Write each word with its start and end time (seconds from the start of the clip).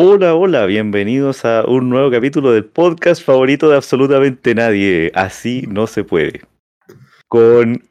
Hola, 0.00 0.36
hola, 0.36 0.64
bienvenidos 0.66 1.44
a 1.44 1.64
un 1.66 1.88
nuevo 1.88 2.08
capítulo 2.08 2.52
del 2.52 2.64
podcast 2.64 3.20
favorito 3.20 3.68
de 3.68 3.74
absolutamente 3.74 4.54
nadie. 4.54 5.10
Así 5.12 5.64
no 5.68 5.88
se 5.88 6.04
puede. 6.04 6.42
Con 7.26 7.82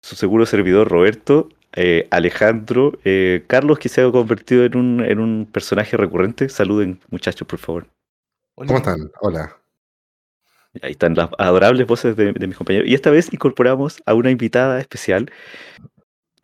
su 0.00 0.16
seguro 0.16 0.46
servidor 0.46 0.88
Roberto, 0.88 1.50
eh, 1.74 2.08
Alejandro, 2.10 2.98
eh, 3.04 3.44
Carlos, 3.48 3.78
que 3.78 3.90
se 3.90 4.00
ha 4.00 4.10
convertido 4.10 4.64
en 4.64 4.78
un, 4.78 5.04
en 5.04 5.18
un 5.18 5.44
personaje 5.44 5.98
recurrente. 5.98 6.48
Saluden, 6.48 7.00
muchachos, 7.10 7.46
por 7.46 7.58
favor. 7.58 7.86
¿Cómo 8.54 8.78
están? 8.78 9.10
Hola. 9.20 9.58
Ahí 10.80 10.92
están 10.92 11.16
las 11.16 11.28
adorables 11.36 11.86
voces 11.86 12.16
de, 12.16 12.32
de 12.32 12.46
mis 12.46 12.56
compañeros. 12.56 12.88
Y 12.88 12.94
esta 12.94 13.10
vez 13.10 13.30
incorporamos 13.30 14.02
a 14.06 14.14
una 14.14 14.30
invitada 14.30 14.80
especial 14.80 15.30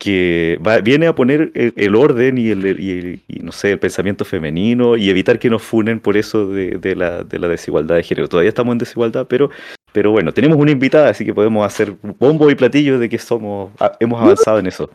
que 0.03 0.59
va- 0.67 0.79
viene 0.81 1.07
a 1.07 1.15
poner 1.15 1.53
el, 1.55 1.73
el 1.77 1.95
orden 1.95 2.37
y 2.37 2.49
el, 2.51 2.81
y- 2.81 3.23
y, 3.29 3.39
no 3.39 3.53
sé, 3.53 3.71
el 3.71 3.79
pensamiento 3.79 4.25
femenino 4.25 4.97
y 4.97 5.09
evitar 5.11 5.39
que 5.39 5.49
nos 5.49 5.63
funen 5.63 6.01
por 6.01 6.17
eso 6.17 6.49
de, 6.49 6.73
de 6.79 6.97
la, 6.97 7.23
de 7.23 7.39
la 7.39 7.47
desigualdad 7.47 7.95
de 7.95 8.03
género. 8.03 8.29
Todavía 8.29 8.49
estamos 8.49 8.73
en 8.73 8.79
desigualdad, 8.79 9.27
pero, 9.29 9.51
pero 9.93 10.11
bueno, 10.11 10.33
tenemos 10.33 10.57
una 10.59 10.73
invitada, 10.73 11.11
así 11.11 11.25
que 11.25 11.33
podemos 11.33 11.65
hacer 11.65 11.95
bombo 12.19 12.51
y 12.51 12.57
platillo 12.57 12.99
de 12.99 13.09
que 13.09 13.17
somos, 13.19 13.71
ah, 13.79 13.93
hemos 14.01 14.21
avanzado 14.21 14.59
en 14.59 14.67
eso. 14.67 14.91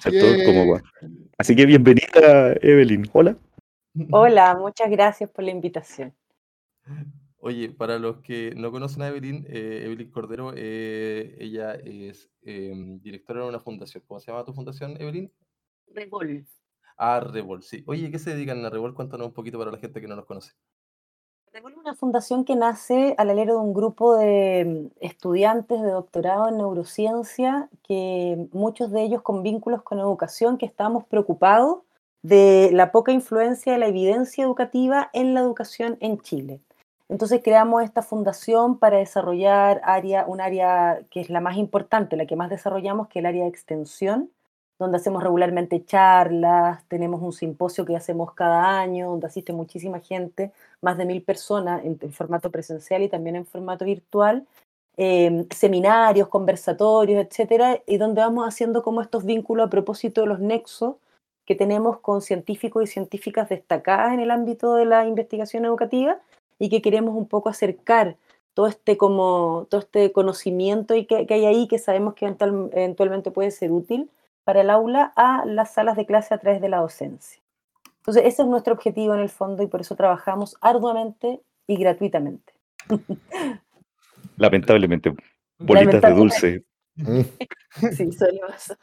¿cierto? 0.00 0.26
Yay. 0.34 0.44
Como- 0.46 0.80
así 1.36 1.54
que 1.54 1.66
bienvenida, 1.66 2.54
Evelyn. 2.62 3.06
Hola. 3.12 3.36
Hola, 4.10 4.56
muchas 4.58 4.88
gracias 4.90 5.28
por 5.28 5.44
la 5.44 5.50
invitación. 5.50 6.14
Oye, 7.40 7.70
para 7.70 7.98
los 7.98 8.18
que 8.18 8.52
no 8.56 8.72
conocen 8.72 9.02
a 9.02 9.08
Evelyn, 9.08 9.46
eh, 9.48 9.82
Evelyn 9.84 10.10
Cordero, 10.10 10.52
eh, 10.56 11.36
ella 11.38 11.74
es 11.74 12.28
eh, 12.42 12.72
directora 13.00 13.42
de 13.42 13.48
una 13.48 13.60
fundación. 13.60 14.02
¿Cómo 14.08 14.18
se 14.18 14.32
llama 14.32 14.44
tu 14.44 14.52
fundación, 14.52 15.00
Evelyn? 15.00 15.32
Revol. 15.86 16.44
A 16.96 17.20
Revol, 17.20 17.62
sí. 17.62 17.84
Oye, 17.86 18.10
¿qué 18.10 18.18
se 18.18 18.30
dedican 18.30 18.64
a 18.64 18.70
Revol? 18.70 18.92
Cuéntanos 18.92 19.28
un 19.28 19.32
poquito 19.32 19.56
para 19.56 19.70
la 19.70 19.78
gente 19.78 20.00
que 20.00 20.08
no 20.08 20.16
nos 20.16 20.24
conoce. 20.24 20.52
Revol 21.52 21.72
es 21.72 21.78
una 21.78 21.94
fundación 21.94 22.44
que 22.44 22.56
nace 22.56 23.14
al 23.18 23.30
alero 23.30 23.54
de 23.54 23.60
un 23.60 23.72
grupo 23.72 24.16
de 24.16 24.64
mm, 24.64 25.04
estudiantes 25.04 25.80
de 25.80 25.90
doctorado 25.90 26.48
en 26.48 26.56
neurociencia, 26.56 27.70
que 27.84 28.48
muchos 28.52 28.90
de 28.90 29.02
ellos 29.02 29.22
con 29.22 29.44
vínculos 29.44 29.82
con 29.82 30.00
educación, 30.00 30.58
que 30.58 30.66
estábamos 30.66 31.04
preocupados 31.06 31.82
de 32.22 32.70
la 32.72 32.90
poca 32.90 33.12
influencia 33.12 33.72
de 33.72 33.78
la 33.78 33.86
evidencia 33.86 34.42
educativa 34.44 35.08
en 35.12 35.34
la 35.34 35.40
educación 35.40 35.96
en 36.00 36.18
Chile. 36.18 36.60
Entonces 37.08 37.40
creamos 37.42 37.82
esta 37.82 38.02
fundación 38.02 38.78
para 38.78 38.98
desarrollar 38.98 39.80
un 40.26 40.40
área 40.40 41.00
que 41.10 41.20
es 41.20 41.30
la 41.30 41.40
más 41.40 41.56
importante, 41.56 42.16
la 42.16 42.26
que 42.26 42.36
más 42.36 42.50
desarrollamos, 42.50 43.08
que 43.08 43.18
es 43.18 43.22
el 43.22 43.26
área 43.26 43.44
de 43.44 43.50
extensión, 43.50 44.30
donde 44.78 44.98
hacemos 44.98 45.22
regularmente 45.22 45.84
charlas, 45.84 46.84
tenemos 46.88 47.20
un 47.22 47.32
simposio 47.32 47.84
que 47.84 47.96
hacemos 47.96 48.32
cada 48.34 48.78
año, 48.78 49.10
donde 49.10 49.26
asiste 49.26 49.52
muchísima 49.52 50.00
gente, 50.00 50.52
más 50.82 50.96
de 50.98 51.06
mil 51.06 51.22
personas 51.22 51.84
en, 51.84 51.98
en 52.00 52.12
formato 52.12 52.50
presencial 52.50 53.02
y 53.02 53.08
también 53.08 53.36
en 53.36 53.46
formato 53.46 53.84
virtual, 53.84 54.46
eh, 54.96 55.46
seminarios, 55.54 56.28
conversatorios, 56.28 57.24
etcétera, 57.24 57.80
y 57.86 57.96
donde 57.98 58.20
vamos 58.20 58.46
haciendo 58.46 58.82
como 58.82 59.00
estos 59.00 59.24
vínculos 59.24 59.66
a 59.66 59.70
propósito 59.70 60.20
de 60.20 60.26
los 60.26 60.40
nexos 60.40 60.96
que 61.46 61.54
tenemos 61.54 61.98
con 62.00 62.20
científicos 62.20 62.84
y 62.84 62.86
científicas 62.88 63.48
destacadas 63.48 64.12
en 64.12 64.20
el 64.20 64.30
ámbito 64.30 64.74
de 64.74 64.84
la 64.84 65.06
investigación 65.06 65.64
educativa 65.64 66.20
y 66.58 66.68
que 66.68 66.82
queremos 66.82 67.14
un 67.14 67.26
poco 67.28 67.48
acercar 67.48 68.16
todo 68.54 68.66
este, 68.66 68.96
como, 68.96 69.66
todo 69.70 69.80
este 69.80 70.10
conocimiento 70.12 70.94
y 70.94 71.06
que, 71.06 71.26
que 71.26 71.34
hay 71.34 71.46
ahí 71.46 71.68
que 71.68 71.78
sabemos 71.78 72.14
que 72.14 72.26
eventual- 72.26 72.70
eventualmente 72.72 73.30
puede 73.30 73.50
ser 73.50 73.70
útil 73.70 74.10
para 74.44 74.62
el 74.62 74.70
aula 74.70 75.12
a 75.14 75.44
las 75.46 75.74
salas 75.74 75.96
de 75.96 76.06
clase 76.06 76.34
a 76.34 76.38
través 76.38 76.60
de 76.60 76.68
la 76.68 76.78
docencia. 76.78 77.40
Entonces, 77.98 78.24
ese 78.24 78.42
es 78.42 78.48
nuestro 78.48 78.72
objetivo 78.74 79.14
en 79.14 79.20
el 79.20 79.28
fondo 79.28 79.62
y 79.62 79.66
por 79.66 79.80
eso 79.82 79.94
trabajamos 79.94 80.56
arduamente 80.60 81.40
y 81.66 81.76
gratuitamente. 81.76 82.52
Lamentablemente, 84.36 85.10
bolitas 85.58 86.00
de 86.02 86.08
Lamentablemente. 86.08 86.14
dulce. 86.20 86.64
Mm, 86.96 87.20
Sí, 87.92 88.12
suele 88.12 88.40
pasar. 88.40 88.78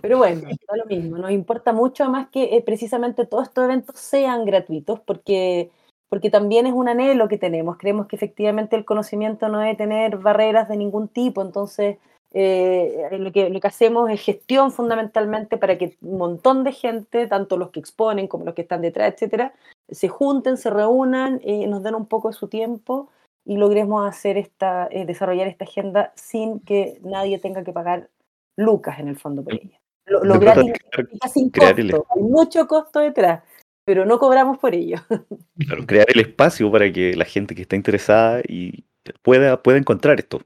Pero 0.00 0.18
bueno, 0.18 0.42
da 0.68 0.76
lo 0.76 0.84
mismo. 0.86 1.16
Nos 1.18 1.30
importa 1.30 1.72
mucho 1.72 2.08
más 2.10 2.28
que 2.28 2.56
eh, 2.56 2.62
precisamente 2.62 3.24
todos 3.26 3.44
estos 3.48 3.64
eventos 3.64 3.98
sean 3.98 4.44
gratuitos, 4.44 5.00
porque, 5.00 5.70
porque 6.08 6.30
también 6.30 6.66
es 6.66 6.72
un 6.72 6.88
anhelo 6.88 7.28
que 7.28 7.38
tenemos. 7.38 7.76
Creemos 7.78 8.06
que 8.06 8.16
efectivamente 8.16 8.76
el 8.76 8.84
conocimiento 8.84 9.48
no 9.48 9.58
debe 9.58 9.74
tener 9.74 10.18
barreras 10.18 10.68
de 10.68 10.76
ningún 10.76 11.08
tipo. 11.08 11.42
Entonces, 11.42 11.98
eh, 12.32 13.08
lo, 13.12 13.32
que, 13.32 13.48
lo 13.50 13.60
que 13.60 13.66
hacemos 13.66 14.10
es 14.10 14.20
gestión 14.20 14.70
fundamentalmente 14.70 15.56
para 15.56 15.78
que 15.78 15.96
un 16.02 16.18
montón 16.18 16.64
de 16.64 16.72
gente, 16.72 17.26
tanto 17.26 17.56
los 17.56 17.70
que 17.70 17.80
exponen 17.80 18.28
como 18.28 18.44
los 18.44 18.54
que 18.54 18.62
están 18.62 18.82
detrás, 18.82 19.12
etcétera, 19.14 19.54
se 19.88 20.08
junten, 20.08 20.56
se 20.56 20.70
reúnan, 20.70 21.40
eh, 21.44 21.66
nos 21.66 21.82
den 21.82 21.94
un 21.94 22.06
poco 22.06 22.28
de 22.28 22.34
su 22.34 22.48
tiempo 22.48 23.08
y 23.44 23.56
logremos 23.56 24.06
hacer 24.06 24.36
esta, 24.36 24.88
eh, 24.90 25.06
desarrollar 25.06 25.46
esta 25.46 25.64
agenda 25.64 26.12
sin 26.16 26.60
que 26.60 26.98
nadie 27.02 27.38
tenga 27.38 27.62
que 27.64 27.72
pagar 27.72 28.08
lucas 28.56 28.98
en 28.98 29.08
el 29.08 29.16
fondo 29.16 29.42
por 29.42 29.54
ella. 29.54 29.78
Lo, 30.06 30.38
gratis 30.38 30.72
crear- 30.90 31.30
sin 31.32 31.50
crear 31.50 31.78
el 31.80 31.90
costo, 31.90 32.06
hay 32.14 32.22
mucho 32.22 32.66
costo 32.68 33.00
detrás, 33.00 33.42
pero 33.86 34.04
no 34.04 34.18
cobramos 34.18 34.58
por 34.58 34.74
ello. 34.74 34.98
Claro, 35.58 35.86
crear 35.86 36.06
el 36.10 36.20
espacio 36.20 36.70
para 36.70 36.92
que 36.92 37.16
la 37.16 37.24
gente 37.24 37.54
que 37.54 37.62
está 37.62 37.76
interesada 37.76 38.42
y 38.46 38.84
pueda, 39.22 39.62
pueda 39.62 39.78
encontrar 39.78 40.18
esto, 40.20 40.42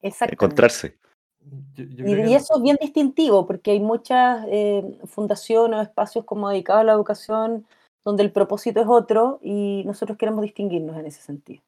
encontrarse. 0.00 0.96
Yo, 1.74 1.84
yo 1.84 2.06
Y, 2.06 2.30
y 2.30 2.34
eso 2.34 2.56
es 2.56 2.62
bien 2.62 2.76
distintivo, 2.80 3.46
porque 3.46 3.72
hay 3.72 3.80
muchas 3.80 4.46
eh, 4.48 4.84
fundaciones 5.06 5.80
o 5.80 5.82
espacios 5.82 6.24
como 6.24 6.48
dedicados 6.48 6.82
a 6.82 6.84
la 6.84 6.92
educación 6.92 7.66
donde 8.04 8.22
el 8.22 8.30
propósito 8.30 8.80
es 8.80 8.86
otro 8.88 9.40
y 9.42 9.82
nosotros 9.84 10.16
queremos 10.16 10.42
distinguirnos 10.42 10.96
en 10.96 11.06
ese 11.06 11.22
sentido. 11.22 11.62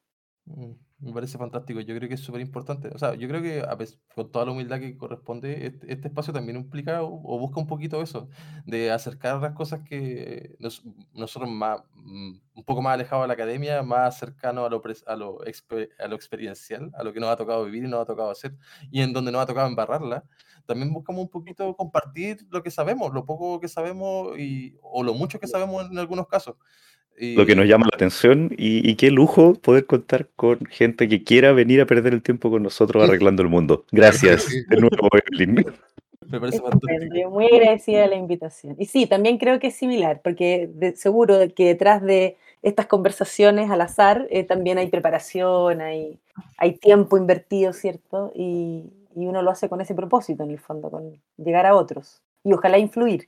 Mm, 0.45 0.71
Me 1.01 1.13
parece 1.13 1.37
fantástico, 1.37 1.79
yo 1.79 1.95
creo 1.95 2.09
que 2.09 2.15
es 2.15 2.19
súper 2.19 2.41
importante. 2.41 2.89
O 2.93 2.97
sea, 2.99 3.15
yo 3.15 3.29
creo 3.29 3.41
que 3.41 3.61
a 3.61 3.77
pes- 3.77 4.01
con 4.13 4.29
toda 4.33 4.43
la 4.45 4.51
humildad 4.51 4.81
que 4.81 4.97
corresponde, 4.97 5.65
este, 5.65 5.93
este 5.93 6.09
espacio 6.09 6.33
también 6.33 6.57
implica 6.57 7.03
o, 7.03 7.21
o 7.23 7.39
busca 7.39 7.61
un 7.61 7.67
poquito 7.67 8.01
eso, 8.01 8.27
de 8.65 8.91
acercar 8.91 9.41
las 9.41 9.53
cosas 9.53 9.79
que 9.87 10.57
nos- 10.59 10.83
nosotros 11.13 11.49
más, 11.49 11.81
mm, 11.95 12.31
un 12.53 12.63
poco 12.65 12.81
más 12.81 12.95
alejados 12.95 13.23
de 13.23 13.27
la 13.29 13.33
academia, 13.35 13.81
más 13.81 14.19
cercanos 14.19 14.65
a 14.67 14.69
lo, 14.69 14.81
a, 15.07 15.15
lo 15.15 15.39
a 15.99 16.07
lo 16.09 16.15
experiencial, 16.15 16.91
a 16.93 17.03
lo 17.03 17.13
que 17.13 17.21
nos 17.21 17.29
ha 17.29 17.37
tocado 17.37 17.63
vivir 17.63 17.85
y 17.85 17.87
nos 17.87 18.01
ha 18.01 18.05
tocado 18.05 18.29
hacer, 18.31 18.57
y 18.91 19.01
en 19.01 19.13
donde 19.13 19.31
nos 19.31 19.41
ha 19.41 19.45
tocado 19.45 19.67
embarrarla. 19.69 20.25
También 20.65 20.91
buscamos 20.91 21.21
un 21.23 21.29
poquito 21.29 21.75
compartir 21.77 22.45
lo 22.51 22.61
que 22.61 22.71
sabemos, 22.71 23.13
lo 23.13 23.25
poco 23.25 23.59
que 23.61 23.69
sabemos 23.69 24.37
y, 24.37 24.75
o 24.81 25.01
lo 25.03 25.13
mucho 25.13 25.39
que 25.39 25.47
sabemos 25.47 25.89
en 25.89 25.97
algunos 25.97 26.27
casos. 26.27 26.55
Lo 27.21 27.45
que 27.45 27.55
nos 27.55 27.65
llama 27.67 27.85
la 27.91 27.95
atención 27.95 28.49
y, 28.57 28.89
y 28.89 28.95
qué 28.95 29.11
lujo 29.11 29.53
poder 29.55 29.85
contar 29.85 30.27
con 30.37 30.59
gente 30.67 31.09
que 31.09 31.23
quiera 31.23 31.51
venir 31.51 31.81
a 31.81 31.85
perder 31.85 32.13
el 32.13 32.21
tiempo 32.21 32.49
con 32.49 32.63
nosotros 32.63 33.03
arreglando 33.03 33.41
el 33.43 33.49
mundo. 33.49 33.85
Gracias 33.91 34.47
de 34.47 34.77
nuevo, 34.77 35.09
Evelyn. 35.27 35.65
Me 36.29 36.39
parece 36.39 36.59
fantástico. 36.61 37.29
muy 37.31 37.45
agradecida 37.47 38.01
de 38.01 38.07
la 38.07 38.15
invitación. 38.15 38.75
Y 38.77 38.85
sí, 38.85 39.07
también 39.07 39.37
creo 39.39 39.59
que 39.59 39.67
es 39.67 39.75
similar, 39.75 40.21
porque 40.23 40.69
de- 40.73 40.95
seguro 40.95 41.39
que 41.55 41.65
detrás 41.65 42.01
de 42.03 42.37
estas 42.61 42.85
conversaciones 42.85 43.69
al 43.71 43.81
azar 43.81 44.27
eh, 44.29 44.43
también 44.43 44.77
hay 44.77 44.87
preparación, 44.87 45.81
hay, 45.81 46.19
hay 46.57 46.73
tiempo 46.77 47.17
invertido, 47.17 47.73
¿cierto? 47.73 48.31
Y, 48.35 48.83
y 49.15 49.25
uno 49.25 49.41
lo 49.41 49.49
hace 49.49 49.67
con 49.69 49.81
ese 49.81 49.95
propósito, 49.95 50.43
en 50.43 50.51
el 50.51 50.59
fondo, 50.59 50.91
con 50.91 51.19
llegar 51.37 51.65
a 51.65 51.75
otros 51.75 52.21
y 52.43 52.53
ojalá 52.53 52.77
influir. 52.77 53.27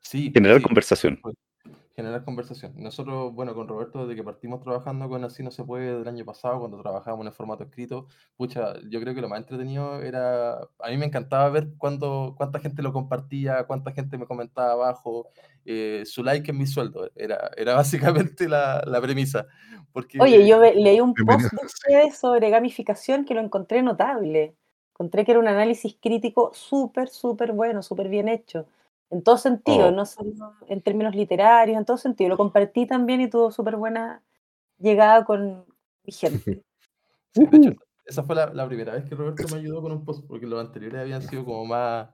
Sí, 0.00 0.30
Generar 0.32 0.58
sí. 0.58 0.62
conversación. 0.62 1.20
Generar 1.98 2.22
conversación. 2.24 2.74
Nosotros, 2.76 3.34
bueno, 3.34 3.56
con 3.56 3.66
Roberto, 3.66 4.06
desde 4.06 4.14
que 4.14 4.22
partimos 4.22 4.62
trabajando 4.62 5.08
con 5.08 5.24
Así 5.24 5.42
No 5.42 5.50
Se 5.50 5.64
Puede 5.64 5.98
del 5.98 6.06
año 6.06 6.24
pasado, 6.24 6.60
cuando 6.60 6.80
trabajábamos 6.80 7.24
en 7.24 7.26
el 7.26 7.32
formato 7.32 7.64
escrito, 7.64 8.06
pucha, 8.36 8.74
yo 8.88 9.00
creo 9.00 9.16
que 9.16 9.20
lo 9.20 9.28
más 9.28 9.40
entretenido 9.40 10.00
era, 10.00 10.60
a 10.60 10.90
mí 10.90 10.96
me 10.96 11.06
encantaba 11.06 11.50
ver 11.50 11.70
cuánto, 11.76 12.34
cuánta 12.36 12.60
gente 12.60 12.82
lo 12.82 12.92
compartía, 12.92 13.64
cuánta 13.64 13.90
gente 13.90 14.16
me 14.16 14.26
comentaba 14.26 14.74
abajo, 14.74 15.26
eh, 15.64 16.04
su 16.06 16.22
like 16.22 16.48
en 16.48 16.58
mi 16.58 16.68
sueldo, 16.68 17.10
era, 17.16 17.50
era 17.56 17.74
básicamente 18.14 18.48
la, 18.48 18.80
la 18.86 19.00
premisa. 19.00 19.48
Porque, 19.92 20.20
Oye, 20.20 20.46
yo 20.46 20.60
leí 20.60 21.00
un 21.00 21.14
post 21.14 21.26
Bienvenido. 21.26 21.50
de 21.60 21.66
ustedes 21.66 22.16
sobre 22.16 22.48
gamificación 22.50 23.24
que 23.24 23.34
lo 23.34 23.40
encontré 23.40 23.82
notable. 23.82 24.54
Encontré 24.92 25.24
que 25.24 25.32
era 25.32 25.40
un 25.40 25.48
análisis 25.48 25.96
crítico 26.00 26.52
súper, 26.54 27.08
súper 27.08 27.50
bueno, 27.50 27.82
súper 27.82 28.08
bien 28.08 28.28
hecho. 28.28 28.66
En 29.10 29.22
todo 29.22 29.38
sentido, 29.38 29.86
Oh. 29.88 29.90
no 29.90 30.04
solo 30.04 30.30
en 30.68 30.82
términos 30.82 31.14
literarios, 31.14 31.78
en 31.78 31.84
todo 31.84 31.96
sentido. 31.96 32.28
Lo 32.30 32.36
compartí 32.36 32.86
también 32.86 33.20
y 33.22 33.30
tuvo 33.30 33.50
súper 33.50 33.76
buena 33.76 34.22
llegada 34.78 35.24
con 35.24 35.64
mi 36.04 36.12
gente. 36.12 36.62
Sí, 37.34 37.46
de 37.46 37.56
hecho, 37.56 37.70
esa 38.06 38.22
fue 38.22 38.34
la, 38.36 38.52
la 38.52 38.66
primera 38.66 38.92
vez 38.92 39.04
que 39.04 39.14
Roberto 39.14 39.44
me 39.52 39.58
ayudó 39.60 39.80
con 39.82 39.92
un 39.92 40.04
post, 40.04 40.24
porque 40.26 40.46
los 40.46 40.60
anteriores 40.60 41.00
habían 41.00 41.22
sido 41.22 41.44
como 41.44 41.64
más, 41.64 42.08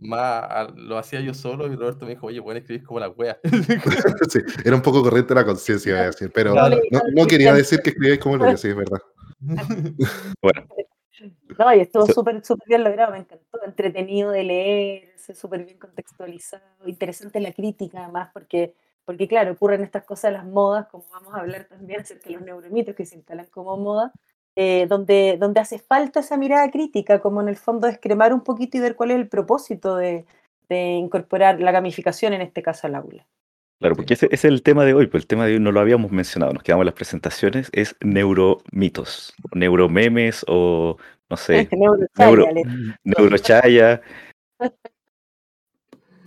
más, 0.00 0.70
lo 0.76 0.96
hacía 0.98 1.20
yo 1.20 1.32
solo 1.34 1.66
y 1.70 1.76
Roberto 1.76 2.04
me 2.06 2.12
dijo, 2.12 2.26
oye, 2.26 2.42
pueden 2.42 2.62
escribir 2.62 2.84
como 2.86 3.00
la 3.00 3.08
wea. 3.10 3.38
Sí, 4.30 4.40
era 4.64 4.76
un 4.76 4.82
poco 4.82 5.02
corriente 5.02 5.34
la 5.34 5.44
conciencia, 5.44 5.92
voy 5.94 6.02
a 6.02 6.06
decir, 6.06 6.30
pero 6.34 6.52
Claro. 6.52 6.78
no, 6.90 7.00
no 7.14 7.26
quería 7.26 7.52
decir 7.54 7.80
que 7.80 7.90
escribáis 7.90 8.20
como 8.20 8.36
lo 8.36 8.46
que 8.46 8.56
sí, 8.56 8.68
es 8.68 8.76
verdad. 8.76 8.98
Bueno, 10.42 10.66
No, 11.58 11.74
y 11.74 11.80
estuvo 11.80 12.06
So- 12.06 12.12
súper 12.14 12.44
súper 12.44 12.68
bien 12.68 12.84
logrado, 12.84 13.12
me 13.12 13.18
encantó, 13.18 13.62
entretenido 13.64 14.30
de 14.30 14.44
leer, 14.44 15.18
súper 15.18 15.64
bien 15.64 15.78
contextualizado, 15.78 16.62
interesante 16.86 17.40
la 17.40 17.52
crítica 17.52 18.02
además, 18.04 18.30
porque 18.32 18.74
porque 19.04 19.26
claro, 19.26 19.52
ocurren 19.52 19.82
estas 19.82 20.04
cosas, 20.04 20.32
las 20.32 20.44
modas, 20.44 20.86
como 20.88 21.04
vamos 21.10 21.34
a 21.34 21.40
hablar 21.40 21.64
también 21.64 22.00
acerca 22.00 22.28
de 22.28 22.36
los 22.36 22.42
neuromitos 22.44 22.94
que 22.94 23.04
se 23.04 23.16
instalan 23.16 23.46
como 23.46 23.76
moda, 23.76 24.12
eh, 24.54 24.86
donde, 24.88 25.36
donde 25.40 25.58
hace 25.58 25.78
falta 25.80 26.20
esa 26.20 26.36
mirada 26.36 26.70
crítica, 26.70 27.20
como 27.20 27.40
en 27.40 27.48
el 27.48 27.56
fondo 27.56 27.88
descremar 27.88 28.32
un 28.32 28.42
poquito 28.42 28.76
y 28.76 28.80
ver 28.80 28.94
cuál 28.94 29.10
es 29.10 29.16
el 29.16 29.28
propósito 29.28 29.96
de, 29.96 30.26
de 30.68 30.92
incorporar 30.92 31.60
la 31.60 31.72
gamificación, 31.72 32.34
en 32.34 32.42
este 32.42 32.62
caso 32.62 32.86
al 32.86 32.94
aula. 32.94 33.26
Claro, 33.80 33.96
porque 33.96 34.12
ese, 34.14 34.26
ese 34.26 34.34
es 34.34 34.44
el 34.44 34.62
tema 34.62 34.84
de 34.84 34.92
hoy, 34.92 35.06
pues 35.06 35.22
el 35.24 35.26
tema 35.26 35.46
de 35.46 35.54
hoy 35.54 35.60
no 35.60 35.72
lo 35.72 35.80
habíamos 35.80 36.12
mencionado, 36.12 36.52
nos 36.52 36.62
quedamos 36.62 36.82
en 36.82 36.86
las 36.86 36.94
presentaciones, 36.94 37.70
es 37.72 37.96
neuromitos, 38.02 39.32
neuromemes 39.54 40.44
o 40.48 40.98
no 41.30 41.36
sé, 41.38 41.68
neuro, 42.18 42.44
Neurochaya, 42.44 42.52
le- 42.52 42.64
neurochaya, 43.04 44.02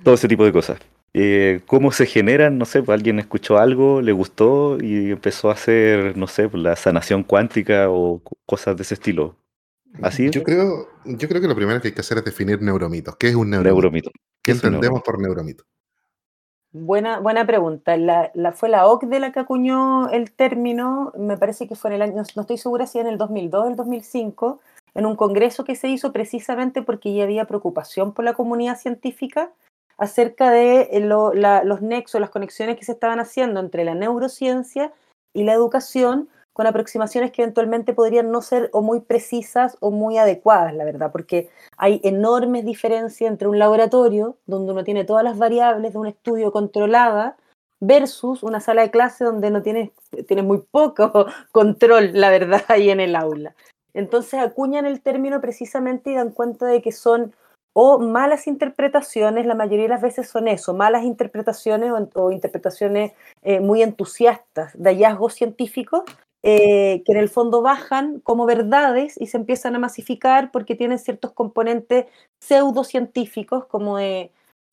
todo 0.03 0.15
ese 0.15 0.27
tipo 0.27 0.45
de 0.45 0.51
cosas. 0.51 0.79
Eh, 1.13 1.61
¿Cómo 1.67 1.91
se 1.91 2.07
generan? 2.07 2.57
No 2.57 2.65
sé, 2.65 2.81
pues 2.81 2.97
alguien 2.97 3.19
escuchó 3.19 3.59
algo, 3.59 4.01
le 4.01 4.11
gustó 4.13 4.79
y 4.81 5.11
empezó 5.11 5.49
a 5.49 5.53
hacer, 5.53 6.17
no 6.17 6.25
sé, 6.25 6.49
pues, 6.49 6.63
la 6.63 6.75
sanación 6.75 7.23
cuántica 7.23 7.89
o 7.89 8.19
co- 8.23 8.37
cosas 8.47 8.75
de 8.75 8.81
ese 8.81 8.95
estilo. 8.95 9.37
¿Así? 10.01 10.31
Yo 10.31 10.41
creo, 10.41 10.87
yo 11.05 11.27
creo 11.29 11.39
que 11.39 11.47
lo 11.47 11.55
primero 11.55 11.79
que 11.79 11.89
hay 11.89 11.93
que 11.93 12.01
hacer 12.01 12.17
es 12.17 12.25
definir 12.25 12.59
neuromitos. 12.63 13.15
¿Qué 13.15 13.27
es 13.27 13.35
un 13.35 13.51
neuromito? 13.51 13.75
Neuromito. 13.75 14.11
¿Qué 14.41 14.53
entendemos 14.53 15.03
por 15.03 15.21
neuromito? 15.21 15.65
Buena, 16.73 17.19
buena 17.19 17.45
pregunta. 17.45 17.95
La, 17.97 18.31
la- 18.33 18.51
fue 18.51 18.67
la 18.67 18.87
OCDE 18.87 19.19
la 19.19 19.31
que 19.31 19.39
acuñó 19.39 20.09
el 20.09 20.31
término, 20.31 21.11
me 21.15 21.37
parece 21.37 21.67
que 21.67 21.75
fue 21.75 21.91
en 21.91 21.95
el 21.95 22.01
año, 22.01 22.23
no 22.35 22.41
estoy 22.41 22.57
segura 22.57 22.87
si 22.87 22.97
en 22.99 23.05
el 23.07 23.17
2002 23.19 23.65
o 23.65 23.67
el 23.67 23.75
2005, 23.75 24.59
en 24.95 25.05
un 25.05 25.15
congreso 25.15 25.63
que 25.63 25.75
se 25.75 25.87
hizo 25.89 26.11
precisamente 26.11 26.81
porque 26.81 27.13
ya 27.13 27.23
había 27.23 27.45
preocupación 27.45 28.11
por 28.13 28.25
la 28.25 28.33
comunidad 28.33 28.77
científica 28.79 29.51
acerca 29.99 30.49
de 30.49 30.89
eh, 30.91 30.99
lo- 30.99 31.33
la- 31.33 31.63
los 31.63 31.81
nexos, 31.83 32.19
las 32.19 32.31
conexiones 32.31 32.75
que 32.77 32.85
se 32.85 32.93
estaban 32.93 33.19
haciendo 33.19 33.59
entre 33.59 33.83
la 33.83 33.93
neurociencia 33.93 34.91
y 35.35 35.43
la 35.43 35.53
educación 35.53 36.27
con 36.53 36.67
aproximaciones 36.67 37.31
que 37.31 37.41
eventualmente 37.41 37.93
podrían 37.93 38.31
no 38.31 38.41
ser 38.41 38.69
o 38.73 38.81
muy 38.81 39.01
precisas 39.01 39.75
o 39.79 39.89
muy 39.89 40.17
adecuadas, 40.17 40.73
la 40.73 40.85
verdad, 40.85 41.11
porque 41.11 41.49
hay 41.77 41.99
enormes 42.03 42.63
diferencias 42.63 43.29
entre 43.29 43.47
un 43.47 43.57
laboratorio 43.57 44.37
donde 44.45 44.71
uno 44.71 44.83
tiene 44.83 45.03
todas 45.03 45.23
las 45.23 45.37
variables 45.37 45.93
de 45.93 45.99
un 45.99 46.07
estudio 46.07 46.51
controlada 46.51 47.35
versus 47.79 48.43
una 48.43 48.59
sala 48.59 48.83
de 48.83 48.91
clase 48.91 49.25
donde 49.25 49.49
no 49.49 49.61
tienes, 49.61 49.91
muy 50.43 50.59
poco 50.59 51.25
control, 51.51 52.11
la 52.13 52.29
verdad, 52.29 52.63
ahí 52.67 52.91
en 52.91 52.99
el 52.99 53.15
aula. 53.15 53.55
Entonces 53.95 54.39
acuñan 54.39 54.85
el 54.85 55.01
término 55.01 55.41
precisamente 55.41 56.11
y 56.11 56.15
dan 56.15 56.31
cuenta 56.31 56.67
de 56.67 56.81
que 56.81 56.91
son 56.91 57.33
o 57.75 57.97
malas 57.97 58.45
interpretaciones, 58.45 59.47
la 59.47 59.55
mayoría 59.55 59.83
de 59.83 59.89
las 59.89 60.01
veces 60.01 60.29
son 60.29 60.47
eso, 60.47 60.75
malas 60.75 61.03
interpretaciones 61.03 61.91
o, 61.91 62.21
o 62.21 62.31
interpretaciones 62.31 63.13
eh, 63.41 63.59
muy 63.59 63.81
entusiastas 63.81 64.71
de 64.75 64.91
hallazgos 64.91 65.33
científicos 65.33 66.03
eh, 66.43 67.01
que 67.05 67.11
en 67.13 67.17
el 67.17 67.29
fondo 67.29 67.61
bajan 67.61 68.19
como 68.19 68.45
verdades 68.45 69.19
y 69.19 69.27
se 69.27 69.37
empiezan 69.37 69.75
a 69.75 69.79
masificar 69.79 70.51
porque 70.51 70.75
tienen 70.75 70.99
ciertos 70.99 71.31
componentes 71.31 72.05
pseudocientíficos, 72.39 73.65
como 73.65 73.97
de 73.97 74.31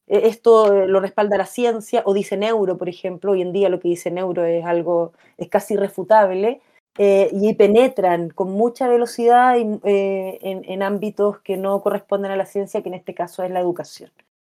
eh, 0.09 0.23
esto 0.25 0.75
eh, 0.75 0.89
lo 0.89 1.01
respalda 1.01 1.39
la 1.39 1.47
ciencia, 1.47 2.03
o 2.05 2.13
dice 2.13 2.37
neuro, 2.37 2.77
por 2.77 2.89
ejemplo, 2.89 3.33
hoy 3.33 3.43
en 3.43 3.53
día 3.53 3.69
lo 3.69 3.81
que 3.81 3.89
dice 3.89 4.11
neuro 4.11 4.45
es 4.45 4.65
algo, 4.65 5.13
es 5.39 5.49
casi 5.49 5.75
irrefutable, 5.75 6.61
eh, 6.99 7.31
y 7.33 7.55
penetran 7.55 8.31
con 8.31 8.51
mucha 8.51 8.89
velocidad 8.89 9.57
y, 9.57 9.79
eh, 9.85 10.39
en, 10.43 10.65
en 10.65 10.83
ámbitos 10.83 11.39
que 11.39 11.57
no 11.57 11.81
corresponden 11.81 12.33
a 12.33 12.37
la 12.37 12.47
ciencia, 12.47 12.83
que 12.83 12.89
en 12.89 12.95
este 12.95 13.15
caso 13.15 13.45
es 13.45 13.51
la 13.51 13.61
educación. 13.61 14.11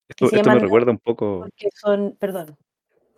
Esto, 0.08 0.28
me 0.44 0.58
recuerda 0.60 0.92
un 0.92 0.98
poco, 0.98 1.40
Porque 1.40 1.68
son, 1.74 2.14
perdón, 2.18 2.56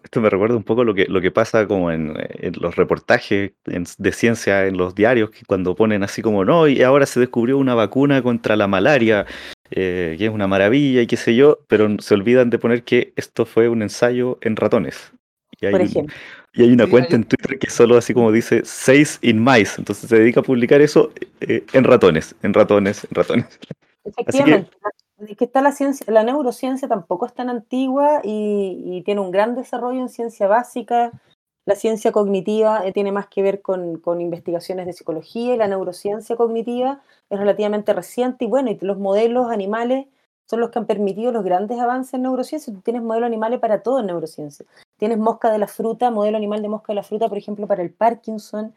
esto 0.08 0.22
me 0.22 0.31
recuerda 0.31 0.56
un 0.56 0.62
poco 0.64 0.84
lo 0.84 0.94
que, 0.94 1.05
lo 1.05 1.20
que 1.20 1.31
pasa 1.31 1.66
como 1.69 1.90
en, 1.93 2.14
en 2.16 2.55
los 2.58 2.76
reportajes 2.76 3.52
en- 3.66 3.84
de 3.99 4.12
ciencia 4.12 4.66
en 4.66 4.78
los 4.78 4.94
diarios, 4.94 5.28
que 5.28 5.44
cuando 5.46 5.75
ponen 5.75 6.02
así 6.02 6.22
como, 6.22 6.46
no, 6.46 6.66
y 6.66 6.81
ahora 6.82 7.05
se 7.05 7.20
descubrió 7.20 7.58
una 7.58 7.75
vacuna 7.75 8.22
contra 8.22 8.56
la 8.56 8.66
malaria, 8.66 9.26
eh, 9.70 10.16
que 10.19 10.25
es 10.25 10.31
una 10.32 10.46
maravilla 10.46 11.02
y 11.02 11.06
qué 11.06 11.19
sé 11.19 11.37
yo, 11.37 11.58
pero 11.69 11.94
se 11.99 12.14
olvidan 12.14 12.49
de 12.49 12.58
poner 12.58 12.84
que 12.84 13.12
esto 13.16 13.44
fue 13.44 13.69
un 13.69 13.82
ensayo 13.82 14.38
en 14.40 14.56
ratones. 14.56 15.12
Y 15.60 15.66
hay, 15.66 15.72
por 15.72 15.81
ejemplo. 15.82 16.14
y 16.54 16.62
hay 16.62 16.72
una 16.72 16.84
Sí, 16.84 16.90
cuenta 16.90 17.11
hay- 17.11 17.16
en 17.16 17.25
Twitter 17.25 17.58
que 17.58 17.69
solo 17.69 17.99
así 17.99 18.14
como 18.14 18.32
dice 18.32 18.62
seis 18.64 19.19
in 19.20 19.44
mice, 19.44 19.75
entonces 19.76 20.08
se 20.08 20.19
dedica 20.19 20.40
a 20.40 20.43
publicar 20.43 20.81
eso 20.81 21.12
eh, 21.43 21.64
en 21.75 21.84
ratones, 21.84 22.34
en 22.43 22.54
ratones, 22.54 23.04
en 23.04 23.11
ratones. 23.14 23.58
Efectivamente, 24.06 24.70
que 25.36 25.44
está 25.44 25.62
la 25.62 25.72
ciencia, 25.72 26.06
la 26.12 26.22
neurociencia 26.22 26.88
tampoco 26.88 27.26
es 27.26 27.34
tan 27.34 27.50
antigua 27.50 28.20
y, 28.22 29.02
tiene 29.04 29.20
un 29.20 29.30
gran 29.30 29.54
desarrollo 29.54 30.00
en 30.00 30.08
ciencia 30.08 30.46
básica. 30.46 31.12
La 31.66 31.74
ciencia 31.74 32.12
cognitiva 32.12 32.86
eh, 32.86 32.92
tiene 32.92 33.12
más 33.12 33.26
que 33.26 33.42
ver 33.42 33.60
con, 33.60 33.98
con 33.98 34.20
investigaciones 34.20 34.86
de 34.86 34.92
psicología 34.92 35.54
y 35.54 35.58
la 35.58 35.68
neurociencia 35.68 36.36
cognitiva 36.36 37.02
es 37.30 37.38
relativamente 37.38 37.92
reciente 37.92 38.44
y 38.44 38.48
bueno, 38.48 38.70
y 38.70 38.78
los 38.80 38.98
modelos 38.98 39.50
animales 39.50 40.06
son 40.48 40.60
los 40.60 40.70
que 40.70 40.78
han 40.78 40.86
permitido 40.86 41.30
los 41.30 41.44
grandes 41.44 41.78
avances 41.78 42.14
en 42.14 42.22
neurociencia. 42.22 42.72
Tú 42.72 42.80
tienes 42.80 43.02
modelos 43.02 43.26
animales 43.26 43.60
para 43.60 43.82
todo 43.82 44.00
en 44.00 44.06
neurociencia. 44.06 44.64
Tienes 44.96 45.18
mosca 45.18 45.50
de 45.52 45.58
la 45.58 45.68
fruta, 45.68 46.10
modelo 46.10 46.38
animal 46.38 46.62
de 46.62 46.68
mosca 46.68 46.92
de 46.92 46.96
la 46.96 47.02
fruta, 47.02 47.28
por 47.28 47.36
ejemplo, 47.36 47.66
para 47.66 47.82
el 47.82 47.92
Parkinson, 47.92 48.74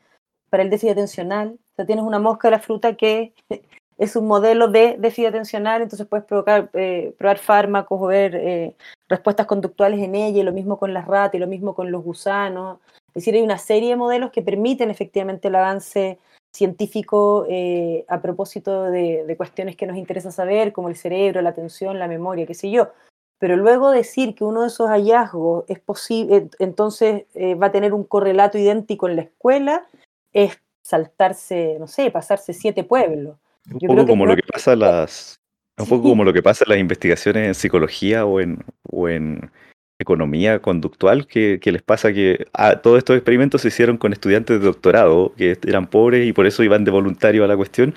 para 0.50 0.64
el 0.64 0.70
déficit 0.70 0.92
atencional. 0.92 1.58
O 1.72 1.76
sea, 1.76 1.86
tienes 1.86 2.04
una 2.04 2.20
mosca 2.20 2.50
de 2.50 2.52
la 2.52 2.60
fruta 2.60 2.96
que 2.96 3.34
es 4.02 4.16
un 4.16 4.26
modelo 4.26 4.68
de 4.68 4.96
déficit 4.98 5.28
atencional, 5.28 5.84
entonces 5.84 6.08
puedes 6.08 6.26
provocar, 6.26 6.72
eh, 6.74 7.14
probar 7.20 7.38
fármacos 7.38 8.02
o 8.02 8.08
ver 8.08 8.36
eh, 8.36 8.76
respuestas 9.08 9.46
conductuales 9.46 10.00
en 10.00 10.16
ella, 10.16 10.44
lo 10.44 10.52
mismo 10.52 10.80
con 10.80 10.92
las 10.92 11.06
ratas, 11.06 11.40
lo 11.40 11.46
mismo 11.46 11.76
con 11.76 11.92
los 11.92 12.04
gusanos. 12.04 12.80
Es 13.10 13.14
decir, 13.14 13.36
hay 13.36 13.44
una 13.44 13.60
serie 13.60 13.90
de 13.90 13.98
modelos 13.98 14.32
que 14.32 14.42
permiten 14.42 14.90
efectivamente 14.90 15.50
el 15.50 15.56
avance 15.56 16.18
científico 16.52 17.46
eh, 17.48 18.04
a 18.08 18.20
propósito 18.24 18.86
de, 18.86 19.36
cuestiones 19.38 19.76
que 19.76 19.86
nos 19.86 19.98
interesa 19.98 20.32
saber, 20.32 20.74
como 20.74 20.90
el 20.90 20.96
cerebro, 20.96 21.44
la 21.44 21.52
atención, 21.52 22.00
la 22.00 22.08
memoria, 22.08 22.48
qué 22.48 22.56
sé 22.56 22.72
yo. 22.72 22.90
Pero 23.38 23.56
luego 23.56 23.92
decir 23.92 24.34
que 24.34 24.44
uno 24.44 24.62
de 24.62 24.70
esos 24.70 24.90
hallazgos 24.90 25.66
es 25.68 25.80
posible, 25.80 26.50
entonces 26.58 27.26
va 27.62 27.68
a 27.68 27.72
tener 27.72 27.94
un 27.94 28.04
correlato 28.04 28.58
idéntico 28.58 29.08
en 29.08 29.16
la 29.16 29.22
escuela, 29.24 29.86
es 30.34 30.60
saltarse, 30.82 31.78
no 31.80 31.86
sé, 31.86 32.10
pasarse 32.10 32.54
siete 32.54 32.84
pueblos. 32.84 33.38
Un 33.70 33.80
Yo 33.80 33.88
poco 33.88 34.08
como 34.08 34.26
lo 34.26 34.36
que 34.36 34.42
es- 34.46 34.52
pasa 34.52 34.76
las, 34.76 35.40
un 35.78 35.88
poco 35.88 36.10
como 36.10 36.24
lo 36.24 36.34
que 36.34 36.42
pasa 36.44 36.64
en 36.66 36.70
las 36.70 36.80
investigaciones 36.80 37.48
en 37.48 37.56
psicología 37.56 38.26
o 38.26 38.40
en, 38.40 38.60
o 38.84 39.08
en 39.10 39.52
economía 40.00 40.60
conductual, 40.60 41.28
que, 41.28 41.60
que 41.62 41.72
les 41.72 41.84
pasa 41.84 42.12
que 42.12 42.48
ah, 42.54 42.78
todos 42.82 42.98
estos 42.98 43.16
experimentos 43.16 43.62
se 43.62 43.68
hicieron 43.68 43.98
con 43.98 44.14
estudiantes 44.14 44.60
de 44.60 44.66
doctorado 44.66 45.34
que 45.38 45.58
eran 45.68 45.88
pobres 45.88 46.26
y 46.28 46.34
por 46.34 46.48
eso 46.48 46.64
iban 46.64 46.84
de 46.84 46.92
voluntario 46.92 47.44
a 47.44 47.48
la 47.48 47.56
cuestión. 47.56 47.94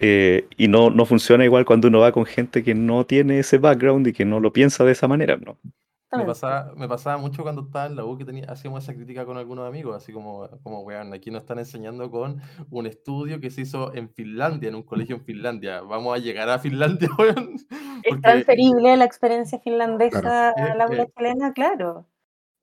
eh, 0.00 0.46
y 0.56 0.68
no, 0.68 0.90
no 0.90 1.06
funciona 1.06 1.44
igual 1.44 1.64
cuando 1.64 1.88
uno 1.88 2.00
va 2.00 2.12
con 2.12 2.24
gente 2.26 2.62
que 2.64 2.74
no 2.74 3.04
tiene 3.06 3.38
ese 3.38 3.58
background 3.58 4.06
y 4.08 4.12
que 4.12 4.24
no 4.24 4.40
lo 4.40 4.52
piensa 4.52 4.84
de 4.84 4.92
esa 4.92 5.06
manera, 5.08 5.36
¿no? 5.36 5.58
Me 6.14 6.24
pasaba, 6.26 6.72
me 6.76 6.88
pasaba 6.88 7.16
mucho 7.16 7.42
cuando 7.42 7.62
estaba 7.62 7.86
en 7.86 7.96
la 7.96 8.04
U 8.04 8.18
que 8.18 8.24
tenía, 8.26 8.44
hacíamos 8.44 8.84
esa 8.84 8.94
crítica 8.94 9.24
con 9.24 9.38
algunos 9.38 9.66
amigos, 9.66 9.96
así 9.96 10.12
como, 10.12 10.46
como 10.62 10.80
weón, 10.80 11.12
aquí 11.14 11.30
nos 11.30 11.42
están 11.42 11.58
enseñando 11.58 12.10
con 12.10 12.40
un 12.70 12.86
estudio 12.86 13.40
que 13.40 13.50
se 13.50 13.62
hizo 13.62 13.94
en 13.94 14.10
Finlandia, 14.10 14.68
en 14.68 14.74
un 14.74 14.82
colegio 14.82 15.16
en 15.16 15.24
Finlandia. 15.24 15.80
Vamos 15.80 16.14
a 16.14 16.18
llegar 16.18 16.50
a 16.50 16.58
Finlandia, 16.58 17.08
weón. 17.18 17.56
¿Es 18.02 18.20
transferible 18.20 18.96
la 18.96 19.04
experiencia 19.04 19.58
finlandesa 19.60 20.20
Claro. 20.20 20.82
aula 20.82 21.02
Eh, 21.02 21.06
eh. 21.06 21.12
chilena? 21.16 21.52
Claro, 21.54 22.06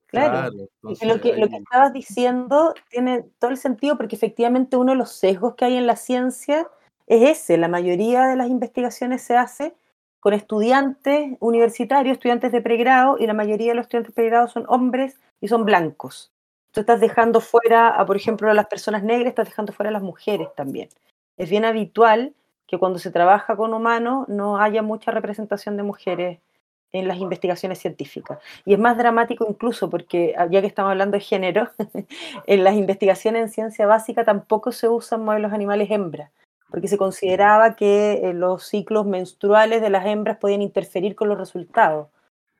claro. 0.06 0.30
claro, 0.30 0.54
Y 0.54 0.68
entonces 0.82 1.08
lo 1.08 1.20
que, 1.20 1.36
lo 1.36 1.48
que 1.48 1.56
estabas 1.56 1.92
diciendo 1.92 2.74
tiene 2.88 3.24
todo 3.40 3.50
el 3.50 3.56
sentido 3.56 3.96
porque 3.96 4.14
efectivamente 4.14 4.76
uno 4.76 4.92
de 4.92 4.98
los 4.98 5.10
sesgos 5.10 5.56
que 5.56 5.64
hay 5.64 5.76
en 5.76 5.86
la 5.88 5.96
ciencia 5.96 6.68
es 7.08 7.38
ese. 7.38 7.56
La 7.56 7.68
mayoría 7.68 8.26
de 8.26 8.36
las 8.36 8.48
investigaciones 8.48 9.22
se 9.22 9.36
hace 9.36 9.74
con 10.20 10.34
estudiantes 10.34 11.36
universitarios, 11.40 12.14
estudiantes 12.14 12.52
de 12.52 12.60
pregrado, 12.60 13.16
y 13.18 13.26
la 13.26 13.34
mayoría 13.34 13.68
de 13.68 13.74
los 13.74 13.84
estudiantes 13.84 14.14
de 14.14 14.22
pregrado 14.22 14.48
son 14.48 14.64
hombres 14.68 15.18
y 15.40 15.48
son 15.48 15.64
blancos. 15.64 16.30
Tú 16.72 16.80
estás 16.80 17.00
dejando 17.00 17.40
fuera, 17.40 17.88
a, 17.88 18.06
por 18.06 18.16
ejemplo, 18.16 18.50
a 18.50 18.54
las 18.54 18.66
personas 18.66 19.02
negras, 19.02 19.30
estás 19.30 19.48
dejando 19.48 19.72
fuera 19.72 19.90
a 19.90 19.92
las 19.92 20.02
mujeres 20.02 20.48
también. 20.54 20.88
Es 21.36 21.50
bien 21.50 21.64
habitual 21.64 22.34
que 22.66 22.78
cuando 22.78 22.98
se 22.98 23.10
trabaja 23.10 23.56
con 23.56 23.74
humanos 23.74 24.28
no 24.28 24.60
haya 24.60 24.82
mucha 24.82 25.10
representación 25.10 25.76
de 25.76 25.82
mujeres 25.82 26.38
en 26.92 27.08
las 27.08 27.18
investigaciones 27.18 27.78
científicas. 27.78 28.38
Y 28.64 28.74
es 28.74 28.78
más 28.78 28.96
dramático 28.96 29.46
incluso 29.48 29.90
porque, 29.90 30.34
ah, 30.36 30.46
ya 30.50 30.60
que 30.60 30.66
estamos 30.66 30.90
hablando 30.90 31.16
de 31.16 31.20
género, 31.20 31.70
en 32.46 32.64
las 32.64 32.74
investigaciones 32.74 33.42
en 33.42 33.48
ciencia 33.48 33.86
básica 33.86 34.24
tampoco 34.24 34.72
se 34.72 34.88
usan 34.88 35.24
modelos 35.24 35.52
animales 35.52 35.90
hembras, 35.90 36.30
porque 36.70 36.88
se 36.88 36.98
consideraba 36.98 37.76
que 37.76 38.20
eh, 38.24 38.32
los 38.34 38.64
ciclos 38.66 39.06
menstruales 39.06 39.80
de 39.82 39.90
las 39.90 40.06
hembras 40.06 40.38
podían 40.38 40.62
interferir 40.62 41.14
con 41.16 41.28
los 41.28 41.38
resultados. 41.38 42.08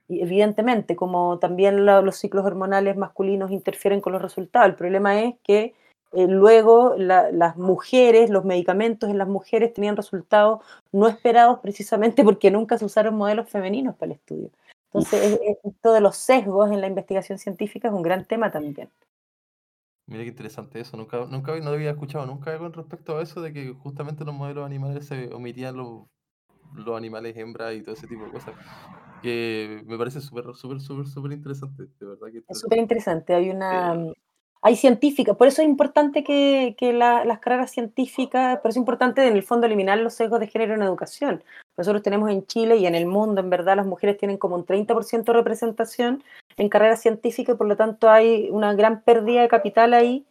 Y 0.08 0.22
evidentemente, 0.22 0.96
como 0.96 1.38
también 1.38 1.86
los 1.86 2.16
ciclos 2.16 2.44
hormonales 2.44 2.96
masculinos 2.96 3.52
interfieren 3.52 4.00
con 4.00 4.12
los 4.12 4.22
resultados, 4.22 4.68
el 4.68 4.74
problema 4.74 5.20
es 5.22 5.34
que 5.44 5.74
eh, 6.12 6.26
luego 6.26 6.94
la- 6.96 7.30
las 7.30 7.56
mujeres, 7.56 8.30
los 8.30 8.44
medicamentos 8.44 9.08
en 9.10 9.18
las 9.18 9.28
mujeres 9.28 9.72
tenían 9.72 9.96
resultados 9.96 10.60
no 10.90 11.06
esperados 11.06 11.60
precisamente 11.60 12.24
porque 12.24 12.50
nunca 12.50 12.76
se 12.78 12.84
usaron 12.84 13.14
modelos 13.16 13.48
femeninos 13.48 13.94
para 13.94 14.12
el 14.12 14.18
estudio. 14.18 14.50
Entonces, 14.92 15.38
Uf. 15.40 15.72
esto 15.72 15.92
de 15.92 16.00
los 16.00 16.16
sesgos 16.16 16.72
en 16.72 16.80
la 16.80 16.88
investigación 16.88 17.38
científica 17.38 17.86
es 17.88 17.94
un 17.94 18.02
gran 18.02 18.24
tema 18.24 18.50
también. 18.50 18.88
Mira 20.10 20.24
qué 20.24 20.28
interesante 20.30 20.80
eso. 20.80 20.96
Nunca, 20.96 21.24
nunca 21.26 21.56
no 21.60 21.70
había 21.70 21.90
escuchado 21.92 22.26
nunca 22.26 22.58
con 22.58 22.72
respecto 22.72 23.16
a 23.16 23.22
eso 23.22 23.40
de 23.40 23.52
que 23.52 23.72
justamente 23.72 24.24
los 24.24 24.34
modelos 24.34 24.66
animales 24.66 25.06
se 25.06 25.32
omitían 25.32 25.76
los, 25.76 26.02
los 26.74 26.96
animales 26.96 27.36
hembras 27.36 27.74
y 27.74 27.82
todo 27.82 27.94
ese 27.94 28.08
tipo 28.08 28.24
de 28.24 28.30
cosas. 28.32 28.54
Que 29.22 29.82
me 29.86 29.96
parece 29.96 30.20
súper, 30.20 30.44
súper, 30.54 30.80
súper, 30.80 31.06
súper 31.06 31.32
interesante. 31.32 31.84
De 31.98 32.06
verdad 32.06 32.26
que 32.32 32.42
Es 32.48 32.58
súper 32.58 32.78
interesante. 32.78 33.34
Hay 33.34 33.50
una. 33.50 33.94
Eh, 33.94 34.12
Hay 34.62 34.76
científicas, 34.76 35.36
por 35.38 35.46
eso 35.46 35.62
es 35.62 35.68
importante 35.68 36.22
que, 36.22 36.74
que 36.76 36.92
la- 36.92 37.24
las 37.24 37.38
carreras 37.38 37.70
científicas, 37.70 38.58
por 38.60 38.68
eso 38.68 38.78
es 38.78 38.82
importante 38.82 39.26
en 39.26 39.34
el 39.34 39.42
fondo 39.42 39.66
eliminar 39.66 39.96
los 39.98 40.12
sesgos 40.12 40.38
de 40.38 40.48
género 40.48 40.74
en 40.74 40.82
educación. 40.82 41.42
Nosotros 41.78 42.02
tenemos 42.02 42.30
en 42.30 42.44
Chile 42.44 42.76
y 42.76 42.84
en 42.84 42.94
el 42.94 43.06
mundo, 43.06 43.40
en 43.40 43.48
verdad, 43.48 43.76
las 43.76 43.86
mujeres 43.86 44.18
tienen 44.18 44.36
como 44.36 44.56
un 44.56 44.66
30% 44.66 45.32
de 45.32 45.38
representación 45.38 46.22
en 46.60 46.68
carreras 46.68 47.00
científicas 47.00 47.54
y 47.54 47.58
por 47.58 47.66
lo 47.66 47.76
tanto 47.76 48.10
hay 48.10 48.48
una 48.50 48.74
gran 48.74 49.02
pérdida 49.02 49.40
de 49.42 49.48
capital 49.48 49.94
ahí 49.94 50.26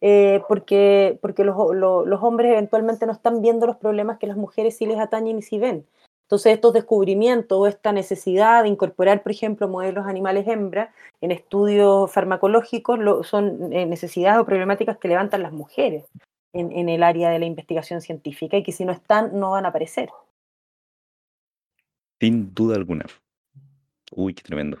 eh, 0.00 0.42
porque, 0.48 1.18
porque 1.22 1.44
los, 1.44 1.56
lo- 1.74 2.04
los 2.04 2.22
hombres 2.22 2.52
eventualmente 2.52 3.06
no 3.06 3.12
están 3.12 3.40
viendo 3.42 3.66
los 3.66 3.76
problemas 3.76 4.18
que 4.18 4.26
las 4.26 4.36
mujeres 4.36 4.76
sí 4.76 4.86
les 4.86 4.98
atañen 4.98 5.38
y 5.38 5.42
sí 5.42 5.58
ven. 5.58 5.86
Entonces 6.26 6.54
estos 6.54 6.72
descubrimientos 6.72 7.58
o 7.58 7.66
esta 7.66 7.92
necesidad 7.92 8.62
de 8.62 8.70
incorporar, 8.70 9.22
por 9.22 9.30
ejemplo, 9.30 9.68
modelos 9.68 10.06
animales 10.06 10.48
hembras 10.48 10.88
en 11.20 11.30
estudios 11.30 12.10
farmacológicos 12.10 13.26
son 13.26 13.72
eh, 13.72 13.84
necesidades 13.86 14.40
o 14.40 14.46
problemáticas 14.46 14.96
que 14.98 15.08
levantan 15.08 15.42
las 15.42 15.52
mujeres 15.52 16.06
en 16.54 16.88
el 16.88 17.02
área 17.02 17.30
de 17.30 17.40
la 17.40 17.46
investigación 17.46 18.00
científica 18.00 18.56
y 18.56 18.62
que 18.62 18.72
si 18.72 18.84
no 18.84 18.92
están 18.92 19.38
no 19.38 19.50
van 19.50 19.66
a 19.66 19.68
aparecer. 19.68 20.08
Sin 22.20 22.54
duda 22.54 22.76
alguna. 22.76 23.06
Uy, 24.12 24.34
qué 24.34 24.42
tremendo. 24.42 24.78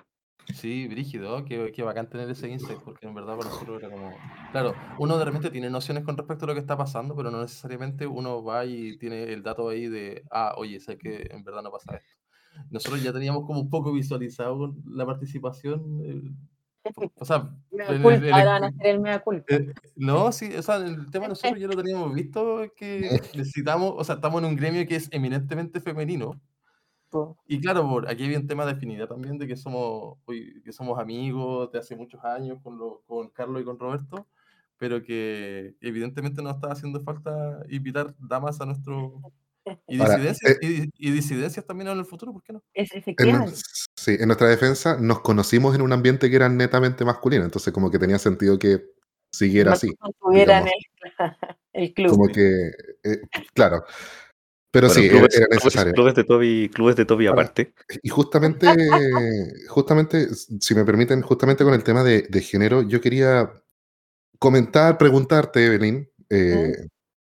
Sí, 0.52 0.86
brígido, 0.86 1.44
qué, 1.44 1.72
qué 1.74 1.82
bacán 1.82 2.08
tener 2.08 2.30
ese 2.30 2.48
insight, 2.48 2.80
porque 2.82 3.06
en 3.06 3.14
verdad 3.14 3.32
para 3.36 3.44
nosotros 3.44 3.78
era 3.80 3.90
como... 3.90 4.22
Claro, 4.50 4.86
uno 4.96 5.18
de 5.18 5.24
repente 5.24 5.50
tiene 5.50 5.68
nociones 5.68 6.04
con 6.04 6.16
respecto 6.16 6.44
a 6.44 6.48
lo 6.48 6.54
que 6.54 6.60
está 6.60 6.76
pasando, 6.76 7.16
pero 7.16 7.30
no 7.30 7.40
necesariamente 7.42 8.06
uno 8.06 8.42
va 8.44 8.64
y 8.64 8.96
tiene 8.98 9.24
el 9.32 9.42
dato 9.42 9.68
ahí 9.68 9.88
de, 9.88 10.22
ah, 10.30 10.54
oye, 10.56 10.78
sé 10.78 10.96
que 10.96 11.26
en 11.30 11.42
verdad 11.42 11.62
no 11.62 11.72
pasa 11.72 11.96
esto. 11.96 12.14
Nosotros 12.70 13.02
ya 13.02 13.12
teníamos 13.12 13.44
como 13.46 13.58
un 13.60 13.68
poco 13.70 13.92
visualizado 13.92 14.76
la 14.86 15.04
participación, 15.06 16.00
eh, 16.04 16.22
o 17.16 17.24
sea, 17.24 17.50
el- 17.88 18.02
culpa, 18.02 18.26
el- 18.26 18.32
ahora 18.32 18.50
van 18.52 18.64
a 18.64 18.66
hacer 18.68 18.86
el 18.88 19.00
mea 19.00 19.18
culpa. 19.20 19.56
eh, 19.56 19.72
no, 19.96 20.32
sí, 20.32 20.54
o 20.56 20.62
sea, 20.62 20.76
el 20.76 21.10
tema 21.10 21.26
nosotros 21.28 21.60
ya 21.60 21.66
lo 21.68 21.76
teníamos 21.76 22.14
visto 22.14 22.66
que 22.76 23.00
necesitamos, 23.34 23.94
o 23.96 24.04
sea, 24.04 24.16
estamos 24.16 24.42
en 24.42 24.48
un 24.48 24.56
gremio 24.56 24.86
que 24.86 24.96
es 24.96 25.08
eminentemente 25.12 25.80
femenino. 25.80 26.40
Y 27.46 27.60
claro, 27.60 27.88
por, 27.88 28.08
aquí 28.08 28.24
había 28.24 28.38
un 28.38 28.46
tema 28.46 28.64
de 28.66 28.72
afinidad 28.72 29.08
también, 29.08 29.38
de 29.38 29.46
que 29.46 29.56
somos, 29.56 30.18
que 30.26 30.72
somos 30.72 30.98
amigos 30.98 31.70
de 31.72 31.78
hace 31.78 31.96
muchos 31.96 32.22
años 32.24 32.58
con, 32.62 32.78
lo- 32.78 33.02
con 33.06 33.28
Carlos 33.30 33.62
y 33.62 33.64
con 33.64 33.78
Roberto, 33.78 34.26
pero 34.78 35.02
que 35.02 35.74
evidentemente 35.80 36.42
nos 36.42 36.56
está 36.56 36.72
haciendo 36.72 37.00
falta 37.00 37.64
invitar 37.68 38.14
damas 38.18 38.60
a 38.60 38.66
nuestro... 38.66 39.20
Y 39.88 39.96
Ahora, 40.00 40.16
disidencias, 40.16 40.52
eh, 40.62 40.88
y, 40.98 41.08
y 41.08 41.10
disidencias 41.10 41.66
también 41.66 41.88
en 41.88 41.98
el 41.98 42.04
futuro, 42.04 42.32
¿por 42.32 42.42
qué 42.42 42.52
no? 42.52 42.62
Es 42.74 42.92
En, 42.92 42.98
efectivamente. 42.98 43.56
sí, 43.96 44.16
en 44.18 44.26
nuestra 44.26 44.48
defensa 44.48 44.98
nos 45.00 45.20
conocimos 45.20 45.74
en 45.74 45.82
un 45.82 45.92
ambiente 45.92 46.28
que 46.28 46.36
era 46.36 46.48
netamente 46.48 47.04
masculino, 47.04 47.44
entonces 47.44 47.72
como 47.72 47.90
que 47.90 47.98
tenía 47.98 48.18
sentido 48.18 48.58
que 48.58 48.82
siguiera 49.32 49.72
así, 49.72 49.88
Mantuvieran 50.00 50.64
digamos. 50.64 50.70
el, 50.92 51.00
el 51.72 51.94
club. 51.94 52.10
Como 52.10 52.26
que, 52.28 52.42
eh, 53.04 53.20
claro. 53.54 53.84
Pero 54.74 54.88
Bueno, 54.88 55.02
sí, 55.02 55.08
clubes, 55.08 55.36
era 55.36 55.46
clubes- 55.46 55.64
necesario. 55.64 55.92
clubes 55.94 56.14
de 56.16 56.24
Toby, 56.24 56.68
clubes 56.74 56.96
de 56.96 57.04
Toby 57.04 57.26
aparte. 57.28 57.74
Y 58.02 58.08
justamente, 58.08 58.66
justamente, 59.68 60.28
si 60.34 60.74
me 60.74 60.84
permiten, 60.84 61.22
justamente 61.22 61.62
con 61.62 61.74
el 61.74 61.84
tema 61.84 62.02
de, 62.02 62.22
de 62.22 62.40
género, 62.42 62.82
yo 62.82 63.00
quería 63.00 63.52
comentar, 64.40 64.98
preguntarte, 64.98 65.64
Evelyn, 65.64 66.10
eh, 66.28 66.88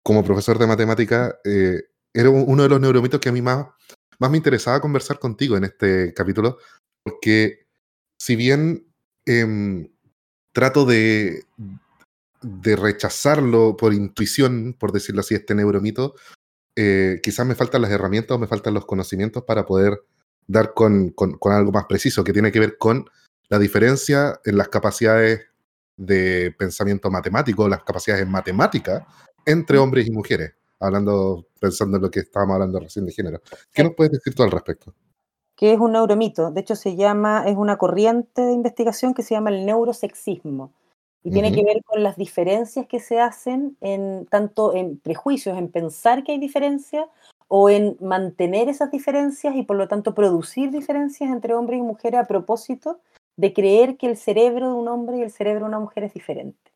como 0.04 0.24
profesor 0.24 0.58
de 0.58 0.66
matemática, 0.66 1.38
eh, 1.46 1.84
era 2.12 2.32
un- 2.32 2.46
uno 2.48 2.64
de 2.64 2.70
los 2.70 2.82
neuromitos 2.82 3.20
que 3.20 3.30
a 3.30 3.32
mí 3.32 3.44
más, 3.44 3.68
más 4.18 4.32
me 4.32 4.38
interesaba 4.38 4.82
conversar 4.82 5.20
contigo 5.20 5.56
en 5.58 5.66
este 5.66 6.16
capítulo, 6.16 6.58
porque 7.04 7.68
si 8.20 8.36
bien 8.36 8.84
em, 9.28 9.88
trato 10.54 10.86
de, 10.86 11.44
de 12.42 12.76
rechazarlo 12.76 13.78
por 13.78 13.94
intuición, 13.94 14.74
por 14.80 14.92
decirlo 14.92 15.22
así, 15.22 15.36
este 15.36 15.54
neuromito, 15.54 16.16
eh, 16.78 17.20
quizás 17.22 17.46
me 17.46 17.56
faltan 17.56 17.82
las 17.82 17.92
herramientas 17.92 18.36
o 18.36 18.40
me 18.40 18.48
faltan 18.48 18.74
los 18.74 18.86
conocimientos 18.86 19.44
para 19.44 19.66
poder 19.66 20.00
dar 20.48 20.74
con, 20.74 21.10
con- 21.10 21.38
con 21.38 21.52
algo 21.52 21.72
más 21.74 21.86
preciso, 21.90 22.24
que 22.24 22.32
tiene 22.32 22.52
que 22.54 22.60
ver 22.62 22.78
con 22.78 23.06
la 23.50 23.60
diferencia 23.60 24.40
en 24.46 24.58
las 24.58 24.70
capacidades 24.70 25.42
de 25.98 26.56
pensamiento 26.58 27.10
matemático, 27.12 27.68
las 27.68 27.84
capacidades 27.84 28.24
en 28.24 28.32
matemática 28.32 29.06
entre 29.46 29.78
hombres 29.78 30.08
y 30.08 30.12
mujeres, 30.12 30.54
hablando, 30.80 31.48
pensando 31.60 31.98
en 31.98 32.04
lo 32.04 32.12
que 32.12 32.20
estábamos 32.22 32.54
hablando 32.54 32.80
recién 32.80 33.06
de 33.06 33.12
género. 33.12 33.42
¿Qué 33.74 33.84
nos 33.84 33.94
puedes 33.96 34.12
decir 34.12 34.34
tú 34.36 34.44
al 34.44 34.52
respecto? 34.52 34.94
que 35.56 35.74
es 35.74 35.80
un 35.80 35.94
neuromito. 35.94 36.52
De 36.52 36.62
hecho, 36.62 36.76
se 36.76 36.96
llama, 36.96 37.46
es 37.48 37.56
una 37.58 37.78
corriente 37.78 38.44
de 38.44 38.54
investigación 38.54 39.16
que 39.16 39.24
se 39.24 39.34
llama 39.34 39.50
el 39.50 39.66
neurosexismo. 39.66 40.72
Y 41.28 41.32
tiene 41.32 41.52
que 41.52 41.64
ver 41.64 41.84
con 41.84 42.04
las 42.04 42.16
diferencias 42.16 42.88
que 42.88 43.00
se 43.00 43.20
hacen 43.20 43.76
en 43.82 44.26
tanto 44.28 44.74
en 44.74 44.98
prejuicios, 44.98 45.58
en 45.58 45.70
pensar 45.70 46.24
que 46.24 46.32
hay 46.32 46.40
diferencias, 46.40 47.06
o 47.48 47.70
en 47.70 47.98
mantener 48.02 48.70
esas 48.70 48.92
diferencias 48.92 49.56
y 49.56 49.64
por 49.64 49.78
lo 49.78 49.88
tanto 49.88 50.14
producir 50.14 50.72
diferencias 50.72 51.30
entre 51.30 51.54
hombres 51.54 51.80
y 51.80 51.84
mujeres 51.84 52.20
a 52.20 52.26
propósito 52.26 53.00
de 53.38 53.54
creer 53.54 53.98
que 53.98 54.08
el 54.08 54.18
cerebro 54.18 54.68
de 54.68 54.74
un 54.74 54.88
hombre 54.88 55.18
y 55.18 55.22
el 55.22 55.32
cerebro 55.32 55.62
de 55.62 55.68
una 55.68 55.80
mujer 55.80 56.04
es 56.06 56.14
diferente. 56.14 56.72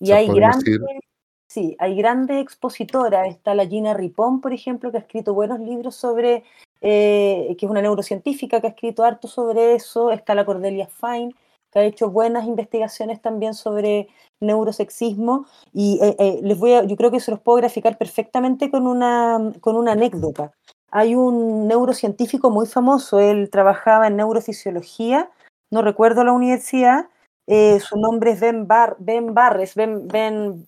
O 0.00 0.04
Y 0.04 0.06
sea, 0.08 0.16
hay 0.16 0.28
grandes, 0.28 0.64
decir, 0.64 1.00
sí, 1.48 1.76
hay 1.78 1.94
grandes 1.94 2.42
expositoras. 2.42 3.28
Está 3.28 3.54
la 3.54 3.66
Gina 3.66 3.94
Ripon, 3.94 4.40
por 4.40 4.52
ejemplo, 4.52 4.90
que 4.90 4.98
ha 4.98 5.00
escrito 5.00 5.34
buenos 5.34 5.60
libros 5.60 5.94
sobre, 5.94 6.44
eh, 6.80 7.54
que 7.58 7.66
es 7.66 7.70
una 7.70 7.82
neurocientífica 7.82 8.60
que 8.60 8.66
ha 8.66 8.70
escrito 8.70 9.04
harto 9.04 9.28
sobre 9.28 9.74
eso. 9.74 10.10
Está 10.10 10.34
la 10.34 10.44
Cordelia 10.44 10.88
Fine, 10.88 11.34
que 11.70 11.78
ha 11.78 11.84
hecho 11.84 12.10
buenas 12.10 12.46
investigaciones 12.46 13.20
también 13.20 13.54
sobre 13.54 14.08
neurosexismo. 14.40 15.46
Y 15.72 15.98
eh, 16.02 16.16
eh, 16.18 16.40
les 16.42 16.58
voy 16.58 16.72
yo 16.86 16.96
creo 16.96 17.10
que 17.10 17.20
se 17.20 17.30
los 17.30 17.40
puedo 17.40 17.58
graficar 17.58 17.98
perfectamente 17.98 18.70
con 18.70 18.86
una, 18.86 19.52
con 19.60 19.76
una 19.76 19.92
anécdota. 19.92 20.52
Hay 20.90 21.14
un 21.14 21.68
neurocientífico 21.68 22.50
muy 22.50 22.66
famoso, 22.66 23.20
él 23.20 23.48
trabajaba 23.50 24.08
en 24.08 24.16
neurofisiología, 24.16 25.30
no 25.70 25.82
recuerdo 25.82 26.24
la 26.24 26.32
universidad, 26.32 27.06
eh, 27.46 27.78
su 27.78 27.96
nombre 27.96 28.32
es 28.32 28.40
Ben, 28.40 28.66
Bar, 28.66 28.96
ben 28.98 29.32
Barres, 29.32 29.76
Ben, 29.76 30.08
Ben 30.08 30.66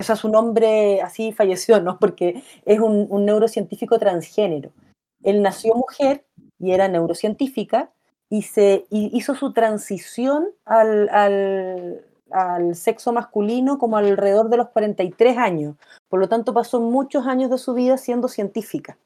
o 0.00 0.02
sea, 0.02 0.16
su 0.16 0.28
nombre 0.28 1.00
así 1.02 1.32
falleció, 1.32 1.80
¿no? 1.80 1.98
Porque 1.98 2.42
es 2.64 2.80
un 2.80 3.24
neurocientífico 3.24 3.98
transgénero. 3.98 4.70
Él 5.24 5.42
nació 5.42 5.74
mujer 5.74 6.24
y 6.58 6.72
era 6.72 6.86
neurocientífica 6.88 7.90
y, 8.34 8.42
se, 8.42 8.84
hizo 8.90 9.36
su 9.36 9.52
transición 9.52 10.48
al, 10.64 11.08
al, 11.10 12.04
al 12.32 12.74
sexo 12.74 13.12
masculino 13.12 13.78
como 13.78 13.96
alrededor 13.96 14.48
de 14.48 14.56
los 14.56 14.70
43 14.70 15.38
años. 15.38 15.76
Por 16.08 16.18
lo 16.18 16.28
tanto, 16.28 16.52
pasó 16.52 16.80
muchos 16.80 17.28
años 17.28 17.48
de 17.48 17.58
su 17.58 17.74
vida 17.74 17.96
siendo 17.96 18.26
científica. 18.26 18.98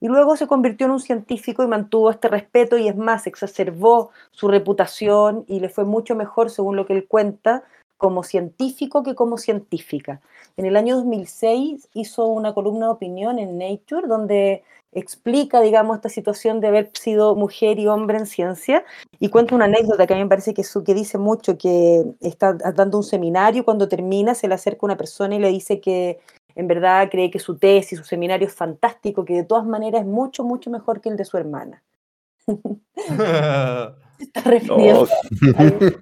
Y 0.00 0.08
luego 0.08 0.34
se 0.34 0.46
convirtió 0.46 0.86
en 0.86 0.92
un 0.92 1.00
científico 1.00 1.62
y 1.62 1.66
mantuvo 1.66 2.10
este 2.10 2.28
respeto 2.28 2.78
y 2.78 2.88
es 2.88 2.96
más, 2.96 3.26
exacerbó 3.26 4.12
su 4.30 4.48
reputación 4.48 5.44
y 5.46 5.60
le 5.60 5.68
fue 5.68 5.84
mucho 5.84 6.16
mejor, 6.16 6.48
según 6.48 6.76
lo 6.76 6.86
que 6.86 6.94
él 6.94 7.06
cuenta, 7.06 7.64
como 8.00 8.22
científico 8.22 9.02
que 9.02 9.14
como 9.14 9.36
científica. 9.36 10.22
En 10.56 10.64
el 10.64 10.78
año 10.78 10.96
2006 10.96 11.90
hizo 11.92 12.26
una 12.28 12.54
columna 12.54 12.86
de 12.86 12.92
opinión 12.92 13.38
en 13.38 13.58
Nature 13.58 14.08
donde 14.08 14.64
explica, 14.92 15.60
digamos, 15.60 15.96
esta 15.96 16.08
situación 16.08 16.60
de 16.60 16.68
haber 16.68 16.90
sido 16.94 17.36
mujer 17.36 17.78
y 17.78 17.88
hombre 17.88 18.16
en 18.16 18.24
ciencia 18.24 18.86
y 19.18 19.28
cuenta 19.28 19.54
una 19.54 19.66
anécdota 19.66 20.06
que 20.06 20.14
a 20.14 20.16
mí 20.16 20.22
me 20.22 20.30
parece 20.30 20.54
que, 20.54 20.64
su, 20.64 20.82
que 20.82 20.94
dice 20.94 21.18
mucho, 21.18 21.58
que 21.58 22.06
está 22.20 22.54
dando 22.54 22.96
un 22.96 23.04
seminario, 23.04 23.66
cuando 23.66 23.86
termina 23.86 24.34
se 24.34 24.48
le 24.48 24.54
acerca 24.54 24.86
una 24.86 24.96
persona 24.96 25.36
y 25.36 25.38
le 25.38 25.50
dice 25.50 25.78
que 25.78 26.20
en 26.54 26.66
verdad 26.68 27.10
cree 27.10 27.30
que 27.30 27.38
su 27.38 27.58
tesis, 27.58 27.98
su 27.98 28.04
seminario 28.04 28.48
es 28.48 28.54
fantástico, 28.54 29.26
que 29.26 29.34
de 29.34 29.44
todas 29.44 29.66
maneras 29.66 30.00
es 30.00 30.06
mucho, 30.06 30.42
mucho 30.42 30.70
mejor 30.70 31.02
que 31.02 31.10
el 31.10 31.18
de 31.18 31.26
su 31.26 31.36
hermana. 31.36 31.82
está 34.24 34.40
refiriendo. 34.42 35.08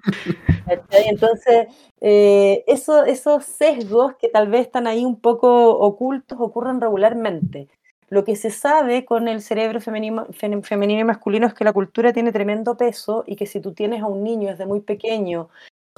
Entonces, 0.91 1.67
eh, 2.01 2.63
eso, 2.67 3.03
esos 3.05 3.45
sesgos 3.45 4.15
que 4.15 4.29
tal 4.29 4.47
vez 4.49 4.61
están 4.61 4.87
ahí 4.87 5.05
un 5.05 5.19
poco 5.19 5.71
ocultos 5.71 6.37
ocurren 6.39 6.81
regularmente. 6.81 7.67
Lo 8.09 8.23
que 8.23 8.35
se 8.35 8.49
sabe 8.49 9.05
con 9.05 9.27
el 9.27 9.41
cerebro 9.41 9.79
femenino, 9.81 10.25
femenino 10.31 11.01
y 11.01 11.03
masculino 11.03 11.45
es 11.45 11.53
que 11.53 11.63
la 11.63 11.73
cultura 11.73 12.11
tiene 12.11 12.31
tremendo 12.31 12.75
peso 12.75 13.23
y 13.27 13.35
que 13.35 13.45
si 13.45 13.59
tú 13.59 13.73
tienes 13.73 14.01
a 14.01 14.07
un 14.07 14.23
niño 14.23 14.49
desde 14.49 14.65
muy 14.65 14.81
pequeño 14.81 15.49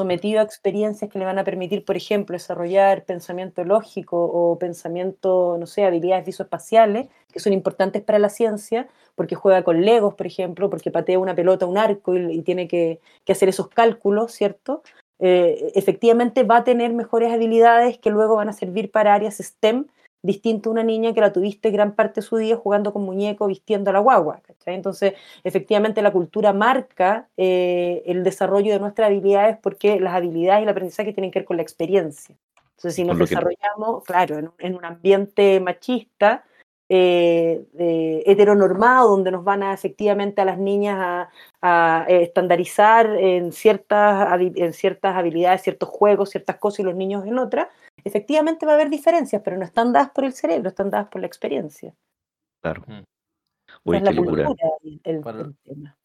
sometido 0.01 0.39
a 0.39 0.43
experiencias 0.43 1.11
que 1.11 1.19
le 1.19 1.25
van 1.25 1.37
a 1.37 1.43
permitir, 1.43 1.85
por 1.85 1.95
ejemplo, 1.95 2.33
desarrollar 2.33 3.05
pensamiento 3.05 3.63
lógico 3.63 4.17
o 4.17 4.57
pensamiento, 4.57 5.57
no 5.59 5.67
sé, 5.67 5.85
habilidades 5.85 6.25
visoespaciales, 6.25 7.07
que 7.31 7.39
son 7.39 7.53
importantes 7.53 8.01
para 8.01 8.17
la 8.17 8.29
ciencia, 8.29 8.87
porque 9.13 9.35
juega 9.35 9.63
con 9.63 9.85
legos, 9.85 10.15
por 10.15 10.25
ejemplo, 10.25 10.71
porque 10.71 10.89
patea 10.89 11.19
una 11.19 11.35
pelota, 11.35 11.67
un 11.67 11.77
arco 11.77 12.15
y, 12.15 12.41
tiene 12.41 12.67
que, 12.67 12.99
hacer 13.29 13.47
esos 13.49 13.69
cálculos, 13.69 14.31
¿cierto? 14.31 14.81
Eh, 15.19 15.71
efectivamente 15.75 16.41
va 16.41 16.57
a 16.57 16.63
tener 16.63 16.91
mejores 16.93 17.31
habilidades 17.31 17.99
que 17.99 18.09
luego 18.09 18.35
van 18.37 18.49
a 18.49 18.53
servir 18.53 18.89
para 18.89 19.13
áreas 19.13 19.37
STEM, 19.37 19.85
distinto 20.23 20.69
a 20.69 20.73
una 20.73 20.83
niña 20.83 21.13
que 21.13 21.21
la 21.21 21.33
tuviste 21.33 21.71
gran 21.71 21.93
parte 21.93 22.21
de 22.21 22.27
su 22.27 22.37
día 22.37 22.55
jugando 22.55 22.93
con 22.93 23.03
muñeco, 23.03 23.47
vistiendo 23.47 23.89
a 23.89 23.93
la 23.93 23.99
guagua. 23.99 24.41
Entonces, 24.65 25.13
efectivamente, 25.43 26.01
la 26.01 26.11
cultura 26.11 26.53
marca 26.53 27.27
eh, 27.37 28.03
el 28.05 28.23
desarrollo 28.23 28.71
de 28.71 28.79
nuestras 28.79 29.07
habilidades 29.07 29.57
porque 29.61 29.99
las 29.99 30.13
habilidades 30.13 30.61
y 30.61 30.63
el 30.63 30.69
aprendizaje 30.69 31.13
tienen 31.13 31.31
que 31.31 31.39
ver 31.39 31.45
con 31.45 31.57
la 31.57 31.63
experiencia. 31.63 32.35
Entonces, 32.77 32.95
si 32.95 33.03
nos 33.03 33.17
desarrollamos, 33.17 34.03
claro, 34.05 34.53
en, 34.57 34.75
un 34.75 34.85
ambiente 34.85 35.59
machista, 35.59 36.43
eh, 36.93 37.63
heteronormado, 38.25 39.11
donde 39.11 39.31
nos 39.31 39.45
van 39.45 39.63
a 39.63 39.73
efectivamente 39.73 40.41
a 40.41 40.45
las 40.45 40.57
niñas 40.57 41.29
a, 41.61 42.05
eh, 42.09 42.23
estandarizar 42.23 43.15
en 43.15 43.53
ciertas, 43.53 44.41
en 44.41 44.73
ciertas 44.73 45.15
habilidades, 45.15 45.61
ciertos 45.61 45.89
juegos, 45.89 46.31
ciertas 46.31 46.57
cosas 46.57 46.81
y 46.81 46.83
los 46.83 46.95
niños 46.95 47.25
en 47.25 47.37
otras, 47.37 47.67
efectivamente 48.03 48.65
va 48.65 48.73
a 48.73 48.75
haber 48.75 48.89
diferencias, 48.89 49.41
pero 49.43 49.57
no 49.57 49.65
están 49.65 49.93
dadas 49.93 50.11
por 50.11 50.25
el 50.25 50.33
cerebro, 50.33 50.69
están 50.69 50.89
dadas 50.89 51.07
por 51.09 51.21
la 51.21 51.27
experiencia. 51.27 51.95
Claro. 52.61 52.83
Uy, 53.83 53.97
es 53.97 54.03
la 54.03 54.15
cultura 54.15 54.49
el, 55.03 55.21
para, 55.21 55.51
tema. 55.63 55.97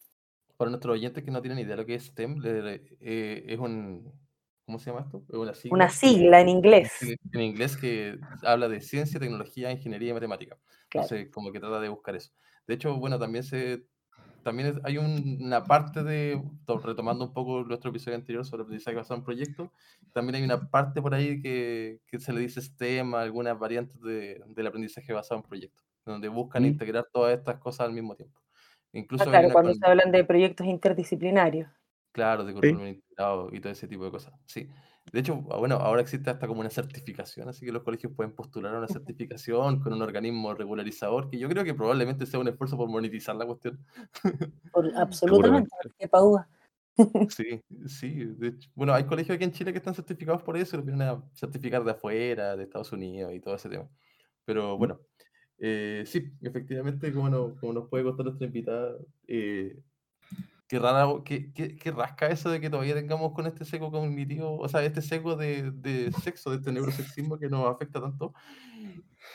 Para 0.55 0.71
nuestros 0.71 0.93
oyentes 0.93 1.23
que 1.23 1.31
no 1.31 1.41
tienen 1.41 1.59
idea 1.59 1.75
de 1.75 1.81
lo 1.81 1.85
que 1.85 1.95
es 1.95 2.05
STEM, 2.05 2.41
eh, 2.43 3.45
es 3.47 3.59
un, 3.59 4.11
¿cómo 4.65 4.79
se 4.79 4.89
llama 4.89 5.01
esto? 5.01 5.23
Una 5.29 5.53
sigla, 5.53 5.75
una 5.75 5.89
sigla 5.89 6.41
en 6.41 6.49
inglés. 6.49 6.91
En 7.33 7.41
inglés 7.41 7.77
que 7.77 8.17
habla 8.43 8.67
de 8.67 8.81
ciencia, 8.81 9.19
tecnología, 9.19 9.71
ingeniería 9.71 10.11
y 10.11 10.13
matemática. 10.13 10.57
Entonces, 10.91 11.29
como 11.31 11.51
que 11.51 11.59
trata 11.59 11.79
de 11.79 11.89
buscar 11.89 12.15
eso. 12.15 12.31
De 12.65 12.73
hecho, 12.73 12.95
bueno, 12.97 13.19
también 13.19 13.43
se 13.43 13.85
también 14.47 14.79
hay 14.85 14.97
una 14.97 15.65
parte 15.65 16.03
de, 16.03 16.41
retomando 16.81 17.25
un 17.25 17.33
poco 17.33 17.65
nuestro 17.65 17.89
episodio 17.89 18.15
anterior 18.15 18.45
sobre 18.45 18.63
aprendizaje 18.63 18.95
basado 18.95 19.19
en 19.19 19.25
proyectos, 19.25 19.69
también 20.13 20.35
hay 20.35 20.43
una 20.43 20.69
parte 20.69 21.01
por 21.01 21.13
ahí 21.13 21.41
que, 21.41 21.99
que 22.07 22.17
se 22.17 22.31
le 22.31 22.39
dice 22.39 22.61
STEM, 22.61 23.13
algunas 23.15 23.59
variantes 23.59 23.99
de, 23.99 24.41
del 24.47 24.67
aprendizaje 24.67 25.11
basado 25.11 25.41
en 25.41 25.47
proyectos, 25.49 25.85
donde 26.05 26.29
buscan 26.29 26.63
mm. 26.63 26.67
integrar 26.67 27.09
todas 27.11 27.37
estas 27.37 27.57
cosas 27.57 27.87
al 27.87 27.93
mismo 27.93 28.15
tiempo. 28.15 28.39
Incluso 28.93 29.25
ah, 29.25 29.31
claro, 29.31 29.49
cuando 29.51 29.73
se 29.73 29.85
hablan 29.85 30.13
de 30.13 30.23
proyectos 30.23 30.65
interdisciplinarios. 30.65 31.69
Claro, 32.13 32.45
de 32.45 32.53
currículum 32.53 32.87
integrado 32.87 33.49
y 33.51 33.59
todo 33.59 33.73
ese 33.73 33.85
tipo 33.89 34.05
de 34.05 34.11
cosas. 34.11 34.33
Sí. 34.45 34.69
De 35.11 35.21
hecho, 35.21 35.45
ah, 35.51 35.57
bueno, 35.57 35.75
ahora 35.75 36.01
existe 36.01 36.29
hasta 36.29 36.47
como 36.47 36.59
una 36.59 36.69
certificación, 36.69 37.47
así 37.47 37.65
que 37.65 37.71
los 37.71 37.83
colegios 37.83 38.13
pueden 38.13 38.33
postular 38.33 38.75
a 38.75 38.79
una 38.79 38.87
certificación 38.87 39.79
con 39.79 39.93
un 39.93 40.01
organismo 40.01 40.53
regularizador, 40.53 41.29
que 41.29 41.39
yo 41.39 41.47
creo 41.47 41.63
que 41.63 41.73
probablemente 41.73 42.25
sea 42.25 42.39
un 42.39 42.49
esfuerzo 42.49 42.75
por 42.77 42.89
monetizar 42.89 43.35
la 43.35 43.45
cuestión. 43.45 43.79
absolutamente, 44.95 45.69
qué 45.97 46.07
pauda. 46.07 46.47
Sí, 47.29 47.61
sí. 47.85 48.35
bueno, 48.73 48.91
hay 48.91 49.03
colegios 49.03 49.35
aquí 49.35 49.43
en 49.43 49.51
Chile 49.51 49.71
que 49.71 49.77
están 49.77 49.93
certificados 49.93 50.41
por 50.41 50.57
eso, 50.57 50.77
lo 50.77 50.83
vienen 50.83 51.07
a 51.07 51.23
certificar 51.35 51.83
de 51.83 51.91
afuera, 51.91 52.55
de 52.55 52.63
Estados 52.63 52.91
Unidos 52.91 53.33
y 53.35 53.39
todo 53.39 53.53
ese 53.53 53.69
tema. 53.69 53.87
Pero 54.45 54.79
bueno, 54.79 54.99
eh, 55.59 56.03
sí, 56.07 56.31
efectivamente, 56.41 57.13
como, 57.13 57.55
como 57.55 57.73
nos 57.73 57.87
puede 57.87 58.03
contar 58.03 58.25
nuestra 58.25 58.47
invitada, 58.47 58.97
eh, 59.27 59.77
qué 60.67 60.79
rara, 60.79 61.07
qué, 61.23 61.51
qué, 61.53 61.91
rasca 61.91 62.27
eso 62.27 62.49
de 62.49 62.59
que 62.59 62.69
todavía 62.69 62.93
tengamos 62.93 63.33
con 63.33 63.47
este 63.47 63.65
seco 63.65 63.91
cognitivo, 63.91 64.57
o 64.57 64.67
sea, 64.67 64.83
este 64.83 65.01
seco 65.01 65.35
de, 65.35 65.71
de 65.71 66.11
sexo, 66.23 66.51
de 66.51 66.57
este 66.57 66.71
neurosexismo 66.71 67.37
que 67.37 67.49
nos 67.49 67.67
afecta 67.67 68.01
tanto. 68.01 68.33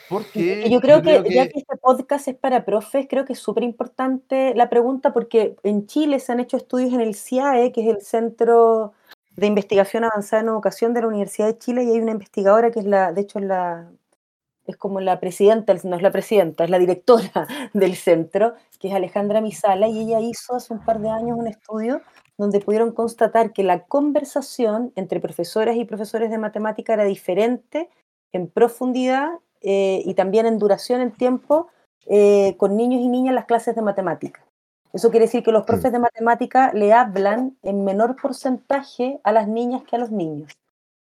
Porque 0.09 0.69
yo 0.71 0.81
creo, 0.81 1.03
que, 1.03 1.23
ya 1.31 1.49
que 1.49 1.59
este 1.59 1.77
podcast 1.81 2.29
es 2.29 2.37
para 2.37 2.65
profes, 2.65 3.07
creo 3.09 3.25
que 3.25 3.33
es 3.33 3.39
súper 3.39 3.63
importante 3.63 4.55
la 4.55 4.69
pregunta 4.69 5.13
porque 5.13 5.57
en 5.63 5.87
Chile 5.87 6.21
se 6.21 6.33
han 6.33 6.41
hecho 6.41 6.57
estudios 6.57 6.93
en 6.93 7.01
el 7.01 7.15
CIAE, 7.15 7.73
que 7.73 7.83
es 7.83 7.89
el 7.89 8.03
Centro 8.03 8.93
de 9.37 9.47
Investigación 9.47 10.05
Avanzada 10.05 10.43
en 10.43 10.49
Educación 10.49 10.93
de 10.93 11.01
la 11.01 11.09
Universidad 11.09 11.47
de 11.47 11.59
Chile, 11.59 11.85
y 11.85 11.91
hay 11.91 12.01
una 12.01 12.13
investigadora 12.13 12.71
que 12.71 12.81
es 12.81 12.87
la, 12.87 13.13
de 13.13 13.23
hecho, 13.23 13.39
es 13.39 13.47
la 13.47 13.91
es 14.67 14.77
como 14.77 15.01
la 15.01 15.21
presidenta, 15.21 15.75
no 15.85 15.97
es 15.97 16.03
la 16.03 16.11
presidenta, 16.11 16.65
es 16.65 16.71
la 16.71 16.79
directora 16.79 17.47
del 17.73 17.97
centro, 17.97 18.55
que 18.79 18.89
es 18.89 18.95
Alejandra 18.95 19.41
Misala, 19.41 19.89
y 19.89 20.01
ella 20.01 20.21
hizo 20.21 20.55
hace 20.55 20.73
un 20.73 20.85
par 20.85 21.01
de 21.01 21.11
años 21.11 21.39
un 21.39 21.47
estudio 21.47 22.01
donde 22.39 22.61
pudieron 22.61 22.93
constatar 22.93 23.53
que 23.53 23.63
la 23.63 23.85
conversación 23.85 24.93
entre 24.97 25.21
profesoras 25.21 25.77
y 25.77 25.85
profesores 25.85 26.31
de 26.31 26.39
matemática 26.39 26.95
era 26.95 27.05
diferente 27.05 27.89
en 28.33 28.49
profundidad 28.49 29.29
eh, 29.61 30.03
y 30.05 30.15
también 30.15 30.47
en 30.47 30.59
duración 30.59 31.01
en 31.01 31.13
tiempo 31.13 31.69
eh, 32.07 32.57
con 32.57 32.77
niños 32.77 33.01
y 33.01 33.09
niñas 33.09 33.31
en 33.31 33.35
las 33.37 33.45
clases 33.45 33.77
de 33.77 33.83
matemática. 33.83 34.45
Eso 34.93 35.11
quiere 35.11 35.27
decir 35.27 35.43
que 35.43 35.53
los 35.53 35.65
profes 35.65 35.93
de 35.93 35.99
matemática 35.99 36.73
le 36.75 36.93
hablan 36.93 37.57
en 37.63 37.85
menor 37.85 38.17
porcentaje 38.21 39.21
a 39.25 39.33
las 39.33 39.49
niñas 39.49 39.83
que 39.85 39.97
a 39.97 39.99
los 39.99 40.11
niños. 40.11 40.53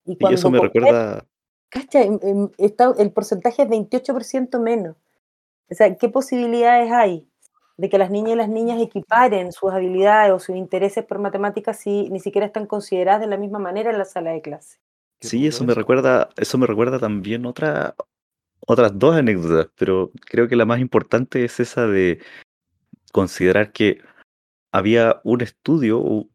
Y, 0.06 0.17
eso 0.34 0.50
me 0.50 0.60
recuerda 0.60 1.26
¿Cacha? 1.72 2.02
Está, 2.58 2.94
el 3.00 3.12
porcentaje 3.12 3.64
es 3.64 3.70
28% 3.70 4.60
menos. 4.60 4.98
O 5.70 5.74
sea, 5.74 5.96
¿qué 5.96 6.10
posibilidades 6.10 6.92
hay 6.92 7.26
de 7.78 7.90
que 7.90 7.98
las 7.98 8.12
niñas 8.12 8.34
y 8.34 8.36
las 8.36 8.50
niñas 8.50 8.82
equiparen 8.82 9.54
sus 9.54 9.72
habilidades 9.72 10.34
o 10.34 10.40
sus 10.40 10.58
intereses 10.58 11.06
por 11.06 11.20
matemáticas 11.20 11.80
si 11.80 12.10
ni 12.10 12.20
siquiera 12.20 12.46
están 12.46 12.68
consideradas 12.68 13.22
de 13.22 13.28
la 13.28 13.38
misma 13.38 13.58
manera 13.58 13.90
en 13.90 13.98
la 13.98 14.04
sala 14.04 14.32
de 14.32 14.42
clase? 14.42 14.80
Sí, 15.22 15.48
eso 15.48 15.64
me 15.64 15.74
recuerda, 15.74 16.30
eso 16.36 16.58
me 16.58 16.68
recuerda 16.68 17.00
también 17.00 17.46
otra, 17.46 17.96
otras 18.68 19.00
dos 19.00 19.16
anécdotas, 19.16 19.72
pero 19.78 20.12
creo 20.26 20.50
que 20.50 20.58
la 20.58 20.66
más 20.66 20.80
importante 20.80 21.46
es 21.46 21.62
esa 21.62 21.88
de 21.88 22.20
considerar 23.14 23.72
que 23.72 24.02
había 24.74 25.22
un 25.24 25.40
estudio, 25.40 26.28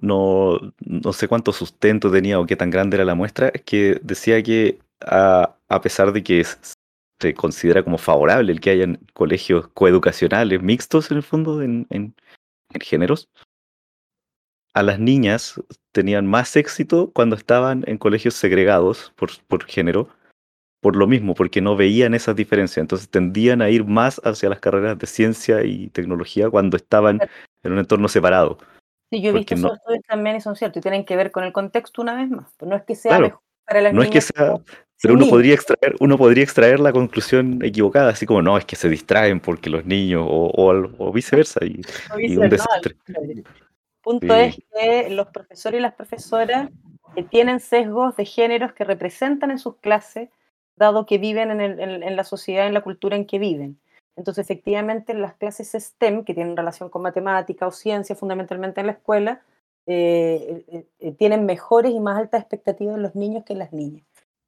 no, 0.00 0.58
no 0.80 1.12
sé 1.12 1.28
cuánto 1.28 1.52
sustento 1.52 2.10
tenía 2.10 2.40
o 2.40 2.46
qué 2.46 2.56
tan 2.56 2.70
grande 2.70 2.96
era 2.96 3.04
la 3.04 3.14
muestra, 3.14 3.50
que 3.50 4.00
decía 4.02 4.42
que 4.42 4.78
a, 5.00 5.56
pesar 5.82 6.12
de 6.12 6.22
que 6.22 6.44
se 7.20 7.34
considera 7.34 7.82
como 7.82 7.98
favorable 7.98 8.52
el 8.52 8.60
que 8.60 8.70
hayan 8.70 8.98
colegios 9.12 9.68
coeducacionales 9.68 10.62
mixtos 10.62 11.10
en 11.10 11.18
el 11.18 11.22
fondo 11.22 11.62
en, 11.62 11.86
en, 11.90 12.14
géneros, 12.80 13.28
a 14.74 14.82
las 14.82 14.98
niñas 14.98 15.60
tenían 15.92 16.26
más 16.26 16.56
éxito 16.56 17.10
cuando 17.12 17.36
estaban 17.36 17.84
en 17.86 17.98
colegios 17.98 18.34
segregados 18.34 19.12
por, 19.16 19.30
por 19.46 19.64
género, 19.66 20.08
por 20.80 20.96
lo 20.96 21.06
mismo, 21.06 21.34
porque 21.34 21.60
no 21.60 21.76
veían 21.76 22.14
esas 22.14 22.34
diferencias. 22.34 22.82
Entonces 22.82 23.10
tendían 23.10 23.60
a 23.60 23.68
ir 23.68 23.84
más 23.84 24.20
hacia 24.24 24.48
las 24.48 24.60
carreras 24.60 24.98
de 24.98 25.06
ciencia 25.06 25.62
y 25.64 25.88
tecnología 25.90 26.48
cuando 26.48 26.78
estaban 26.78 27.20
en 27.62 27.72
un 27.72 27.78
entorno 27.78 28.08
separado. 28.08 28.58
Sí, 29.12 29.20
yo 29.20 29.28
he 29.28 29.32
visto 29.34 29.54
esos 29.54 29.74
estudios 29.74 30.02
también 30.08 30.36
y 30.36 30.40
son 30.40 30.56
ciertos 30.56 30.78
y 30.78 30.80
tienen 30.80 31.04
que 31.04 31.16
ver 31.16 31.30
con 31.30 31.44
el 31.44 31.52
contexto 31.52 32.00
una 32.00 32.14
vez 32.14 32.30
más. 32.30 32.50
Pues 32.56 32.66
no 32.66 32.74
es 32.74 32.82
que 32.84 32.94
sea 32.94 33.18
mejor 33.18 33.42
para 33.66 33.82
las 33.82 33.92
no 33.92 34.02
es 34.02 34.08
que 34.08 34.22
sea, 34.22 34.56
pero 35.02 35.12
uno 35.12 35.26
podría 35.28 35.52
extraer, 35.52 35.96
uno 36.00 36.16
podría 36.16 36.44
extraer 36.44 36.80
la 36.80 36.92
conclusión 36.92 37.62
equivocada, 37.62 38.08
así 38.08 38.24
como 38.24 38.40
no, 38.40 38.56
es 38.56 38.64
que 38.64 38.74
se 38.74 38.88
distraen 38.88 39.38
porque 39.38 39.68
los 39.68 39.84
niños, 39.84 40.24
o, 40.26 40.50
o, 40.98 41.12
viceversa, 41.12 41.60
y, 41.62 41.82
un 42.38 42.48
desastre. 42.48 42.96
El 43.06 43.44
punto 44.00 44.34
es 44.34 44.56
que 44.74 45.10
los 45.10 45.28
profesores 45.28 45.78
y 45.78 45.82
las 45.82 45.92
profesoras 45.92 46.70
que 47.14 47.22
tienen 47.22 47.60
sesgos 47.60 48.16
de 48.16 48.24
géneros 48.24 48.72
que 48.72 48.84
representan 48.84 49.50
en 49.50 49.58
sus 49.58 49.76
clases, 49.76 50.30
dado 50.76 51.04
que 51.04 51.18
viven 51.18 51.50
en, 51.50 51.60
el, 51.60 52.02
en 52.02 52.16
la 52.16 52.24
sociedad, 52.24 52.66
en 52.66 52.72
la 52.72 52.80
cultura 52.80 53.14
en 53.14 53.26
que 53.26 53.38
viven. 53.38 53.78
Entonces, 54.16 54.44
efectivamente, 54.44 55.14
las 55.14 55.34
clases 55.34 55.72
STEM, 55.72 56.24
que 56.24 56.34
tienen 56.34 56.56
relación 56.56 56.90
con 56.90 57.02
matemática 57.02 57.66
o 57.66 57.70
ciencia, 57.70 58.14
fundamentalmente 58.14 58.80
en 58.80 58.86
la 58.86 58.92
escuela, 58.92 59.42
eh, 59.86 60.64
eh, 60.68 60.86
eh, 61.00 61.12
tienen 61.12 61.44
mejores 61.44 61.92
y 61.92 62.00
más 62.00 62.18
altas 62.18 62.40
expectativas 62.42 62.96
en 62.96 63.02
los 63.02 63.14
niños 63.14 63.44
que 63.44 63.54
en 63.54 63.58
las 63.58 63.72
niñas. 63.72 64.04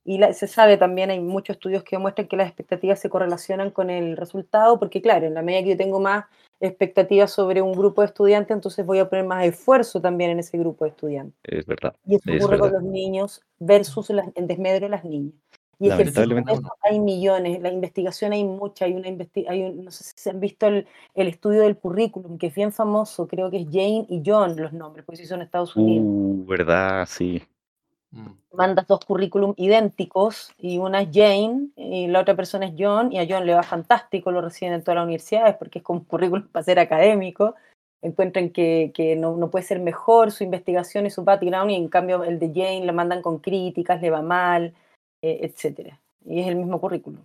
Y 0.07 0.21
se 0.35 0.47
sabe 0.47 0.77
también, 0.77 1.11
hay 1.11 1.21
muchos 1.21 1.57
estudios 1.57 1.83
que 1.83 1.97
demuestran 1.97 2.29
que 2.29 2.37
las 2.37 2.47
expectativas 2.49 3.01
se 3.01 3.09
correlacionan 3.09 3.71
con 3.71 3.89
el 3.89 4.19
resultado, 4.19 4.79
porque 4.79 5.01
claro, 5.01 5.27
en 5.27 5.33
la 5.33 5.41
medida 5.41 5.63
que 5.63 5.71
yo 5.71 5.77
tengo 5.79 5.99
más 5.99 6.27
expectativas 6.61 7.33
sobre 7.33 7.63
un 7.63 7.73
grupo 7.73 8.03
de 8.03 8.09
estudiantes, 8.09 8.55
entonces 8.55 8.85
voy 8.85 8.99
a 8.99 9.09
poner 9.09 9.25
más 9.25 9.47
esfuerzo 9.47 10.03
también 10.03 10.31
en 10.31 10.41
ese 10.41 10.59
grupo 10.59 10.85
de 10.85 10.91
estudiantes. 10.91 11.35
Es 11.43 11.65
verdad. 11.65 11.97
Y 12.07 12.17
eso 12.17 12.33
ocurre 12.37 12.59
con 12.59 12.73
los 12.73 12.83
niños 12.83 13.43
versus 13.59 14.11
el 14.11 14.47
desmedro 14.47 14.85
de 14.85 14.91
las 14.91 15.05
niñas. 15.05 15.35
Y 15.79 15.89
Lamentablemente 15.89 16.53
hay 16.83 17.01
millones, 17.01 17.61
la 17.61 17.71
investigación 17.71 18.33
hay 18.33 18.45
mucha, 18.45 18.85
hay 18.85 18.95
una 18.95 19.09
hay 19.49 19.73
no 19.73 19.91
sé 19.91 20.05
si 20.05 20.13
se 20.17 20.31
han 20.31 20.41
visto 20.41 20.67
el, 20.67 20.87
el, 21.15 21.29
estudio 21.29 21.63
del 21.63 21.77
currículum, 21.77 22.39
que 22.39 22.49
es 22.49 22.55
bien 22.55 22.73
famoso, 22.73 23.27
creo 23.27 23.51
que 23.51 23.59
es 23.59 23.67
Jane 23.67 24.07
y 24.09 24.23
John 24.25 24.57
los 24.57 24.73
nombres, 24.73 25.05
pues 25.05 25.19
sí 25.19 25.27
son 25.27 25.43
Estados 25.43 25.75
Unidos. 25.77 26.07
Uh, 26.07 26.47
verdad, 26.47 27.07
sí. 27.09 27.43
Mm. 28.11 28.31
Mandas 28.53 28.87
dos 28.87 29.01
currículum 29.05 29.55
idénticos 29.57 30.53
y 30.59 30.79
una 30.79 31.03
es 31.03 31.09
Jane 31.13 31.69
y 31.77 32.07
la 32.07 32.21
otra 32.21 32.37
persona 32.37 32.67
es 32.67 32.75
John 32.79 33.13
y 33.13 33.19
a 33.19 33.27
John 33.29 33.45
le 33.45 33.55
va 33.55 33.63
fantástico, 33.63 34.31
lo 34.31 34.41
reciben 34.41 34.75
en 34.75 34.83
todas 34.83 34.97
las 34.97 35.05
universidades 35.05 35.57
porque 35.57 35.81
es 35.81 35.85
como 35.85 36.01
un 36.01 36.05
currículum 36.05 36.47
para 36.53 36.65
ser 36.65 36.79
académico 36.79 37.55
encuentran 38.05 38.51
que, 38.51 39.17
no, 39.19 39.51
puede 39.51 39.65
ser 39.65 39.81
mejor 39.81 40.31
su 40.31 40.45
investigación 40.45 41.07
y 41.07 41.11
su 41.11 41.25
background, 41.25 41.71
y 41.71 41.75
en 41.75 41.89
cambio 41.89 42.23
el 42.23 42.39
de 42.39 42.49
Jane 42.49 42.85
le 42.85 42.93
mandan 42.93 43.23
con 43.23 43.39
críticas, 43.39 44.01
le 44.03 44.11
va 44.11 44.21
mal, 44.21 44.75
eh, 45.25 45.39
etc. 45.41 45.95
Y 46.27 46.41
es 46.41 46.49
el 46.49 46.57
mismo 46.57 46.79
currículum. 46.79 47.23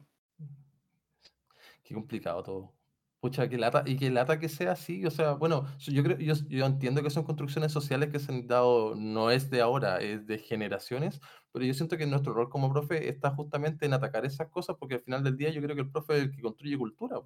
Qué 1.84 1.94
complicado 1.94 2.42
todo. 2.44 2.72
Pucha, 3.20 3.50
que 3.50 3.58
lata, 3.58 3.84
y 3.86 3.98
que 3.98 4.10
lata 4.10 4.40
que 4.40 4.48
sea 4.48 4.72
así, 4.72 5.06
o 5.06 5.12
sea, 5.12 5.34
bueno, 5.34 5.66
yo 5.80 6.02
creo, 6.02 6.18
yo, 6.18 6.34
yo 6.48 6.66
entiendo 6.66 7.04
que 7.04 7.10
son 7.10 7.26
construcciones 7.26 7.74
sociales 7.74 8.10
que 8.10 8.20
se 8.20 8.32
han 8.32 8.48
dado, 8.48 8.96
no 8.96 9.32
es 9.32 9.50
de 9.50 9.60
ahora, 9.60 9.98
es 9.98 10.26
de 10.26 10.38
generaciones, 10.38 11.20
pero 11.52 11.66
yo 11.66 11.74
siento 11.74 11.98
que 11.98 12.08
nuestro 12.08 12.32
rol 12.34 12.48
como 12.48 12.72
profe 12.72 13.10
está 13.10 13.32
justamente 13.32 13.86
en 13.86 13.92
atacar 13.92 14.26
esas 14.26 14.48
cosas, 14.48 14.78
porque 14.80 14.96
al 14.96 15.02
final 15.02 15.22
del 15.22 15.36
día 15.36 15.50
yo 15.50 15.62
creo 15.62 15.76
que 15.76 15.82
el 15.82 15.92
profe 15.92 16.16
es 16.16 16.24
el 16.24 16.32
que 16.32 16.42
construye 16.42 16.78
cultura. 16.78 17.20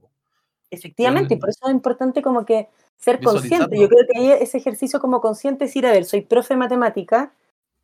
Efectivamente, 0.72 1.36
y 1.36 1.38
por 1.38 1.50
eso 1.50 1.68
es 1.68 1.72
importante 1.72 2.24
como 2.24 2.44
que 2.44 2.70
ser 2.98 3.22
consciente. 3.22 3.80
Yo 3.80 3.88
creo 3.88 4.08
que 4.12 4.42
ese 4.42 4.58
ejercicio 4.58 5.00
como 5.00 5.22
consciente 5.22 5.66
es 5.66 5.70
decir, 5.70 5.86
a 5.86 5.92
ver, 5.92 6.06
soy 6.06 6.22
profe 6.22 6.56
de 6.56 6.58
matemática, 6.58 7.36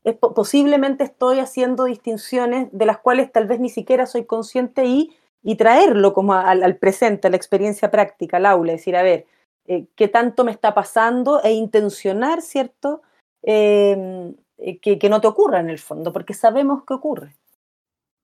es, 0.03 0.15
posiblemente 0.15 1.03
estoy 1.03 1.39
haciendo 1.39 1.85
distinciones 1.85 2.69
de 2.71 2.85
las 2.85 2.99
cuales 2.99 3.31
tal 3.31 3.47
vez 3.47 3.59
ni 3.59 3.69
siquiera 3.69 4.05
soy 4.05 4.25
consciente 4.25 4.85
y 4.85 5.15
y 5.41 5.55
traerlo 5.55 6.13
como 6.13 6.33
al, 6.33 6.77
presente, 6.77 7.27
a 7.27 7.29
la 7.31 7.37
experiencia 7.37 7.91
práctica, 7.91 8.37
al 8.37 8.45
aula, 8.45 8.73
decir, 8.73 8.95
a 8.95 9.03
ver, 9.03 9.25
eh, 9.65 9.85
qué 9.95 10.07
tanto 10.07 10.43
me 10.43 10.51
está 10.51 10.73
pasando 10.73 11.41
e 11.43 11.53
intencionar, 11.53 12.41
¿cierto? 12.41 13.01
Em, 13.43 14.35
eh, 14.57 14.79
que, 14.79 15.09
no 15.09 15.21
te 15.21 15.27
ocurra 15.27 15.59
en 15.59 15.69
el 15.69 15.79
fondo, 15.79 16.11
porque 16.11 16.33
sabemos 16.33 16.83
que 16.83 16.93
ocurre. 16.93 17.35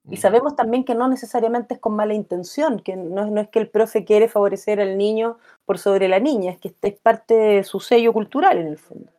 Y 0.07 0.17
sabemos 0.17 0.55
también 0.55 0.83
que 0.83 0.93
no 0.93 1.07
necesariamente 1.07 1.75
es 1.75 1.79
con 1.79 1.95
mala 1.95 2.13
intención, 2.13 2.79
que 2.79 2.95
no, 2.95 3.25
no, 3.25 3.41
es 3.41 3.47
que 3.49 3.57
el 3.57 3.69
profe 3.69 4.05
quiere 4.05 4.27
favorecer 4.27 4.79
al 4.79 4.99
niño 4.99 5.39
por 5.65 5.79
sobre 5.79 6.07
la 6.07 6.19
niña, 6.19 6.51
es 6.51 6.59
que 6.59 6.75
es 6.79 6.93
parte 6.99 7.33
de 7.33 7.63
su 7.63 7.79
sello 7.79 8.13
cultural 8.13 8.59
en 8.59 8.67
el 8.67 8.77
fondo. 8.77 9.14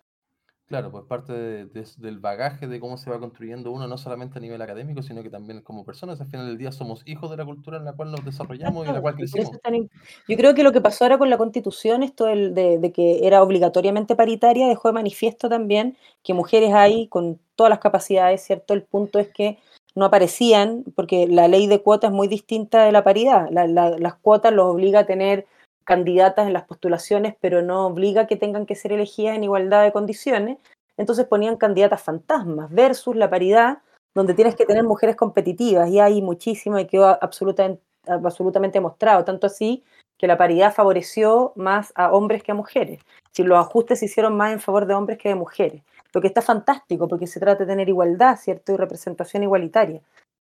Claro, 0.69 0.91
pues 0.91 1.05
parte 1.05 1.33
del 1.33 2.19
bagaje 2.19 2.67
de 2.67 2.81
cómo 2.81 2.99
se 2.99 3.09
va 3.09 3.21
construyendo 3.21 3.71
uno, 3.71 3.87
no 3.87 3.97
solamente 3.99 4.39
a 4.39 4.43
nivel 4.43 4.61
académico, 4.61 5.01
sino 5.01 5.23
que 5.23 5.31
también 5.31 5.61
como 5.61 5.85
personas. 5.85 6.21
Al 6.21 6.27
final 6.27 6.47
del 6.49 6.59
día 6.59 6.73
somos 6.73 7.03
hijos 7.07 7.31
de 7.31 7.37
la 7.37 7.45
cultura 7.45 7.77
en 7.79 7.85
la 7.85 7.93
cual 7.93 8.11
nos 8.11 8.25
desarrollamos 8.25 8.85
y 8.85 8.89
en 8.89 8.95
la 8.97 9.01
cual 9.01 9.15
crecimos. 9.15 9.53
Yo 10.29 10.37
creo 10.37 10.57
que 10.57 10.65
lo 10.65 10.73
que 10.73 10.81
pasó 10.81 11.05
ahora 11.05 11.19
con 11.19 11.31
la 11.31 11.39
constitución, 11.39 12.03
esto 12.03 12.25
de, 12.25 12.79
de, 12.81 12.93
que 12.93 13.29
era 13.29 13.45
obligatoriamente 13.45 14.17
paritaria, 14.17 14.67
dejó 14.67 14.89
de 14.89 14.95
manifiesto 14.95 15.49
también 15.49 15.97
que 16.25 16.35
mujeres 16.35 16.75
hay 16.75 17.07
con 17.07 17.39
todas 17.55 17.71
las 17.71 17.79
capacidades, 17.79 18.43
¿cierto? 18.43 18.75
El 18.75 18.83
punto 18.83 19.21
es 19.21 19.29
que 19.29 19.59
no 19.95 20.05
aparecían, 20.05 20.85
porque 20.97 21.29
la 21.29 21.47
ley 21.47 21.69
de 21.69 21.81
cuotas 21.81 22.11
es 22.11 22.15
muy 22.15 22.27
distinta 22.27 22.85
de 22.85 22.91
la 22.91 23.05
paridad. 23.05 23.49
las 23.51 24.15
cuotas 24.17 24.53
los 24.53 24.67
obliga 24.67 25.01
a 25.01 25.07
tener 25.07 25.47
candidatas 25.87 26.46
en 26.46 26.53
las 26.53 26.64
postulaciones, 26.64 27.35
pero 27.40 27.62
no 27.62 27.87
obliga 27.87 28.27
que 28.27 28.37
tengan 28.37 28.66
que 28.66 28.75
ser 28.75 28.92
elegidas 28.92 29.37
en 29.37 29.44
igualdad 29.44 29.85
de 29.85 29.92
condiciones. 29.92 30.59
Entonces 30.99 31.27
ponían 31.27 31.57
candidatas 31.57 32.03
fantasmas 32.03 32.70
versus 32.70 33.16
la 33.16 33.31
paridad, 33.31 33.79
donde 34.14 34.35
tienes 34.35 34.57
que 34.57 34.66
tener 34.66 34.83
mujeres 34.83 35.16
competitivas, 35.16 35.88
y 35.88 36.01
hay 36.01 36.20
muchísimo, 36.20 36.79
y 36.79 36.87
quedó 36.87 37.07
absolutamente, 37.22 37.83
absolutamente 38.07 38.81
mostrado, 38.81 39.25
tanto 39.25 39.46
así 39.46 39.85
que 40.18 40.27
la 40.27 40.37
paridad 40.37 40.75
favoreció 40.75 41.53
más 41.57 41.92
a 41.94 42.12
hombres 42.12 42.42
que 42.42 42.53
a 42.53 42.55
mujeres. 42.55 43.01
Si 43.33 43.42
los 43.42 43.59
ajustes 43.59 44.01
se 44.01 44.07
hicieron 44.07 44.37
más 44.37 44.53
en 44.53 44.61
favor 44.61 44.87
de 44.87 44.94
hombres 44.94 45.18
que 45.18 45.29
de 45.29 45.35
mujeres, 45.35 45.83
lo 46.12 46.20
que 46.20 46.29
está 46.29 46.40
fantástico, 46.40 47.07
porque 47.07 47.27
se 47.27 47.38
trata 47.38 47.64
de 47.64 47.70
tener 47.70 47.88
igualdad, 47.88 48.38
¿cierto? 48.38 48.72
Y 48.72 48.77
representación 48.77 49.42
igualitaria. 49.42 50.01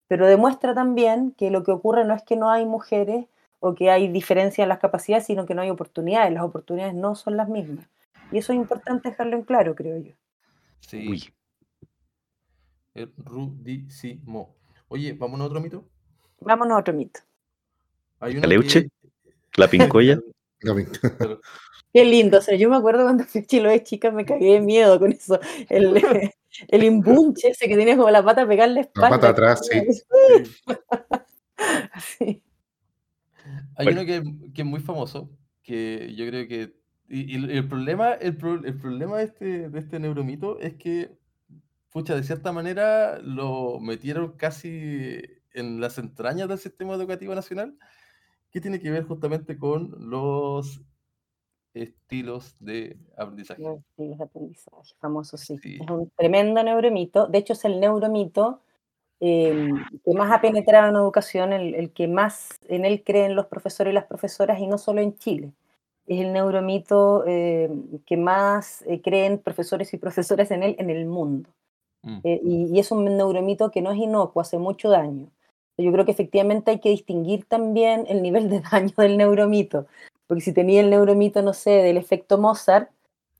Pero 0.07 0.27
demuestra 0.27 0.75
también 0.75 1.31
que 1.31 1.49
lo 1.49 1.63
que 1.63 1.71
ocurre 1.71 2.05
no 2.05 2.13
es 2.13 2.23
que 2.23 2.35
no 2.35 2.51
hay 2.51 2.65
mujeres 2.65 3.25
o 3.65 3.75
que 3.75 3.89
hay 3.89 4.09
diferencia 4.09 4.61
en 4.61 4.67
las 4.67 4.79
capacidades, 4.79 5.25
sino 5.25 5.45
que 5.45 5.55
no 5.55 5.61
hay 5.61 5.69
oportunidades. 5.69 6.33
Las 6.33 6.43
oportunidades 6.43 6.93
no 6.93 7.15
son 7.15 7.37
las 7.37 7.47
mismas. 7.47 7.87
Y 8.29 8.39
eso 8.39 8.51
es 8.51 8.57
importante 8.57 9.09
dejarlo 9.09 9.37
en 9.37 9.43
claro, 9.43 9.73
creo 9.73 9.97
yo. 9.99 10.11
Sí. 10.81 11.33
Es 12.93 13.07
rudísimo. 13.15 14.53
Oye, 14.89 15.13
¿vámonos 15.13 15.45
a 15.45 15.47
otro 15.47 15.61
mito? 15.61 15.85
Vámonos 16.41 16.75
a 16.75 16.79
otro 16.81 16.93
mito. 16.93 17.21
Hay 18.19 18.33
leuche? 18.33 18.89
¿La 19.55 19.69
pincoya? 19.69 20.19
Qué 21.93 22.03
lindo. 22.03 22.39
O 22.39 22.41
sea, 22.41 22.57
yo 22.57 22.69
me 22.69 22.75
acuerdo 22.75 23.03
cuando 23.03 23.23
fui 23.23 23.39
a 23.39 23.45
Chiloé 23.45 23.81
chica, 23.81 24.11
me 24.11 24.25
cagué 24.25 24.55
de 24.55 24.59
miedo 24.59 24.99
con 24.99 25.13
eso. 25.13 25.39
El, 25.69 26.01
el 26.67 26.83
imbunche 26.83 27.51
ese 27.51 27.69
que 27.69 27.77
tenía 27.77 27.95
como 27.95 28.09
la 28.09 28.25
pata 28.25 28.45
pegarle 28.45 28.81
espalda. 28.81 29.09
La 29.09 29.15
pata 29.15 29.29
atrás, 29.29 29.61
sí. 29.65 29.81
sí. 32.17 32.43
Hay 33.75 33.87
uno 33.87 34.05
que, 34.05 34.23
que, 34.53 34.61
es 34.61 34.67
muy 34.67 34.79
famoso, 34.79 35.29
que 35.61 36.13
yo 36.15 36.25
creo 36.27 36.47
que... 36.47 36.75
Y, 37.09 37.35
el 37.35 37.67
problema, 37.67 38.13
el, 38.13 38.37
el 38.65 38.77
problema 38.77 39.17
de, 39.17 39.23
este, 39.23 39.69
de 39.69 39.79
este 39.79 39.99
neuromito 39.99 40.59
es 40.59 40.75
que, 40.75 41.15
pucha, 41.89 42.15
de 42.15 42.23
cierta 42.23 42.51
manera 42.51 43.19
lo 43.19 43.79
metieron 43.79 44.31
casi 44.37 45.21
en 45.53 45.79
las 45.79 45.97
entrañas 45.97 46.47
del 46.47 46.57
sistema 46.57 46.93
educativo 46.93 47.35
nacional, 47.35 47.77
que 48.49 48.61
tiene 48.61 48.79
que 48.79 48.89
ver 48.89 49.03
justamente 49.03 49.57
con 49.57 49.93
los 50.09 50.81
estilos 51.73 52.55
de 52.59 52.97
aprendizaje. 53.17 53.61
Los 53.61 53.79
estilos 53.79 54.17
de 54.17 54.23
aprendizaje, 54.23 54.95
famoso, 54.99 55.37
sí. 55.37 55.57
sí. 55.57 55.79
Es 55.81 55.89
un 55.89 56.09
tremendo 56.15 56.63
neuromito. 56.63 57.27
De 57.27 57.39
hecho, 57.39 57.53
es 57.53 57.65
el 57.65 57.79
neuromito 57.79 58.61
Em, 59.25 59.85
que 60.03 60.13
más 60.13 60.29
ha 60.33 60.41
penetrado 60.41 60.89
en 60.89 60.97
educación, 60.97 61.53
el, 61.53 61.93
que 61.93 62.09
más 62.09 62.49
en 62.67 62.83
él 62.83 63.03
creen 63.05 63.35
los 63.35 63.45
profesores 63.45 63.91
y 63.91 63.95
las 63.95 64.03
profesoras, 64.03 64.59
y 64.59 64.67
no 64.67 64.77
solo 64.77 64.99
en 64.99 65.17
Chile. 65.17 65.53
Es 66.07 66.19
el 66.19 66.33
neuromito 66.33 67.25
em, 67.25 67.99
que 68.05 68.17
más 68.17 68.81
eh, 68.81 69.01
creen 69.01 69.37
profesores 69.37 69.93
y 69.93 69.97
profesoras 69.97 70.51
en 70.51 70.63
él 70.63 70.75
en 70.77 70.89
el 70.89 71.05
mundo. 71.05 71.49
Mm. 72.01 72.19
Eh, 72.25 72.41
y, 72.43 72.79
es 72.79 72.91
un 72.91 73.05
neuromito 73.05 73.71
que 73.71 73.81
no 73.81 73.93
es 73.93 73.97
inocuo, 73.97 74.41
hace 74.41 74.57
mucho 74.57 74.89
daño. 74.89 75.29
Yo 75.77 75.89
creo 75.93 76.03
que 76.03 76.11
efectivamente 76.11 76.71
hay 76.71 76.79
que 76.79 76.89
distinguir 76.89 77.45
también 77.45 78.05
el 78.09 78.21
nivel 78.21 78.49
de 78.49 78.59
daño 78.71 78.93
del 78.97 79.17
neuromito, 79.17 79.87
porque 80.27 80.41
si 80.41 80.51
tenía 80.51 80.81
el 80.81 80.89
neuromito, 80.89 81.41
no 81.41 81.53
sé, 81.53 81.69
del 81.69 81.95
efecto 81.95 82.37
Mozart, 82.37 82.89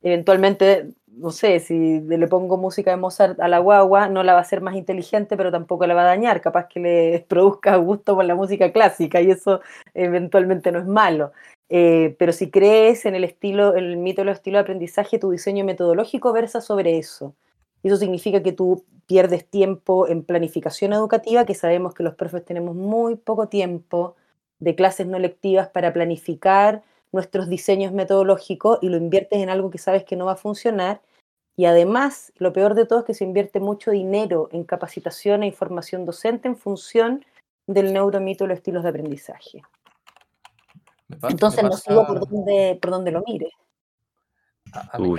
eventualmente 0.02 0.94
no 1.16 1.32
sé, 1.32 1.60
si 1.60 2.02
le 2.02 2.28
pongo 2.28 2.58
música 2.58 2.92
de 2.92 2.98
Mozart 2.98 3.40
a 3.40 3.48
la 3.48 3.60
guagua, 3.60 4.10
no 4.10 4.24
la 4.24 4.34
va 4.34 4.40
a 4.40 4.42
hacer 4.42 4.62
más 4.62 4.76
inteligente, 4.76 5.38
pero 5.38 5.52
tampoco 5.52 5.86
la 5.86 5.94
va 5.94 6.02
a 6.02 6.06
dañar, 6.06 6.42
capaz 6.42 6.68
que 6.68 6.80
le 6.80 7.26
produzca 7.30 7.76
gusto 7.78 8.16
por 8.16 8.26
la 8.26 8.36
música 8.36 8.72
clásica 8.72 9.22
y 9.22 9.32
eso 9.32 9.62
eventualmente 9.94 10.72
no 10.72 10.80
es 10.80 10.86
malo. 10.86 11.32
Eh, 11.70 12.16
pero 12.20 12.34
si 12.34 12.52
crees 12.52 13.06
en 13.06 13.16
el 13.16 13.24
estilo, 13.24 13.76
el 13.76 13.98
mito 13.98 14.22
de 14.22 14.26
los 14.26 14.38
estilos 14.38 14.60
de 14.60 14.62
aprendizaje, 14.62 15.20
tu 15.20 15.32
diseño 15.32 15.66
metodológico 15.66 16.34
versa 16.34 16.62
sobre 16.62 16.98
eso. 16.98 17.36
Eso 17.84 17.98
significa 17.98 18.44
que 18.44 18.52
tú 18.52 18.86
pierdes 19.08 19.46
tiempo 19.48 20.08
en 20.08 20.24
planificación 20.24 20.94
educativa, 20.94 21.46
que 21.46 21.56
sabemos 21.56 21.94
que 21.94 22.04
los 22.04 22.16
profes 22.16 22.46
tenemos 22.46 22.76
muy 22.76 23.16
poco 23.16 23.48
tiempo 23.48 24.16
de 24.60 24.76
clases 24.76 25.08
no 25.08 25.20
lectivas 25.20 25.68
para 25.70 25.92
planificar 25.94 26.84
nuestros 27.14 27.48
diseños 27.48 27.94
metodológicos 27.94 28.80
y 28.82 28.90
lo 28.90 28.98
inviertes 28.98 29.40
en 29.40 29.50
algo 29.50 29.70
que 29.70 29.78
sabes 29.78 30.04
que 30.04 30.18
no 30.18 30.26
va 30.26 30.34
a 30.34 30.36
funcionar. 30.36 31.02
Y 31.56 31.66
además, 31.66 32.34
lo 32.38 32.52
peor 32.52 32.74
de 32.74 32.86
todo 32.86 33.00
es 33.00 33.06
que 33.06 33.14
se 33.14 33.24
invierte 33.24 33.60
mucho 33.60 33.92
dinero 33.92 34.50
en 34.52 34.64
capacitación 34.64 35.44
e 35.44 35.48
información 35.48 36.06
docente 36.06 36.48
en 36.48 36.58
función 36.58 37.24
del 37.68 37.94
neuromito 37.94 38.44
y 38.44 38.48
los 38.48 38.58
estilos 38.58 38.84
de 38.84 38.90
aprendizaje. 38.90 39.62
Entonces 41.30 41.64
no 41.64 41.74
sigo 41.74 42.06
por 42.08 42.28
dónde, 42.28 42.78
por 42.82 42.92
dónde 42.92 43.12
lo 43.12 43.24
mire. 43.26 43.52
A, 44.72 44.98
mí, 44.98 45.14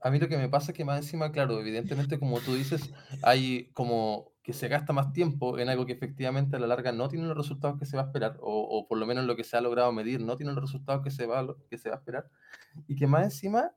a, 0.00 0.10
mí 0.10 0.18
lo, 0.18 0.28
que 0.28 0.38
me 0.38 0.48
pasa 0.48 0.72
es 0.72 0.76
que 0.76 0.86
más 0.86 0.98
encima, 0.98 1.30
claro, 1.30 1.60
evidentemente, 1.60 2.18
como 2.18 2.40
tú 2.40 2.54
dices, 2.54 2.90
hay 3.22 3.68
como 3.74 4.32
que 4.46 4.52
se 4.52 4.68
gasta 4.68 4.92
más 4.92 5.12
tiempo 5.12 5.58
en 5.58 5.68
algo 5.68 5.86
que 5.86 5.92
efectivamente 5.92 6.54
a 6.54 6.60
la 6.60 6.68
larga 6.68 6.92
no 6.92 7.08
tiene 7.08 7.26
los 7.26 7.36
resultados 7.36 7.80
que 7.80 7.84
se 7.84 7.96
va 7.96 8.04
a 8.04 8.06
esperar, 8.06 8.36
o, 8.38 8.86
por 8.88 8.96
lo 8.96 9.04
menos 9.04 9.24
lo 9.24 9.34
que 9.34 9.42
se 9.42 9.56
ha 9.56 9.60
logrado 9.60 9.90
medir 9.90 10.20
no 10.20 10.36
tiene 10.36 10.52
los 10.52 10.62
resultados 10.62 11.02
que 11.02 11.10
se 11.10 11.26
va, 11.26 11.44
que 11.68 11.76
se 11.76 11.88
va 11.88 11.96
a 11.96 11.98
esperar, 11.98 12.30
y 12.86 12.94
que 12.94 13.08
más 13.08 13.24
encima, 13.24 13.72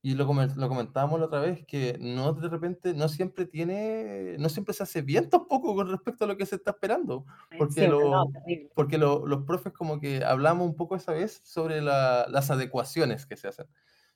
y 0.00 0.14
lo, 0.14 0.32
lo 0.32 0.68
comentábamos 0.68 1.18
la 1.18 1.26
otra 1.26 1.40
vez, 1.40 1.66
que 1.66 1.98
no 2.00 2.32
de 2.34 2.48
repente, 2.48 2.94
no 2.94 3.08
siempre 3.08 3.46
tiene, 3.46 4.36
no 4.38 4.48
siempre 4.48 4.74
se 4.74 4.84
hace 4.84 5.02
bien 5.02 5.28
tampoco 5.28 5.74
con 5.74 5.90
respecto 5.90 6.24
a 6.24 6.28
lo 6.28 6.36
que 6.36 6.46
se 6.46 6.54
está 6.54 6.70
esperando, 6.70 7.26
porque, 7.58 7.90
porque 8.76 8.96
los 8.96 9.42
profes 9.44 9.72
como 9.72 9.98
que 9.98 10.22
hablamos 10.22 10.68
un 10.68 10.76
poco 10.76 10.94
esa 10.94 11.14
vez 11.14 11.40
sobre 11.42 11.82
las 11.82 12.48
adecuaciones 12.48 13.26
que 13.26 13.36
se 13.36 13.48
hacen, 13.48 13.66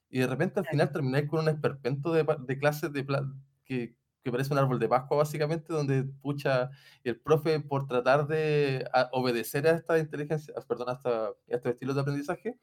y 0.08 0.20
de 0.20 0.28
repente 0.28 0.60
al 0.60 0.66
final 0.66 0.92
termináis 0.92 1.28
con 1.28 1.40
un 1.40 1.48
esperpento 1.48 2.12
de, 2.12 2.24
de 2.46 2.58
clases 2.60 2.92
de, 2.92 3.04
que 3.64 3.96
que 4.24 4.32
parece 4.32 4.52
un 4.52 4.58
árbol 4.58 4.78
de 4.78 4.88
Pascua, 4.88 5.18
básicamente, 5.18 5.72
donde, 5.72 6.02
pucha, 6.02 6.70
el 7.04 7.20
profe, 7.20 7.60
por 7.60 7.86
tratar 7.86 8.26
de 8.26 8.88
obedecer 9.12 9.66
a 9.68 9.72
esta 9.72 9.98
inteligencia, 9.98 10.54
perdón, 10.66 10.88
a, 10.88 11.32
estos 11.46 11.72
estilos 11.72 11.94
de 11.94 12.00
aprendizaje, 12.00 12.56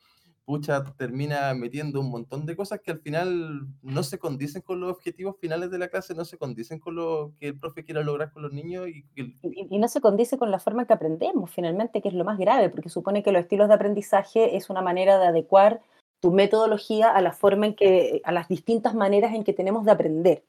pucha, 0.44 0.84
termina 0.98 1.54
metiendo 1.54 2.02
un 2.02 2.10
montón 2.10 2.48
de 2.48 2.56
cosas 2.56 2.82
que 2.82 2.90
al 2.90 3.00
final 3.00 3.68
no 3.84 4.02
se 4.02 4.18
condicen 4.18 4.64
con 4.64 4.80
los 4.80 4.92
objetivos 4.92 5.36
finales 5.40 5.70
de 5.70 5.78
la 5.78 5.90
clase, 5.90 6.16
no 6.16 6.26
se 6.26 6.40
condicen 6.40 6.80
con 6.80 6.96
lo 6.96 7.34
que 7.40 7.50
el 7.50 7.60
profe 7.60 7.86
quiera 7.86 8.02
lograr 8.02 8.32
con 8.34 8.42
los 8.42 8.52
niños. 8.52 8.88
Y, 8.88 9.06
y, 9.16 9.78
no 9.78 9.88
se 9.88 10.02
condice 10.02 10.40
con 10.40 10.50
la 10.50 10.58
forma 10.58 10.88
que 10.88 10.94
aprendemos, 10.94 11.52
finalmente, 11.52 12.02
que 12.02 12.10
es 12.10 12.16
lo 12.16 12.26
más 12.26 12.40
grave, 12.40 12.70
porque 12.72 12.90
supone 12.90 13.22
que 13.22 13.32
los 13.32 13.44
estilos 13.44 13.68
de 13.68 13.76
aprendizaje 13.76 14.58
es 14.58 14.72
una 14.72 14.82
manera 14.82 15.20
de 15.20 15.28
adecuar 15.28 15.82
tu 16.20 16.32
metodología 16.32 17.12
a 17.12 17.22
la 17.22 17.34
forma 17.34 17.68
en 17.68 17.76
que, 17.76 18.22
a 18.24 18.32
las 18.32 18.48
distintas 18.48 18.96
maneras 18.96 19.36
en 19.36 19.44
que 19.44 19.54
tenemos 19.54 19.86
de 19.86 19.92
aprender. 19.92 20.44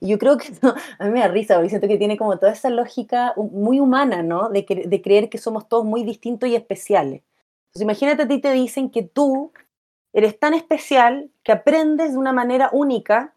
Yo 0.00 0.18
creo 0.18 0.36
que 0.38 0.48
a 0.98 1.04
mí 1.04 1.10
me 1.10 1.20
da 1.20 1.28
risa, 1.28 1.54
porque 1.54 1.70
siento 1.70 1.88
que 1.88 1.98
tiene 1.98 2.16
como 2.16 2.38
toda 2.38 2.52
esa 2.52 2.70
lógica 2.70 3.34
muy 3.36 3.80
humana, 3.80 4.22
¿no? 4.22 4.48
De, 4.50 4.66
de 4.86 5.02
creer 5.02 5.28
que 5.28 5.38
somos 5.38 5.68
todos 5.68 5.84
muy 5.84 6.04
distintos 6.04 6.48
y 6.48 6.56
especiales. 6.56 7.22
Entonces 7.68 7.82
imagínate 7.82 8.22
a 8.22 8.28
ti 8.28 8.40
te 8.40 8.52
dicen 8.52 8.90
que 8.90 9.02
tú 9.02 9.52
eres 10.12 10.38
tan 10.38 10.54
especial 10.54 11.30
que 11.42 11.52
aprendes 11.52 12.12
de 12.12 12.18
una 12.18 12.32
manera 12.32 12.70
única, 12.72 13.34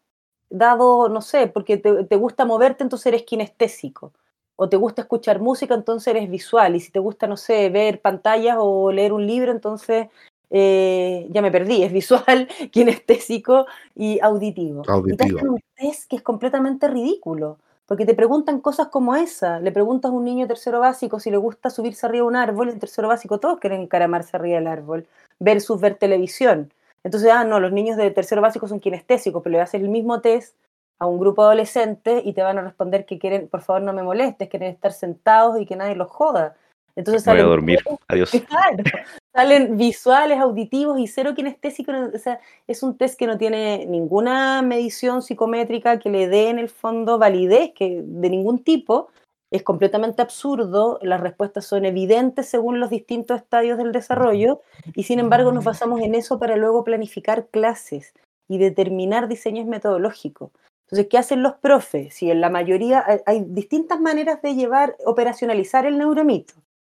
dado, 0.50 1.10
no 1.10 1.22
sé, 1.22 1.48
porque 1.48 1.78
te, 1.78 2.06
te 2.06 2.16
gusta 2.16 2.46
moverte, 2.46 2.84
entonces 2.84 3.08
eres 3.08 3.24
kinestésico 3.24 4.14
o 4.56 4.70
te 4.70 4.78
gusta 4.78 5.02
escuchar 5.02 5.40
música, 5.40 5.74
entonces 5.74 6.08
eres 6.08 6.30
visual, 6.30 6.76
y 6.76 6.80
si 6.80 6.92
te 6.92 7.00
gusta, 7.00 7.26
no 7.26 7.36
sé, 7.36 7.70
ver 7.70 8.00
pantallas 8.00 8.58
o 8.60 8.92
leer 8.92 9.12
un 9.12 9.26
libro, 9.26 9.52
entonces 9.52 10.08
eh, 10.54 11.28
ya 11.30 11.42
me 11.42 11.50
perdí, 11.50 11.82
es 11.84 11.94
visual, 11.94 12.48
kinestésico 12.72 13.66
y 13.96 14.20
auditivo. 14.20 14.84
Y 15.06 15.16
te 15.16 15.34
un 15.48 15.62
test 15.76 16.10
que 16.10 16.18
es 16.18 16.22
completamente 16.22 16.90
ridículo, 16.90 17.58
porque 17.86 18.06
te 18.06 18.14
preguntan 18.14 18.60
cosas 18.60 18.90
como 18.90 19.16
esa, 19.16 19.62
le 19.62 19.72
preguntas 19.72 20.12
a 20.12 20.14
un 20.14 20.26
niño 20.26 20.48
tercero 20.48 20.82
básico 20.82 21.20
si 21.22 21.32
le 21.32 21.38
gusta 21.38 21.70
subirse 21.70 22.06
arriba 22.06 22.24
de 22.24 22.28
un 22.28 22.36
árbol, 22.36 22.70
en 22.70 22.80
tercero 22.80 23.08
básico 23.08 23.40
todos 23.40 23.60
quieren 23.60 23.82
encaramarse 23.82 24.36
arriba 24.36 24.58
del 24.58 24.68
árbol, 24.68 25.08
versus 25.40 25.80
ver 25.80 25.96
televisión. 25.96 26.72
Entonces, 27.04 27.32
ah, 27.32 27.46
no, 27.46 27.60
los 27.60 27.72
niños 27.72 27.98
de 27.98 28.12
tercero 28.12 28.42
básico 28.42 28.68
son 28.68 28.80
kinestésicos, 28.80 29.42
pero 29.42 29.54
le 29.54 29.62
haces 29.62 29.82
el 29.82 29.90
mismo 29.90 30.20
test 30.20 30.56
a 31.00 31.08
un 31.08 31.20
grupo 31.20 31.42
adolescente 31.44 32.22
y 32.24 32.34
te 32.34 32.44
van 32.44 32.60
a 32.60 32.62
responder 32.62 33.06
que 33.06 33.18
quieren, 33.18 33.48
por 33.48 33.62
favor 33.62 33.82
no 33.82 33.94
me 33.94 34.04
molestes, 34.04 34.50
quieren 34.50 34.72
estar 34.72 34.92
sentados 34.92 35.60
y 35.60 35.66
que 35.66 35.76
nadie 35.76 35.96
los 35.96 36.10
joda. 36.10 36.56
Entonces 36.96 37.26
voy 37.26 37.40
a 37.40 37.44
dormir, 37.44 37.80
adiós. 38.08 38.32
salen 39.34 39.78
visuales, 39.78 40.40
auditivos 40.40 41.00
y 41.00 41.08
cero 41.08 41.34
kinestésicos. 41.36 41.96
O 41.96 42.38
es 42.68 42.84
un 42.84 42.98
test 42.98 43.18
que 43.18 43.28
no 43.28 43.38
tiene 43.38 43.86
ninguna 43.86 44.62
medición 44.62 45.22
psicométrica 45.22 46.00
que 46.00 46.10
le 46.10 46.28
dé 46.28 46.50
en 46.50 46.60
el 46.60 46.70
fondo 46.70 47.18
validez 47.18 47.72
que, 47.76 48.02
de 48.04 48.30
ningún 48.30 48.64
tipo. 48.64 49.10
Es 49.52 49.64
completamente 49.64 50.22
absurdo, 50.22 50.98
las 51.02 51.20
respuestas 51.20 51.66
son 51.66 51.84
evidentes 51.84 52.48
según 52.48 52.80
los 52.80 52.90
distintos 52.90 53.42
estadios 53.42 53.78
del 53.78 53.92
desarrollo 53.92 54.62
y 54.96 55.04
sin 55.04 55.20
embargo 55.20 55.52
nos 55.52 55.66
basamos 55.66 56.00
en 56.00 56.16
eso 56.16 56.40
para 56.40 56.56
luego 56.56 56.86
planificar 56.86 57.48
clases 57.48 58.14
y 58.48 58.60
determinar 58.60 59.28
diseños 59.28 59.66
metodológicos. 59.66 60.52
Entonces, 60.86 61.08
¿qué 61.10 61.18
hacen 61.18 61.44
los 61.44 61.56
profes? 61.56 62.14
Si 62.14 62.32
en 62.32 62.40
la 62.40 62.50
mayoría 62.50 63.06
hay, 63.26 63.44
distintas 63.48 64.00
maneras 64.00 64.42
de 64.42 64.56
llevar, 64.56 64.96
operacionalizar 65.06 65.86
el 65.86 65.98
neuromito. 65.98 66.54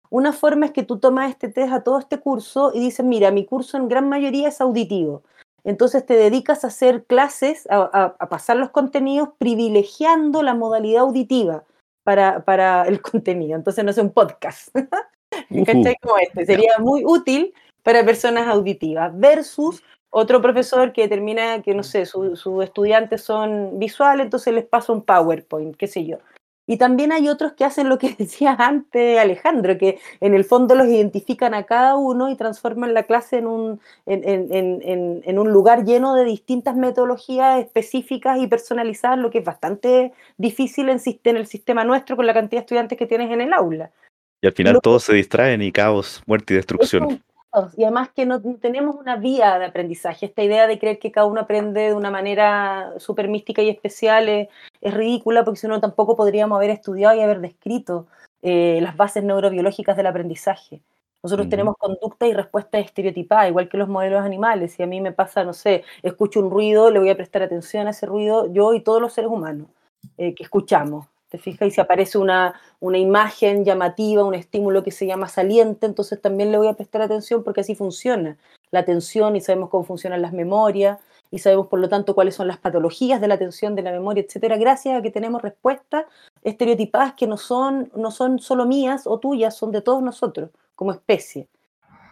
Una 0.10 0.34
forma 0.34 0.68
es 0.68 0.72
que 0.72 0.84
tú 0.84 1.00
tomas 1.00 1.30
este 1.30 1.50
test 1.50 1.74
a 1.74 1.84
todo 1.84 2.00
este 2.00 2.20
curso 2.20 2.72
y 2.74 2.80
dices, 2.80 3.06
mira, 3.06 3.32
mi 3.32 3.46
curso 3.46 3.78
en 3.78 3.88
gran 3.88 4.10
mayoría 4.10 4.50
es 4.50 4.62
auditivo. 4.62 5.24
Entonces 5.64 6.06
te 6.06 6.16
dedicas 6.16 6.64
a 6.64 6.68
hacer 6.68 7.06
clases, 7.06 7.68
a, 7.70 8.16
pasar 8.30 8.58
los 8.58 8.70
contenidos, 8.70 9.30
privilegiando 9.38 10.44
la 10.44 10.54
modalidad 10.54 11.02
auditiva 11.02 11.64
para, 12.04 12.46
para 12.46 12.84
el 12.84 13.02
contenido. 13.02 13.56
Entonces 13.56 13.84
no 13.84 13.92
es 13.92 13.98
un 13.98 14.12
podcast. 14.12 14.70
Como 16.02 16.18
este. 16.20 16.46
Sería 16.46 16.78
muy 16.80 17.04
útil 17.04 17.54
para 17.84 18.06
personas 18.06 18.48
auditivas 18.48 19.12
versus 19.18 19.84
otro 20.18 20.42
profesor 20.42 20.94
que 20.94 21.02
determina 21.02 21.62
que, 21.62 21.74
no 21.74 21.84
sé, 21.84 22.06
sus 22.06 22.64
estudiantes 22.64 23.22
son 23.22 23.78
visuales, 23.80 24.24
entonces 24.24 24.54
les 24.54 24.66
pasa 24.66 24.94
un 24.94 25.04
PowerPoint, 25.04 25.76
qué 25.76 25.88
sé 25.88 26.06
yo. 26.06 26.20
Y 26.68 26.78
también 26.78 27.12
hay 27.12 27.30
otros 27.30 27.54
que 27.54 27.64
hacen 27.64 27.90
lo 27.90 27.98
que 27.98 28.14
decía 28.18 28.56
antes 28.58 29.20
Alejandro, 29.20 29.78
que 29.78 30.00
en 30.20 30.34
el 30.34 30.44
fondo 30.44 30.76
los 30.76 30.88
identifican 30.88 31.54
a 31.54 31.64
cada 31.64 31.96
uno 31.96 32.30
y 32.30 32.36
transforman 32.36 32.94
la 32.94 33.04
clase 33.04 33.38
en 33.38 33.48
un, 33.48 33.80
en, 34.06 35.40
un 35.40 35.52
lugar 35.52 35.86
lleno 35.86 36.16
de 36.16 36.26
distintas 36.26 36.76
metodologías 36.76 37.60
específicas 37.60 38.40
y 38.40 38.48
personalizadas, 38.48 39.20
lo 39.20 39.30
que 39.30 39.40
es 39.40 39.46
bastante 39.46 40.14
difícil 40.38 40.90
en, 40.90 41.00
en 41.24 41.38
el 41.38 41.48
sistema 41.48 41.84
nuestro 41.84 42.16
con 42.16 42.26
la 42.26 42.34
cantidad 42.34 42.62
de 42.62 42.66
estudiantes 42.66 42.98
que 42.98 43.06
tienes 43.06 43.32
en 43.32 43.42
el 43.42 43.54
aula. 43.54 43.92
Y 44.42 44.48
al 44.48 44.54
final 44.54 44.80
todos 44.82 45.04
se 45.04 45.14
distraen 45.14 45.62
y 45.62 45.72
caos, 45.72 46.22
muerte 46.26 46.54
y 46.54 46.58
destrucción 46.58 47.22
y 47.78 47.84
además 47.84 48.10
que 48.16 48.26
no 48.26 48.42
tenemos 48.60 48.96
una 48.96 49.16
vía 49.16 49.58
de 49.60 49.66
aprendizaje. 49.66 50.26
Esta 50.26 50.44
idea 50.44 50.68
de 50.68 50.80
creer 50.80 51.00
que 51.00 51.12
cada 51.12 51.28
uno 51.28 51.42
aprende 51.42 51.82
de 51.82 51.94
una 51.94 52.12
manera 52.12 52.94
súper 52.98 53.28
mística 53.28 53.62
y 53.62 53.70
especial 53.70 54.30
es, 54.30 54.48
ridícula 54.82 55.44
porque 55.44 55.60
si 55.60 55.68
no 55.68 55.80
tampoco 55.80 56.16
podríamos 56.16 56.58
haber 56.58 56.70
estudiado 56.70 57.16
y 57.16 57.22
haber 57.22 57.42
descrito 57.42 58.08
eh, 58.42 58.80
las 58.82 58.96
bases 58.96 59.24
neurobiológicas 59.24 59.98
del 59.98 60.08
aprendizaje. 60.08 60.82
Nosotros 61.24 61.50
tenemos 61.50 61.76
conducta 61.78 62.28
y 62.28 62.34
respuesta 62.34 62.78
estereotipada, 62.78 63.48
igual 63.48 63.68
que 63.68 63.78
los 63.78 63.90
modelos 63.90 64.24
animales. 64.24 64.74
Si 64.74 64.84
a 64.84 64.86
mí 64.86 65.02
me 65.02 65.12
pasa, 65.12 65.44
no 65.44 65.54
sé, 65.54 65.84
escucho 66.04 66.40
un 66.40 66.52
ruido, 66.52 66.92
le 66.92 67.00
voy 67.00 67.10
a 67.10 67.16
prestar 67.16 67.42
atención 67.42 67.88
a 67.88 67.92
ese 67.92 68.06
ruido, 68.06 68.54
yo 68.54 68.76
y 68.76 68.82
todos 68.82 69.02
los 69.02 69.14
seres 69.14 69.32
humanos 69.32 69.68
eh, 70.20 70.36
que 70.36 70.44
escuchamos. 70.44 71.08
¿Te 71.30 71.38
fijas? 71.38 71.68
Y 71.68 71.72
si 71.72 71.82
aparece 71.82 72.18
una, 72.18 72.60
una 72.80 72.98
imagen 72.98 73.66
llamativa, 73.66 74.24
un 74.24 74.36
estímulo 74.36 74.84
que 74.84 74.92
se 74.92 75.08
llama 75.08 75.28
saliente, 75.28 75.86
entonces 75.86 76.22
también 76.22 76.52
le 76.52 76.58
voy 76.58 76.68
a 76.68 76.74
prestar 76.74 77.02
atención 77.02 77.44
porque 77.44 77.62
así 77.62 77.76
funciona 77.76 78.38
la 78.72 78.82
atención 78.82 79.36
y 79.36 79.42
sabemos 79.42 79.70
cómo 79.70 79.84
funcionan 79.84 80.22
las 80.22 80.34
memorias 80.34 81.00
y 81.32 81.40
sabemos 81.40 81.68
por 81.68 81.80
lo 81.80 81.90
tanto 81.90 82.14
cuáles 82.14 82.36
son 82.36 82.48
las 82.48 82.58
patologías 82.58 83.20
de 83.20 83.28
la 83.28 83.36
atención, 83.36 83.76
de 83.76 83.82
la 83.82 83.92
memoria, 83.92 84.24
etcétera, 84.24 84.58
gracias 84.58 84.98
a 84.98 85.02
que 85.02 85.12
tenemos 85.12 85.42
respuestas 85.42 86.06
estereotipadas 86.44 87.14
que 87.14 87.28
no 87.28 87.38
son, 87.38 87.92
no 87.96 88.12
son 88.12 88.40
solo 88.40 88.66
mías 88.66 89.08
o 89.08 89.20
tuyas, 89.20 89.56
son 89.56 89.72
de 89.72 89.82
todos 89.82 90.04
nosotros 90.04 90.52
como 90.76 90.92
especie. 90.92 91.48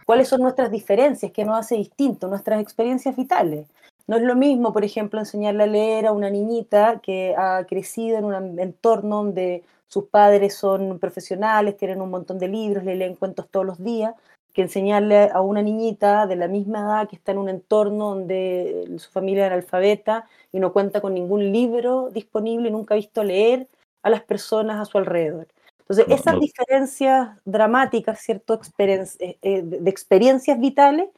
¿Cuáles 0.04 0.28
son 0.28 0.42
nuestras 0.42 0.70
diferencias? 0.70 1.32
¿Qué 1.32 1.44
nos 1.44 1.58
hace 1.58 1.76
distinto? 1.76 2.28
Nuestras 2.28 2.60
experiencias 2.60 3.16
vitales. 3.16 3.68
No 4.06 4.16
es 4.16 4.22
lo 4.22 4.36
mismo, 4.36 4.72
por 4.72 4.84
ejemplo, 4.84 5.18
enseñarle 5.18 5.62
a 5.64 5.66
leer 5.66 6.06
a 6.06 6.12
una 6.12 6.28
niñita 6.28 7.00
que 7.02 7.34
ha 7.38 7.64
crecido 7.66 8.18
en 8.18 8.24
un 8.26 8.58
entorno 8.60 9.16
donde 9.16 9.64
sus 9.88 10.04
padres 10.04 10.54
son 10.56 10.98
profesionales, 10.98 11.76
tienen 11.78 12.02
un 12.02 12.10
montón 12.10 12.38
de 12.38 12.48
libros, 12.48 12.84
le 12.84 12.96
leen 12.96 13.14
cuentos 13.16 13.48
todos 13.50 13.64
los 13.64 13.82
días, 13.82 14.14
que 14.52 14.62
enseñarle 14.62 15.30
a 15.32 15.40
una 15.40 15.62
niñita 15.62 16.26
de 16.26 16.36
la 16.36 16.48
misma 16.48 16.80
edad 16.80 17.08
que 17.08 17.16
está 17.16 17.32
en 17.32 17.38
un 17.38 17.48
entorno 17.48 18.10
donde 18.10 18.84
su 18.98 19.10
familia 19.10 19.46
es 19.46 19.52
analfabeta 19.52 20.26
y 20.52 20.60
no 20.60 20.72
cuenta 20.72 21.00
con 21.00 21.14
ningún 21.14 21.50
libro 21.50 22.10
disponible 22.10 22.68
y 22.68 22.72
nunca 22.72 22.94
ha 22.94 22.96
visto 22.96 23.24
leer 23.24 23.68
a 24.02 24.10
las 24.10 24.22
personas 24.22 24.80
a 24.80 24.84
su 24.84 24.98
alrededor. 24.98 25.48
Entonces, 25.80 26.06
esas 26.08 26.38
diferencias 26.40 27.30
dramáticas, 27.44 28.20
¿cierto? 28.20 28.60
Eh, 28.78 29.38
eh, 29.42 29.62
de 29.62 29.90
experiencias 29.90 30.58
vitales 30.60 31.08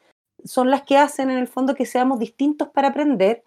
son 0.47 0.71
las 0.71 0.83
que 0.83 0.97
hacen 0.97 1.31
en 1.31 1.39
el 1.39 1.49
fondo 1.49 1.75
que 1.75 1.87
seamos 1.87 2.19
distintos 2.19 2.69
para 2.69 2.89
aprender, 2.89 3.43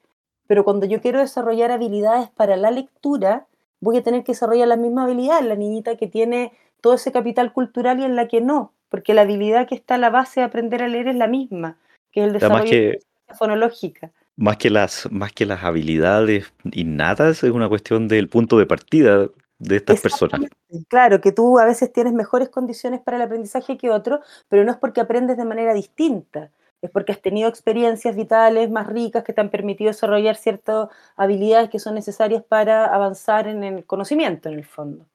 pero 0.47 0.63
cuando 0.63 0.85
yo 0.85 1.01
quiero 1.01 1.19
desarrollar 1.19 1.71
habilidades 1.71 2.29
para 2.29 2.57
la 2.57 2.71
lectura, 2.71 3.47
voy 3.79 3.97
a 3.97 4.03
tener 4.03 4.23
que 4.23 4.33
desarrollar 4.33 4.67
las 4.67 4.79
mismas 4.79 5.05
habilidades, 5.05 5.45
la 5.45 5.55
niñita 5.55 5.95
que 5.95 6.07
tiene 6.07 6.51
todo 6.81 6.95
ese 6.95 7.11
capital 7.11 7.53
cultural 7.53 7.99
y 7.99 8.03
en 8.03 8.15
la 8.15 8.27
que 8.27 8.41
no, 8.41 8.73
porque 8.89 9.13
la 9.13 9.21
habilidad 9.21 9.67
que 9.67 9.75
está 9.75 9.95
a 9.95 9.99
la 9.99 10.09
base 10.09 10.39
de 10.39 10.45
aprender 10.45 10.83
a 10.83 10.87
leer 10.87 11.07
es 11.07 11.15
la 11.15 11.27
misma, 11.27 11.77
que 12.11 12.21
es 12.21 12.27
el 12.27 12.33
desarrollo 12.33 12.71
de 12.71 12.99
la 13.27 13.35
fonológica. 13.35 14.11
Más 14.35 14.57
que, 14.57 14.69
las, 14.69 15.11
más 15.11 15.33
que 15.33 15.45
las 15.45 15.63
habilidades 15.63 16.53
innatas, 16.71 17.43
es 17.43 17.51
una 17.51 17.67
cuestión 17.67 18.07
del 18.07 18.29
punto 18.29 18.57
de 18.57 18.65
partida 18.65 19.27
de 19.59 19.75
estas 19.75 19.99
personas. 19.99 20.41
Claro, 20.87 21.19
que 21.19 21.33
tú 21.33 21.59
a 21.59 21.65
veces 21.65 21.91
tienes 21.91 22.13
mejores 22.13 22.47
condiciones 22.49 23.01
para 23.01 23.17
el 23.17 23.23
aprendizaje 23.23 23.77
que 23.77 23.91
otros, 23.91 24.21
pero 24.47 24.63
no 24.63 24.71
es 24.71 24.77
porque 24.77 25.01
aprendes 25.01 25.35
de 25.37 25.43
manera 25.45 25.73
distinta, 25.73 26.51
es 26.81 26.89
porque 26.91 27.11
has 27.11 27.21
tenido 27.21 27.49
experiencias 27.49 28.15
vitales 28.15 28.69
más 28.69 28.87
ricas 28.87 29.23
que 29.23 29.33
te 29.33 29.41
han 29.41 29.49
permitido 29.49 29.89
desarrollar 29.89 30.35
ciertas 30.35 30.89
habilidades 31.15 31.69
que 31.69 31.79
son 31.79 31.95
necesarias 31.95 32.43
para 32.47 32.85
avanzar 32.85 33.47
en 33.47 33.63
el 33.63 33.85
conocimiento, 33.85 34.49
en 34.49 34.55
el 34.55 34.65
fondo. 34.65 35.05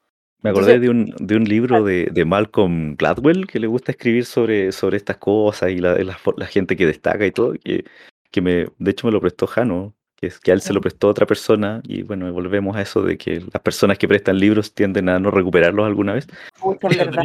Me 0.42 0.50
acordé 0.50 0.78
de, 0.78 0.90
un, 0.90 1.14
de 1.18 1.36
un 1.36 1.44
libro 1.44 1.82
de, 1.82 2.10
de, 2.12 2.24
Malcolm 2.26 2.96
Gladwell 2.96 3.46
que 3.46 3.58
le 3.58 3.66
gusta 3.66 3.92
escribir 3.92 4.26
sobre, 4.26 4.72
sobre 4.72 4.98
estas 4.98 5.16
cosas 5.16 5.70
y 5.70 5.78
la, 5.78 5.96
la, 5.96 6.46
gente 6.46 6.76
que 6.76 6.86
destaca 6.86 7.24
y 7.24 7.30
todo, 7.30 7.54
que, 7.54 7.86
que 8.30 8.42
me, 8.42 8.66
de 8.78 8.90
hecho 8.90 9.06
me 9.06 9.12
lo 9.12 9.22
prestó 9.22 9.46
Jano, 9.46 9.94
que, 10.16 10.26
es, 10.28 10.38
que 10.38 10.50
a 10.50 10.54
él 10.54 10.60
se 10.60 10.72
lo 10.72 10.80
prestó 10.80 11.08
otra 11.08 11.26
persona 11.26 11.80
y 11.84 12.02
bueno, 12.02 12.32
volvemos 12.32 12.76
a 12.76 12.82
eso 12.82 13.02
de 13.02 13.16
que 13.18 13.40
las 13.52 13.62
personas 13.62 13.98
que 13.98 14.08
prestan 14.08 14.38
libros 14.38 14.74
tienden 14.74 15.08
a 15.08 15.18
no 15.18 15.30
recuperarlos 15.30 15.86
alguna 15.86 16.14
vez. 16.14 16.26
Uy, 16.62 16.76
verdad. 16.98 17.22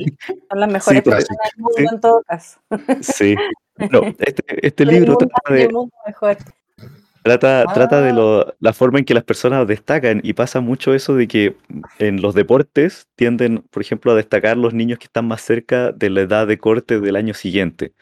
Son 0.50 0.60
las 0.60 0.72
mejores 0.72 1.02
personas 1.02 1.50
del 1.56 1.64
mundo 1.64 1.92
en 1.94 2.02
todo 2.02 2.24
caso. 2.24 2.60
Sí, 3.02 3.36
no, 3.92 4.02
este, 4.20 4.68
este 4.68 4.86
libro 4.86 5.18
trata 5.18 5.54
de, 5.54 5.70
trata, 7.24 7.66
trata 7.74 8.02
de 8.02 8.12
ah. 8.12 8.54
la 8.60 8.74
forma 8.74 9.00
en 9.00 9.06
que 9.06 9.14
las 9.14 9.24
personas 9.24 9.68
destacan 9.68 10.22
y 10.24 10.34
pasa 10.34 10.60
mucho 10.60 10.94
eso 10.94 11.16
de 11.16 11.28
que 11.28 11.56
en 12.00 12.22
los 12.22 12.34
deportes 12.34 13.08
tienden, 13.16 13.64
por 13.70 13.82
ejemplo, 13.82 14.12
a 14.12 14.16
destacar 14.16 14.58
los 14.58 14.74
niños 14.74 15.00
que 15.00 15.06
están 15.06 15.28
más 15.28 15.42
cerca 15.42 15.92
de 15.92 16.10
la 16.10 16.22
edad 16.22 16.48
de 16.48 16.58
corte 16.58 17.00
del 17.00 17.16
año 17.16 17.34
siguiente. 17.34 17.94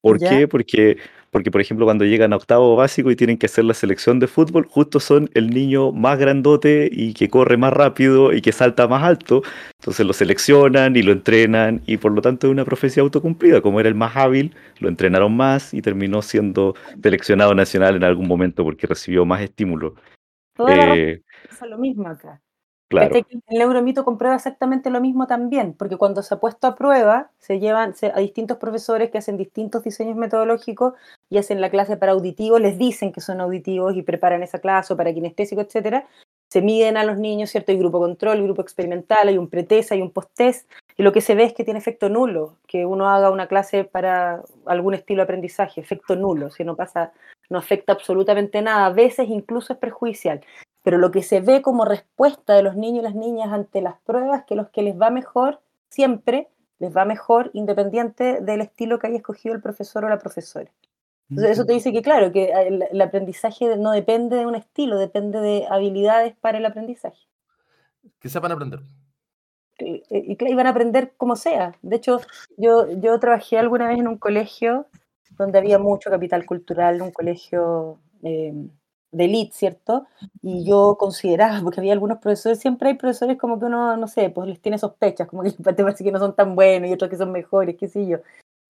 ¿Por 0.00 0.18
qué? 0.18 0.48
Porque 0.48 0.96
porque 1.30 1.50
por 1.50 1.60
ejemplo 1.60 1.86
cuando 1.86 2.04
llegan 2.04 2.32
a 2.32 2.36
octavo 2.36 2.76
básico 2.76 3.10
y 3.10 3.16
tienen 3.16 3.38
que 3.38 3.46
hacer 3.46 3.64
la 3.64 3.74
selección 3.74 4.18
de 4.18 4.26
fútbol, 4.26 4.66
justo 4.68 5.00
son 5.00 5.30
el 5.34 5.50
niño 5.50 5.92
más 5.92 6.18
grandote 6.18 6.88
y 6.90 7.14
que 7.14 7.28
corre 7.28 7.56
más 7.56 7.72
rápido 7.72 8.32
y 8.32 8.40
que 8.40 8.52
salta 8.52 8.88
más 8.88 9.02
alto, 9.02 9.42
entonces 9.78 10.06
lo 10.06 10.12
seleccionan 10.12 10.96
y 10.96 11.02
lo 11.02 11.12
entrenan 11.12 11.82
y 11.86 11.96
por 11.96 12.12
lo 12.12 12.22
tanto 12.22 12.46
es 12.46 12.50
una 12.50 12.64
profecía 12.64 13.02
autocumplida, 13.02 13.60
como 13.60 13.80
era 13.80 13.88
el 13.88 13.94
más 13.94 14.16
hábil, 14.16 14.54
lo 14.78 14.88
entrenaron 14.88 15.36
más 15.36 15.72
y 15.74 15.82
terminó 15.82 16.22
siendo 16.22 16.74
seleccionado 17.02 17.54
nacional 17.54 17.96
en 17.96 18.04
algún 18.04 18.26
momento 18.26 18.64
porque 18.64 18.86
recibió 18.86 19.24
más 19.24 19.40
estímulo. 19.40 19.94
Eh, 20.68 21.22
es 21.50 21.68
lo 21.68 21.78
mismo 21.78 22.08
acá. 22.08 22.40
Claro. 22.90 23.24
El 23.46 23.58
neuromito 23.60 24.04
comprueba 24.04 24.34
exactamente 24.34 24.90
lo 24.90 25.00
mismo 25.00 25.28
también, 25.28 25.74
porque 25.74 25.96
cuando 25.96 26.22
se 26.22 26.34
ha 26.34 26.40
puesto 26.40 26.66
a 26.66 26.74
prueba, 26.74 27.30
se 27.38 27.60
llevan 27.60 27.94
a 28.12 28.18
distintos 28.18 28.56
profesores 28.58 29.12
que 29.12 29.18
hacen 29.18 29.36
distintos 29.36 29.84
diseños 29.84 30.16
metodológicos 30.16 30.94
y 31.28 31.38
hacen 31.38 31.60
la 31.60 31.70
clase 31.70 31.96
para 31.96 32.10
auditivos, 32.12 32.60
les 32.60 32.78
dicen 32.78 33.12
que 33.12 33.20
son 33.20 33.40
auditivos 33.40 33.94
y 33.94 34.02
preparan 34.02 34.42
esa 34.42 34.58
clase 34.58 34.92
o 34.92 34.96
para 34.96 35.14
kinestésico, 35.14 35.60
etcétera. 35.60 36.04
Se 36.50 36.62
miden 36.62 36.96
a 36.96 37.04
los 37.04 37.16
niños, 37.16 37.50
¿cierto? 37.50 37.70
Hay 37.70 37.78
grupo 37.78 38.00
control, 38.00 38.42
grupo 38.42 38.60
experimental, 38.60 39.28
hay 39.28 39.38
un 39.38 39.48
pretest, 39.48 39.92
hay 39.92 40.02
un 40.02 40.10
post-test, 40.10 40.68
y 40.96 41.04
lo 41.04 41.12
que 41.12 41.20
se 41.20 41.36
ve 41.36 41.44
es 41.44 41.52
que 41.54 41.62
tiene 41.62 41.78
efecto 41.78 42.08
nulo, 42.08 42.56
que 42.66 42.84
uno 42.86 43.08
haga 43.08 43.30
una 43.30 43.46
clase 43.46 43.84
para 43.84 44.42
algún 44.66 44.94
estilo 44.94 45.18
de 45.20 45.24
aprendizaje, 45.24 45.80
efecto 45.80 46.16
nulo, 46.16 46.50
si 46.50 46.64
no 46.64 46.74
pasa, 46.74 47.12
no 47.50 47.58
afecta 47.58 47.92
absolutamente 47.92 48.60
nada, 48.62 48.86
a 48.86 48.92
veces 48.92 49.28
incluso 49.28 49.72
es 49.74 49.78
perjudicial. 49.78 50.40
Pero 50.82 50.98
lo 50.98 51.10
que 51.10 51.22
se 51.22 51.40
ve 51.40 51.62
como 51.62 51.84
respuesta 51.84 52.54
de 52.54 52.62
los 52.62 52.76
niños 52.76 53.00
y 53.00 53.04
las 53.04 53.14
niñas 53.14 53.52
ante 53.52 53.82
las 53.82 53.98
pruebas, 54.00 54.44
que 54.44 54.54
los 54.54 54.70
que 54.70 54.82
les 54.82 54.98
va 54.98 55.10
mejor, 55.10 55.60
siempre 55.88 56.48
les 56.78 56.96
va 56.96 57.04
mejor 57.04 57.50
independiente 57.52 58.40
del 58.40 58.62
estilo 58.62 58.98
que 58.98 59.08
haya 59.08 59.16
escogido 59.16 59.54
el 59.54 59.60
profesor 59.60 60.04
o 60.04 60.08
la 60.08 60.18
profesora. 60.18 60.70
Entonces 61.28 61.52
eso 61.52 61.64
te 61.64 61.74
dice 61.74 61.92
que 61.92 62.02
claro, 62.02 62.32
que 62.32 62.50
el, 62.50 63.00
aprendizaje 63.00 63.76
no 63.76 63.92
depende 63.92 64.36
de 64.36 64.46
un 64.46 64.56
estilo, 64.56 64.98
depende 64.98 65.40
de 65.40 65.66
habilidades 65.70 66.34
para 66.36 66.58
el 66.58 66.66
aprendizaje. 66.66 67.28
Que 68.18 68.28
sepan 68.28 68.50
aprender. 68.50 68.80
Y, 69.78 70.02
y, 70.10 70.54
van 70.54 70.66
a 70.66 70.70
aprender 70.70 71.12
como 71.16 71.36
sea. 71.36 71.76
De 71.82 71.96
hecho, 71.96 72.20
yo, 72.56 72.90
yo 72.90 73.18
trabajé 73.20 73.58
alguna 73.58 73.86
vez 73.86 73.98
en 73.98 74.08
un 74.08 74.18
colegio 74.18 74.88
donde 75.30 75.58
había 75.58 75.78
mucho 75.78 76.10
capital 76.10 76.44
cultural, 76.44 77.00
un 77.00 77.12
colegio 77.12 77.98
eh, 78.22 78.52
de 79.12 79.24
elite, 79.24 79.52
¿cierto? 79.52 80.06
Y 80.42 80.64
yo 80.64 80.96
consideraba, 80.98 81.60
porque 81.62 81.80
había 81.80 81.92
algunos 81.92 82.18
profesores, 82.18 82.58
siempre 82.60 82.90
hay 82.90 82.94
profesores 82.94 83.38
como 83.38 83.58
que 83.58 83.66
uno, 83.66 83.96
no 83.96 84.08
sé, 84.08 84.30
pues 84.30 84.48
les 84.48 84.60
tiene 84.60 84.78
sospechas, 84.78 85.28
como 85.28 85.42
que 85.42 85.50
te 85.74 85.82
parece 85.82 86.04
que 86.04 86.12
no 86.12 86.18
son 86.18 86.34
tan 86.34 86.54
buenos 86.54 86.90
y 86.90 86.92
otros 86.92 87.10
que 87.10 87.16
son 87.16 87.32
mejores, 87.32 87.76
qué 87.76 87.88
sé 87.88 88.06
yo. 88.06 88.18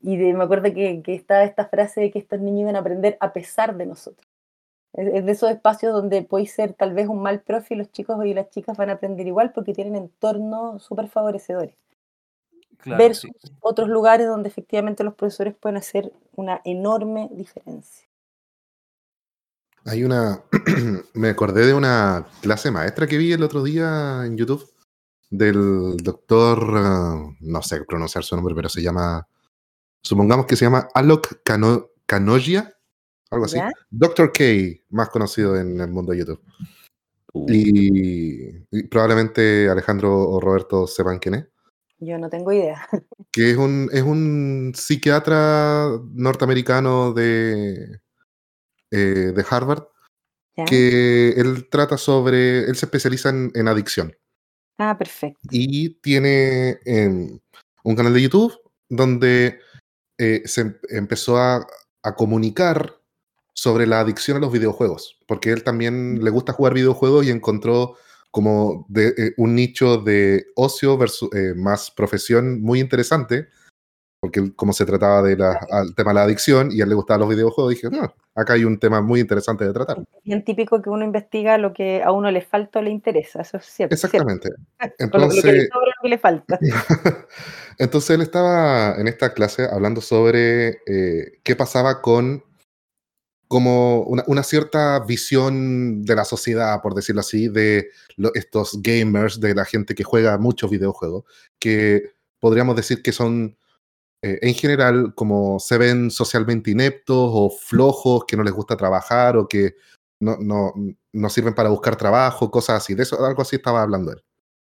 Y 0.03 0.17
me 0.17 0.45
acuerdo 0.45 0.73
que, 0.73 1.03
que 1.03 1.15
estaba 1.15 1.45
esta 1.45 1.67
frase 1.67 2.01
de 2.01 2.11
que 2.11 2.19
estos 2.19 2.41
niños 2.41 2.63
iban 2.63 2.77
a 2.77 2.81
aprender 2.81 3.19
a 3.21 3.33
pesar 3.33 3.77
de 3.77 3.87
nosotros. 3.87 4.27
Es, 4.93 5.25
de 5.25 5.33
esos 5.33 5.51
espacios 5.51 5.93
donde 5.93 6.23
podéis 6.23 6.53
ser 6.53 6.73
tal 6.73 6.95
vez 6.95 7.09
un 7.09 7.23
mal 7.23 7.43
profe 7.43 7.75
y 7.75 7.77
los 7.77 7.93
chicos 7.93 8.25
y 8.25 8.35
las 8.35 8.51
chicas 8.51 8.77
van 8.77 8.91
a 8.91 8.95
aprender 8.95 9.27
igual 9.27 9.53
porque 9.53 9.73
tienen 9.73 9.95
entornos 9.95 10.83
súper 10.83 11.09
favorecedores. 11.09 11.77
versus 12.85 13.31
otros 13.61 13.89
lugares 13.89 14.27
donde 14.27 14.49
efectivamente 14.49 15.05
los 15.05 15.15
profesores 15.15 15.55
pueden 15.55 15.77
hacer 15.77 16.13
una 16.35 16.61
enorme 16.65 17.29
diferencia. 17.33 18.10
Hay 19.91 20.05
una. 20.05 20.45
me 21.15 21.31
acordé 21.31 21.67
de 21.67 21.75
una 21.75 22.25
clase 22.43 22.71
maestra 22.71 23.09
que 23.09 23.19
vi 23.19 23.33
el 23.33 23.43
otro 23.43 23.65
día 23.65 24.23
en 24.25 24.37
YouTube 24.37 24.65
del 25.31 25.97
doctor. 25.97 26.63
Uh, 26.63 27.35
no 27.41 27.63
sé 27.63 27.83
pronunciar 27.85 28.23
su 28.23 28.37
nombre, 28.37 28.55
pero 28.55 28.69
se 28.69 28.83
llama. 28.83 29.27
Supongamos 30.01 30.47
que 30.47 30.55
se 30.55 30.65
llama 30.65 30.87
Alok 30.95 31.43
Cano, 31.43 31.89
Canogia, 32.07 32.73
algo 33.33 33.47
así. 33.47 33.59
Doctor 33.91 34.31
K, 34.31 34.45
más 34.91 35.09
conocido 35.09 35.59
en 35.59 35.81
el 35.81 35.91
mundo 35.91 36.13
de 36.13 36.19
YouTube. 36.19 36.41
Uh. 37.33 37.47
Y, 37.49 38.65
probablemente 38.89 39.69
Alejandro 39.69 40.21
o 40.21 40.41
Roberto 40.41 40.87
sepan 40.87 41.19
quién 41.19 41.35
es. 41.35 41.47
Yo 41.99 42.17
no 42.17 42.31
tengo 42.31 42.53
idea. 42.53 42.87
Que 43.33 43.51
es 43.51 43.57
un, 43.57 43.89
es 43.93 44.03
un 44.03 44.73
psiquiatra 44.75 45.89
norteamericano 46.13 47.13
de, 47.13 48.01
eh, 48.91 49.33
de 49.35 49.45
Harvard, 49.49 49.85
que 50.67 51.31
él 51.31 51.69
trata 51.71 51.97
sobre, 51.97 52.65
él 52.65 52.77
se 52.77 52.87
especializa 52.87 53.31
en, 53.31 53.69
adicción. 53.69 54.15
Ah, 54.79 54.97
perfecto. 54.99 55.41
Y 55.51 56.01
tiene 56.01 56.79
em, 56.85 57.39
un 57.83 57.97
canal 57.97 58.13
de 58.13 58.23
YouTube 58.23 58.55
donde 58.89 59.61
eh, 60.19 60.43
se 60.45 60.61
em, 60.61 60.75
empezó 60.91 61.39
a, 61.39 61.67
comunicar 62.17 62.99
sobre 63.53 63.87
la 63.87 64.01
adicción 64.01 64.39
a 64.39 64.41
los 64.41 64.53
videojuegos, 64.53 65.19
porque 65.27 65.51
él 65.51 65.63
también 65.65 66.25
le 66.25 66.31
gusta 66.31 66.55
jugar 66.55 66.73
videojuegos 66.73 67.27
y 67.27 67.31
encontró 67.31 67.97
como 68.31 68.87
de, 68.89 69.09
eh, 69.19 69.35
un 69.37 69.55
nicho 69.55 69.99
de 69.99 70.47
ocio 70.57 70.97
versus 70.97 71.29
más 71.57 71.91
profesión 71.91 72.63
muy 72.63 72.81
interesante 72.81 73.49
porque 74.21 74.53
como 74.55 74.75
se 74.75 74.85
trataba 74.85 75.23
del 75.23 75.39
tema 75.97 76.11
de 76.11 76.15
la 76.15 76.23
adicción 76.23 76.71
y 76.71 76.81
a 76.81 76.85
él 76.85 76.91
le 76.91 76.95
gustaban 76.95 77.21
los 77.21 77.31
videojuegos, 77.31 77.71
dije, 77.75 77.89
no, 77.91 78.15
acá 78.35 78.53
hay 78.53 78.65
un 78.65 78.79
tema 78.79 79.01
muy 79.01 79.21
interesante 79.21 79.65
de 79.65 79.73
tratar. 79.73 80.05
Bien 80.25 80.45
típico 80.45 80.83
que 80.83 80.91
uno 80.91 81.05
investiga 81.07 81.57
lo 81.57 81.73
que 81.73 82.03
a 82.03 82.13
uno 82.13 82.31
le 82.31 82.43
falta 82.43 82.81
o 82.81 82.83
le 82.83 82.91
interesa, 82.91 83.41
eso 83.41 83.57
es 83.57 83.65
cierto. 83.65 83.95
Exactamente. 83.95 84.51
Entonces, 84.99 85.43
lo 85.43 85.51
que 85.51 85.57
le 85.57 85.69
sobra 85.69 85.87
lo 85.87 86.03
que 86.03 86.09
le 86.09 86.19
falta. 86.19 86.59
Entonces 87.79 88.11
él 88.11 88.21
estaba 88.21 88.95
en 88.99 89.09
esta 89.09 89.33
clase 89.33 89.67
hablando 89.71 90.03
sobre 90.03 90.81
eh, 90.87 91.41
qué 91.43 91.57
pasaba 91.57 92.03
con 92.03 92.45
como 93.49 94.03
una, 94.03 94.45
cierta 94.45 95.01
visión 95.01 96.05
de 96.05 96.15
la 96.15 96.25
sociedad, 96.25 96.81
por 96.83 96.95
decirlo 96.95 97.23
así, 97.23 97.49
de 97.49 97.89
estos 98.35 98.81
gamers, 98.81 99.41
de 99.41 99.57
la 99.57 99.65
gente 99.65 99.97
que 99.97 100.05
juega 100.05 100.39
muchos 100.39 100.71
videojuegos, 100.71 101.25
que 101.59 102.13
podríamos 102.39 102.77
decir 102.77 103.03
que 103.03 103.11
son 103.11 103.57
eh, 104.23 104.39
en 104.43 104.55
general, 104.55 105.15
como 105.15 105.59
se 105.59 105.79
ven 105.79 106.11
socialmente 106.11 106.71
ineptos 106.71 107.31
o 107.33 107.51
flojos, 107.51 108.25
que 108.27 108.37
no 108.37 108.43
les 108.43 108.53
gusta 108.53 108.77
trabajar 108.77 109.37
o 109.37 109.49
que 109.49 109.77
no, 110.21 110.37
no, 110.39 110.75
no 111.13 111.29
sirven 111.31 111.55
para 111.55 111.71
buscar 111.71 111.97
trabajo, 111.97 112.51
cosas 112.51 112.83
así. 112.83 112.95
De 112.95 113.05
eso, 113.05 113.25
algo 113.25 113.43
así 113.43 113.57
estaba 113.57 113.83
hablando 113.83 114.13
él. 114.13 114.23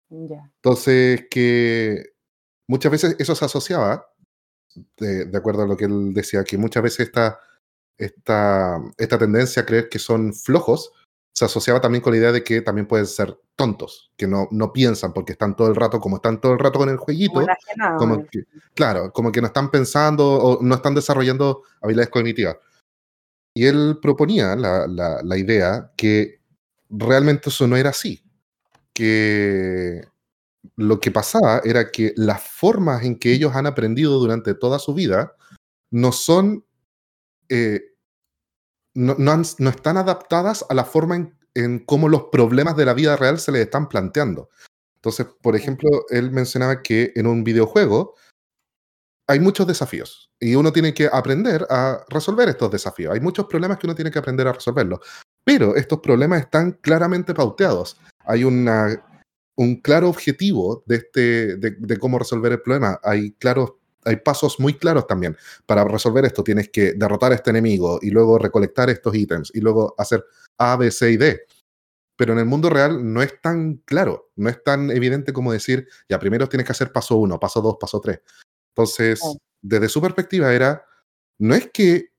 Entonces, 0.09 1.25
que 1.29 2.13
muchas 2.67 2.91
veces 2.91 3.15
eso 3.19 3.35
se 3.35 3.45
asociaba, 3.45 4.07
de, 4.97 5.25
de, 5.25 5.37
acuerdo 5.37 5.63
a 5.63 5.67
lo 5.67 5.77
que 5.77 5.85
él 5.85 6.13
decía, 6.13 6.43
que 6.43 6.57
muchas 6.57 6.83
veces 6.83 7.07
esta, 7.07 7.39
esta, 7.97 8.79
esta 8.97 9.17
tendencia 9.17 9.61
a 9.61 9.65
creer 9.65 9.89
que 9.89 9.99
son 9.99 10.33
flojos 10.33 10.91
se 11.33 11.45
asociaba 11.45 11.81
también 11.81 12.01
con 12.01 12.13
la 12.13 12.19
idea 12.19 12.31
de 12.31 12.43
que 12.43 12.61
también 12.61 12.87
pueden 12.87 13.07
ser 13.07 13.37
tontos, 13.55 14.11
que 14.15 14.27
no, 14.27 14.47
no 14.51 14.71
piensan 14.71 15.13
porque 15.13 15.33
están 15.33 15.55
todo 15.55 15.67
el 15.67 15.75
rato, 15.75 15.99
como 15.99 16.17
están 16.17 16.39
todo 16.39 16.53
el 16.53 16.59
rato 16.59 16.79
con 16.79 16.89
el 16.89 16.97
jueguito, 16.97 17.45
como 17.97 18.25
que, 18.25 18.43
claro, 18.75 19.11
como 19.11 19.31
que 19.31 19.41
no 19.41 19.47
están 19.47 19.71
pensando 19.71 20.25
o 20.25 20.63
no 20.63 20.75
están 20.75 20.93
desarrollando 20.93 21.63
habilidades 21.81 22.11
cognitivas. 22.11 22.57
Y 23.55 23.65
él 23.65 23.97
proponía 24.01 24.55
la, 24.55 24.87
la, 24.87 25.21
la 25.23 25.37
idea 25.37 25.91
que 25.97 26.39
realmente 26.89 27.49
eso 27.49 27.67
no 27.67 27.77
era 27.77 27.89
así, 27.89 28.23
que 28.93 30.07
lo 30.75 30.99
que 30.99 31.11
pasaba 31.11 31.61
era 31.63 31.91
que 31.91 32.13
las 32.15 32.43
formas 32.43 33.03
en 33.03 33.17
que 33.17 33.33
ellos 33.33 33.55
han 33.55 33.65
aprendido 33.65 34.19
durante 34.19 34.53
toda 34.53 34.79
su 34.79 34.93
vida 34.93 35.35
no 35.91 36.11
son 36.11 36.65
eh, 37.49 37.92
no, 38.93 39.15
no, 39.17 39.69
están 39.69 39.97
adaptadas 39.97 40.65
a 40.69 40.73
la 40.73 40.85
forma 40.85 41.15
en, 41.15 41.37
en, 41.53 41.79
cómo 41.79 42.09
los 42.09 42.25
problemas 42.31 42.75
de 42.75 42.85
la 42.85 42.93
vida 42.93 43.15
real 43.15 43.39
se 43.39 43.51
les 43.51 43.61
están 43.63 43.89
planteando. 43.89 44.49
Entonces, 44.95 45.27
por 45.41 45.55
ejemplo, 45.55 45.89
él 46.09 46.31
mencionaba 46.31 46.81
que 46.81 47.11
en 47.15 47.27
un 47.27 47.43
videojuego 47.43 48.15
hay 49.27 49.39
muchos 49.39 49.67
desafíos 49.67 50.31
y 50.39 50.55
uno 50.55 50.71
tiene 50.71 50.93
que 50.93 51.09
aprender 51.11 51.65
a 51.69 52.03
resolver 52.09 52.49
estos 52.49 52.71
desafíos. 52.71 53.13
Hay 53.13 53.19
muchos 53.19 53.45
problemas 53.47 53.77
que 53.77 53.87
uno 53.87 53.95
tiene 53.95 54.11
que 54.11 54.19
aprender 54.19 54.47
a 54.47 54.53
resolverlos, 54.53 54.99
pero 55.43 55.75
estos 55.75 55.99
problemas 55.99 56.41
están 56.41 56.73
claramente 56.73 57.33
pauteados. 57.33 57.97
Hay 58.25 58.43
una, 58.43 59.03
un 59.55 59.81
claro 59.81 60.09
objetivo 60.09 60.83
de, 60.85 60.95
este, 60.95 61.55
de, 61.57 61.71
de 61.77 61.97
cómo 61.97 62.19
resolver 62.19 62.51
el 62.51 62.61
problema. 62.61 62.99
Hay 63.03 63.33
claros 63.33 63.73
hay 64.05 64.17
pasos 64.17 64.59
muy 64.59 64.75
claros 64.75 65.07
también. 65.07 65.37
Para 65.65 65.83
resolver 65.83 66.25
esto 66.25 66.43
tienes 66.43 66.69
que 66.69 66.93
derrotar 66.93 67.31
a 67.31 67.35
este 67.35 67.49
enemigo 67.49 67.99
y 68.01 68.09
luego 68.09 68.37
recolectar 68.37 68.89
estos 68.89 69.15
ítems 69.15 69.51
y 69.53 69.61
luego 69.61 69.95
hacer 69.97 70.25
A, 70.57 70.75
B, 70.75 70.91
C 70.91 71.11
y 71.11 71.17
D. 71.17 71.41
Pero 72.15 72.33
en 72.33 72.39
el 72.39 72.45
mundo 72.45 72.69
real 72.69 73.13
no 73.13 73.21
es 73.21 73.41
tan 73.41 73.77
claro, 73.85 74.31
no 74.35 74.49
es 74.49 74.63
tan 74.63 74.91
evidente 74.91 75.33
como 75.33 75.51
decir, 75.51 75.87
ya 76.07 76.19
primero 76.19 76.47
tienes 76.47 76.65
que 76.65 76.71
hacer 76.71 76.91
paso 76.91 77.17
1, 77.17 77.39
paso 77.39 77.61
2, 77.61 77.77
paso 77.79 77.99
3. 77.99 78.19
Entonces, 78.75 79.21
desde 79.61 79.89
su 79.89 80.01
perspectiva 80.01 80.53
era, 80.53 80.85
no 81.39 81.55
es 81.55 81.69
que 81.71 82.13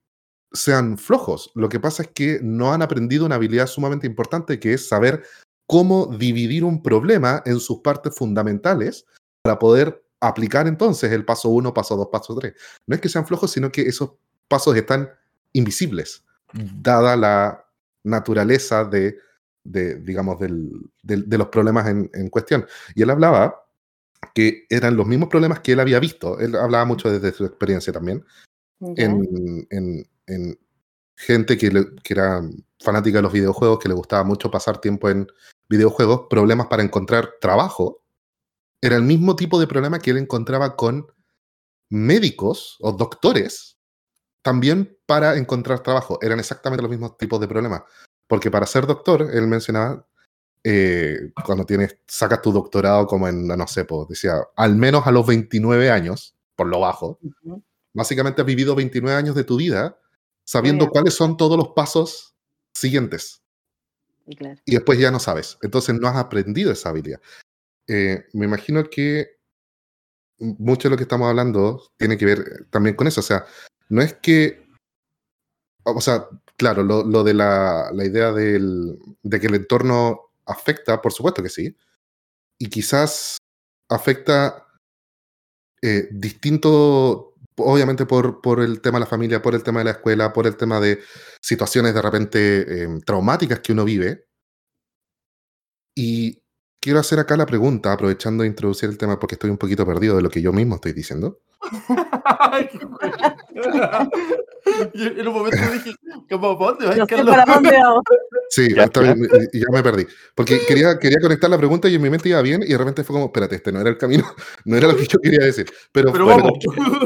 sean 0.53 0.99
flojos, 0.99 1.51
lo 1.55 1.69
que 1.69 1.81
pasa 1.81 2.05
es 2.05 2.11
que 2.11 2.39
no 2.43 2.73
han 2.73 2.83
aprendido 2.83 3.27
una 3.27 3.35
habilidad 3.37 3.67
sumamente 3.67 4.07
importante 4.07 4.61
que 4.61 4.75
es 4.75 4.89
saber 4.89 5.25
cómo 5.67 6.07
dividir 6.07 6.65
un 6.65 6.83
problema 6.83 7.43
en 7.47 7.59
sus 7.59 7.81
partes 7.81 8.15
fundamentales 8.15 9.07
para 9.43 9.59
poder 9.59 10.04
aplicar 10.29 10.67
entonces 10.67 11.13
el 11.13 11.25
paso 11.25 11.49
1, 11.49 11.75
paso 11.75 11.97
2, 11.97 12.09
paso 12.11 12.35
3. 12.35 12.55
No 12.87 12.95
es 12.95 13.01
que 13.01 13.09
sean 13.09 13.27
flojos, 13.27 13.51
sino 13.51 13.71
que 13.71 13.83
esos 13.83 14.13
pasos 14.49 14.77
están 14.77 15.11
invisibles, 15.53 16.25
dada 16.53 17.17
la 17.17 17.65
naturaleza 18.03 18.85
de, 18.85 19.19
de 19.65 19.97
digamos, 19.97 20.39
del, 20.39 20.71
de 21.03 21.39
los 21.39 21.49
problemas 21.49 21.89
en, 21.89 22.11
en, 22.13 22.29
cuestión. 22.29 22.67
Y 22.95 23.03
él 23.03 23.11
hablaba 23.11 23.65
que 24.35 24.67
eran 24.69 24.97
los 24.97 25.07
mismos 25.07 25.29
problemas 25.29 25.61
que 25.61 25.73
él 25.73 25.81
había 25.81 26.01
visto. 26.01 26.39
Él 26.39 26.55
hablaba 26.57 26.85
mucho 26.85 27.11
desde 27.11 27.33
su 27.33 27.45
experiencia 27.45 27.93
también. 27.93 28.25
En, 28.81 29.67
en, 29.71 30.07
en, 30.27 30.59
gente 31.17 31.57
que, 31.57 31.71
que 32.03 32.13
era 32.13 32.43
fanática 32.81 33.19
de 33.19 33.23
los 33.23 33.33
videojuegos, 33.33 33.79
que 33.79 33.89
le 33.89 33.95
gustaba 33.95 34.25
mucho 34.25 34.51
pasar 34.51 34.81
tiempo 34.81 35.09
en 35.09 35.29
videojuegos, 35.69 36.27
problemas 36.29 36.67
para 36.67 36.83
encontrar 36.83 37.35
trabajo. 37.41 38.03
Era 38.85 38.97
el 38.97 39.03
mismo 39.03 39.35
tipo 39.35 39.59
de 39.59 39.67
problema 39.67 39.99
que 39.99 40.11
él 40.11 40.19
encontraba 40.19 40.77
con 40.77 41.07
médicos 41.89 42.77
o 42.81 42.93
doctores 42.93 43.79
también 44.43 44.99
para 45.07 45.39
encontrar 45.39 45.83
trabajo. 45.83 46.19
Eran 46.21 46.39
exactamente 46.39 46.83
los 46.83 46.91
mismos 46.91 47.17
tipos 47.17 47.41
de 47.41 47.49
problemas. 47.49 47.83
Porque 48.27 48.51
para 48.51 48.67
ser 48.67 48.87
doctor, 48.87 49.27
él 49.33 49.47
mencionaba, 49.47 50.07
eh, 50.63 51.33
cuando 51.47 51.65
tienes, 51.65 51.97
sacas 52.07 52.43
tu 52.43 52.53
doctorado 52.53 53.07
como 53.07 53.27
en, 53.27 53.47
no 53.47 53.67
sé, 53.67 53.87
pues, 53.87 54.07
decía, 54.07 54.35
al 54.55 54.77
menos 54.77 55.07
a 55.07 55.13
los 55.13 55.27
29 55.27 55.91
años, 55.91 56.37
por 56.55 56.67
lo 56.67 56.81
bajo, 56.81 57.19
básicamente 57.95 58.43
has 58.43 58.47
vivido 58.47 58.75
29 58.75 59.17
años 59.17 59.35
de 59.35 59.45
tu 59.45 59.57
vida 59.57 59.99
sabiendo 60.45 60.91
cuáles 60.91 61.15
son 61.15 61.39
todos 61.39 61.57
los 61.57 61.69
pasos 61.69 62.35
siguientes. 62.75 63.41
Y, 64.27 64.75
después 64.75 64.99
ya 64.99 65.11
no 65.11 65.21
sabes. 65.21 65.57
Entonces 65.63 65.95
no 65.99 66.07
has 66.07 66.17
aprendido 66.17 66.71
esa 66.71 66.91
habilidad. 66.91 67.23
Eh, 67.87 68.25
me 68.33 68.47
imagino 68.47 68.85
que 68.89 69.37
mucho 70.39 70.89
de 70.89 70.91
lo 70.91 70.97
que 70.97 71.05
estamos 71.05 71.29
hablando 71.29 71.83
tiene 71.97 72.19
que 72.19 72.27
ver 72.27 72.67
también 72.71 72.97
con 72.97 73.07
eso. 73.07 73.21
O 73.21 73.25
sea, 73.25 73.45
no 73.89 74.03
es 74.03 74.15
que, 74.15 74.67
o 75.85 76.01
sea, 76.01 76.29
claro, 76.57 76.83
lo, 76.83 77.05
lo 77.05 77.25
de 77.25 77.35
la, 77.35 77.91
la 77.93 78.05
idea 78.05 78.33
del, 78.33 78.99
de 79.23 79.41
que 79.41 79.47
el 79.47 79.55
entorno 79.57 80.33
afecta, 80.47 81.01
por 81.01 81.13
supuesto 81.13 81.43
que 81.43 81.49
sí, 81.49 81.77
y 82.59 82.69
quizás 82.69 83.39
afecta 83.89 84.67
eh, 85.83 86.09
distinto, 86.13 87.35
obviamente 87.57 88.07
por, 88.07 88.41
por 88.41 88.61
el 88.61 88.81
tema 88.81 88.99
de 88.99 89.05
la 89.05 89.11
familia, 89.11 89.43
por 89.43 89.55
el 89.55 89.63
tema 89.63 89.81
de 89.81 89.85
la 89.85 89.91
escuela, 89.93 90.33
por 90.33 90.47
el 90.47 90.57
tema 90.57 90.81
de 90.81 91.01
situaciones 91.43 91.95
de 91.95 92.03
repente 92.03 92.85
eh, 92.85 92.89
traumáticas 93.05 93.61
que 93.61 93.73
uno 93.73 93.85
vive. 93.85 94.27
Y 95.97 96.43
quiero 96.81 96.99
hacer 96.99 97.19
acá 97.19 97.37
la 97.37 97.47
pregunta, 97.47 97.93
aprovechando 97.93 98.43
de 98.43 98.49
introducir 98.49 98.89
el 98.89 98.99
tema, 98.99 99.19
porque 99.19 99.35
estoy 99.35 99.51
un 99.51 99.59
poquito 99.59 99.87
perdido 99.87 100.17
de 100.17 100.23
lo 100.23 100.31
que 100.31 100.43
yo 100.43 100.53
mismo 100.53 100.77
estoy 100.77 100.93
diciendo. 100.93 101.41
Y 104.95 105.03
en 105.21 105.29
un 105.29 105.35
momento 105.35 105.59
dije, 105.73 105.95
¿cómo 106.31 106.55
dónde 106.55 106.87
vas, 106.87 106.97
no 106.97 107.07
sé 107.07 107.25
para 107.25 107.45
dónde 107.45 107.71
vamos. 107.73 108.03
Sí, 108.49 108.75
ya, 108.75 108.91
ya 108.93 109.67
me 109.73 109.83
perdí. 109.83 110.07
Porque 110.35 110.61
quería, 110.67 110.99
quería 110.99 111.19
conectar 111.21 111.51
la 111.51 111.59
pregunta 111.59 111.89
y 111.89 111.95
en 111.95 112.03
mi 112.03 112.11
mente 112.11 112.29
iba 112.29 112.41
bien 112.43 112.63
y 112.63 112.69
de 112.69 112.79
repente 112.79 113.05
fue 113.05 113.15
como, 113.15 113.27
espérate, 113.27 113.57
este 113.57 113.73
no 113.73 113.81
era 113.81 113.91
el 113.91 113.99
camino, 113.99 114.25
no 114.65 114.77
era 114.77 114.89
lo 114.89 114.97
que 114.97 115.07
yo 115.07 115.19
quería 115.19 115.45
decir. 115.45 115.67
Pero, 115.93 116.13
pero, 116.13 116.27
vamos. 116.27 116.53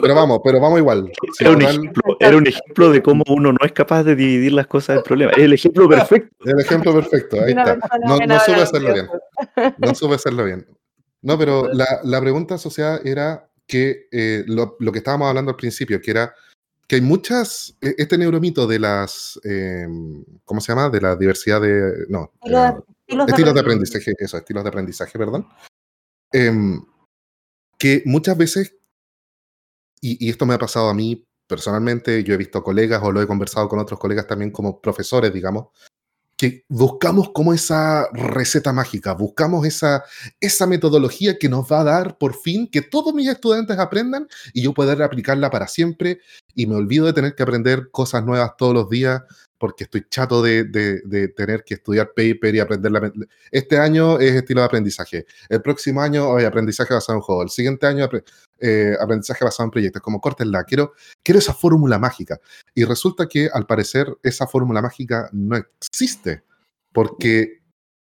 pero 0.01 0.15
vamos, 0.15 0.41
pero 0.45 0.61
vamos 0.61 0.79
igual. 0.79 1.11
era, 1.41 1.51
un 1.51 1.63
ejemplo, 1.63 2.17
era, 2.21 2.37
un 2.37 2.47
ejemplo, 2.47 2.91
de 2.91 3.03
cómo 3.03 3.25
uno 3.29 3.53
no 3.53 3.59
es 3.65 3.73
capaz 3.73 4.05
de 4.05 4.15
dividir 4.17 4.53
las 4.53 4.67
cosas 4.67 4.97
del 4.97 5.03
problema. 5.03 5.33
Es 5.33 5.39
el 5.39 5.53
ejemplo 5.53 5.89
perfecto. 5.89 6.37
El 6.45 6.61
ejemplo 6.61 6.95
perfecto, 6.95 7.37
ahí 7.41 7.51
está. 7.51 7.79
No, 8.07 8.19
no 8.19 8.41
supe 8.41 8.61
hacerlo 8.61 8.93
bien. 8.95 9.09
No 9.79 9.95
supe 9.95 10.15
hacerlo 10.15 10.45
bien. 10.45 10.67
No, 11.23 11.39
pero 11.39 11.69
la, 11.73 12.01
la 12.05 12.21
pregunta 12.21 12.55
asociada 12.55 13.01
era 13.05 13.48
que 13.69 14.09
eh, 14.11 14.45
lo, 14.47 14.77
lo, 14.81 14.91
que 14.91 14.99
estábamos 14.99 15.29
hablando 15.29 15.51
al 15.51 15.57
principio, 15.57 16.01
que 16.01 16.11
era 16.11 16.35
que 16.89 16.97
hay 16.97 17.03
muchas, 17.03 17.77
e, 17.83 17.95
este 17.99 18.17
neuromito 18.17 18.67
de 18.67 18.79
las, 18.79 19.39
eh, 19.45 19.87
¿cómo 20.45 20.61
se 20.61 20.73
llama? 20.73 20.89
De 20.89 21.01
la 21.01 21.15
diversidad 21.15 21.61
de, 21.61 22.07
no, 22.09 22.33
eh, 22.43 22.73
estilos, 23.07 23.55
de, 23.55 23.61
aprendizaje, 23.61 24.15
eso, 24.19 24.39
estilos 24.39 24.65
de 24.65 24.69
aprendizaje, 24.71 25.19
perdón, 25.19 25.47
eh, 26.33 26.51
que 27.77 28.03
muchas 28.07 28.39
veces, 28.39 28.75
y, 30.01 30.27
y, 30.27 30.31
esto 30.31 30.47
me 30.47 30.55
ha 30.55 30.59
pasado 30.59 30.89
a 30.89 30.95
mí 30.95 31.27
personalmente, 31.47 32.25
yo 32.25 32.35
he 32.35 32.39
visto 32.39 32.63
colegas 32.63 33.03
o 33.03 33.13
lo 33.13 33.21
he 33.21 33.27
conversado 33.27 33.69
con 33.69 33.79
otros 33.79 34.01
colegas 34.01 34.27
también 34.27 34.51
como 34.51 34.81
profesores, 34.81 35.33
digamos, 35.33 35.69
que 36.39 36.65
buscamos 36.69 37.31
como 37.33 37.53
esa 37.53 38.09
receta 38.13 38.73
mágica, 38.73 39.13
buscamos 39.13 39.67
esa, 39.67 40.05
esa 40.41 40.67
metodología 40.69 41.37
que 41.37 41.49
nos 41.49 41.71
va 41.71 41.81
a 41.81 41.85
dar 41.85 42.17
por 42.17 42.35
fin 42.35 42.69
que 42.69 42.81
todos 42.81 43.13
mis 43.13 43.29
estudiantes 43.29 43.77
aprendan 43.79 44.29
y 44.55 44.63
yo 44.63 44.73
poder 44.73 45.03
aplicarla 45.03 45.51
para 45.51 45.67
siempre. 45.67 46.21
Y 46.55 46.67
me 46.67 46.77
olvido 46.77 47.07
de 47.07 47.13
tener 47.13 47.35
que 47.35 47.43
aprender 47.43 47.91
cosas 47.91 48.25
nuevas 48.25 48.53
todos 48.57 48.73
los 48.73 48.89
días 48.89 49.23
porque 49.59 49.85
estoy 49.85 50.07
chato 50.09 50.41
de, 50.41 50.65
de, 50.65 51.29
tener 51.29 51.65
que 51.65 51.75
estudiar 51.75 52.09
paper 52.15 52.55
y 52.55 52.61
aprender 52.61 52.93
la... 52.93 53.13
Este 53.51 53.79
año 53.79 54.19
es 54.19 54.35
estilo 54.35 54.61
de 54.61 54.67
aprendizaje, 54.67 55.27
el 55.49 55.61
próximo 55.61 56.01
año 56.01 56.37
hay 56.37 56.45
aprendizaje 56.45 56.95
basado 56.95 57.19
en 57.19 57.23
juego, 57.23 57.43
el 57.43 57.51
siguiente 57.51 57.87
año 57.87 58.09
eh, 58.61 58.95
aprendizaje 59.01 59.45
basado 59.45 59.67
en 59.67 59.71
proyectos, 59.73 60.01
como 60.01 60.21
córtenla, 60.21 60.65
quiero, 60.65 60.93
quiero 61.23 61.41
esa 61.41 61.55
fórmula 61.55 61.99
mágica. 61.99 62.41
Y 62.75 62.85
resulta 62.85 63.27
que 63.27 63.49
al 63.53 63.67
parecer 63.67 64.17
esa 64.23 64.47
fórmula 64.47 64.81
mágica 64.81 65.29
no 65.33 65.57
existe, 65.57 66.45
porque 66.93 67.63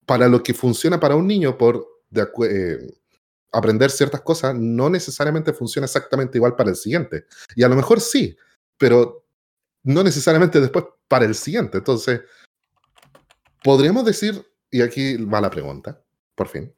para 0.07 0.29
lo 0.29 0.43
que 0.43 0.55
funciona 0.55 1.01
para 1.01 1.17
un 1.17 1.27
niño 1.27 1.59
por 1.59 1.87
eh, 2.49 2.79
aprender 3.51 3.91
ciertas 3.91 4.21
cosas, 4.23 4.55
no 4.57 4.89
necesariamente 4.89 5.53
funciona 5.53 5.87
exactamente 5.87 6.39
igual 6.39 6.55
para 6.55 6.71
el 6.71 6.77
siguiente. 6.77 7.27
Y 7.55 7.63
a 7.63 7.69
lo 7.69 7.77
mejor 7.77 8.01
sí, 8.01 8.37
pero 8.79 9.25
no 9.85 10.03
necesariamente 10.03 10.61
después 10.61 10.85
para 11.13 11.27
el 11.27 11.35
siguiente. 11.35 11.77
Entonces, 11.77 12.23
podríamos 13.63 14.07
decir, 14.07 14.47
y 14.71 14.81
aquí 14.81 15.23
va 15.23 15.43
la 15.43 15.51
pregunta, 15.51 16.03
por 16.35 16.49
fin. 16.49 16.75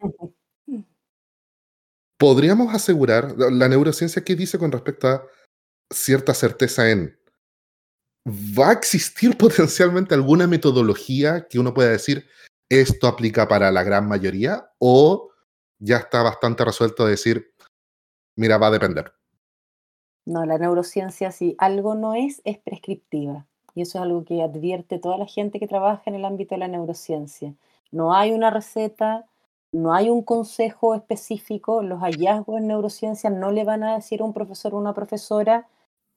¿Podríamos 2.19 2.75
asegurar, 2.75 3.33
la 3.39 3.69
neurociencia 3.69 4.25
qué 4.25 4.35
dice 4.35 4.59
con 4.59 4.73
respecto 4.73 5.07
a 5.07 5.25
cierta 5.89 6.35
certeza 6.35 6.91
en, 6.91 7.17
¿va 8.27 8.71
a 8.71 8.73
existir 8.73 9.39
potencialmente 9.39 10.17
alguna 10.17 10.49
metodología 10.49 11.47
que 11.49 11.61
uno 11.61 11.73
pueda 11.73 11.91
decir, 11.91 12.27
esto 12.69 13.07
aplica 13.07 13.47
para 13.47 13.71
la 13.71 13.85
gran 13.85 14.09
mayoría? 14.09 14.69
¿O 14.81 15.31
ya 15.79 15.99
está 15.99 16.25
bastante 16.25 16.65
resuelto 16.65 17.07
decir, 17.07 17.55
mira, 18.35 18.59
va 18.59 18.67
a 18.67 18.73
depender? 18.73 19.15
No, 20.27 20.45
la 20.45 20.59
neurociencia, 20.59 21.31
si 21.31 21.55
algo 21.59 21.95
no 21.95 22.17
es, 22.17 22.43
es 22.45 22.59
prescriptiva. 22.59 23.47
Y 23.75 23.83
eso 23.83 23.99
es 23.99 24.03
algo 24.03 24.25
que 24.25 24.43
advierte 24.43 24.99
toda 24.99 25.19
la 25.19 25.27
gente 25.27 25.59
que 25.59 25.67
trabaja 25.67 26.03
en 26.07 26.15
el 26.15 26.25
ámbito 26.25 26.55
de 26.55 26.61
la 26.61 26.69
neurociencia. 26.69 27.55
No 27.91 28.15
hay 28.15 28.33
una 28.33 28.51
receta, 28.51 29.27
no 29.73 29.93
hay 29.93 30.11
un 30.11 30.23
consejo 30.23 30.95
específico, 30.95 31.83
los 31.83 32.01
hallazgos 32.01 32.59
en 32.59 32.69
neurociencia 32.69 33.31
no 33.31 33.51
le 33.51 33.65
van 33.65 33.83
a 33.83 33.97
decir 33.97 34.21
a 34.21 34.25
un 34.25 34.33
profesor 34.33 34.75
o 34.75 34.79
una 34.79 34.95
profesora 34.95 35.69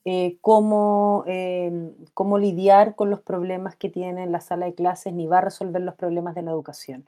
eh, 0.06 0.38
cómo, 0.42 1.24
em, 1.28 1.94
cómo 2.14 2.38
lidiar 2.38 2.96
con 2.96 3.10
los 3.10 3.20
problemas 3.20 3.76
que 3.76 3.90
tiene 3.90 4.24
en 4.24 4.32
la 4.32 4.40
sala 4.40 4.68
de 4.68 4.74
clases, 4.74 5.14
ni 5.14 5.28
va 5.28 5.40
a 5.40 5.42
resolver 5.42 5.82
los 5.82 5.96
problemas 5.96 6.34
de 6.36 6.44
la 6.44 6.52
educación. 6.52 7.06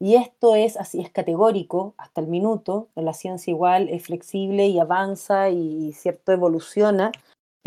Y 0.00 0.14
esto 0.14 0.54
es 0.54 0.76
así, 0.76 1.00
es 1.00 1.10
categórico 1.10 1.94
hasta 1.98 2.20
el 2.20 2.28
minuto. 2.28 2.88
La 2.94 3.12
ciencia 3.12 3.50
igual 3.50 3.88
es 3.88 4.04
flexible 4.04 4.66
y 4.68 4.78
avanza 4.78 5.50
y, 5.50 5.92
cierto 5.92 6.32
evoluciona, 6.32 7.12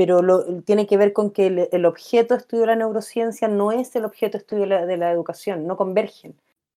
pero 0.02 0.24
lo, 0.24 0.64
tiene 0.64 0.88
que 0.88 0.98
ver 0.98 1.14
con 1.14 1.30
que 1.30 1.68
el, 1.72 1.86
objeto 1.86 2.34
de 2.34 2.40
estudio 2.40 2.62
de 2.62 2.68
la 2.70 2.76
neurociencia 2.76 3.48
no 3.48 3.72
es 3.72 3.96
el 3.96 4.04
objeto 4.04 4.32
de 4.32 4.42
estudio 4.42 4.66
de 4.88 4.98
la, 4.98 5.12
educación, 5.12 5.68
no 5.68 5.78
convergen. 5.78 6.34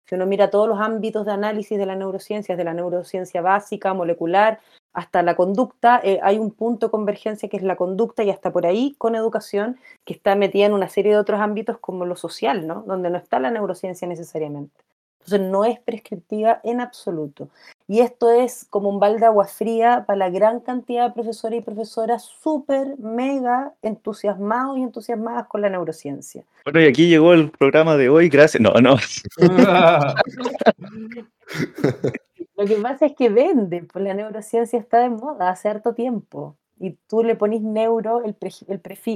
Si 0.08 0.16
uno 0.16 0.26
mira 0.26 0.50
todos 0.50 0.68
los 0.68 0.80
ámbitos 0.80 1.28
de 1.28 1.32
análisis 1.32 1.78
de 1.78 1.86
la 1.86 1.96
neurociencia, 1.96 2.56
de 2.56 2.64
la 2.64 2.74
neurociencia 2.74 3.44
básica, 3.44 3.94
molecular, 3.94 4.60
hasta 4.94 5.22
la 5.22 5.36
conducta, 5.36 6.02
eh, 6.04 6.20
hay 6.24 6.40
un 6.40 6.50
punto 6.50 6.88
de 6.88 6.92
convergencia 6.92 7.48
que 7.48 7.58
es 7.58 7.64
la 7.64 7.76
conducta 7.76 8.24
y 8.24 8.32
hasta 8.32 8.52
por 8.52 8.66
ahí 8.66 8.96
con 8.98 9.14
educación, 9.14 9.78
que 10.04 10.14
está 10.14 10.34
metida 10.34 10.66
en 10.66 10.74
una 10.74 10.90
serie 10.90 11.12
de 11.12 11.20
otros 11.20 11.42
ámbitos 11.42 11.78
como 11.78 12.06
lo 12.06 12.16
social, 12.16 12.66
¿no? 12.66 12.82
Donde 12.88 13.12
no 13.12 13.20
está 13.20 13.40
la 13.40 13.52
neurociencia 13.52 14.08
necesariamente. 14.08 14.84
Entonces 15.20 15.42
no 15.42 15.64
es 15.64 15.80
prescriptiva 15.80 16.60
en 16.64 16.82
absoluto. 16.82 17.50
Y 17.92 18.00
esto 18.00 18.32
es 18.32 18.66
como 18.70 18.88
un 18.88 19.02
balde 19.02 19.20
de 19.20 19.26
agua 19.26 19.48
fría 19.48 20.06
para 20.08 20.16
la 20.16 20.30
gran 20.30 20.62
cantidad 20.62 21.10
de 21.10 21.14
profesores 21.14 21.60
y 21.60 21.62
profesoras 21.62 22.24
súper, 22.24 22.98
mega 23.00 23.74
entusiasmados 23.82 24.78
y 24.78 24.84
entusiasmadas 24.84 25.48
con 25.48 25.60
la 25.60 25.70
neurociencia. 25.70 26.46
Bueno, 26.64 26.80
y 26.80 26.86
aquí 26.86 27.10
llegó 27.10 27.34
el 27.34 27.52
programa 27.52 27.98
de 27.98 28.08
hoy, 28.08 28.30
gracias. 28.30 28.62
No, 28.62 28.72
no. 28.76 28.96
Lo 32.56 32.66
que 32.66 32.76
pasa 32.76 33.08
es 33.08 33.14
que 33.14 33.28
vende, 33.28 33.84
pues 33.84 34.06
la 34.06 34.14
neurociencia 34.14 34.80
está 34.80 35.00
de 35.00 35.10
moda 35.10 35.50
hace 35.50 35.68
harto 35.68 35.94
tiempo. 35.94 36.56
Y 36.80 36.92
tú 37.10 37.26
le 37.26 37.36
pones 37.36 37.62
neuro, 37.62 38.24
el, 38.24 38.38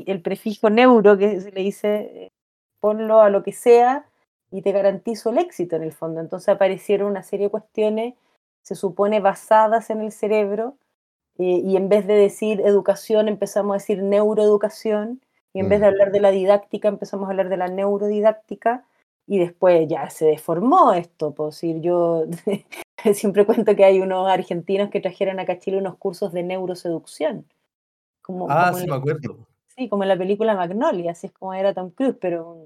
el 0.06 0.22
prefijo 0.22 0.70
neuro 0.70 1.18
que 1.18 1.40
se 1.40 1.54
le 1.54 1.62
dice, 1.62 2.34
ponlo 2.82 3.22
a 3.22 3.30
lo 3.30 3.42
que 3.42 3.54
sea 3.54 4.04
y 4.52 4.62
te 4.62 4.74
garantizo 4.74 5.30
el 5.30 5.38
éxito 5.38 5.78
en 5.78 5.84
el 5.84 5.94
fondo. 5.94 6.20
Entonces 6.20 6.50
aparecieron 6.50 7.10
una 7.10 7.24
serie 7.24 7.46
de 7.46 7.52
cuestiones, 7.52 8.16
se 8.66 8.76
supone, 8.76 9.22
basadas 9.22 9.90
en 9.92 10.02
el 10.02 10.12
cerebro, 10.12 10.76
eh, 11.40 11.62
y 11.66 11.78
en 11.78 11.90
vez 11.90 12.08
de 12.08 12.16
decir 12.16 12.62
educación 12.62 13.28
empezamos 13.30 13.74
a 13.76 13.80
decir 13.80 14.04
neuroeducación, 14.04 15.22
Y 15.54 15.60
en 15.62 15.70
vez 15.70 15.82
de 15.82 15.88
Mm. 15.88 15.90
hablar 15.92 16.12
de 16.14 16.20
la 16.22 16.32
didáctica, 16.32 16.90
empezamos 16.90 17.28
a 17.28 17.32
hablar 17.32 17.50
de 17.50 17.58
la 17.58 17.68
neurodidáctica 17.70 18.86
y 19.28 19.40
después 19.40 19.88
ya 19.90 20.10
se 20.12 20.26
deformó 20.28 20.94
esto. 20.94 21.34
Pues, 21.36 21.58
si 21.58 21.82
yo 21.82 22.26
siempre 23.16 23.46
cuento 23.46 23.76
que 23.76 23.86
hay 23.86 24.02
unos 24.02 24.28
argentinos 24.30 24.90
que 24.92 25.02
trajeron 25.02 25.40
acá 25.40 25.54
a 25.54 25.60
Chile 25.60 25.78
unos 25.80 25.98
cursos 25.98 26.34
de 26.34 26.44
neuroseducción. 26.44 27.46
Como, 28.24 28.50
Ah, 28.50 28.68
como 28.72 28.80
sí, 28.80 28.88
me 28.88 28.96
acuerdo. 28.96 29.38
sí, 29.78 29.90
como 29.90 30.04
en 30.04 30.10
la 30.10 30.18
película 30.18 30.56
Magnolia, 30.56 31.12
así 31.14 31.28
es 31.28 31.34
como 31.34 31.54
era 31.54 31.74
Tom 31.74 31.92
Cruise, 31.92 32.18
pero 32.22 32.58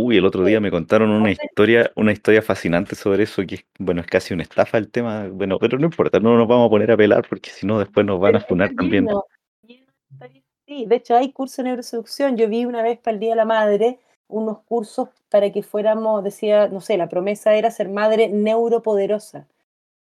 Uy, 0.00 0.16
el 0.16 0.24
otro 0.24 0.44
día 0.44 0.60
me 0.60 0.70
contaron 0.70 1.10
una 1.10 1.30
historia, 1.30 1.90
una 1.96 2.12
historia 2.12 2.40
fascinante 2.40 2.94
sobre 2.94 3.24
eso, 3.24 3.42
que 3.46 3.56
es, 3.56 3.64
bueno, 3.78 4.00
es 4.00 4.06
casi 4.06 4.32
una 4.32 4.44
estafa 4.44 4.78
el 4.78 4.90
tema, 4.90 5.28
bueno, 5.28 5.58
pero 5.58 5.78
no 5.78 5.86
importa, 5.86 6.20
no 6.20 6.36
nos 6.36 6.46
vamos 6.46 6.66
a 6.66 6.70
poner 6.70 6.90
a 6.90 6.96
pelar 6.96 7.26
porque 7.28 7.50
si 7.50 7.66
no 7.66 7.78
después 7.78 8.06
nos 8.06 8.20
van 8.20 8.36
a 8.36 8.40
funar 8.40 8.70
también. 8.74 9.08
así. 10.20 10.86
De 10.86 10.96
hecho, 10.96 11.16
hay 11.16 11.32
cursos 11.32 11.58
de 11.58 11.64
neuroseducción. 11.64 12.36
Yo 12.36 12.48
vi 12.48 12.64
una 12.64 12.82
vez 12.82 12.98
para 12.98 13.14
el 13.14 13.20
Día 13.20 13.30
de 13.30 13.36
la 13.36 13.44
Madre 13.44 13.98
unos 14.28 14.60
cursos 14.60 15.08
para 15.30 15.50
que 15.50 15.62
fuéramos, 15.62 16.22
decía, 16.22 16.68
no 16.68 16.80
sé, 16.80 16.96
la 16.96 17.08
promesa 17.08 17.54
era 17.54 17.70
ser 17.70 17.88
madre 17.88 18.28
neuropoderosa. 18.28 19.48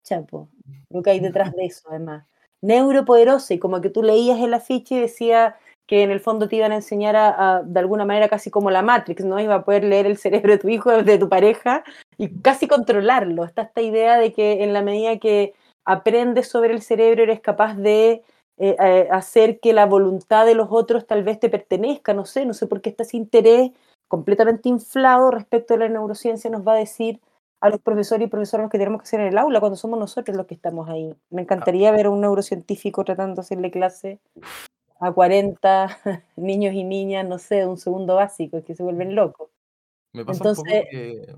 Chapo, 0.04 0.50
lo 0.90 1.02
que 1.02 1.10
hay 1.12 1.20
detrás 1.20 1.54
de 1.54 1.66
eso, 1.66 1.90
además. 1.90 2.26
Neuropoderosa, 2.62 3.54
y 3.54 3.60
como 3.60 3.82
que 3.82 3.90
tú 3.90 4.04
leías 4.04 4.40
el 4.40 4.54
afiche 4.54 4.96
y 4.96 5.02
decía 5.02 5.58
que 5.92 6.04
en 6.04 6.12
el 6.12 6.22
fondo 6.22 6.48
te 6.48 6.56
iban 6.56 6.72
a 6.72 6.76
enseñar 6.76 7.18
a, 7.18 7.58
a, 7.58 7.64
de 7.64 7.78
alguna 7.82 8.06
manera 8.06 8.30
casi 8.30 8.50
como 8.50 8.72
la 8.72 8.82
Matrix, 8.82 9.26
¿no? 9.26 9.42
Iba 9.42 9.56
a 9.56 9.66
poder 9.66 9.84
leer 9.84 10.06
el 10.06 10.16
cerebro 10.18 10.54
de 10.54 10.58
tu 10.58 10.70
hijo, 10.70 10.90
de 11.04 11.18
tu 11.18 11.28
pareja, 11.28 11.84
y 12.18 12.30
casi 12.40 12.66
controlarlo. 12.66 13.44
Está 13.44 13.64
esta 13.64 13.82
idea 13.82 14.18
de 14.18 14.32
que 14.32 14.64
en 14.64 14.72
la 14.72 14.84
medida 14.84 15.20
que 15.20 15.54
aprendes 15.84 16.48
sobre 16.48 16.72
el 16.74 16.82
cerebro 16.82 17.24
eres 17.24 17.42
capaz 17.42 17.76
de 17.76 18.24
eh, 18.58 18.78
eh, 18.80 19.10
hacer 19.12 19.60
que 19.60 19.74
la 19.74 19.86
voluntad 19.86 20.46
de 20.46 20.56
los 20.56 20.70
otros 20.72 21.06
tal 21.06 21.24
vez 21.24 21.42
te 21.42 21.50
pertenezca, 21.50 22.14
no 22.14 22.24
sé, 22.24 22.46
no 22.46 22.54
sé 22.54 22.68
por 22.68 22.80
qué 22.80 22.90
está 22.90 23.04
ese 23.04 23.18
interés 23.18 23.72
completamente 24.08 24.70
inflado 24.70 25.30
respecto 25.30 25.74
a 25.74 25.78
la 25.78 25.90
neurociencia 25.90 26.50
nos 26.50 26.66
va 26.66 26.72
a 26.72 26.78
decir 26.78 27.20
a 27.60 27.70
los 27.70 27.82
profesores 27.82 28.28
y 28.28 28.30
profesoras 28.30 28.64
lo 28.64 28.70
que 28.70 28.78
tenemos 28.78 29.02
que 29.02 29.08
hacer 29.08 29.20
en 29.20 29.28
el 29.28 29.38
aula 29.38 29.60
cuando 29.60 29.76
somos 29.76 30.00
nosotros 30.00 30.38
los 30.38 30.46
que 30.46 30.56
estamos 30.56 30.88
ahí. 30.88 31.14
Me 31.30 31.42
Ah, 31.42 31.44
encantaría 31.44 31.92
ver 31.92 32.06
a 32.06 32.12
un 32.12 32.22
neurocientífico 32.22 33.04
tratando 33.04 33.36
de 33.36 33.42
hacerle 33.42 33.72
clase 33.72 34.20
a 35.02 35.12
40 35.12 35.98
niños 36.38 36.74
y 36.74 36.84
niñas, 36.84 37.28
no 37.28 37.40
sé, 37.40 37.66
un 37.66 37.78
segundo 37.78 38.16
básico, 38.16 38.64
que 38.64 38.76
se 38.76 38.84
vuelven 38.84 39.16
locos. 39.16 39.50
me 40.14 40.24
pasa 40.24 40.48
un 40.48 40.56
poco 40.56 40.64
que. 40.64 41.36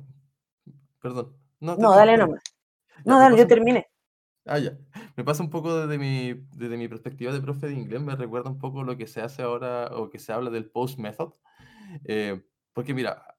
Perdón, 1.02 1.36
no, 1.60 1.78
no, 1.78 1.96
dale 1.96 2.18
nomás. 2.18 2.44
No, 3.06 3.20
dale, 3.20 3.38
yo 3.38 3.48
terminé. 3.48 3.88
Ah, 4.46 4.60
ya. 4.60 4.78
Me 5.16 5.24
pasa 5.24 5.42
un 5.42 5.50
poco 5.50 5.76
desde 5.76 5.98
mi, 5.98 6.34
desde 6.56 6.76
mi 6.76 6.90
perspectiva 6.90 7.32
de 7.32 7.42
profe 7.42 7.68
de 7.68 7.74
inglés, 7.74 8.02
me 8.02 8.16
recuerda 8.16 8.50
un 8.50 8.60
poco 8.60 8.84
lo 8.84 8.98
que 8.98 9.08
se 9.08 9.22
hace 9.22 9.42
ahora 9.42 9.88
o 9.94 10.10
que 10.10 10.20
se 10.20 10.34
habla 10.34 10.50
del 10.50 10.70
post 10.70 11.00
method. 11.00 11.34
Eh, 12.04 12.44
porque 12.74 12.94
mira, 12.94 13.33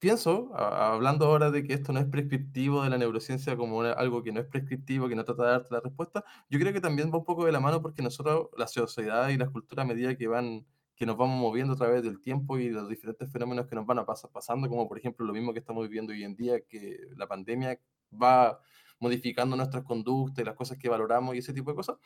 pienso, 0.00 0.50
a- 0.54 0.92
hablando 0.94 1.26
ahora 1.26 1.50
de 1.52 1.62
que 1.64 1.74
esto 1.74 1.92
no 1.92 2.00
es 2.00 2.06
prescriptivo 2.06 2.82
de 2.82 2.90
la 2.90 2.98
neurociencia 2.98 3.56
como 3.56 3.78
una- 3.78 3.92
algo 3.92 4.22
que 4.24 4.32
no 4.32 4.40
es 4.40 4.46
prescriptivo, 4.46 5.08
que 5.08 5.14
no 5.16 5.24
trata 5.24 5.44
de 5.44 5.50
darte 5.52 5.74
la 5.74 5.80
respuesta, 5.80 6.24
yo 6.50 6.58
creo 6.58 6.72
que 6.72 6.80
también 6.80 7.12
va 7.12 7.18
un 7.18 7.24
poco 7.24 7.46
de 7.46 7.52
la 7.52 7.60
mano 7.60 7.82
porque 7.82 8.02
nosotros, 8.02 8.48
la 8.56 8.66
sociedad 8.66 9.28
y 9.28 9.36
la 9.38 9.48
cultura 9.50 9.82
a 9.84 9.86
medida 9.86 10.16
que 10.16 10.26
van 10.28 10.66
que 10.96 11.06
nos 11.06 11.16
vamos 11.16 11.38
moviendo 11.40 11.72
a 11.74 11.76
través 11.76 12.02
del 12.02 12.20
tiempo 12.20 12.58
y 12.58 12.68
los 12.70 12.86
diferentes 12.88 13.30
fenómenos 13.32 13.66
que 13.66 13.74
nos 13.74 13.86
van 13.86 13.98
a 14.00 14.04
pasar 14.06 14.30
pasando, 14.32 14.68
como 14.68 14.86
por 14.88 14.98
ejemplo 14.98 15.24
lo 15.26 15.32
mismo 15.32 15.52
que 15.54 15.58
estamos 15.60 15.82
viviendo 15.88 16.12
hoy 16.12 16.24
en 16.24 16.36
día, 16.36 16.60
que 16.68 16.98
la 17.16 17.26
pandemia 17.26 17.80
va 18.12 18.60
modificando 19.00 19.56
nuestras 19.56 19.84
conductas 19.84 20.42
y 20.42 20.46
las 20.46 20.54
cosas 20.54 20.78
que 20.78 20.88
valoramos 20.88 21.34
y 21.34 21.38
ese 21.38 21.52
tipo 21.52 21.70
de 21.70 21.76
cosas. 21.76 21.96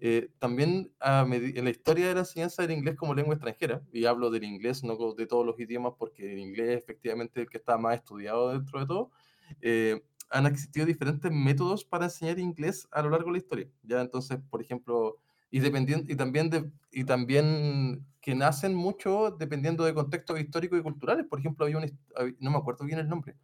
Eh, 0.00 0.30
también 0.38 0.92
a 1.00 1.24
medi- 1.24 1.56
en 1.58 1.64
la 1.64 1.70
historia 1.70 2.08
de 2.08 2.14
la 2.14 2.20
enseñanza 2.20 2.62
del 2.62 2.72
inglés 2.72 2.96
como 2.96 3.14
lengua 3.14 3.34
extranjera, 3.34 3.82
y 3.92 4.04
hablo 4.06 4.30
del 4.30 4.44
inglés, 4.44 4.84
no 4.84 4.96
de 5.14 5.26
todos 5.26 5.46
los 5.46 5.58
idiomas, 5.60 5.94
porque 5.98 6.32
el 6.32 6.38
inglés 6.40 6.70
es 6.70 6.78
efectivamente 6.78 7.40
el 7.42 7.48
que 7.48 7.58
está 7.58 7.78
más 7.78 7.96
estudiado 7.96 8.52
dentro 8.52 8.80
de 8.80 8.86
todo, 8.86 9.10
eh, 9.60 10.02
han 10.30 10.46
existido 10.46 10.86
diferentes 10.86 11.30
métodos 11.30 11.84
para 11.84 12.06
enseñar 12.06 12.38
inglés 12.38 12.88
a 12.90 13.02
lo 13.02 13.10
largo 13.10 13.26
de 13.26 13.32
la 13.32 13.38
historia. 13.38 13.70
Ya 13.82 14.00
entonces, 14.00 14.38
por 14.50 14.60
ejemplo, 14.62 15.18
y, 15.50 15.60
dependiendo, 15.60 16.10
y, 16.12 16.16
también 16.16 16.72
y 16.90 17.04
también 17.04 18.04
que 18.20 18.34
nacen 18.34 18.74
mucho 18.74 19.30
dependiendo 19.38 19.84
de 19.84 19.94
contextos 19.94 20.40
históricos 20.40 20.78
y 20.80 20.82
culturales. 20.82 21.26
Por 21.28 21.38
ejemplo, 21.38 21.66
había 21.66 21.78
un, 21.78 21.98
no 22.40 22.50
me 22.50 22.56
acuerdo 22.58 22.84
bien 22.84 22.98
el 22.98 23.08
nombre, 23.08 23.36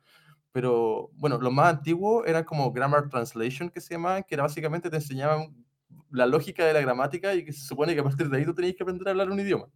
pero 0.53 1.11
bueno, 1.15 1.39
los 1.39 1.53
más 1.53 1.75
antiguos 1.75 2.27
eran 2.27 2.45
como 2.45 2.73
grammar 2.73 3.09
translation 3.09 3.71
que 3.71 3.81
se 3.81 3.95
llamaban, 3.95 4.25
que 4.25 4.35
era 4.35 4.43
básicamente 4.43 4.91
te 4.91 4.97
enseñaban 4.97 5.55
la 6.11 6.27
lógica 6.27 6.65
de 6.65 6.73
la 6.73 6.81
gramática 6.81 7.35
y 7.35 7.45
que 7.45 7.53
se 7.53 7.67
supone 7.67 7.95
que 7.95 8.01
a 8.01 8.05
partir 8.05 8.29
de 8.29 8.39
ahí 8.39 8.45
tú 8.45 8.55
tenías 8.55 8.75
que 8.75 8.83
aprender 8.83 9.07
a 9.09 9.11
hablar 9.13 9.31
un 9.31 9.41
idioma. 9.41 9.69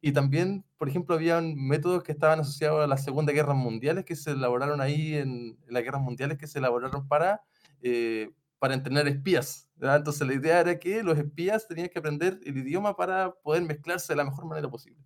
Y 0.00 0.12
también, 0.12 0.64
por 0.78 0.88
ejemplo, 0.88 1.14
habían 1.14 1.56
métodos 1.56 2.02
que 2.04 2.12
estaban 2.12 2.40
asociados 2.40 2.84
a 2.84 2.86
las 2.86 3.02
Segunda 3.02 3.32
Guerras 3.32 3.56
Mundiales 3.56 4.04
que 4.04 4.14
se 4.14 4.32
elaboraron 4.32 4.80
ahí 4.80 5.14
en, 5.14 5.58
en 5.66 5.74
las 5.74 5.82
guerras 5.82 6.02
mundiales 6.02 6.38
que 6.38 6.46
se 6.46 6.60
elaboraron 6.60 7.08
para, 7.08 7.42
eh, 7.80 8.30
para 8.58 8.74
entrenar 8.74 9.08
espías. 9.08 9.68
¿verdad? 9.76 9.96
Entonces 9.96 10.26
la 10.26 10.34
idea 10.34 10.60
era 10.60 10.78
que 10.78 11.02
los 11.02 11.18
espías 11.18 11.66
tenían 11.66 11.88
que 11.88 11.98
aprender 11.98 12.38
el 12.44 12.56
idioma 12.56 12.94
para 12.94 13.32
poder 13.42 13.62
mezclarse 13.62 14.12
de 14.12 14.16
la 14.16 14.24
mejor 14.24 14.46
manera 14.46 14.70
posible. 14.70 15.00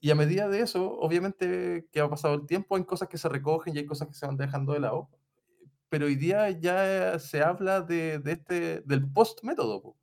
Y 0.00 0.10
a 0.10 0.14
medida 0.14 0.48
de 0.48 0.60
eso, 0.60 0.98
obviamente 0.98 1.86
que 1.92 2.00
ha 2.00 2.08
pasado 2.08 2.34
el 2.34 2.46
tiempo, 2.46 2.76
hay 2.76 2.84
cosas 2.84 3.08
que 3.08 3.18
se 3.18 3.28
recogen 3.28 3.76
y 3.76 3.80
hay 3.80 3.86
cosas 3.86 4.08
que 4.08 4.14
se 4.14 4.26
van 4.26 4.38
dejando 4.38 4.72
de 4.72 4.80
lado. 4.80 5.10
Pero 5.90 6.06
hoy 6.06 6.16
día 6.16 6.48
ya 6.50 7.18
se 7.18 7.42
habla 7.42 7.82
de, 7.82 8.18
de 8.18 8.32
este, 8.32 8.80
del 8.80 9.10
post-método, 9.12 9.82
po, 9.82 9.96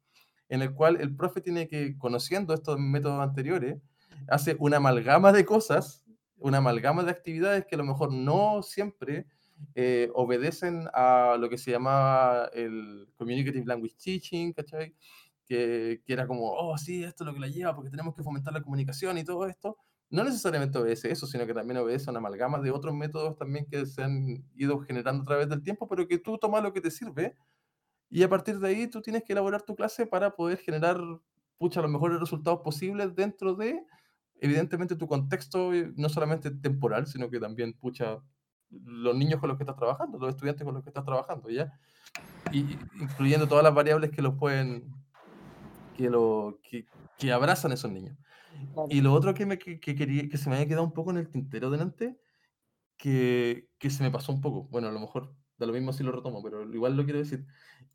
en 0.50 0.62
el 0.62 0.74
cual 0.74 1.02
el 1.02 1.16
profe 1.16 1.42
tiene 1.42 1.68
que, 1.68 1.98
conociendo 1.98 2.54
estos 2.54 2.78
métodos 2.78 3.22
anteriores, 3.22 3.82
hace 4.28 4.56
una 4.60 4.78
amalgama 4.78 5.32
de 5.32 5.46
cosas, 5.46 6.06
una 6.38 6.60
amalgama 6.60 7.04
de 7.04 7.12
actividades 7.12 7.66
que 7.66 7.76
a 7.76 7.80
lo 7.80 7.86
mejor 7.86 8.14
no 8.14 8.62
siempre 8.62 9.26
eh, 9.74 10.12
obedecen 10.14 10.88
a 10.94 11.38
lo 11.40 11.50
que 11.50 11.58
se 11.58 11.72
llama 11.72 12.50
el 12.54 13.08
Communicative 13.16 13.66
Language 13.66 13.96
Teaching, 14.04 14.54
¿cachai? 14.54 14.94
Que, 15.48 16.02
que 16.06 16.14
era 16.14 16.28
como, 16.28 16.52
oh, 16.52 16.78
sí, 16.78 17.04
esto 17.04 17.24
es 17.24 17.28
lo 17.28 17.34
que 17.34 17.40
la 17.40 17.48
lleva 17.48 17.74
porque 17.74 17.90
tenemos 17.90 18.14
que 18.14 18.22
fomentar 18.22 18.54
la 18.54 18.62
comunicación 18.62 19.18
y 19.18 19.24
todo 19.24 19.48
esto 19.48 19.78
no 20.10 20.24
necesariamente 20.24 20.78
obedece 20.78 21.12
eso, 21.12 21.28
sino 21.28 21.46
que 21.46 21.54
también 21.54 21.78
obedece 21.78 22.10
a 22.10 22.12
una 22.12 22.20
amalgama 22.20 22.60
de 22.60 22.72
otros 22.72 22.96
métodos 22.96 23.38
también 23.38 23.66
que 23.66 23.86
se 23.86 24.04
han 24.04 24.46
ido 24.56 24.80
generando 24.80 25.24
a 25.24 25.26
través 25.26 25.50
del 25.50 25.62
tiempo, 25.64 25.88
pero 25.88 26.08
que 26.08 26.18
tú 26.18 26.38
tomas 26.38 26.64
lo 26.64 26.74
que 26.74 26.82
te 26.82 26.92
sirve 26.92 27.36
y 28.10 28.24
a 28.24 28.30
partir 28.30 28.60
de 28.60 28.68
ahí 28.70 28.88
tú 28.88 29.02
tienes 29.02 29.24
que 29.24 29.34
elaborar 29.34 29.64
tu 29.64 29.76
clase 29.76 30.06
para 30.06 30.36
poder 30.36 30.60
generar, 30.60 30.98
pucha, 31.58 31.82
los 31.82 31.92
mejores 31.92 32.20
resultados 32.20 32.62
posibles 32.62 33.14
dentro 33.16 33.54
de, 33.54 33.84
evidentemente, 34.40 34.96
tu 34.96 35.08
contexto, 35.08 35.74
eh, 35.74 35.92
no 35.98 36.08
solamente 36.08 36.52
temporal, 36.52 37.08
sino 37.08 37.30
que 37.30 37.40
también, 37.40 37.74
pucha, 37.74 38.20
los 38.70 39.16
niños 39.16 39.40
con 39.40 39.50
los 39.50 39.58
que 39.58 39.64
estás 39.64 39.76
trabajando, 39.76 40.18
los 40.18 40.30
estudiantes 40.30 40.64
con 40.64 40.74
los 40.74 40.84
que 40.84 40.90
estás 40.90 41.04
trabajando, 41.04 41.50
¿ya? 41.50 41.72
Y 42.52 42.78
incluyendo 43.02 43.48
todas 43.48 43.64
las 43.64 43.74
variables 43.74 44.12
que 44.12 44.22
los 44.22 44.36
pueden, 44.36 44.90
que, 45.96 46.10
lo, 46.10 46.60
que, 46.64 46.86
que 47.18 47.32
abrazan 47.32 47.74
esos 47.74 47.92
niños. 47.92 48.18
Claro. 48.74 48.88
Y 48.90 49.02
lo 49.02 49.14
otro 49.14 49.34
que, 49.34 49.46
me, 49.46 49.58
que, 49.58 49.80
que 49.80 49.96
quería, 49.96 50.28
que 50.30 50.38
se 50.38 50.50
me 50.50 50.56
había 50.56 50.68
quedado 50.68 50.84
un 50.84 50.94
poco 50.94 51.12
en 51.12 51.18
el 51.18 51.30
tintero 51.30 51.70
delante, 51.70 52.20
que, 52.98 53.70
que 53.78 53.90
se 53.90 54.04
me 54.04 54.12
pasó 54.12 54.32
un 54.32 54.42
poco, 54.42 54.64
bueno, 54.66 54.88
a 54.88 54.92
lo 54.92 55.00
mejor 55.00 55.34
da 55.58 55.66
lo 55.66 55.74
mismo 55.74 55.94
si 55.94 56.04
lo 56.04 56.12
retomo, 56.12 56.42
pero 56.44 56.64
igual 56.74 56.96
lo 56.96 57.04
quiero 57.04 57.20
decir, 57.20 57.46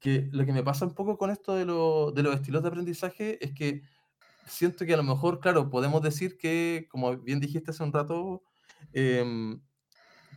que 0.01 0.29
lo 0.33 0.45
que 0.45 0.53
me 0.53 0.63
pasa 0.65 0.85
un 0.85 0.95
poco 0.95 1.17
con 1.17 1.31
esto 1.31 1.55
de, 1.55 1.65
lo, 1.65 2.13
de 2.13 2.23
los 2.23 2.35
estilos 2.35 2.63
de 2.63 2.69
aprendizaje 2.69 3.45
es 3.45 3.53
que 3.53 3.83
siento 4.47 4.85
que 4.85 4.95
a 4.95 4.97
lo 4.97 5.03
mejor, 5.05 5.41
claro, 5.41 5.71
podemos 5.71 6.03
decir 6.03 6.39
que, 6.39 6.87
como 6.91 7.17
bien 7.19 7.41
dijiste 7.41 7.71
hace 7.71 7.83
un 7.85 7.93
rato, 7.93 8.43
em, 8.93 9.61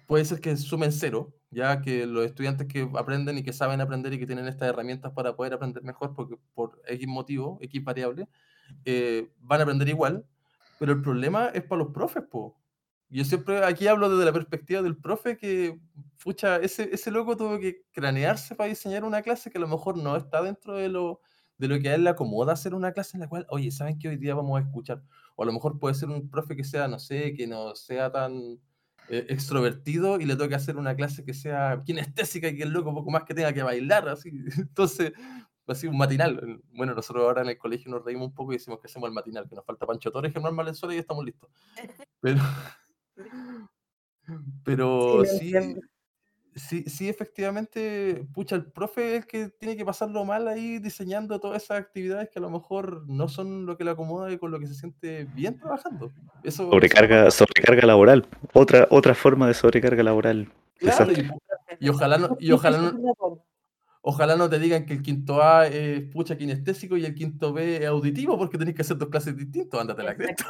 puede 0.08 0.26
ser 0.26 0.42
que 0.42 0.56
sumen 0.58 0.92
cero, 0.92 1.36
ya 1.50 1.82
que 1.82 2.06
los 2.06 2.26
estudiantes 2.26 2.68
que 2.68 2.90
aprenden 2.96 3.38
y 3.38 3.44
que 3.44 3.54
saben 3.54 3.82
aprender 3.82 4.14
y 4.14 4.20
que 4.20 4.28
tienen 4.28 4.48
estas 4.48 4.70
herramientas 4.70 5.12
para 5.14 5.36
poder 5.36 5.54
aprender 5.54 5.84
mejor 5.84 6.14
porque, 6.14 6.38
por 6.54 6.82
X 6.88 7.08
motivo, 7.08 7.58
X 7.62 7.84
variable, 7.84 8.28
eh, 8.86 9.32
van 9.40 9.60
a 9.60 9.64
aprender 9.64 9.90
igual, 9.90 10.26
pero 10.80 10.94
el 10.94 11.02
problema 11.02 11.48
es 11.50 11.64
para 11.64 11.84
los 11.84 11.94
profes, 11.94 12.24
po. 12.30 12.58
Yo 13.10 13.24
siempre 13.24 13.64
aquí 13.64 13.88
hablo 13.88 14.10
desde 14.10 14.26
la 14.26 14.34
perspectiva 14.34 14.82
del 14.82 14.98
profe 14.98 15.38
que, 15.38 15.80
pucha, 16.24 16.58
ese, 16.58 16.90
ese 16.92 17.12
loco 17.12 17.38
tuvo 17.38 17.60
que 17.60 17.84
cranearse 17.92 18.56
para 18.56 18.70
diseñar 18.70 19.04
una 19.04 19.22
clase 19.22 19.52
que 19.52 19.58
a 19.58 19.62
lo 19.62 19.68
mejor 19.68 19.98
no 19.98 20.16
está 20.18 20.42
dentro 20.42 20.76
de 20.76 20.90
lo, 20.90 21.22
de 21.58 21.68
lo 21.68 21.80
que 21.80 21.90
a 21.90 21.96
él 21.96 22.04
le 22.04 22.10
acomoda 22.10 22.54
hacer 22.54 22.74
una 22.74 22.92
clase 22.92 23.16
en 23.16 23.22
la 23.22 23.30
cual, 23.30 23.46
oye, 23.50 23.72
¿saben 23.72 24.00
qué 24.00 24.10
hoy 24.10 24.18
día 24.18 24.36
vamos 24.36 24.60
a 24.60 24.64
escuchar? 24.64 25.04
O 25.36 25.44
a 25.44 25.46
lo 25.46 25.54
mejor 25.54 25.80
puede 25.80 25.96
ser 25.96 26.10
un 26.10 26.30
profe 26.30 26.56
que 26.56 26.64
sea, 26.64 26.88
no 26.88 27.00
sé, 27.00 27.34
que 27.34 27.48
no 27.48 27.76
sea 27.76 28.12
tan 28.12 28.60
eh, 29.08 29.28
extrovertido 29.30 30.20
y 30.20 30.26
le 30.26 30.36
toque 30.36 30.56
hacer 30.56 30.78
una 30.78 30.96
clase 30.96 31.24
que 31.24 31.34
sea 31.34 31.84
kinestésica 31.86 32.48
y 32.50 32.58
que 32.58 32.64
el 32.64 32.70
loco 32.70 32.94
poco 32.94 33.12
más 33.12 33.24
que 33.24 33.36
tenga 33.36 33.54
que 33.54 33.64
bailar, 33.64 34.10
así. 34.10 34.32
Entonces, 34.58 35.14
así 35.68 35.88
un 35.88 35.98
matinal. 35.98 36.62
Bueno, 36.72 36.94
nosotros 36.94 37.26
ahora 37.26 37.42
en 37.42 37.50
el 37.50 37.58
colegio 37.58 37.92
nos 37.92 38.04
reímos 38.04 38.28
un 38.28 38.34
poco 38.34 38.54
y 38.54 38.58
decimos 38.58 38.80
que 38.80 38.88
hacemos 38.88 39.08
el 39.08 39.14
matinal, 39.14 39.48
que 39.48 39.56
nos 39.56 39.66
falta 39.66 39.86
Pancho 39.86 40.12
Torres, 40.12 40.34
Germán 40.34 40.56
Valenzuela 40.56 40.96
y 40.96 41.00
estamos 41.00 41.26
listos. 41.26 41.50
Pero, 42.22 42.40
Sí, 44.26 44.52
pero 44.64 45.24
sí, 45.26 45.54
sí, 46.56 46.84
sí, 46.88 47.10
efectivamente, 47.10 48.28
pucha, 48.34 48.56
el 48.56 48.66
profe 48.72 49.18
es 49.18 49.22
el 49.22 49.28
que 49.28 49.50
tiene 49.50 49.78
que 49.78 49.86
pasarlo 49.86 50.26
mal 50.26 50.48
ahí 50.48 50.80
diseñando 50.80 51.40
todas 51.40 51.64
esas 51.64 51.80
actividades 51.80 52.30
que 52.30 52.40
a 52.40 52.42
lo 52.42 52.50
mejor 52.50 53.08
no 53.08 53.28
son 53.28 53.66
lo 53.66 53.78
que 53.78 53.84
le 53.84 53.92
acomoda 53.92 54.32
y 54.32 54.38
con 54.38 54.52
lo 54.52 54.60
que 54.60 54.68
se 54.68 54.74
siente 54.74 55.26
bien 55.26 55.60
trabajando. 55.60 56.12
Eso, 56.44 56.70
sobrecarga, 56.70 57.30
sobrecarga 57.30 57.86
laboral. 57.86 58.28
Otra, 58.54 58.88
otra 58.90 59.14
forma 59.14 59.48
de 59.48 59.54
sobrecarga 59.54 60.02
laboral. 60.04 60.52
Claro, 60.78 61.12
y, 61.80 61.90
ojalá 61.90 62.18
no, 62.18 62.38
y 62.40 62.52
ojalá 62.52 62.80
no, 62.80 63.46
ojalá 64.08 64.36
no 64.36 64.48
te 64.48 64.60
digan 64.60 64.86
que 64.86 64.94
el 64.94 65.02
quinto 65.02 65.42
A 65.42 65.66
es 65.66 66.02
pucha 66.12 66.38
kinestésico 66.38 66.96
y 66.96 67.06
el 67.06 67.16
quinto 67.16 67.54
B 67.54 67.78
es 67.78 67.88
auditivo, 67.88 68.38
porque 68.38 68.58
tenés 68.58 68.76
que 68.76 68.84
hacer 68.84 68.98
dos 68.98 69.10
clases 69.10 69.36
distintas, 69.36 69.82
ándate 69.82 70.04
la 70.04 70.16
cresta. 70.16 70.46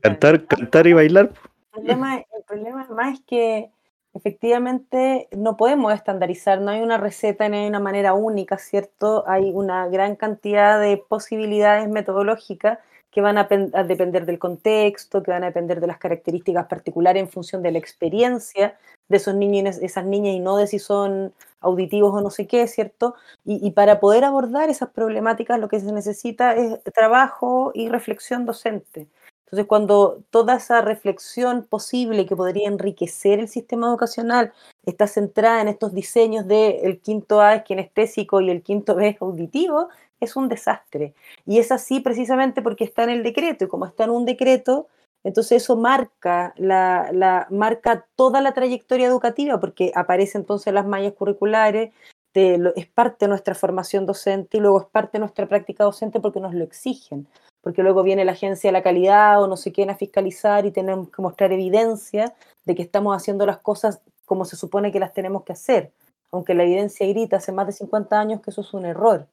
cantar, 0.00 0.46
cantar 0.46 0.86
y 0.86 0.92
bailar. 0.92 1.32
El 1.32 1.70
problema, 1.72 2.16
el 2.16 2.44
problema 2.46 2.86
más 2.90 3.14
es 3.14 3.24
que 3.26 3.70
efectivamente 4.14 5.28
no 5.36 5.56
podemos 5.56 5.92
estandarizar, 5.92 6.60
no 6.60 6.70
hay 6.70 6.80
una 6.80 6.96
receta, 6.96 7.48
no 7.48 7.56
hay 7.56 7.66
una 7.66 7.80
manera 7.80 8.14
única, 8.14 8.56
¿cierto? 8.56 9.24
Hay 9.26 9.50
una 9.52 9.88
gran 9.88 10.14
cantidad 10.14 10.80
de 10.80 10.96
posibilidades 10.96 11.88
metodológicas 11.88 12.78
que 13.10 13.20
van 13.20 13.36
a, 13.36 13.48
depender 13.84 14.26
del 14.26 14.38
contexto, 14.38 15.24
que 15.24 15.32
van 15.32 15.42
a 15.42 15.46
depender 15.46 15.80
de 15.80 15.88
las 15.88 15.98
características 15.98 16.66
particulares 16.66 17.20
en 17.20 17.28
función 17.28 17.62
de 17.62 17.72
la 17.72 17.78
experiencia 17.78 18.76
de 19.08 19.16
esos 19.16 19.34
niños 19.34 19.78
y 19.80 19.84
esas 19.84 20.04
niñas 20.04 20.34
y 20.34 20.40
no 20.40 20.56
de 20.56 20.66
si 20.66 20.78
son 20.78 21.32
auditivos 21.60 22.14
o 22.14 22.20
no 22.20 22.30
sé 22.30 22.46
qué, 22.46 22.66
¿cierto? 22.68 23.14
Y, 23.44 23.70
para 23.72 24.00
poder 24.00 24.24
abordar 24.24 24.70
esas 24.70 24.90
problemáticas 24.90 25.58
lo 25.58 25.68
que 25.68 25.80
se 25.80 25.92
necesita 25.92 26.54
es 26.54 26.82
trabajo 26.94 27.72
y 27.74 27.88
reflexión 27.88 28.46
docente. 28.46 29.08
Entonces, 29.46 29.66
cuando 29.66 30.22
toda 30.30 30.56
esa 30.56 30.80
reflexión 30.80 31.64
posible 31.64 32.26
que 32.26 32.36
podría 32.36 32.68
enriquecer 32.68 33.38
el 33.38 33.48
sistema 33.48 33.86
educacional 33.88 34.52
está 34.84 35.06
centrada 35.06 35.60
en 35.60 35.68
estos 35.68 35.94
diseños 35.94 36.46
de 36.48 36.80
el 36.82 37.00
quinto 37.00 37.40
A 37.40 37.54
es 37.54 37.62
kinestésico 37.62 38.40
y 38.40 38.50
el 38.50 38.62
quinto 38.62 38.94
B 38.94 39.08
es 39.08 39.22
auditivo, 39.22 39.88
es 40.20 40.36
un 40.36 40.48
desastre. 40.48 41.14
Y 41.46 41.58
es 41.58 41.70
así 41.72 42.00
precisamente 42.00 42.62
porque 42.62 42.84
está 42.84 43.04
en 43.04 43.10
el 43.10 43.22
decreto, 43.22 43.64
y 43.64 43.68
como 43.68 43.86
está 43.86 44.04
en 44.04 44.10
un 44.10 44.24
decreto, 44.24 44.88
entonces 45.24 45.62
eso 45.62 45.76
marca, 45.76 46.54
la, 46.56 47.46
marca 47.50 48.06
toda 48.14 48.40
la 48.40 48.52
trayectoria 48.52 49.06
educativa, 49.06 49.58
porque 49.58 49.90
aparece 49.94 50.38
entonces 50.38 50.72
las 50.72 50.86
mallas 50.86 51.14
curriculares, 51.14 51.92
es 52.34 52.86
parte 52.88 53.26
de 53.26 53.28
nuestra 53.28 53.54
formación 53.54 54.06
docente 54.06 54.56
y 54.56 54.60
luego 54.60 54.80
es 54.80 54.86
parte 54.86 55.12
de 55.12 55.20
nuestra 55.20 55.48
práctica 55.48 55.84
docente 55.84 56.18
porque 56.18 56.40
nos 56.40 56.52
lo 56.52 56.64
exigen 56.64 57.28
porque 57.64 57.82
luego 57.82 58.02
viene 58.02 58.26
la 58.26 58.32
agencia 58.32 58.68
de 58.68 58.72
la 58.72 58.82
calidad 58.82 59.42
o 59.42 59.48
no 59.48 59.56
sé 59.56 59.72
quién 59.72 59.88
a 59.88 59.96
fiscalizar 59.96 60.66
y 60.66 60.70
tenemos 60.70 61.08
que 61.08 61.22
mostrar 61.22 61.50
evidencia 61.50 62.34
de 62.66 62.74
que 62.74 62.82
estamos 62.82 63.16
haciendo 63.16 63.46
las 63.46 63.56
cosas 63.56 64.02
como 64.26 64.44
se 64.44 64.54
supone 64.54 64.92
que 64.92 65.00
las 65.00 65.14
tenemos 65.14 65.44
que 65.44 65.54
hacer, 65.54 65.90
aunque 66.30 66.54
la 66.54 66.64
evidencia 66.64 67.06
grita 67.06 67.38
hace 67.38 67.52
más 67.52 67.66
de 67.66 67.72
50 67.72 68.20
años 68.20 68.42
que 68.42 68.50
eso 68.50 68.60
es 68.60 68.74
un 68.74 68.84
error. 68.84 69.26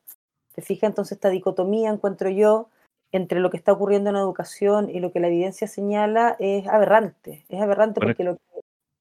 ¿Te 0.55 0.61
fijas? 0.61 0.89
Entonces 0.89 1.17
esta 1.17 1.29
dicotomía, 1.29 1.89
encuentro 1.89 2.29
yo, 2.29 2.69
entre 3.11 3.39
lo 3.39 3.49
que 3.49 3.57
está 3.57 3.73
ocurriendo 3.73 4.09
en 4.09 4.15
la 4.15 4.21
educación 4.21 4.89
y 4.89 4.99
lo 4.99 5.11
que 5.11 5.19
la 5.19 5.27
evidencia 5.27 5.67
señala 5.67 6.35
es 6.39 6.67
aberrante. 6.67 7.45
Es 7.49 7.61
aberrante 7.61 7.99
porque 7.99 8.23
lo 8.23 8.35
que... 8.35 8.41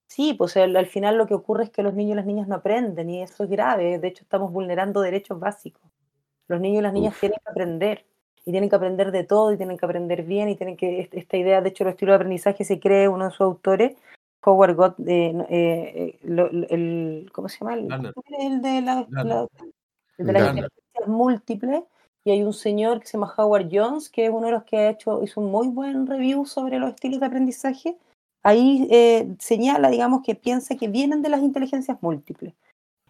Sí, 0.09 0.35
pues 0.35 0.57
al, 0.57 0.77
al 0.77 0.87
final 0.87 1.17
lo 1.17 1.27
que 1.27 1.35
ocurre 1.35 1.65
es 1.65 1.71
que 1.71 1.85
los 1.85 1.95
niños 1.95 2.15
y 2.15 2.17
las 2.17 2.27
niñas 2.27 2.49
no 2.49 2.57
aprenden 2.57 3.09
y 3.11 3.23
eso 3.23 3.45
es 3.45 3.51
grave. 3.51 3.99
De 3.99 4.09
hecho, 4.09 4.25
estamos 4.25 4.53
vulnerando 4.53 5.01
derechos 5.01 5.39
básicos. 5.39 5.83
Los 6.49 6.61
niños 6.61 6.81
y 6.81 6.83
las 6.83 6.93
niñas 6.93 7.15
tienen 7.21 7.39
que 7.45 7.51
aprender 7.51 8.05
y 8.45 8.51
tienen 8.51 8.69
que 8.69 8.77
aprender 8.77 9.13
de 9.13 9.25
todo 9.25 9.53
y 9.53 9.57
tienen 9.57 9.77
que 9.77 9.87
aprender 9.87 10.25
bien 10.25 10.49
y 10.49 10.57
tienen 10.57 10.77
que, 10.77 11.09
esta 11.13 11.37
idea, 11.37 11.61
de 11.61 11.69
hecho, 11.69 11.85
el 11.85 11.91
estilo 11.91 12.13
de 12.13 12.17
aprendizaje 12.17 12.65
se 12.65 12.81
cree 12.81 13.07
uno 13.07 13.27
de 13.27 13.31
sus 13.31 13.43
autores, 13.43 13.97
Howard 14.43 14.75
Gott, 14.75 14.99
eh, 15.07 15.35
eh, 15.51 16.19
el, 16.25 17.31
¿cómo 17.33 17.49
se 17.49 17.59
llama? 17.59 17.75
El, 17.75 18.63
de 18.63 18.81
la, 18.81 19.07
el 20.19 20.27
de 20.27 20.33
las 20.33 20.71
múltiples 21.07 21.83
y 22.25 22.31
hay 22.31 22.43
un 22.43 22.53
señor 22.53 23.01
que 23.01 23.07
se 23.07 23.13
llama 23.15 23.33
Howard 23.37 23.69
Jones, 23.71 24.11
que 24.11 24.27
es 24.27 24.31
uno 24.31 24.47
de 24.47 24.53
los 24.53 24.65
que 24.65 24.77
ha 24.77 24.91
hecho, 24.91 25.23
hizo 25.23 25.41
un 25.41 25.51
muy 25.51 25.69
buen 25.69 26.07
review 26.07 26.45
sobre 26.45 26.79
los 26.79 26.91
estilos 26.91 27.21
de 27.21 27.27
aprendizaje. 27.27 27.97
Ahí 28.43 28.87
eh, 28.91 29.35
señala, 29.39 29.91
digamos, 29.91 30.23
que 30.23 30.35
piensa 30.35 30.77
que 30.77 30.89
vienen 30.89 31.23
de 31.23 31.31
las 31.31 31.41
inteligencias 31.41 31.99
múltiples. 32.03 32.55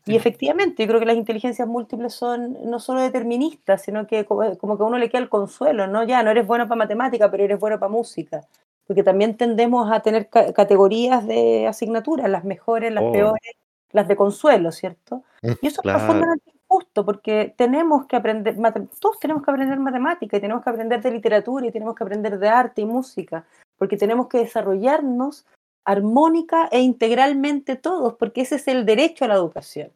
Y 0.07 0.17
efectivamente, 0.17 0.83
yo 0.83 0.89
creo 0.89 0.99
que 0.99 1.07
las 1.07 1.17
inteligencias 1.17 1.69
múltiples 1.69 2.15
son 2.15 2.57
no 2.65 2.81
solo 2.81 3.01
deterministas, 3.03 3.83
sino 3.83 4.07
que 4.07 4.25
como, 4.25 4.43
que 4.43 4.83
a 4.83 4.87
uno 4.87 4.99
le 4.99 5.09
queda 5.09 5.21
el 5.21 5.29
consuelo, 5.29 5.87
¿no? 5.87 6.05
Ya, 6.05 6.23
no 6.23 6.31
eres 6.31 6.47
bueno 6.47 6.67
para 6.67 6.79
matemática, 6.79 7.31
pero 7.31 7.45
eres 7.45 7.59
bueno 7.59 7.79
para 7.79 7.93
música. 7.93 8.41
Porque 8.87 9.05
también 9.05 9.37
tendemos 9.37 9.93
a 9.93 10.01
tener 10.01 10.29
categorías 10.29 11.27
de 11.27 11.67
asignaturas, 11.67 12.29
las 12.29 12.45
mejores, 12.45 12.93
las 12.93 13.05
oh. 13.05 13.13
peores, 13.13 13.53
las 13.93 14.09
de 14.09 14.17
consuelo, 14.17 14.73
¿cierto? 14.73 15.23
Mm, 15.43 15.53
y 15.63 15.67
eso 15.67 15.81
es 15.85 15.93
profundamente 15.93 16.60
injusto, 16.71 17.05
porque 17.05 17.55
tenemos 17.57 18.07
que 18.07 18.17
aprender, 18.17 18.57
todos 19.01 19.19
tenemos 19.19 19.43
que 19.43 19.51
aprender 19.51 19.79
matemática, 19.79 20.37
y 20.37 20.41
tenemos 20.41 20.63
que 20.63 20.71
aprender 20.71 21.03
de 21.03 21.11
literatura, 21.11 21.67
y 21.67 21.73
tenemos 21.73 21.95
que 21.95 22.05
aprender 22.05 22.39
de 22.39 22.49
arte 22.49 22.83
y 22.83 22.87
música, 22.87 23.45
porque 23.77 23.97
tenemos 23.97 24.29
que 24.29 24.39
desarrollarnos 24.39 25.47
armónica 25.85 26.69
e 26.71 26.81
integralmente 26.81 27.77
todos, 27.77 28.15
porque 28.15 28.43
ese 28.43 28.57
es 28.57 28.69
el 28.69 28.85
derecho 28.85 29.25
a 29.25 29.29
la 29.29 29.35
educación. 29.35 29.91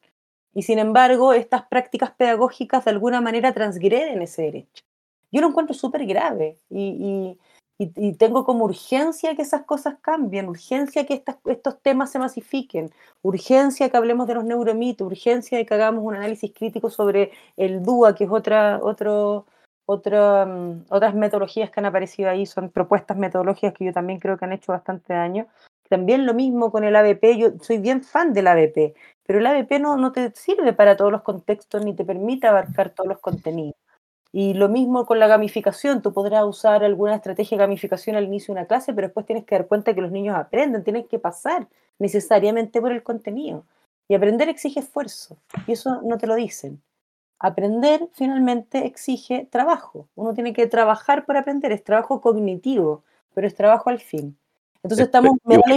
Y 0.55 0.63
sin 0.63 0.79
embargo, 0.79 1.33
estas 1.33 1.67
prácticas 1.67 2.13
pedagógicas 2.13 2.85
de 2.85 2.93
alguna 2.93 3.21
manera 3.21 3.53
transgreden 3.53 4.23
ese 4.23 4.43
derecho. 4.43 4.85
Yo 5.33 5.41
lo 5.41 5.49
encuentro 5.49 5.75
súper 5.75 6.07
grave 6.07 6.57
y, 6.71 7.39
tengo 8.19 8.45
como 8.45 8.65
urgencia 8.65 9.35
que 9.35 9.43
esas 9.43 9.63
cosas 9.65 9.97
cambien, 10.01 10.49
urgencia 10.49 11.07
que 11.07 11.25
estos 11.47 11.81
temas 11.83 12.11
se 12.11 12.21
masifiquen, 12.21 12.91
urgencia 13.23 13.89
que 13.91 13.97
hablemos 13.97 14.29
de 14.29 14.35
los 14.35 14.45
neuromitos, 14.45 15.07
urgencia 15.07 15.59
de 15.59 15.67
que 15.67 15.75
hagamos 15.75 16.05
un 16.05 16.15
análisis 16.15 16.53
crítico 16.55 16.89
sobre 16.89 17.33
el 17.57 17.83
DUA, 17.83 18.15
que 18.15 18.25
es 18.25 18.31
otra, 18.31 18.79
otro, 18.83 19.47
otra, 19.87 20.47
mm, 20.47 20.85
otras 20.89 21.15
metodologías 21.15 21.71
que 21.71 21.81
han 21.81 21.87
aparecido 21.87 22.31
ahí, 22.31 22.47
son 22.47 22.71
propuestas 22.71 23.17
metodológicas 23.17 23.75
que 23.75 23.87
yo 23.87 23.93
también 23.93 24.21
creo 24.21 24.39
que 24.39 24.45
han 24.45 24.53
hecho 24.53 24.73
bastante 24.73 25.13
daño. 25.13 25.47
También 25.89 26.27
lo 26.27 26.35
mismo 26.35 26.71
con 26.71 26.85
el 26.85 26.97
ABP, 26.97 27.37
yo 27.39 27.49
soy 27.61 27.79
bien 27.79 28.03
fan 28.03 28.33
del 28.33 28.47
ABP, 28.49 28.95
pero 29.27 29.39
el 29.41 29.47
ABP 29.47 29.81
no, 29.81 29.97
no 29.97 30.13
te 30.13 30.31
sirve 30.35 30.73
para 30.73 30.97
todos 30.97 31.13
los 31.13 31.23
contextos 31.23 31.85
ni 31.85 31.95
te 31.95 32.05
permite 32.05 32.47
abarcar 32.47 32.91
todos 32.91 33.09
los 33.09 33.19
contenidos. 33.21 33.84
Y 34.37 34.53
lo 34.53 34.69
mismo 34.69 35.07
con 35.07 35.21
la 35.21 35.29
gamificación, 35.29 36.03
tú 36.03 36.13
podrás 36.13 36.45
usar 36.45 36.83
alguna 36.83 37.15
estrategia 37.15 37.57
de 37.57 37.63
gamificación 37.63 38.17
al 38.17 38.25
inicio 38.25 38.53
de 38.53 38.61
una 38.61 38.67
clase, 38.67 38.93
pero 38.93 39.07
después 39.07 39.27
tienes 39.27 39.45
que 39.45 39.55
dar 39.55 39.69
cuenta 39.69 39.95
que 39.95 40.01
los 40.01 40.11
niños 40.11 40.37
aprenden, 40.37 40.83
tienen 40.83 41.07
que 41.07 41.21
pasar 41.21 41.69
necesariamente 42.01 42.81
por 42.81 42.91
el 42.91 43.05
contenido. 43.05 43.65
Y 44.09 44.17
aprender 44.17 44.49
exige 44.49 44.81
esfuerzo, 44.81 45.37
y 45.69 45.73
eso 45.75 46.03
no 46.03 46.19
te 46.19 46.27
lo 46.27 46.35
dicen. 46.35 46.83
Aprender 47.39 48.09
finalmente 48.13 48.87
exige 48.87 49.47
trabajo. 49.53 50.09
Uno 50.17 50.35
tiene 50.35 50.53
que 50.53 50.67
trabajar 50.67 51.27
para 51.27 51.39
aprender, 51.39 51.71
es 51.71 51.85
trabajo 51.85 52.21
cognitivo, 52.21 53.05
pero 53.35 53.47
es 53.47 53.55
trabajo 53.55 53.89
al 53.89 54.01
fin. 54.01 54.37
Entonces 54.83 55.07
estamos... 55.07 55.37
Me 55.45 55.59
da 55.59 55.63
la 55.69 55.77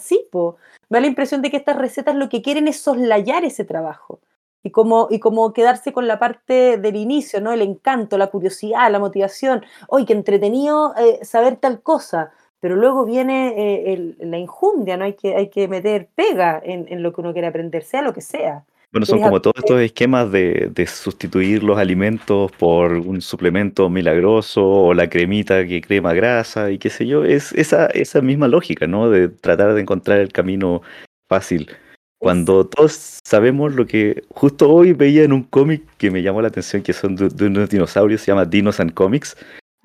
sí, 0.00 0.26
po, 0.32 0.56
me 0.88 0.96
da 0.96 1.02
la 1.02 1.06
impresión 1.06 1.40
de 1.40 1.52
que 1.52 1.56
estas 1.56 1.78
recetas 1.78 2.16
lo 2.16 2.28
que 2.28 2.42
quieren 2.42 2.66
es 2.66 2.80
soslayar 2.80 3.44
ese 3.44 3.64
trabajo. 3.64 4.18
Y 4.66 4.70
como, 4.72 5.06
y 5.12 5.20
como 5.20 5.52
quedarse 5.52 5.92
con 5.92 6.08
la 6.08 6.18
parte 6.18 6.76
del 6.76 6.96
inicio, 6.96 7.40
¿no? 7.40 7.52
El 7.52 7.62
encanto, 7.62 8.18
la 8.18 8.26
curiosidad, 8.26 8.90
la 8.90 8.98
motivación. 8.98 9.64
Hoy 9.86 10.04
qué 10.04 10.12
entretenido 10.12 10.92
eh, 10.96 11.20
saber 11.22 11.54
tal 11.54 11.82
cosa. 11.82 12.32
Pero 12.58 12.74
luego 12.74 13.04
viene 13.04 13.54
eh, 13.56 14.16
la 14.18 14.38
injundia, 14.38 14.96
¿no? 14.96 15.04
Hay 15.04 15.12
que, 15.12 15.36
hay 15.36 15.50
que 15.50 15.68
meter 15.68 16.08
pega 16.16 16.60
en, 16.64 16.86
en 16.88 17.04
lo 17.04 17.12
que 17.12 17.20
uno 17.20 17.32
quiere 17.32 17.46
aprender, 17.46 17.84
sea 17.84 18.02
lo 18.02 18.12
que 18.12 18.22
sea. 18.22 18.64
Bueno, 18.90 19.06
son 19.06 19.20
como 19.20 19.40
todos 19.40 19.54
estos 19.58 19.80
esquemas 19.82 20.32
de, 20.32 20.88
sustituir 20.88 21.62
los 21.62 21.78
alimentos 21.78 22.50
por 22.52 22.92
un 22.94 23.20
suplemento 23.20 23.88
milagroso 23.88 24.66
o 24.66 24.94
la 24.94 25.08
cremita 25.08 25.64
que 25.64 25.80
crema 25.80 26.12
grasa 26.12 26.72
y 26.72 26.78
qué 26.78 26.90
sé 26.90 27.06
yo. 27.06 27.24
Es 27.24 27.52
esa, 27.52 27.86
esa 27.86 28.20
misma 28.20 28.48
lógica, 28.48 28.88
¿no? 28.88 29.10
De 29.10 29.28
tratar 29.28 29.74
de 29.74 29.82
encontrar 29.82 30.18
el 30.18 30.32
camino 30.32 30.82
fácil. 31.28 31.70
Cuando 32.18 32.66
todos 32.66 33.20
sabemos 33.24 33.74
lo 33.74 33.86
que 33.86 34.24
justo 34.30 34.70
hoy 34.70 34.92
veía 34.92 35.24
en 35.24 35.32
un 35.32 35.42
cómic 35.42 35.84
que 35.98 36.10
me 36.10 36.22
llamó 36.22 36.40
la 36.40 36.48
atención, 36.48 36.82
que 36.82 36.92
son 36.92 37.14
de, 37.16 37.46
unos 37.46 37.68
dinosaurios, 37.68 38.22
se 38.22 38.28
llama 38.28 38.46
Dinos 38.46 38.80
and 38.80 38.94
Comics, 38.94 39.36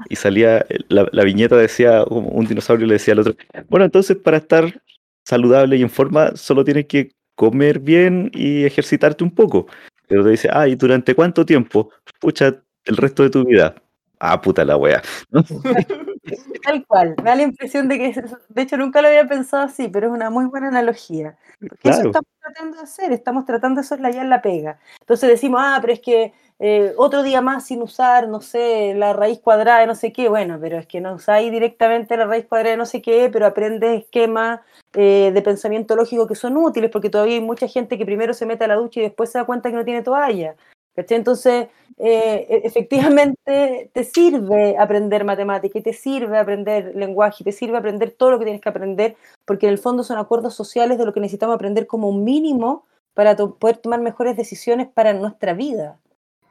y 0.10 0.16
salía, 0.16 0.66
la, 0.88 1.08
la 1.12 1.24
viñeta 1.24 1.58
decía, 1.58 2.04
un 2.06 2.46
dinosaurio 2.46 2.88
le 2.88 2.94
decía 2.94 3.14
al 3.14 3.20
otro, 3.20 3.36
bueno, 3.70 3.86
entonces 3.86 4.18
para 4.18 4.38
estar 4.38 4.82
saludable 5.26 5.78
y 5.78 5.82
en 5.82 5.90
forma, 5.90 6.36
solo 6.36 6.64
tienes 6.64 6.88
que 6.88 7.12
comer 7.36 7.80
bien 7.80 8.32
y 8.34 8.64
ejercitarte 8.64 9.24
un 9.24 9.32
poco. 9.32 9.68
Pero 10.08 10.24
te 10.24 10.30
dice, 10.32 10.50
ah, 10.52 10.68
¿y 10.68 10.76
durante 10.76 11.16
cuánto 11.16 11.46
tiempo? 11.46 11.90
Pucha, 12.20 12.62
el 12.86 12.98
resto 12.98 13.24
de 13.24 13.30
tu 13.30 13.46
vida. 13.46 13.76
Ah, 14.20 14.42
puta 14.42 14.66
la 14.66 14.78
wea. 14.78 15.02
Tal 16.64 16.86
cual. 16.86 17.16
Me 17.18 17.30
da 17.30 17.36
la 17.36 17.44
impresión 17.44 17.88
de 17.88 17.98
que, 17.98 18.24
de 18.50 18.62
hecho, 18.62 18.78
nunca 18.78 19.02
lo 19.02 19.08
había 19.08 19.28
pensado 19.28 19.64
así, 19.64 19.88
pero 19.88 20.08
es 20.08 20.14
una 20.14 20.30
muy 20.30 20.46
buena 20.46 20.70
analogía. 20.70 21.38
Porque 21.60 21.90
eso 21.90 22.02
estamos 22.02 22.30
tratando 22.40 22.78
de 22.78 22.84
hacer, 22.84 23.12
estamos 23.12 23.46
tratando 23.46 23.82
de 23.82 23.88
soslayar 23.88 24.26
la 24.26 24.42
pega. 24.42 24.80
Entonces 25.00 25.30
decimos, 25.30 25.62
ah, 25.64 25.78
pero 25.82 25.94
es 25.94 26.00
que 26.00 26.34
eh, 26.64 26.94
otro 26.98 27.24
día 27.24 27.42
más 27.42 27.66
sin 27.66 27.82
usar, 27.82 28.28
no 28.28 28.40
sé, 28.40 28.94
la 28.96 29.14
raíz 29.14 29.40
cuadrada 29.40 29.80
de 29.80 29.88
no 29.88 29.96
sé 29.96 30.14
qué, 30.14 30.30
bueno, 30.30 30.60
pero 30.62 30.78
es 30.78 30.86
que 30.86 31.02
no 31.02 31.14
usáis 31.14 31.52
directamente 31.52 32.16
la 32.16 32.26
raíz 32.26 32.46
cuadrada 32.46 32.72
de 32.72 32.78
no 32.78 32.86
sé 32.86 33.02
qué, 33.02 33.30
pero 33.34 33.48
aprendes 33.48 34.02
esquemas 34.02 34.60
eh, 34.94 35.32
de 35.34 35.42
pensamiento 35.42 35.96
lógico 35.96 36.28
que 36.28 36.36
son 36.36 36.58
útiles, 36.58 36.92
porque 36.92 37.10
todavía 37.10 37.36
hay 37.36 37.42
mucha 37.42 37.68
gente 37.68 37.98
que 37.98 38.06
primero 38.06 38.34
se 38.34 38.46
mete 38.46 38.66
a 38.66 38.68
la 38.68 38.76
ducha 38.76 39.00
y 39.00 39.04
después 39.04 39.32
se 39.32 39.40
da 39.40 39.46
cuenta 39.46 39.70
que 39.70 39.76
no 39.76 39.86
tiene 39.86 40.04
toalla. 40.04 40.56
Entonces, 40.96 41.68
eh, 41.98 42.48
e, 42.50 42.62
efectivamente, 42.64 43.90
te 43.94 44.04
sirve 44.04 44.78
aprender 44.78 45.24
matemática 45.24 45.80
y 45.80 45.82
te 45.82 45.94
sirve 45.94 46.38
aprender 46.38 46.94
lenguaje 46.96 47.38
y 47.40 47.44
te 47.44 47.52
sirve 47.52 47.78
aprender 47.78 48.12
todo 48.12 48.32
lo 48.32 48.40
que 48.40 48.46
tienes 48.46 48.62
que 48.62 48.70
aprender, 48.70 49.16
porque 49.46 49.68
en 49.68 49.74
el 49.74 49.78
fondo 49.78 50.04
son 50.04 50.18
acuerdos 50.18 50.56
sociales 50.56 50.98
de 50.98 51.06
lo 51.06 51.14
que 51.14 51.20
necesitamos 51.20 51.56
aprender 51.56 51.88
como 51.88 52.12
mínimo 52.12 52.86
para 53.14 53.36
poder 53.36 53.78
tomar 53.78 54.02
mejores 54.02 54.38
decisiones 54.38 54.88
para 54.88 55.14
nuestra 55.14 55.54
vida. 55.54 55.98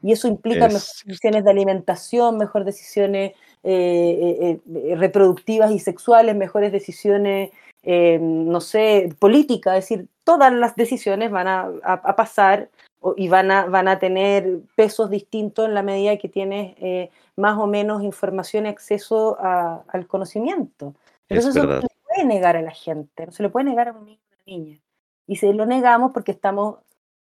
Y 0.03 0.11
eso 0.13 0.27
implica 0.27 0.67
mejores 0.67 1.03
decisiones 1.05 1.43
de 1.43 1.51
alimentación, 1.51 2.37
mejores 2.37 2.65
decisiones 2.65 3.33
eh, 3.63 4.59
eh, 4.73 4.95
reproductivas 4.95 5.71
y 5.71 5.77
sexuales, 5.77 6.35
mejores 6.35 6.71
decisiones, 6.71 7.51
no 7.83 8.61
sé, 8.61 9.09
políticas. 9.19 9.77
Es 9.77 9.89
decir, 9.89 10.07
todas 10.23 10.51
las 10.51 10.75
decisiones 10.75 11.29
van 11.29 11.47
a 11.47 12.15
pasar 12.15 12.69
y 13.17 13.27
van 13.29 13.51
a, 13.51 13.65
van 13.65 13.87
a 13.87 13.99
tener 13.99 14.59
pesos 14.75 15.09
distintos 15.09 15.65
en 15.65 15.73
la 15.73 15.81
medida 15.81 16.17
que 16.17 16.29
tienes 16.29 16.75
eh, 16.79 17.09
más 17.35 17.57
o 17.57 17.65
menos 17.65 18.03
información 18.03 18.65
y 18.65 18.69
acceso 18.69 19.37
al 19.39 20.07
conocimiento. 20.07 20.93
Pero 21.27 21.39
eso 21.39 21.47
no 21.49 21.53
se 21.53 21.61
le 21.61 21.87
puede 22.07 22.25
negar 22.25 22.57
a 22.57 22.61
la 22.61 22.71
gente, 22.71 23.25
no 23.25 23.31
se 23.31 23.43
le 23.43 23.49
puede 23.49 23.65
negar 23.65 23.87
a 23.87 23.93
un 23.93 24.05
niño 24.05 24.19
o 24.23 24.33
una 24.33 24.43
niña. 24.45 24.79
Y 25.27 25.37
se 25.37 25.53
lo 25.53 25.65
negamos 25.65 26.11
porque 26.13 26.31
estamos, 26.31 26.77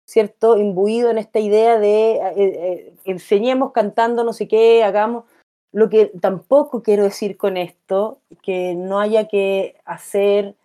¿cierto?, 0.06 0.56
imbuidos 0.56 1.12
en 1.12 1.18
esta 1.18 1.38
idea 1.38 1.78
de 1.78 2.12
eh, 2.12 2.32
eh, 2.36 2.94
enseñemos 3.04 3.72
cantando 3.72 4.24
no 4.24 4.32
sé 4.32 4.48
qué, 4.48 4.82
hagamos. 4.82 5.24
Lo 5.72 5.88
que 5.88 6.06
tampoco 6.20 6.82
quiero 6.82 7.04
decir 7.04 7.36
con 7.36 7.56
esto, 7.56 8.18
que 8.42 8.74
no 8.74 8.98
haya 8.98 9.28
que 9.28 9.76
hacer 9.84 10.56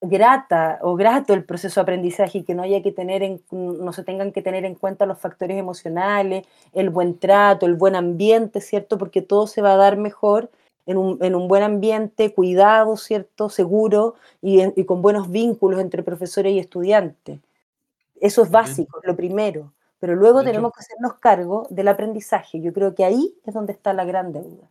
grata 0.00 0.78
o 0.82 0.94
grato 0.94 1.34
el 1.34 1.44
proceso 1.44 1.80
de 1.80 1.82
aprendizaje 1.82 2.38
y 2.38 2.42
que 2.44 2.54
no 2.54 2.62
haya 2.62 2.82
que 2.82 2.92
tener 2.92 3.22
en, 3.22 3.42
no 3.50 3.92
se 3.92 4.04
tengan 4.04 4.32
que 4.32 4.42
tener 4.42 4.64
en 4.64 4.74
cuenta 4.74 5.06
los 5.06 5.18
factores 5.18 5.56
emocionales, 5.56 6.46
el 6.72 6.90
buen 6.90 7.18
trato, 7.18 7.66
el 7.66 7.74
buen 7.74 7.96
ambiente, 7.96 8.60
¿cierto? 8.60 8.98
Porque 8.98 9.22
todo 9.22 9.46
se 9.46 9.62
va 9.62 9.72
a 9.72 9.76
dar 9.76 9.96
mejor 9.96 10.50
en 10.86 10.98
un, 10.98 11.22
en 11.22 11.34
un 11.34 11.48
buen 11.48 11.62
ambiente, 11.62 12.32
cuidado, 12.32 12.96
¿cierto? 12.96 13.48
Seguro 13.48 14.14
y, 14.40 14.62
y, 14.80 14.84
con 14.84 15.02
buenos 15.02 15.30
vínculos 15.30 15.80
entre 15.80 16.02
profesores 16.02 16.52
y 16.52 16.58
estudiantes. 16.58 17.40
Eso 18.20 18.42
es 18.42 18.50
básico, 18.50 19.00
lo 19.02 19.16
primero. 19.16 19.72
Pero 20.00 20.14
luego 20.14 20.44
tenemos 20.44 20.72
que 20.72 20.80
hacernos 20.80 21.14
cargo 21.14 21.66
del 21.70 21.88
aprendizaje. 21.88 22.60
Yo 22.60 22.72
creo 22.72 22.94
que 22.94 23.04
ahí 23.04 23.34
es 23.44 23.52
donde 23.52 23.72
está 23.72 23.92
la 23.92 24.04
gran 24.04 24.32
deuda 24.32 24.68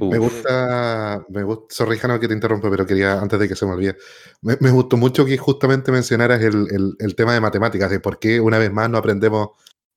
me 0.00 0.18
gusta, 0.18 1.24
me 1.28 1.42
gusta, 1.42 1.66
sorry 1.74 1.98
Jano 1.98 2.18
que 2.18 2.28
te 2.28 2.34
interrumpa, 2.34 2.70
pero 2.70 2.86
quería, 2.86 3.20
antes 3.20 3.38
de 3.38 3.48
que 3.48 3.56
se 3.56 3.66
me 3.66 3.72
olvide, 3.72 3.96
me, 4.40 4.70
gustó 4.70 4.96
mucho 4.96 5.24
que 5.24 5.36
justamente 5.36 5.92
mencionaras 5.92 6.40
el, 6.40 6.96
el, 6.98 7.14
tema 7.14 7.34
de 7.34 7.40
matemáticas, 7.40 7.90
de 7.90 8.00
por 8.00 8.18
qué 8.18 8.40
una 8.40 8.58
vez 8.58 8.72
más 8.72 8.88
no 8.88 8.98
aprendemos 8.98 9.50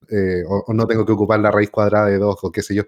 eh, 0.09 0.43
o, 0.47 0.73
no 0.73 0.85
tengo 0.85 1.05
que 1.05 1.13
ocupar 1.13 1.39
la 1.39 1.51
raíz 1.51 1.69
cuadrada 1.69 2.07
de 2.07 2.17
2 2.17 2.37
o 2.41 2.51
qué 2.51 2.61
sé 2.61 2.75
yo 2.75 2.83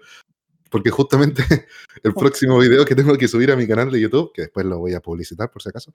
porque 0.70 0.90
justamente 0.90 1.42
el 2.02 2.14
próximo 2.14 2.58
video 2.58 2.84
que 2.84 2.94
tengo 2.94 3.16
que 3.16 3.28
subir 3.28 3.50
a 3.50 3.56
mi 3.56 3.66
canal 3.66 3.90
de 3.90 4.00
YouTube, 4.00 4.32
que 4.34 4.42
después 4.42 4.66
lo 4.66 4.78
voy 4.78 4.94
a 4.94 5.00
publicitar 5.00 5.50
por 5.50 5.62
si 5.62 5.70
acaso, 5.70 5.92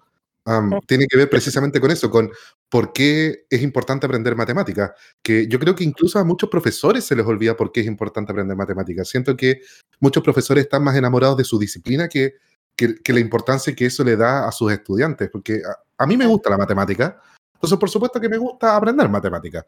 tiene 0.86 1.08
que 1.08 1.18
ver 1.18 1.30
precisamente 1.30 1.80
con 1.80 1.92
eso, 1.92 2.10
con 2.10 2.30
por 2.70 2.92
qué 2.92 3.46
es 3.50 3.62
importante 3.62 4.06
aprender 4.06 4.36
matemáticas. 4.36 4.92
Que 5.22 5.48
yo 5.48 5.60
creo 5.60 5.76
que 5.76 5.84
incluso 5.84 6.20
a 6.20 6.24
muchos 6.24 6.50
profesores 6.50 7.06
se 7.06 7.16
les 7.16 7.26
olvida 7.26 7.56
por 7.56 7.72
qué 7.72 7.82
es 7.82 7.88
importante 7.88 8.32
aprender 8.32 8.58
matemáticas. 8.58 9.08
Siento 9.08 9.38
que 9.38 9.62
muchos 10.00 10.24
profesores 10.24 10.66
están 10.66 10.84
más 10.84 10.96
enamorados 10.96 11.38
de 11.38 11.44
su 11.46 11.58
disciplina 11.58 12.08
que, 12.08 12.36
que, 12.76 13.14
la 13.14 13.20
importancia 13.20 13.74
que 13.74 13.86
eso 13.86 14.04
le 14.04 14.18
da 14.18 14.48
a 14.48 14.52
sus 14.52 14.72
estudiantes, 14.72 15.30
porque 15.30 15.62
a, 15.98 16.06
mí 16.06 16.18
me 16.18 16.26
gusta 16.26 16.50
la 16.50 16.58
matemática, 16.58 17.22
entonces 17.54 17.80
por 17.80 17.90
supuesto 17.90 18.20
que 18.20 18.30
me 18.30 18.38
gusta 18.38 18.76
aprender 18.76 19.08
matemáticas. 19.10 19.66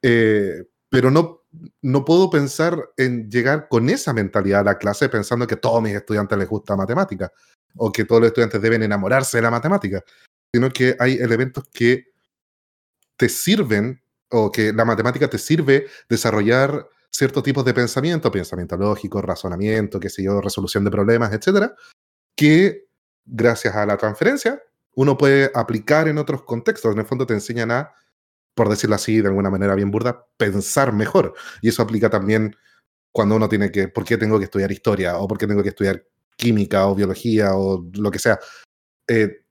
Eh, 0.00 0.64
pero 0.88 1.10
no, 1.10 1.42
no 1.82 2.04
puedo 2.04 2.30
pensar 2.30 2.78
en 2.96 3.28
llegar 3.28 3.68
con 3.68 3.90
esa 3.90 4.12
mentalidad 4.12 4.60
a 4.60 4.64
la 4.64 4.78
clase 4.78 5.08
pensando 5.08 5.46
que 5.46 5.54
a 5.54 5.60
todos 5.60 5.82
mis 5.82 5.94
estudiantes 5.94 6.38
les 6.38 6.48
gusta 6.48 6.76
matemática 6.76 7.32
o 7.76 7.92
que 7.92 8.04
todos 8.04 8.20
los 8.20 8.28
estudiantes 8.28 8.60
deben 8.60 8.82
enamorarse 8.82 9.38
de 9.38 9.42
la 9.42 9.50
matemática, 9.50 10.02
sino 10.52 10.70
que 10.70 10.96
hay 10.98 11.14
elementos 11.14 11.64
que 11.72 12.06
te 13.16 13.28
sirven 13.28 14.02
o 14.30 14.50
que 14.50 14.72
la 14.72 14.84
matemática 14.84 15.28
te 15.28 15.38
sirve 15.38 15.86
desarrollar 16.08 16.88
ciertos 17.10 17.42
tipos 17.42 17.64
de 17.64 17.74
pensamiento, 17.74 18.30
pensamiento 18.30 18.76
lógico, 18.76 19.22
razonamiento, 19.22 20.00
qué 20.00 20.10
sé 20.10 20.24
yo, 20.24 20.40
resolución 20.40 20.84
de 20.84 20.90
problemas, 20.90 21.32
etcétera, 21.32 21.74
que 22.36 22.86
gracias 23.24 23.74
a 23.76 23.86
la 23.86 23.96
transferencia 23.96 24.62
uno 24.96 25.16
puede 25.16 25.50
aplicar 25.54 26.08
en 26.08 26.18
otros 26.18 26.42
contextos. 26.42 26.92
En 26.92 27.00
el 27.00 27.06
fondo 27.06 27.26
te 27.26 27.34
enseñan 27.34 27.70
a 27.70 27.92
por 28.54 28.68
decirlo 28.68 28.94
así, 28.94 29.20
de 29.20 29.28
alguna 29.28 29.50
manera 29.50 29.74
bien 29.74 29.90
burda, 29.90 30.26
pensar 30.36 30.92
mejor. 30.92 31.34
Y 31.60 31.68
eso 31.68 31.82
aplica 31.82 32.08
también 32.08 32.56
cuando 33.12 33.36
uno 33.36 33.48
tiene 33.48 33.70
que, 33.70 33.88
¿por 33.88 34.04
qué 34.04 34.16
tengo 34.16 34.38
que 34.38 34.44
estudiar 34.44 34.70
historia? 34.72 35.18
¿O 35.18 35.28
por 35.28 35.38
qué 35.38 35.46
tengo 35.46 35.62
que 35.62 35.70
estudiar 35.70 36.04
química 36.36 36.86
o 36.86 36.94
biología 36.94 37.54
o 37.54 37.88
lo 37.94 38.10
que 38.10 38.18
sea? 38.18 38.38
Eh, 39.08 39.44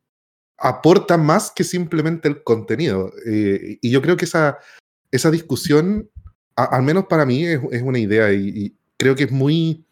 aporta 0.58 1.18
más 1.18 1.52
que 1.52 1.64
simplemente 1.64 2.28
el 2.28 2.44
contenido. 2.44 3.12
Eh, 3.26 3.80
y 3.82 3.92
yo 3.92 4.02
creo 4.02 4.18
que 4.18 4.26
esa, 4.26 4.60
esa 5.12 5.32
discusión, 5.32 6.10
al 6.56 6.84
menos 6.84 7.06
para 7.06 7.26
mí, 7.26 7.46
es, 7.46 7.60
una 7.82 8.00
idea 8.00 8.32
y, 8.34 8.76
creo 8.98 9.16
que 9.16 9.26
es 9.26 9.32
muy... 9.32 9.86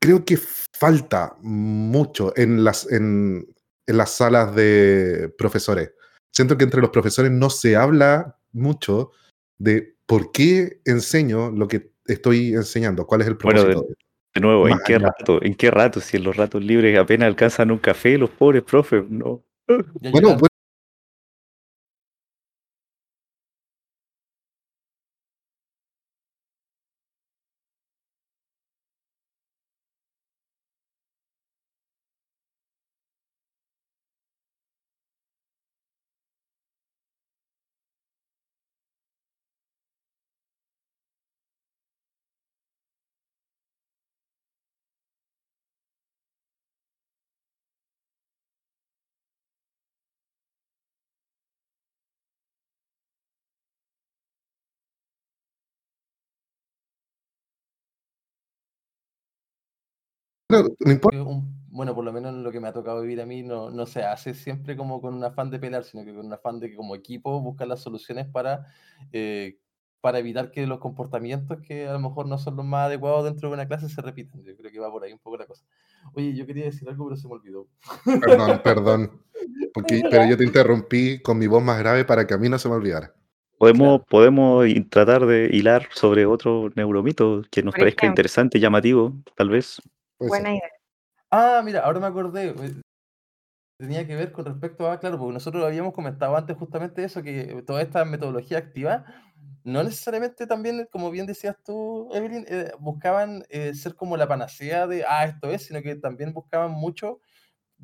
Creo 0.00 0.24
que 0.24 0.38
falta 0.76 1.36
mucho 1.40 2.32
en 2.36 2.62
las, 2.62 2.90
en, 2.90 3.46
en 3.86 3.96
las 3.96 4.10
salas 4.10 4.54
de 4.54 5.34
profesores 5.38 5.92
siento 6.34 6.58
que 6.58 6.64
entre 6.64 6.80
los 6.80 6.90
profesores 6.90 7.30
no 7.30 7.48
se 7.48 7.76
habla 7.76 8.38
mucho 8.52 9.12
de 9.58 9.96
por 10.06 10.32
qué 10.32 10.80
enseño 10.84 11.50
lo 11.50 11.68
que 11.68 11.92
estoy 12.06 12.54
enseñando, 12.54 13.06
cuál 13.06 13.22
es 13.22 13.28
el 13.28 13.36
propósito. 13.36 13.82
Bueno, 13.82 13.94
de, 14.34 14.40
nuevo, 14.40 14.68
¿en 14.68 14.78
qué 14.84 14.98
rato? 14.98 15.42
¿En 15.42 15.54
qué 15.54 15.70
rato? 15.70 16.00
Si 16.00 16.16
en 16.16 16.24
los 16.24 16.36
ratos 16.36 16.62
libres 16.62 16.98
apenas 16.98 17.28
alcanzan 17.28 17.70
un 17.70 17.78
café 17.78 18.18
los 18.18 18.30
pobres 18.30 18.62
profes, 18.62 19.04
no. 19.08 19.44
Bueno, 19.66 20.36
bueno, 20.36 20.53
por 61.94 62.04
lo 62.04 62.12
menos 62.12 62.34
lo 62.34 62.52
que 62.52 62.60
me 62.60 62.68
ha 62.68 62.72
tocado 62.72 63.00
vivir 63.02 63.20
a 63.20 63.26
mí 63.26 63.42
no, 63.42 63.70
no 63.70 63.86
se 63.86 64.02
hace 64.02 64.34
siempre 64.34 64.76
como 64.76 65.00
con 65.00 65.14
un 65.14 65.24
afán 65.24 65.50
de 65.50 65.58
pelear, 65.58 65.84
sino 65.84 66.04
que 66.04 66.14
con 66.14 66.26
un 66.26 66.32
afán 66.32 66.60
de 66.60 66.70
que 66.70 66.76
como 66.76 66.94
equipo 66.94 67.40
buscar 67.40 67.68
las 67.68 67.80
soluciones 67.80 68.26
para, 68.26 68.66
eh, 69.12 69.58
para 70.00 70.18
evitar 70.18 70.50
que 70.50 70.66
los 70.66 70.78
comportamientos 70.78 71.60
que 71.62 71.88
a 71.88 71.92
lo 71.92 71.98
mejor 71.98 72.26
no 72.26 72.38
son 72.38 72.56
los 72.56 72.64
más 72.66 72.86
adecuados 72.86 73.24
dentro 73.24 73.48
de 73.48 73.54
una 73.54 73.66
clase 73.66 73.88
se 73.88 74.02
repitan. 74.02 74.42
Yo 74.44 74.56
creo 74.56 74.70
que 74.70 74.78
va 74.78 74.90
por 74.90 75.02
ahí 75.02 75.12
un 75.12 75.18
poco 75.18 75.36
la 75.38 75.46
cosa. 75.46 75.64
Oye, 76.14 76.34
yo 76.34 76.46
quería 76.46 76.64
decir 76.64 76.88
algo, 76.88 77.06
pero 77.06 77.16
se 77.16 77.26
me 77.26 77.34
olvidó. 77.34 77.66
Perdón, 78.20 78.60
perdón. 78.62 79.10
Porque, 79.72 80.02
pero 80.10 80.26
yo 80.26 80.36
te 80.36 80.44
interrumpí 80.44 81.20
con 81.20 81.38
mi 81.38 81.46
voz 81.46 81.62
más 81.62 81.78
grave 81.78 82.04
para 82.04 82.26
que 82.26 82.34
a 82.34 82.38
mí 82.38 82.48
no 82.48 82.58
se 82.58 82.68
me 82.68 82.74
olvidara. 82.74 83.14
Podemos, 83.58 84.02
podemos 84.10 84.66
tratar 84.90 85.26
de 85.26 85.48
hilar 85.50 85.88
sobre 85.92 86.26
otro 86.26 86.70
neuromito 86.74 87.42
que 87.50 87.62
nos 87.62 87.74
parezca 87.74 88.06
interesante, 88.06 88.60
llamativo, 88.60 89.14
tal 89.36 89.48
vez. 89.48 89.80
Buena 90.18 90.50
idea. 90.50 90.70
Ah, 91.30 91.62
mira, 91.64 91.80
ahora 91.80 92.00
me 92.00 92.06
acordé. 92.06 92.50
Eh, 92.50 92.80
tenía 93.78 94.06
que 94.06 94.14
ver 94.14 94.32
con 94.32 94.44
respecto 94.44 94.90
a, 94.90 94.98
claro, 94.98 95.18
porque 95.18 95.34
nosotros 95.34 95.64
habíamos 95.64 95.92
comentado 95.92 96.36
antes 96.36 96.56
justamente 96.56 97.04
eso, 97.04 97.22
que 97.22 97.62
toda 97.66 97.82
esta 97.82 98.04
metodología 98.04 98.58
activa, 98.58 99.04
no 99.64 99.82
necesariamente 99.82 100.46
también, 100.46 100.86
como 100.92 101.10
bien 101.10 101.26
decías 101.26 101.56
tú, 101.64 102.08
Evelyn, 102.12 102.44
eh, 102.48 102.72
buscaban 102.78 103.44
eh, 103.48 103.74
ser 103.74 103.94
como 103.94 104.16
la 104.16 104.28
panacea 104.28 104.86
de, 104.86 105.04
ah, 105.08 105.24
esto 105.24 105.50
es, 105.50 105.66
sino 105.66 105.82
que 105.82 105.96
también 105.96 106.32
buscaban 106.32 106.70
mucho 106.70 107.20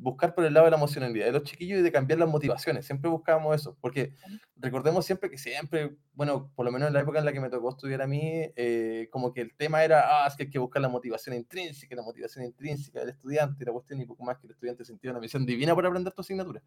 buscar 0.01 0.33
por 0.33 0.43
el 0.43 0.53
lado 0.53 0.65
de 0.65 0.71
la 0.71 0.77
emocionalidad 0.77 1.27
de 1.27 1.31
los 1.31 1.43
chiquillos 1.43 1.79
y 1.79 1.83
de 1.83 1.91
cambiar 1.91 2.17
las 2.17 2.27
motivaciones. 2.27 2.85
Siempre 2.85 3.09
buscábamos 3.09 3.55
eso, 3.55 3.77
porque 3.79 4.15
recordemos 4.55 5.05
siempre 5.05 5.29
que 5.29 5.37
siempre, 5.37 5.95
bueno, 6.13 6.51
por 6.55 6.65
lo 6.65 6.71
menos 6.71 6.87
en 6.87 6.95
la 6.95 7.01
época 7.01 7.19
en 7.19 7.25
la 7.25 7.31
que 7.31 7.39
me 7.39 7.49
tocó 7.49 7.69
estudiar 7.69 8.01
a 8.01 8.07
mí, 8.07 8.21
eh, 8.55 9.07
como 9.11 9.31
que 9.31 9.41
el 9.41 9.55
tema 9.55 9.83
era, 9.83 10.23
ah, 10.23 10.27
es 10.27 10.35
que 10.35 10.43
hay 10.43 10.49
que 10.49 10.57
buscar 10.57 10.81
la 10.81 10.89
motivación 10.89 11.35
intrínseca, 11.35 11.95
la 11.95 12.01
motivación 12.01 12.43
intrínseca 12.43 13.01
del 13.01 13.09
estudiante, 13.09 13.63
la 13.63 13.71
cuestión 13.71 14.01
y 14.01 14.05
poco 14.05 14.23
más 14.23 14.39
que 14.39 14.47
el 14.47 14.53
estudiante 14.53 14.83
sentía 14.83 15.11
una 15.11 15.19
misión 15.19 15.45
divina 15.45 15.75
por 15.75 15.85
aprender 15.85 16.11
tu 16.13 16.21
asignatura. 16.21 16.63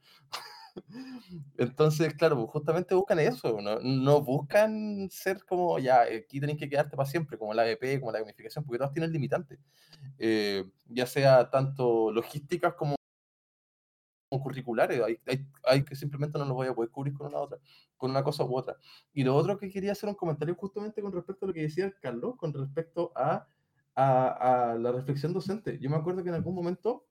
Entonces, 1.58 2.14
claro, 2.14 2.36
pues, 2.36 2.50
justamente 2.50 2.94
buscan 2.94 3.18
eso, 3.18 3.60
no, 3.60 3.80
no, 3.80 4.22
buscan 4.22 5.08
ser 5.10 5.44
como, 5.44 5.80
ya, 5.80 6.02
aquí 6.02 6.38
tenéis 6.38 6.58
que 6.58 6.68
quedarte 6.68 6.96
para 6.96 7.08
siempre, 7.08 7.36
como 7.36 7.52
la 7.52 7.62
ABP, 7.62 7.98
como 7.98 8.12
la 8.12 8.20
gamificación, 8.20 8.64
porque 8.64 8.78
todas 8.78 8.92
tienen 8.92 9.10
limitantes, 9.12 9.58
eh, 10.18 10.64
ya 10.86 11.06
sea 11.06 11.50
tanto 11.50 12.12
logísticas 12.12 12.74
como 12.74 12.94
curriculares, 14.40 15.00
hay, 15.02 15.18
hay, 15.26 15.46
hay, 15.64 15.84
que 15.84 15.96
simplemente 15.96 16.38
no 16.38 16.44
los 16.44 16.54
voy 16.54 16.68
a 16.68 16.74
poder 16.74 16.90
cubrir 16.90 17.14
con 17.14 17.28
una 17.28 17.38
otra, 17.38 17.58
con 17.96 18.10
una 18.10 18.22
cosa 18.22 18.44
u 18.44 18.56
otra. 18.56 18.76
Y 19.12 19.24
lo 19.24 19.34
otro 19.34 19.58
que 19.58 19.70
quería 19.70 19.92
hacer 19.92 20.08
un 20.08 20.14
comentario 20.14 20.54
justamente 20.54 21.02
con 21.02 21.12
respecto 21.12 21.44
a 21.44 21.48
lo 21.48 21.54
que 21.54 21.62
decía 21.62 21.92
Carlos, 22.00 22.36
con 22.36 22.52
respecto 22.52 23.12
a, 23.16 23.46
a, 23.94 24.72
a 24.72 24.74
la 24.76 24.92
reflexión 24.92 25.32
docente. 25.32 25.78
Yo 25.80 25.90
me 25.90 25.96
acuerdo 25.96 26.22
que 26.22 26.28
en 26.28 26.34
algún 26.34 26.54
momento, 26.54 27.06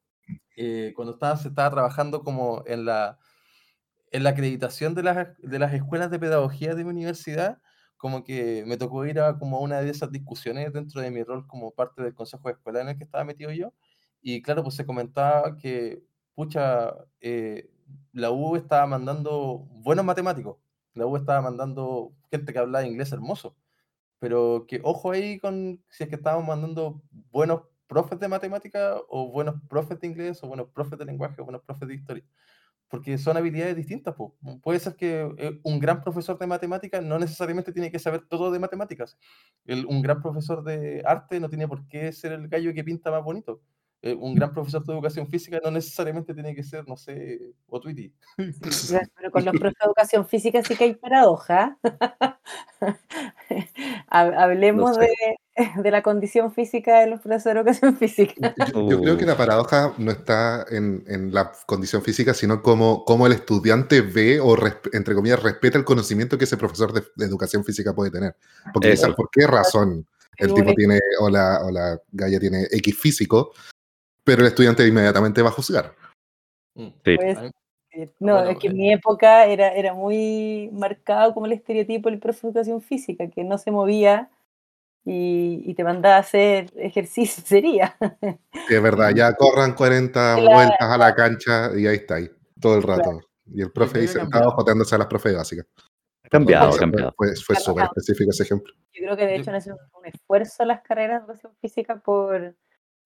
eh, 0.55 0.93
cuando 0.95 1.13
estaba, 1.13 1.38
se 1.38 1.49
estaba 1.49 1.69
trabajando 1.69 2.24
como 2.24 2.63
en 2.65 2.86
la 2.86 3.19
en 4.13 4.24
la 4.24 4.30
acreditación 4.30 4.93
de 4.93 5.03
las, 5.03 5.28
de 5.39 5.59
las 5.59 5.74
escuelas 5.74 6.11
de 6.11 6.19
pedagogía 6.19 6.76
de 6.76 6.84
mi 6.84 6.91
universidad, 6.91 7.57
como 7.97 8.24
que 8.24 8.63
me 8.67 8.78
tocó 8.78 9.05
ir 9.07 9.19
a 9.19 9.39
como 9.39 9.59
una 9.59 9.82
de 9.82 9.89
esas 9.89 10.11
discusiones 10.11 10.71
dentro 10.71 11.01
de 11.01 11.09
mi 11.09 11.24
rol 11.24 11.47
como 11.47 11.71
parte 11.71 12.03
del 12.03 12.13
consejo 12.13 12.47
de 12.47 12.53
escuela 12.53 12.82
en 12.82 12.89
el 12.89 12.97
que 12.97 13.05
estaba 13.05 13.24
metido 13.24 13.51
yo. 13.51 13.74
Y 14.21 14.41
claro, 14.43 14.61
pues 14.63 14.76
se 14.76 14.86
comentaba 14.86 15.57
que, 15.57 16.03
pucha, 16.36 16.93
eh, 17.21 17.69
la 18.11 18.31
U 18.31 18.55
estaba 18.55 18.86
mandando 18.88 19.67
buenos 19.71 20.05
matemáticos, 20.05 20.57
la 20.93 21.05
U 21.05 21.15
estaba 21.17 21.41
mandando 21.41 22.13
gente 22.31 22.53
que 22.53 22.59
hablaba 22.59 22.86
inglés 22.86 23.11
hermoso, 23.11 23.55
pero 24.19 24.65
que 24.67 24.81
ojo 24.84 25.11
ahí 25.11 25.39
con 25.39 25.84
si 25.89 26.03
es 26.03 26.09
que 26.09 26.15
estábamos 26.15 26.47
mandando 26.47 27.01
buenos 27.31 27.61
profes 27.88 28.19
de 28.19 28.27
matemática 28.27 28.95
o 29.09 29.31
buenos 29.31 29.55
profes 29.69 29.99
de 29.99 30.07
inglés 30.07 30.43
o 30.43 30.47
buenos 30.47 30.69
profes 30.69 30.97
de 30.99 31.05
lenguaje 31.05 31.41
o 31.41 31.45
buenos 31.45 31.63
profes 31.63 31.88
de 31.88 31.95
historia 31.95 32.25
porque 32.93 33.17
son 33.17 33.36
habilidades 33.38 33.75
distintas. 33.75 34.13
Puede 34.61 34.79
ser 34.79 34.95
que 34.95 35.27
eh, 35.39 35.59
un 35.63 35.79
gran 35.79 36.03
profesor 36.03 36.38
de 36.38 36.45
matemáticas 36.45 37.03
no 37.03 37.17
necesariamente 37.17 37.73
tiene 37.73 37.89
que 37.89 37.97
saber 37.97 38.27
todo 38.27 38.51
de 38.51 38.59
matemáticas. 38.59 39.17
un 39.65 40.03
gran 40.03 40.21
profesor 40.21 40.63
de 40.63 41.01
arte 41.03 41.39
no 41.39 41.49
tiene 41.49 41.67
por 41.67 41.88
qué 41.88 42.11
ser 42.11 42.34
el 42.34 42.47
gallo 42.47 42.71
que 42.71 42.84
pinta 42.84 43.09
más 43.09 43.23
bonito. 43.23 43.63
Eh, 44.06 44.18
un 44.20 44.36
gran 44.36 44.54
profesor 44.54 44.84
de 44.84 44.91
educación 44.91 45.30
física 45.30 45.62
no 45.64 45.72
necesariamente 45.72 46.34
tiene 46.34 46.54
que 46.54 46.62
ser, 46.62 46.86
no 46.86 46.97
sé, 46.97 47.54
o 47.70 47.80
Tweety. 47.80 48.14
Pero 48.36 49.32
con 49.32 49.45
los 49.45 49.54
profesores 49.54 49.78
de 49.80 49.86
educación 49.86 50.28
física 50.28 50.62
sí 50.62 50.76
que 50.76 50.84
hay 50.84 50.95
paradoja. 50.95 51.78
Hablemos 54.10 54.97
de, 54.97 55.08
de, 55.82 55.91
la 55.91 56.04
condición 56.04 56.51
física 56.51 56.99
de 56.99 57.12
los 57.12 57.22
profesores 57.22 57.64
de 57.64 57.72
educación 57.72 57.95
física. 57.95 58.54
Yo, 58.74 58.99
creo 58.99 59.18
que 59.18 59.26
la 59.26 59.38
paradoja 59.38 59.93
no 59.97 60.12
está 60.12 60.66
en, 60.70 61.06
en 61.08 61.34
la 61.34 61.54
condición 61.66 62.01
física, 62.01 62.34
sino 62.34 62.62
cómo, 62.62 63.06
cómo, 63.06 63.26
el 63.26 63.32
estudiante 63.32 64.01
ve 64.01 64.41
o, 64.41 64.58
entre 64.91 65.16
comillas, 65.16 65.41
respeta 65.41 65.78
el 65.78 65.86
conocimiento 65.86 66.38
que 66.38 66.43
ese 66.43 66.58
profesor 66.58 66.91
de, 66.91 67.06
educación 67.26 67.64
física 67.64 67.95
puede 67.95 68.12
tener. 68.12 68.36
Porque 68.74 68.91
quizás 68.91 69.16
por 69.16 69.30
qué 69.32 69.47
razón 69.47 70.06
el 70.36 70.54
tipo 70.54 70.74
tiene, 70.74 70.99
o 71.22 71.30
la, 71.30 71.62
o 71.64 71.72
la 71.72 71.97
galla 72.12 72.41
tiene 72.41 72.68
X 72.70 72.97
físico, 72.97 73.54
pero 74.24 74.41
el 74.41 74.47
estudiante 74.47 74.88
inmediatamente 74.88 75.41
va 75.41 75.49
a 75.49 75.53
juzgar. 75.53 75.95
Mm. 76.76 76.88
Pues, 77.03 77.38
eh, 77.91 78.11
no, 78.19 78.43
es 78.43 78.57
que 78.57 78.67
en 78.67 78.78
mi 78.78 78.91
época 78.91 79.45
era, 79.45 79.69
era 79.69 79.93
muy 79.93 80.69
marcado 80.74 81.34
como 81.34 81.45
el 81.45 81.51
estereotipo 81.51 82.09
del 82.09 82.19
profe 82.19 82.41
de 82.41 82.47
educación 82.47 82.82
física, 82.82 83.30
que 83.30 83.43
no 83.43 83.57
se 83.57 83.71
movía 83.71 84.32
y, 85.05 85.74
te 85.76 85.84
mandaba 85.84 86.15
a 86.15 86.19
hacer 86.19 86.71
ejercicio, 86.76 87.43
sería. 87.45 87.95
es 88.69 88.82
verdad, 88.82 89.11
ya 89.15 89.34
corran 89.34 89.74
40 89.74 90.36
vueltas 90.38 90.78
a 90.80 90.97
la 90.97 91.13
cancha 91.13 91.71
y 91.78 91.86
ahí 91.86 91.97
está, 91.97 92.15
ahí, 92.15 92.30
todo 92.59 92.78
el 92.78 92.84
rato. 92.84 93.19
Y 93.45 93.61
el 93.61 93.71
profe 93.71 93.99
ahí 93.99 94.07
sentado 94.07 94.51
joteándose 94.51 94.95
a 94.95 94.99
las 94.99 95.07
profes 95.07 95.36
básicas. 95.36 95.67
Cambiado, 96.32 96.76
cambiado. 96.78 97.13
Fue, 97.15 97.36
fue 97.36 97.55
súper 97.57 97.84
específico 97.84 98.32
ese 98.32 98.43
ejemplo. 98.43 98.74
Yo 98.93 99.03
creo 99.03 99.17
que 99.17 99.28
de 99.28 99.36
hecho 99.36 99.51
necesitan 99.51 99.78
un 99.99 100.05
esfuerzo 100.07 100.65
las 100.65 100.82
carreras 100.82 101.21
de 101.21 101.26
educación 101.26 101.53
física 101.61 101.97
por 101.97 102.55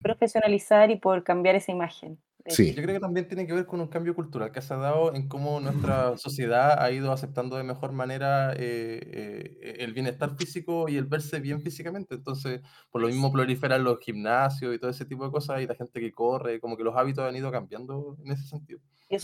profesionalizar 0.02 0.92
y 0.92 0.98
por 0.98 1.24
cambiar 1.24 1.56
esa 1.56 1.72
imagen. 1.72 2.20
Sí. 2.50 2.74
Yo 2.74 2.82
creo 2.82 2.96
que 2.96 3.00
también 3.02 3.28
tiene 3.28 3.46
que 3.46 3.54
ver 3.54 3.66
con 3.66 3.82
un 3.82 3.88
cambio 3.88 4.16
cultural 4.16 4.52
que 4.52 4.62
se 4.62 4.74
ha 4.74 4.78
dado 4.78 5.14
en 5.14 5.28
cómo 5.28 5.60
nuestra 5.60 6.18
sociedad 6.18 6.82
ha 6.82 6.92
ido 6.92 7.12
aceptando 7.12 7.58
de 7.58 7.64
mejor 7.64 7.92
manera 7.92 8.54
eh, 8.54 9.58
eh, 9.62 9.76
el 9.80 9.94
bienestar 9.94 10.36
físico 10.38 10.88
y 10.88 10.96
el 10.96 11.06
verse 11.06 11.40
bien 11.42 11.62
físicamente. 11.62 12.16
Entonces, 12.16 12.62
por 12.90 13.02
lo 13.02 13.10
mismo 13.10 13.32
proliferan 13.34 13.84
los 13.84 14.00
gimnasios 14.00 14.74
y 14.74 14.80
todo 14.80 14.90
ese 14.90 15.06
tipo 15.06 15.26
de 15.26 15.32
cosas 15.32 15.62
y 15.62 15.68
la 15.68 15.76
gente 15.76 16.00
que 16.00 16.14
corre, 16.14 16.62
como 16.62 16.78
que 16.78 16.84
los 16.84 16.96
hábitos 16.96 17.28
han 17.28 17.36
ido 17.36 17.52
cambiando 17.52 18.16
en 18.24 18.32
ese 18.32 18.48
sentido. 18.48 18.80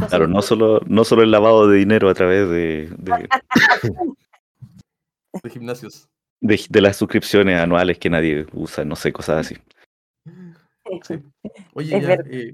Claro, 0.10 0.28
no 0.28 0.42
solo, 0.42 0.82
no 0.88 1.04
solo 1.04 1.24
el 1.24 1.32
lavado 1.32 1.68
de 1.68 1.78
dinero 1.78 2.10
a 2.10 2.14
través 2.14 2.50
de, 2.50 2.90
de... 2.98 3.30
de 5.44 5.50
gimnasios. 5.50 6.10
De, 6.40 6.60
de, 6.70 6.82
las 6.82 6.98
suscripciones 6.98 7.60
anuales 7.60 7.98
que 8.00 8.10
nadie 8.10 8.46
usa, 8.54 8.84
no 8.84 8.98
sé, 8.98 9.14
cosas 9.14 9.46
así. 9.46 9.56
Oye, 11.74 12.02
ya, 12.02 12.14
eh, 12.14 12.54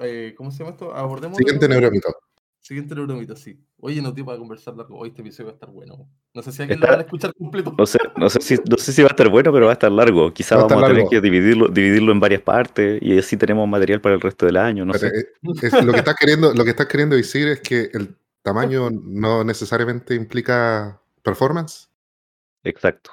eh, 0.00 0.34
¿cómo 0.36 0.50
se 0.50 0.58
llama 0.58 0.70
esto? 0.70 0.94
Abordemos. 0.94 1.36
Siguiente 1.36 1.68
neuromito. 1.68 2.08
Siguiente 2.60 2.94
neuromito, 2.94 3.34
sí. 3.34 3.58
Oye, 3.80 4.02
no, 4.02 4.12
tío, 4.12 4.26
para 4.26 4.38
conversar 4.38 4.76
largo. 4.76 4.98
Hoy 4.98 5.08
este 5.08 5.22
episodio 5.22 5.46
va 5.46 5.52
a 5.52 5.54
estar 5.54 5.70
bueno. 5.70 6.08
No 6.34 6.42
sé 6.42 6.52
si 6.52 6.62
alguien 6.62 6.80
lo 6.80 6.86
va 6.86 6.94
a 6.94 7.00
escuchar 7.00 7.32
completo. 7.32 7.74
No 7.78 7.86
sé, 7.86 7.98
no, 8.16 8.28
sé 8.28 8.40
si, 8.40 8.56
no 8.68 8.76
sé 8.76 8.92
si 8.92 9.02
va 9.02 9.08
a 9.08 9.12
estar 9.12 9.28
bueno, 9.30 9.52
pero 9.52 9.66
va 9.66 9.72
a 9.72 9.74
estar 9.74 9.90
largo. 9.90 10.34
Quizá 10.34 10.56
vamos 10.56 10.72
a, 10.72 10.88
tener 10.88 11.06
que 11.08 11.20
dividirlo, 11.20 11.68
dividirlo 11.68 12.12
en 12.12 12.20
varias 12.20 12.42
partes 12.42 13.00
y 13.00 13.16
así 13.16 13.36
tenemos 13.36 13.66
material 13.66 14.00
para 14.00 14.16
el 14.16 14.20
resto 14.20 14.44
del 14.44 14.58
año. 14.58 14.84
No 14.84 14.94
sé. 14.94 15.06
Eh, 15.06 15.24
lo, 15.40 15.54
que 15.92 15.98
estás 15.98 16.16
queriendo, 16.16 16.52
lo 16.52 16.64
que 16.64 16.70
estás 16.70 16.86
queriendo 16.86 17.16
decir 17.16 17.48
es 17.48 17.60
que 17.60 17.90
el 17.94 18.16
tamaño 18.42 18.90
no 19.02 19.44
necesariamente 19.44 20.14
implica 20.14 21.00
performance. 21.22 21.88
Exacto. 22.64 23.12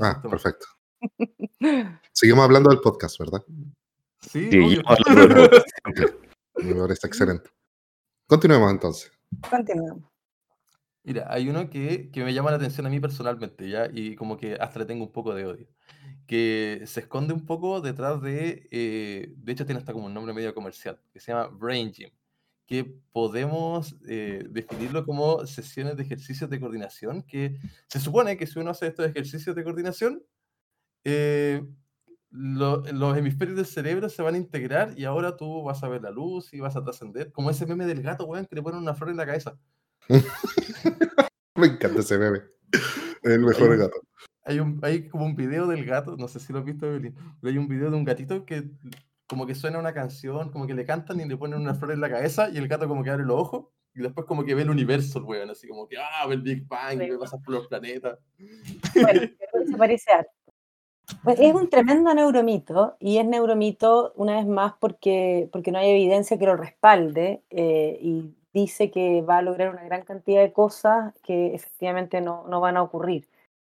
Ah, 0.00 0.22
perfecto. 0.22 0.66
Seguimos 2.12 2.44
hablando 2.44 2.70
del 2.70 2.80
podcast, 2.80 3.18
¿verdad? 3.18 3.44
Sí, 4.20 4.50
sí 4.50 4.80
Me 6.56 6.74
parece 6.74 7.06
excelente. 7.06 7.50
Continuemos 8.26 8.70
entonces. 8.70 9.12
Continuemos. 9.50 10.02
Mira, 11.02 11.26
hay 11.28 11.48
uno 11.50 11.68
que, 11.68 12.10
que, 12.10 12.24
me 12.24 12.32
llama 12.32 12.50
la 12.50 12.56
atención 12.56 12.86
a 12.86 12.90
mí 12.90 12.98
personalmente, 12.98 13.68
¿ya? 13.68 13.90
Y 13.92 14.16
como 14.16 14.38
que 14.38 14.54
hasta 14.54 14.78
le 14.78 14.86
tengo 14.86 15.04
un 15.04 15.12
poco 15.12 15.34
de 15.34 15.44
odio. 15.44 15.68
Que 16.26 16.82
se 16.86 17.00
esconde 17.00 17.34
un 17.34 17.44
poco 17.44 17.82
detrás 17.82 18.22
de. 18.22 18.66
Eh, 18.70 19.34
de 19.36 19.52
hecho, 19.52 19.66
tiene 19.66 19.80
hasta 19.80 19.92
como 19.92 20.06
un 20.06 20.14
nombre 20.14 20.32
medio 20.32 20.54
comercial, 20.54 20.98
que 21.12 21.20
se 21.20 21.32
llama 21.32 21.48
Brain 21.48 21.92
Gym. 21.92 22.10
Que 22.66 22.84
podemos 23.12 23.94
eh, 24.08 24.46
definirlo 24.48 25.04
como 25.04 25.46
sesiones 25.46 25.98
de 25.98 26.04
ejercicios 26.04 26.48
de 26.48 26.58
coordinación. 26.58 27.22
Que 27.22 27.58
se 27.86 28.00
supone 28.00 28.38
que 28.38 28.46
si 28.46 28.58
uno 28.58 28.70
hace 28.70 28.86
estos 28.86 29.06
ejercicios 29.06 29.54
de 29.54 29.64
coordinación, 29.64 30.22
eh, 31.04 31.62
los 32.30 33.16
hemisferios 33.16 33.56
del 33.56 33.66
cerebro 33.66 34.08
se 34.08 34.22
van 34.22 34.34
a 34.34 34.38
integrar 34.38 34.98
y 34.98 35.04
ahora 35.04 35.36
tú 35.36 35.62
vas 35.62 35.82
a 35.84 35.88
ver 35.88 36.02
la 36.02 36.10
luz 36.10 36.52
y 36.52 36.60
vas 36.60 36.74
a 36.74 36.82
trascender. 36.82 37.30
Como 37.30 37.50
ese 37.50 37.64
meme 37.64 37.86
del 37.86 38.02
gato, 38.02 38.26
weón, 38.26 38.46
que 38.46 38.56
le 38.56 38.62
ponen 38.62 38.80
una 38.80 38.94
flor 38.94 39.10
en 39.10 39.16
la 39.16 39.26
cabeza. 39.26 39.56
Me 41.54 41.66
encanta 41.68 42.00
ese 42.00 42.18
meme. 42.18 42.42
El 43.22 43.40
mejor 43.40 43.72
hay, 43.72 43.78
gato. 43.78 44.00
Hay, 44.44 44.58
un, 44.58 44.80
hay 44.82 45.08
como 45.08 45.26
un 45.26 45.36
video 45.36 45.68
del 45.68 45.84
gato, 45.84 46.16
no 46.16 46.26
sé 46.26 46.40
si 46.40 46.52
lo 46.52 46.58
has 46.58 46.64
visto, 46.64 46.86
Evelyn, 46.86 47.14
pero 47.40 47.52
hay 47.52 47.58
un 47.58 47.68
video 47.68 47.90
de 47.90 47.96
un 47.96 48.04
gatito 48.04 48.44
que 48.44 48.68
como 49.28 49.46
que 49.46 49.54
suena 49.54 49.78
una 49.78 49.94
canción, 49.94 50.50
como 50.50 50.66
que 50.66 50.74
le 50.74 50.84
cantan 50.84 51.20
y 51.20 51.24
le 51.24 51.36
ponen 51.36 51.60
una 51.60 51.74
flor 51.74 51.92
en 51.92 52.00
la 52.00 52.10
cabeza 52.10 52.50
y 52.50 52.58
el 52.58 52.68
gato 52.68 52.88
como 52.88 53.02
que 53.02 53.10
abre 53.10 53.24
los 53.24 53.40
ojos 53.40 53.66
y 53.94 54.00
después 54.00 54.26
como 54.26 54.44
que 54.44 54.54
ve 54.54 54.62
el 54.62 54.70
universo, 54.70 55.20
el 55.20 55.24
weón, 55.24 55.50
así 55.50 55.68
como 55.68 55.86
que, 55.86 55.96
ah, 55.98 56.26
ve 56.26 56.34
el 56.34 56.42
Big 56.42 56.66
Bang, 56.66 56.98
ve 56.98 57.16
pasar 57.16 57.40
por 57.40 57.54
los 57.54 57.68
planetas. 57.68 58.18
Bueno, 59.00 59.20
se 59.70 59.76
parece 59.78 60.12
a 60.12 60.26
es 61.26 61.54
un 61.54 61.68
tremendo 61.68 62.12
neuromito 62.14 62.96
y 62.98 63.18
es 63.18 63.26
neuromito 63.26 64.12
una 64.16 64.36
vez 64.36 64.46
más 64.46 64.74
porque, 64.78 65.48
porque 65.52 65.72
no 65.72 65.78
hay 65.78 65.90
evidencia 65.90 66.38
que 66.38 66.46
lo 66.46 66.56
respalde 66.56 67.42
eh, 67.50 67.98
y 68.00 68.34
dice 68.52 68.90
que 68.90 69.20
va 69.22 69.38
a 69.38 69.42
lograr 69.42 69.70
una 69.70 69.84
gran 69.84 70.02
cantidad 70.02 70.40
de 70.40 70.52
cosas 70.52 71.12
que 71.22 71.54
efectivamente 71.54 72.20
no, 72.20 72.46
no, 72.48 72.60
van 72.60 72.76
a 72.76 72.82
ocurrir. 72.82 73.28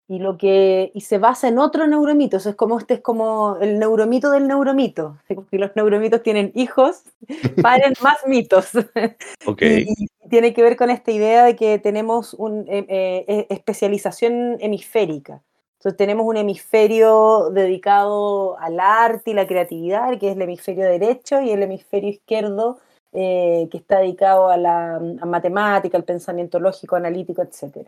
Y, 0.07 0.19
lo 0.19 0.37
que, 0.37 0.91
y 0.93 1.01
se 1.01 1.17
basa 1.17 1.47
en 1.47 1.57
otro 1.57 1.87
neuromito, 1.87 2.37
eso 2.37 2.49
es 2.49 2.55
como 2.55 2.77
este 2.77 2.95
es 2.95 3.01
como 3.01 3.57
el 3.59 3.79
neuromito 3.79 4.29
del 4.29 4.47
neuromito. 4.47 5.17
Si 5.49 5.57
los 5.57 5.75
neuromitos 5.75 6.21
tienen 6.21 6.51
hijos, 6.53 7.03
paren 7.63 7.93
más 8.01 8.17
mitos. 8.27 8.71
Okay. 9.47 9.85
Y, 9.87 10.07
tiene 10.29 10.53
que 10.53 10.63
ver 10.63 10.75
con 10.75 10.89
esta 10.89 11.11
idea 11.11 11.45
de 11.45 11.55
que 11.55 11.77
tenemos 11.79 12.33
una 12.33 12.63
eh, 12.67 12.85
eh, 13.27 13.47
especialización 13.49 14.57
hemisférica. 14.59 15.41
Entonces 15.85 15.97
tenemos 15.97 16.25
un 16.25 16.35
hemisferio 16.35 17.51
dedicado 17.51 18.57
al 18.57 18.79
arte 18.79 19.29
y 19.29 19.33
la 19.35 19.45
creatividad, 19.45 20.17
que 20.17 20.31
es 20.31 20.35
el 20.35 20.41
hemisferio 20.41 20.83
derecho, 20.83 21.41
y 21.41 21.51
el 21.51 21.61
hemisferio 21.61 22.09
izquierdo 22.09 22.79
eh, 23.13 23.67
que 23.69 23.77
está 23.77 23.99
dedicado 23.99 24.49
a 24.49 24.57
la 24.57 24.99
matemática, 25.27 25.95
al 25.95 26.03
pensamiento 26.03 26.59
lógico, 26.59 26.95
analítico, 26.95 27.43
etc. 27.43 27.87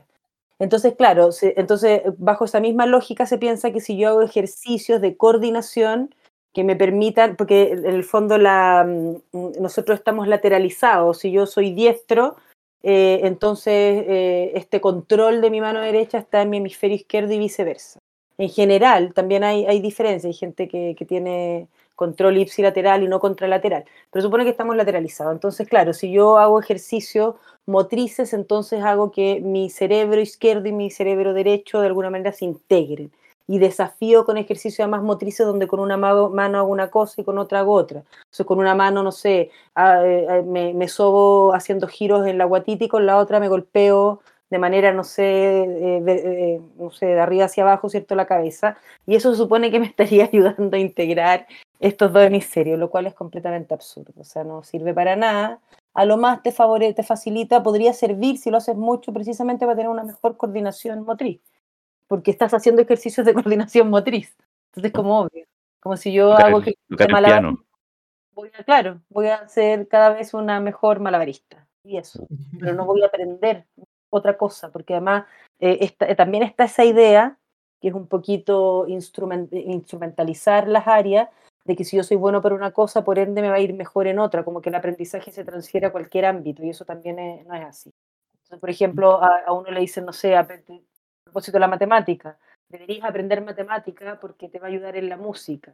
Entonces, 0.60 0.94
claro, 0.96 1.30
entonces 1.42 2.04
bajo 2.20 2.46
esa 2.46 2.60
misma 2.60 2.86
lógica 2.86 3.26
se 3.26 3.40
piensa 3.40 3.72
que 3.72 3.82
si 3.82 3.98
yo 3.98 4.10
hago 4.10 4.22
ejercicios 4.22 5.02
de 5.02 5.18
coordinación 5.18 6.14
que 6.54 6.64
me 6.64 6.76
permitan, 6.76 7.36
porque 7.36 7.72
en 7.72 7.86
el 7.88 8.04
fondo 8.04 8.38
mm, 8.38 9.60
nosotros 9.60 9.98
estamos 9.98 10.28
lateralizados, 10.28 11.18
si 11.18 11.32
yo 11.32 11.48
soy 11.48 11.72
diestro, 11.74 12.36
eh, 12.84 13.22
entonces 13.24 13.74
eh, 14.08 14.52
este 14.56 14.82
control 14.82 15.42
de 15.42 15.50
mi 15.50 15.62
mano 15.62 15.82
derecha 15.82 16.18
está 16.20 16.42
en 16.42 16.50
mi 16.50 16.58
hemisferio 16.58 16.96
izquierdo 16.96 17.34
y 17.34 17.40
viceversa. 17.40 18.00
En 18.38 18.50
general, 18.50 19.14
también 19.14 19.44
hay, 19.44 19.66
hay 19.66 19.82
diferencias, 19.82 20.26
hay 20.26 20.34
gente 20.34 20.68
que, 20.68 20.96
que 20.98 21.06
tiene 21.06 21.68
control 21.96 22.38
ipsilateral 22.38 23.04
y 23.04 23.08
no 23.08 23.20
contralateral, 23.20 23.86
pero 24.12 24.22
supone 24.22 24.44
que 24.44 24.52
estamos 24.52 24.76
lateralizados. 24.76 25.34
Entonces, 25.34 25.68
claro, 25.68 25.94
si 25.94 26.12
yo 26.12 26.38
hago 26.38 26.60
ejercicios 26.60 27.36
motrices, 27.66 28.34
entonces 28.34 28.84
hago 28.84 29.12
que 29.12 29.42
mi 29.42 29.70
cerebro 29.72 30.22
izquierdo 30.22 30.68
y 30.70 30.72
mi 30.72 30.92
cerebro 30.92 31.34
derecho 31.34 31.82
de 31.82 31.88
alguna 31.88 32.12
manera 32.12 32.32
se 32.32 32.46
integren. 32.46 33.12
Y 33.48 33.60
desafío 33.60 34.26
con 34.26 34.38
ejercicios 34.38 34.82
además 34.82 35.04
motrices 35.04 35.46
donde 35.46 35.68
con 35.68 35.80
una 35.80 35.98
mano 35.98 36.58
hago 36.58 36.68
una 36.68 36.90
cosa 36.90 37.22
y 37.22 37.24
con 37.24 37.38
otra 37.38 37.60
hago 37.60 37.74
otra. 37.74 38.04
O 38.40 38.46
con 38.46 38.60
una 38.60 38.76
mano, 38.76 39.04
no 39.04 39.12
sé, 39.12 39.52
ah, 39.76 40.04
eh, 40.06 40.28
eh, 40.30 40.44
me, 40.44 40.74
me 40.74 40.88
sobo 40.88 41.54
haciendo 41.54 41.88
giros 41.88 42.28
en 42.28 42.38
la 42.38 42.46
guatita 42.46 42.86
y 42.86 42.88
con 42.88 43.06
la 43.06 43.18
otra 43.18 43.40
me 43.40 43.48
golpeo 43.48 44.22
de 44.50 44.60
manera, 44.60 44.94
no 44.94 45.04
sé, 45.04 45.24
eh, 45.24 46.04
eh, 46.08 46.62
no 46.78 46.90
sé, 46.92 47.08
de 47.08 47.20
arriba 47.20 47.46
hacia 47.46 47.64
abajo, 47.64 47.90
¿cierto?, 47.90 48.16
la 48.16 48.26
cabeza. 48.26 48.78
Y 49.06 49.16
eso 49.16 49.32
se 49.32 49.38
supone 49.38 49.72
que 49.72 49.80
me 49.80 49.86
estaría 49.88 50.26
ayudando 50.26 50.78
a 50.78 50.80
integrar 50.80 51.48
estos 51.80 52.14
dos 52.14 52.24
hemisferios, 52.24 52.80
lo 52.80 52.90
cual 52.90 53.08
es 53.08 53.14
completamente 53.14 53.74
absurdo. 53.74 54.14
O 54.18 54.24
sea, 54.24 54.44
no 54.44 54.64
sirve 54.64 54.94
para 54.94 55.16
nada. 55.16 55.60
A 55.94 56.06
lo 56.06 56.18
más 56.18 56.44
te, 56.44 56.52
favorece, 56.52 56.94
te 56.94 57.04
facilita, 57.04 57.64
podría 57.64 57.94
servir 57.94 58.38
si 58.38 58.52
lo 58.52 58.58
haces 58.58 58.76
mucho 58.78 59.12
precisamente 59.14 59.66
para 59.66 59.76
tener 59.76 59.90
una 59.90 60.04
mejor 60.04 60.38
coordinación 60.38 61.04
motriz, 61.04 61.42
porque 62.08 62.32
estás 62.32 62.54
haciendo 62.54 62.82
ejercicios 62.82 63.26
de 63.26 63.34
coordinación 63.34 63.90
motriz. 63.90 64.36
Entonces, 64.72 64.92
como 64.92 65.22
obvio, 65.22 65.46
como 65.80 65.98
si 65.98 66.12
yo 66.12 66.34
hago 66.34 66.62
que 66.62 66.76
voy 68.34 68.52
a, 68.58 68.64
claro, 68.64 69.02
voy 69.10 69.28
a 69.28 69.48
ser 69.48 69.88
cada 69.88 70.10
vez 70.10 70.34
una 70.34 70.60
mejor 70.60 71.00
malabarista 71.00 71.68
y 71.84 71.98
eso, 71.98 72.28
pero 72.60 72.74
no 72.74 72.86
voy 72.86 73.02
a 73.02 73.08
aprender 73.08 73.66
otra 74.10 74.38
cosa, 74.38 74.72
porque 74.72 74.94
además 74.94 75.26
eh, 75.60 75.94
eh, 76.00 76.16
también 76.16 76.44
está 76.44 76.66
esa 76.66 76.86
idea, 76.86 77.38
que 77.82 77.88
es 77.90 77.94
un 77.94 78.08
poquito 78.08 78.86
instrumentalizar 78.88 80.68
las 80.68 80.88
áreas, 80.88 81.30
de 81.66 81.76
que 81.76 81.84
si 81.84 81.98
yo 81.98 82.04
soy 82.04 82.18
bueno 82.18 82.42
para 82.42 82.56
una 82.56 82.72
cosa, 82.72 83.04
por 83.04 83.20
ende 83.20 83.42
me 83.42 83.50
va 83.50 83.56
a 83.56 83.60
ir 83.60 83.74
mejor 83.74 84.08
en 84.08 84.20
otra, 84.20 84.44
como 84.44 84.62
que 84.62 84.70
el 84.70 84.76
aprendizaje 84.76 85.32
se 85.32 85.44
transfiere 85.44 85.88
a 85.88 85.92
cualquier 85.92 86.26
ámbito, 86.26 86.64
y 86.64 86.70
eso 86.70 86.86
también 86.86 87.18
no 87.48 87.56
es 87.56 87.66
así. 87.66 87.94
Entonces, 88.34 88.60
por 88.60 88.70
ejemplo, 88.70 89.22
a, 89.22 89.52
uno 89.52 89.70
le 89.72 89.82
dicen, 89.82 90.06
no 90.06 90.14
sé, 90.14 90.36
a, 90.36 90.48
propósito 91.28 91.58
de 91.58 91.62
la 91.62 91.68
matemática, 91.68 92.38
deberías 92.70 93.06
aprender 93.06 93.44
matemática 93.44 94.20
porque 94.20 94.50
te 94.50 94.60
va 94.60 94.68
a 94.68 94.70
ayudar 94.70 94.96
en 94.96 95.10
la 95.10 95.18
música. 95.18 95.74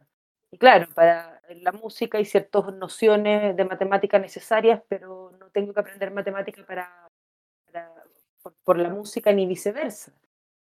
Y 0.50 0.58
claro, 0.58 0.86
para 0.94 1.40
la 1.48 1.72
música 1.72 2.18
hay 2.18 2.24
ciertas 2.24 2.72
nociones 2.74 3.56
de 3.56 3.64
matemática 3.64 4.18
necesarias, 4.18 4.80
pero 4.88 5.32
no 5.40 5.46
tengo 5.50 5.72
que 5.72 5.80
aprender 5.80 6.12
matemática 6.12 6.64
para 6.64 7.08
por, 8.64 8.78
la 8.78 8.90
música 8.90 9.32
ni 9.32 9.46
viceversa. 9.46 10.12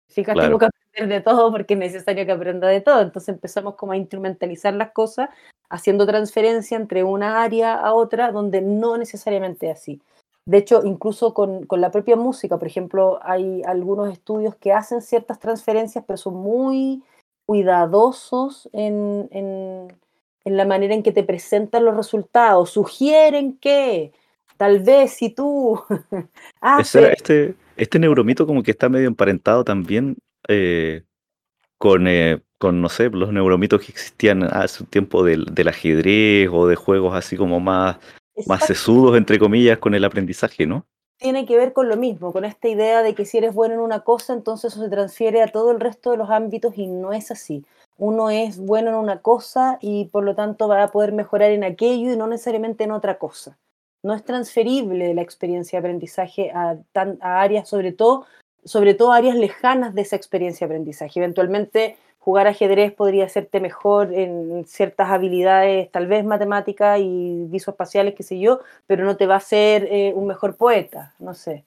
Fíjate, 0.08 0.42
tengo 0.42 0.58
que 0.58 0.66
aprender 0.66 1.08
de 1.08 1.22
todo 1.22 1.52
porque 1.52 1.74
es 1.74 1.80
necesario 1.80 2.26
que 2.26 2.32
aprenda 2.32 2.68
de 2.68 2.82
todo. 2.82 3.02
Entonces 3.02 3.30
empezamos 3.30 3.76
como 3.76 3.92
a 3.92 3.98
instrumentalizar 3.98 4.74
las 4.74 4.92
cosas, 4.92 5.30
haciendo 5.70 6.06
transferencia 6.06 6.78
entre 6.78 7.04
una 7.04 7.44
área 7.44 7.76
a 7.76 7.94
otra 7.94 8.32
donde 8.32 8.62
no 8.62 8.98
necesariamente 8.98 9.70
es 9.70 9.78
así. 9.78 10.02
De 10.46 10.58
hecho, 10.58 10.82
incluso 10.84 11.34
con, 11.34 11.66
con, 11.66 11.80
la 11.80 11.92
propia 11.92 12.16
música, 12.16 12.58
por 12.58 12.68
ejemplo, 12.68 13.20
hay 13.24 13.62
algunos 13.66 14.12
estudios 14.12 14.56
que 14.56 14.74
hacen 14.74 15.02
ciertas 15.02 15.40
transferencias, 15.40 16.04
pero 16.06 16.18
son 16.18 16.36
muy 16.36 17.02
cuidadosos 17.46 18.70
en, 18.74 19.30
en, 19.32 19.88
en 20.46 20.58
la 20.58 20.66
manera 20.66 20.94
en 20.94 21.04
que 21.04 21.12
te 21.12 21.24
presentan 21.24 21.86
los 21.86 21.96
resultados. 21.96 22.72
Sugieren 22.72 23.58
que 23.58 24.12
tal 24.58 24.80
vez 24.80 25.14
si 25.14 25.30
tú 25.30 25.82
este, 26.80 27.56
este 27.78 28.00
neuromito 28.00 28.46
como 28.46 28.64
que 28.64 28.72
está 28.72 28.90
medio 28.90 29.08
emparentado 29.08 29.64
también 29.64 30.18
eh, 30.48 31.04
con, 31.78 32.08
eh, 32.08 32.42
con, 32.58 32.82
no 32.82 32.90
sé, 32.90 33.10
los 33.10 33.34
neuromitos 33.34 33.82
que 33.82 33.92
existían 33.92 34.44
hace 34.44 34.84
un 34.84 34.90
tiempo 34.90 35.24
del, 35.24 35.68
ajedrez 35.68 36.50
o 36.52 36.68
de 36.68 36.76
juegos 36.76 37.16
así 37.16 37.36
como 37.36 37.60
más, 37.60 37.98
más 38.46 38.66
sesudos, 38.66 39.18
entre 39.18 39.40
comillas, 39.40 39.78
con 39.80 39.96
el 39.96 40.04
aprendizaje, 40.04 40.66
¿no? 40.66 40.86
Tiene 41.18 41.46
que 41.46 41.56
ver 41.56 41.74
con 41.74 41.88
lo 41.88 41.96
mismo, 41.96 42.34
con 42.34 42.44
esta 42.44 42.68
idea 42.68 43.02
de 43.02 43.16
que 43.16 43.26
si 43.26 43.38
eres 43.38 43.54
bueno 43.54 43.76
en 43.76 43.80
una 43.80 44.02
cosa, 44.02 44.34
entonces 44.34 44.74
eso 44.74 44.84
se 44.84 44.90
transfiere 44.90 45.42
a 45.42 45.48
todo 45.48 45.72
el 45.72 45.80
resto 45.80 46.12
de 46.12 46.18
los 46.18 46.30
ámbitos 46.30 46.78
y 46.78 46.88
no 46.88 47.14
es 47.14 47.32
así. 47.32 47.66
Uno 47.98 48.30
es 48.30 48.58
bueno 48.58 48.90
en 48.90 48.96
una 48.96 49.22
cosa 49.22 49.78
y 49.80 50.06
por 50.06 50.24
lo 50.24 50.36
tanto 50.36 50.68
va 50.68 50.84
a 50.84 50.92
poder 50.92 51.14
mejorar 51.14 51.52
en 51.52 51.64
aquello 51.64 52.12
y 52.12 52.18
no 52.18 52.28
necesariamente 52.28 52.84
en 52.84 52.92
otra 52.92 53.20
cosa 53.20 53.58
no 54.04 54.14
es 54.14 54.24
transferible 54.24 55.14
la 55.14 55.22
experiencia 55.22 55.80
de 55.80 55.88
aprendizaje 55.88 56.52
a, 56.52 56.78
áreas, 57.22 57.70
sobre 57.70 57.94
todo, 57.94 58.26
sobre 58.66 58.94
todo 58.94 59.12
áreas 59.12 59.36
lejanas 59.36 59.94
de 59.94 60.02
esa 60.02 60.16
experiencia 60.16 60.68
de 60.68 60.74
aprendizaje. 60.74 61.20
Eventualmente 61.20 61.98
jugar 62.20 62.48
ajedrez 62.48 62.94
podría 62.94 63.26
hacerte 63.26 63.60
mejor 63.60 64.14
en 64.14 64.66
ciertas 64.66 65.10
habilidades, 65.10 65.92
tal 65.92 66.08
vez 66.08 66.24
matemáticas 66.24 67.00
y 67.02 67.46
visoespaciales, 67.48 68.16
qué 68.16 68.24
sé 68.24 68.40
yo, 68.40 68.62
pero 68.88 69.04
no 69.04 69.18
te 69.18 69.28
va 69.28 69.36
a 69.36 69.38
hacer 69.38 69.88
eh, 69.92 70.14
un 70.16 70.28
mejor 70.28 70.56
poeta, 70.56 71.14
no 71.20 71.34
sé. 71.34 71.66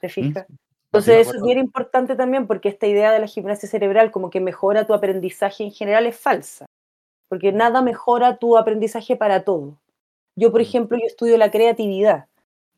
¿Te 0.00 0.08
fijas? 0.08 0.46
Entonces 0.86 1.28
eso 1.28 1.36
es 1.36 1.42
bien 1.42 1.58
importante 1.58 2.16
también 2.16 2.46
porque 2.46 2.68
esta 2.68 2.86
idea 2.86 3.12
de 3.12 3.20
la 3.20 3.26
gimnasia 3.26 3.68
cerebral 3.68 4.10
como 4.10 4.28
que 4.28 4.40
mejora 4.40 4.86
tu 4.86 4.92
aprendizaje 4.92 5.64
en 5.64 5.70
general 5.70 6.04
es 6.06 6.18
falsa, 6.18 6.66
porque 7.28 7.52
nada 7.52 7.80
mejora 7.80 8.36
tu 8.36 8.58
aprendizaje 8.58 9.16
para 9.16 9.44
todo. 9.44 9.78
Yo, 10.34 10.50
por 10.50 10.60
ejemplo, 10.60 10.98
yo 10.98 11.06
estudio 11.06 11.38
la 11.38 11.50
creatividad 11.50 12.26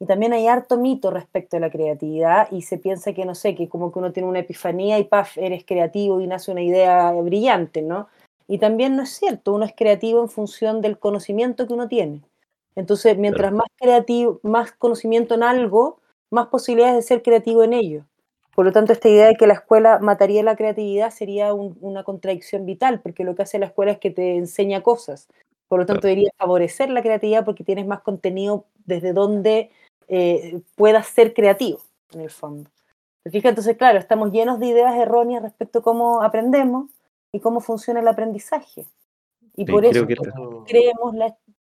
y 0.01 0.07
también 0.07 0.33
hay 0.33 0.49
harto 0.49 0.77
mito 0.77 1.11
respecto 1.11 1.57
a 1.57 1.61
la 1.61 1.71
creatividad 1.71 2.49
y 2.51 2.63
se 2.63 2.79
piensa 2.79 3.13
que, 3.13 3.25
no 3.25 3.35
sé, 3.35 3.55
que 3.55 3.69
como 3.69 3.93
que 3.93 3.99
uno 3.99 4.13
tiene 4.13 4.29
una 4.29 4.41
epifanía 4.41 4.99
y 4.99 5.05
paf, 5.05 5.39
eres 5.39 5.65
creativo 5.65 6.21
y 6.21 6.27
nace 6.27 6.51
una 6.51 6.63
idea 6.63 7.13
brillante, 7.13 7.83
¿no? 7.83 8.09
Y 8.47 8.59
también 8.59 8.97
no 8.97 9.03
es 9.03 9.11
cierto, 9.11 9.55
uno 9.55 9.65
es 9.65 9.73
creativo 9.75 10.21
en 10.21 10.29
función 10.29 10.81
del 10.81 10.99
conocimiento 10.99 11.67
que 11.67 11.73
uno 11.73 11.89
tiene. 11.89 12.23
Entonces, 12.77 13.17
mientras 13.17 13.53
más 13.53 13.69
creativo, 13.77 14.41
más 14.43 14.73
conocimiento 14.73 15.35
en 15.35 15.45
algo, 15.45 16.01
más 16.31 16.49
posibilidades 16.49 16.97
de 16.97 17.03
ser 17.03 17.23
creativo 17.23 17.63
en 17.63 17.73
ello. 17.73 18.05
Por 18.55 18.65
lo 18.65 18.73
tanto, 18.73 18.93
esta 18.93 19.09
idea 19.09 19.27
de 19.27 19.37
que 19.37 19.47
la 19.47 19.55
escuela 19.55 19.99
mataría 20.01 20.43
la 20.43 20.57
creatividad 20.57 21.11
sería 21.11 21.55
una 21.55 22.05
contradicción 22.05 22.67
vital, 22.67 23.01
porque 23.01 23.25
lo 23.25 23.35
que 23.35 23.43
hace 23.43 23.59
la 23.59 23.67
escuela 23.67 23.93
es 23.93 23.99
que 23.99 24.11
te 24.11 24.37
enseña 24.37 24.83
cosas. 24.83 25.29
Por 25.69 25.81
lo 25.81 25.87
tanto, 25.87 26.07
debería 26.07 26.31
favorecer 26.37 26.91
la 26.91 27.03
creatividad 27.03 27.45
porque 27.45 27.65
tienes 27.65 27.87
más 27.87 28.01
contenido 28.01 28.67
desde 28.85 29.13
donde 29.13 29.71
eh, 30.09 30.61
puedas 30.77 31.07
ser 31.07 31.35
creativo, 31.35 31.81
en 32.13 32.21
el 32.21 32.31
fondo. 32.31 32.71
Fíjate, 33.25 33.49
entonces, 33.49 33.77
claro, 33.77 33.99
estamos 33.99 34.33
llenos 34.33 34.61
de 34.61 34.67
ideas 34.67 34.95
erróneas 34.97 35.43
respecto 35.43 35.79
a 35.79 35.83
cómo 35.83 36.23
aprendemos 36.23 36.91
y 37.33 37.41
cómo 37.41 37.61
funciona 37.61 38.01
el 38.01 38.09
aprendizaje. 38.09 38.87
Y 39.57 39.65
por 39.65 39.85
eso 39.85 40.07
creemos 40.67 41.15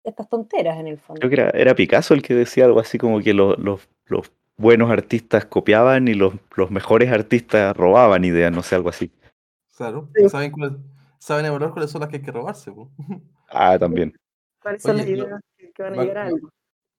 estas 0.03 0.29
tonteras, 0.29 0.79
en 0.79 0.87
el 0.87 0.97
fondo. 0.97 1.19
Creo 1.19 1.51
que 1.51 1.59
era, 1.59 1.75
Picasso 1.75 2.13
el 2.13 2.21
que 2.21 2.33
decía 2.33 2.65
algo 2.65 2.79
así 2.79 2.97
como 2.97 3.19
que 3.21 3.33
los, 3.33 3.57
buenos 4.57 4.89
artistas 4.89 5.45
copiaban 5.45 6.07
y 6.07 6.13
los, 6.13 6.33
mejores 6.69 7.11
artistas 7.11 7.75
robaban 7.75 8.23
ideas, 8.23 8.51
no 8.51 8.63
sé, 8.63 8.75
algo 8.75 8.89
así. 8.89 9.11
Claro, 9.77 10.09
saben, 10.29 10.53
saben 11.19 11.45
evaluar 11.45 11.71
cuáles 11.71 11.91
son 11.91 12.01
las 12.01 12.09
que 12.09 12.17
hay 12.17 12.23
que 12.23 12.31
robarse. 12.31 12.71
Ah, 13.47 13.77
también. 13.77 14.11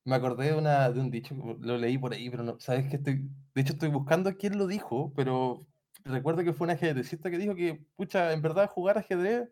Me 0.06 0.14
acordé 0.14 0.52
de, 0.52 0.54
una, 0.54 0.88
de 0.88 1.00
un 1.00 1.10
dicho, 1.10 1.34
lo 1.60 1.76
leí 1.76 1.98
por 1.98 2.12
ahí, 2.12 2.30
pero 2.30 2.44
no, 2.44 2.60
sabes 2.60 2.88
que 2.88 2.94
estoy, 2.94 3.28
de 3.54 3.60
hecho 3.60 3.72
estoy 3.72 3.88
buscando 3.88 4.32
quién 4.36 4.56
lo 4.56 4.68
dijo, 4.68 5.12
pero 5.16 5.66
recuerdo 6.04 6.44
que 6.44 6.52
fue 6.52 6.66
un 6.66 6.70
ajedrecista 6.70 7.28
que 7.28 7.38
dijo 7.38 7.56
que, 7.56 7.84
pucha, 7.96 8.32
en 8.32 8.40
verdad 8.40 8.70
jugar 8.70 8.98
ajedrez 8.98 9.50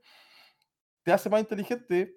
te 1.03 1.13
hace 1.13 1.29
más 1.29 1.41
inteligente 1.41 2.17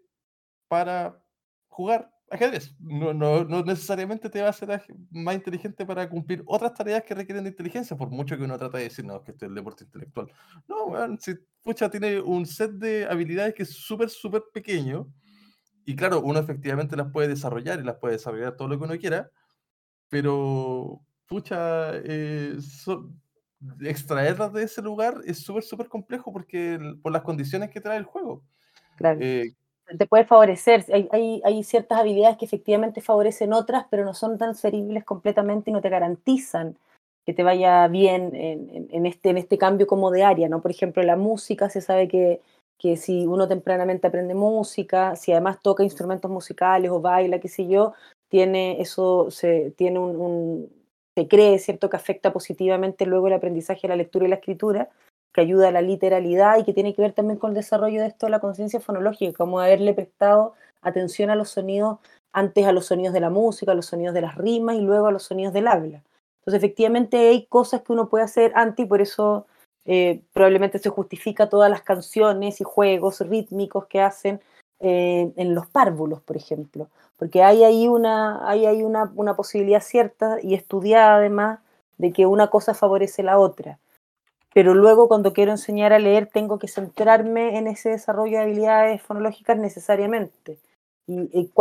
para 0.68 1.20
jugar 1.68 2.12
ajedrez. 2.30 2.76
No, 2.80 3.12
no, 3.12 3.44
no 3.44 3.64
necesariamente 3.64 4.30
te 4.30 4.42
va 4.42 4.48
a 4.48 4.50
hacer 4.52 4.84
más 5.10 5.34
inteligente 5.34 5.84
para 5.84 6.08
cumplir 6.08 6.44
otras 6.46 6.76
tareas 6.76 7.04
que 7.04 7.16
requieren 7.16 7.44
de 7.44 7.50
inteligencia, 7.50 7.98
por 7.98 8.12
mucho 8.12 8.38
que 8.38 8.44
uno 8.44 8.58
trate 8.60 8.78
de 8.78 8.84
decir, 8.84 9.04
no, 9.04 9.24
que 9.24 9.32
esto 9.32 9.46
es 9.46 9.50
el 9.50 9.56
deporte 9.56 9.84
intelectual. 9.84 10.32
No, 10.68 11.18
si 11.18 11.34
pucha, 11.64 11.90
tiene 11.90 12.20
un 12.20 12.46
set 12.46 12.72
de 12.74 13.08
habilidades 13.08 13.56
que 13.56 13.64
es 13.64 13.72
súper, 13.72 14.12
súper 14.12 14.44
pequeño. 14.54 15.12
Y 15.88 15.96
claro, 15.96 16.20
uno 16.20 16.38
efectivamente 16.38 16.98
las 16.98 17.14
puede 17.14 17.30
desarrollar 17.30 17.80
y 17.80 17.84
las 17.84 17.96
puede 17.96 18.16
desarrollar 18.16 18.58
todo 18.58 18.68
lo 18.68 18.78
que 18.78 18.84
uno 18.84 18.98
quiera, 18.98 19.32
pero 20.10 21.00
pucha, 21.28 21.96
eh, 21.96 22.58
extraerlas 23.80 24.52
de 24.52 24.64
ese 24.64 24.82
lugar 24.82 25.22
es 25.26 25.40
súper, 25.40 25.64
súper 25.64 25.88
complejo 25.88 26.34
porque 26.34 26.78
por 27.02 27.14
las 27.14 27.22
condiciones 27.22 27.70
que 27.70 27.80
trae 27.80 27.98
el 27.98 28.04
juego. 28.04 28.44
Claro. 28.98 29.18
Eh, 29.22 29.54
te 29.98 30.06
puede 30.08 30.26
favorecer. 30.26 30.84
Hay, 30.92 31.08
hay, 31.14 31.42
hay, 31.46 31.64
ciertas 31.64 32.00
habilidades 32.00 32.38
que 32.38 32.44
efectivamente 32.44 33.00
favorecen 33.00 33.54
otras, 33.54 33.86
pero 33.90 34.04
no 34.04 34.14
son 34.14 34.38
transferibles 34.38 35.06
completamente 35.06 35.70
y 35.70 35.74
no 35.74 35.80
te 35.80 35.88
garantizan 35.88 36.78
que 37.26 37.34
te 37.34 37.44
vaya 37.44 37.88
bien 37.88 38.36
en, 38.36 38.90
en, 38.92 39.06
este, 39.06 39.30
en 39.30 39.38
este 39.38 39.58
cambio 39.58 39.88
como 39.88 40.12
de 40.12 40.24
área, 40.24 40.50
¿no? 40.50 40.62
Por 40.62 40.72
ejemplo, 40.72 41.02
la 41.04 41.16
música 41.16 41.70
se 41.70 41.80
sabe 41.80 42.10
que, 42.10 42.42
que 42.78 42.98
si 42.98 43.26
uno 43.26 43.48
tempranamente 43.48 44.08
aprende 44.08 44.36
música, 44.36 45.16
si 45.16 45.32
además 45.32 45.60
toca 45.62 45.84
instrumentos 45.84 46.30
musicales 46.30 46.92
o 46.92 47.02
baila, 47.02 47.40
qué 47.40 47.48
sé 47.48 47.68
yo, 47.68 47.94
tiene 48.30 48.82
eso, 48.82 49.32
se, 49.32 49.72
tiene 49.78 50.00
un, 50.00 50.16
un 50.16 50.78
se 51.18 51.28
cree, 51.28 51.58
¿cierto?, 51.58 51.90
que 51.90 51.96
afecta 51.96 52.32
positivamente 52.32 53.08
luego 53.08 53.26
el 53.28 53.34
aprendizaje 53.34 53.82
de 53.84 53.88
la 53.88 53.96
lectura 53.96 54.26
y 54.26 54.30
la 54.30 54.36
escritura, 54.36 54.90
que 55.34 55.42
ayuda 55.42 55.70
a 55.70 55.72
la 55.72 55.82
literalidad 55.82 56.60
y 56.60 56.64
que 56.64 56.74
tiene 56.74 56.94
que 56.94 57.02
ver 57.02 57.14
también 57.14 57.40
con 57.40 57.52
el 57.52 57.56
desarrollo 57.56 58.02
de 58.02 58.08
esto 58.08 58.28
de 58.28 58.32
la 58.32 58.40
conciencia 58.40 58.80
fonológica, 58.80 59.36
como 59.36 59.60
haberle 59.60 59.96
prestado 59.96 60.54
atención 60.82 61.32
a 61.32 61.36
los 61.36 61.50
sonidos, 61.50 61.98
antes 62.34 62.68
a 62.68 62.72
los 62.72 62.86
sonidos 62.86 63.14
de 63.14 63.20
la 63.20 63.32
música, 63.32 63.72
a 63.72 63.76
los 63.76 63.88
sonidos 63.88 64.14
de 64.14 64.22
las 64.22 64.36
rimas 64.36 64.76
y 64.76 64.82
luego 64.82 65.08
a 65.08 65.12
los 65.12 65.24
sonidos 65.24 65.54
del 65.54 65.68
habla. 65.68 66.04
Entonces, 66.42 66.64
efectivamente, 66.64 67.18
hay 67.18 67.48
cosas 67.48 67.82
que 67.82 67.94
uno 67.94 68.10
puede 68.10 68.24
hacer 68.24 68.52
antes 68.56 68.86
y 68.86 68.88
por 68.88 69.02
eso 69.02 69.48
eh, 69.88 70.22
probablemente 70.34 70.80
se 70.80 70.90
justifica 70.90 71.50
todas 71.50 71.72
las 71.72 71.82
canciones 71.82 72.62
y 72.62 72.64
juegos 72.64 73.22
rítmicos 73.22 73.88
que 73.88 74.02
hacen 74.02 74.40
eh, 74.80 75.32
en 75.36 75.56
los 75.56 75.66
párvulos, 75.68 76.22
por 76.22 76.38
ejemplo, 76.38 76.90
porque 77.18 77.42
hay 77.42 77.64
ahí, 77.64 77.88
una, 77.88 78.48
hay 78.48 78.84
una, 78.84 79.12
una 79.16 79.36
posibilidad 79.36 79.82
cierta 79.82 80.38
y 80.42 80.54
estudiada 80.54 81.16
además 81.16 81.60
de 81.98 82.12
que 82.12 82.28
una 82.28 82.48
cosa 82.48 82.76
favorece 82.76 83.24
la 83.24 83.40
otra 83.40 83.80
pero 84.58 84.74
luego 84.74 85.08
cuando 85.08 85.34
quiero 85.34 85.52
enseñar 85.52 85.94
a 85.94 86.00
leer 86.00 86.32
tengo 86.34 86.58
que 86.58 86.68
centrarme 86.68 87.60
en 87.60 87.68
ese 87.68 87.90
desarrollo 87.90 88.38
de 88.40 88.44
habilidades 88.44 89.00
fonológicas 89.04 89.56
necesariamente. 89.56 90.58
Y, 91.06 91.52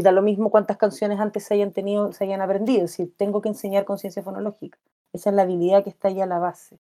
da 0.00 0.12
lo 0.12 0.22
mismo 0.22 0.50
cuántas 0.50 0.78
canciones 0.78 1.20
antes 1.20 1.44
se 1.44 1.52
hayan 1.52 1.72
tenido, 1.72 2.10
se 2.14 2.24
hayan 2.24 2.40
aprendido, 2.40 2.88
si 2.88 3.04
tengo 3.04 3.42
que 3.42 3.50
enseñar 3.50 3.84
conciencia 3.84 4.22
fonológica. 4.22 4.78
Esa 5.12 5.28
es 5.28 5.36
la 5.36 5.42
habilidad 5.42 5.84
que 5.84 5.90
está 5.90 6.08
ahí 6.08 6.22
a 6.22 6.26
la 6.26 6.38
base. 6.38 6.78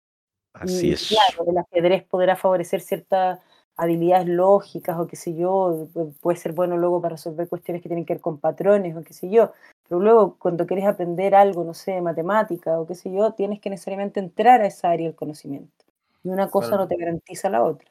Así 0.55 0.93
es. 0.93 1.09
Claro, 1.09 1.51
el 1.51 1.59
ajedrez 1.59 2.05
podrá 2.05 2.37
favorecer 2.37 2.81
ciertas 2.81 3.41
habilidades 3.77 4.29
lógicas 4.29 4.97
o 4.99 5.07
qué 5.07 5.17
sé 5.17 5.35
yo, 5.35 5.89
puede 6.21 6.39
ser 6.39 6.53
bueno 6.53 6.77
luego 6.77 7.03
para 7.03 7.17
resolver 7.17 7.49
cuestiones 7.49 7.83
que 7.83 7.89
tienen 7.89 8.07
que 8.07 8.15
ver 8.15 8.21
con 8.21 8.39
patrones 8.39 8.97
o 8.97 9.03
qué 9.03 9.13
sé 9.13 9.29
yo, 9.29 9.53
pero 9.89 10.01
luego, 10.01 10.37
cuando 10.39 10.65
quieres 10.65 10.87
aprender 10.87 11.35
algo, 11.35 11.65
no 11.65 11.75
sé, 11.75 12.01
matemática 12.01 12.79
o 12.79 12.87
qué 12.87 12.95
sé 12.95 13.13
yo, 13.13 13.33
tienes 13.33 13.61
que 13.61 13.71
necesariamente 13.71 14.21
entrar 14.21 14.61
a 14.61 14.67
esa 14.67 14.91
área 14.91 15.09
del 15.09 15.17
conocimiento. 15.17 15.85
Y 16.23 16.29
una 16.29 16.49
cosa 16.49 16.77
no 16.77 16.87
te 16.87 16.97
garantiza 16.97 17.51
la 17.51 17.63
otra. 17.65 17.91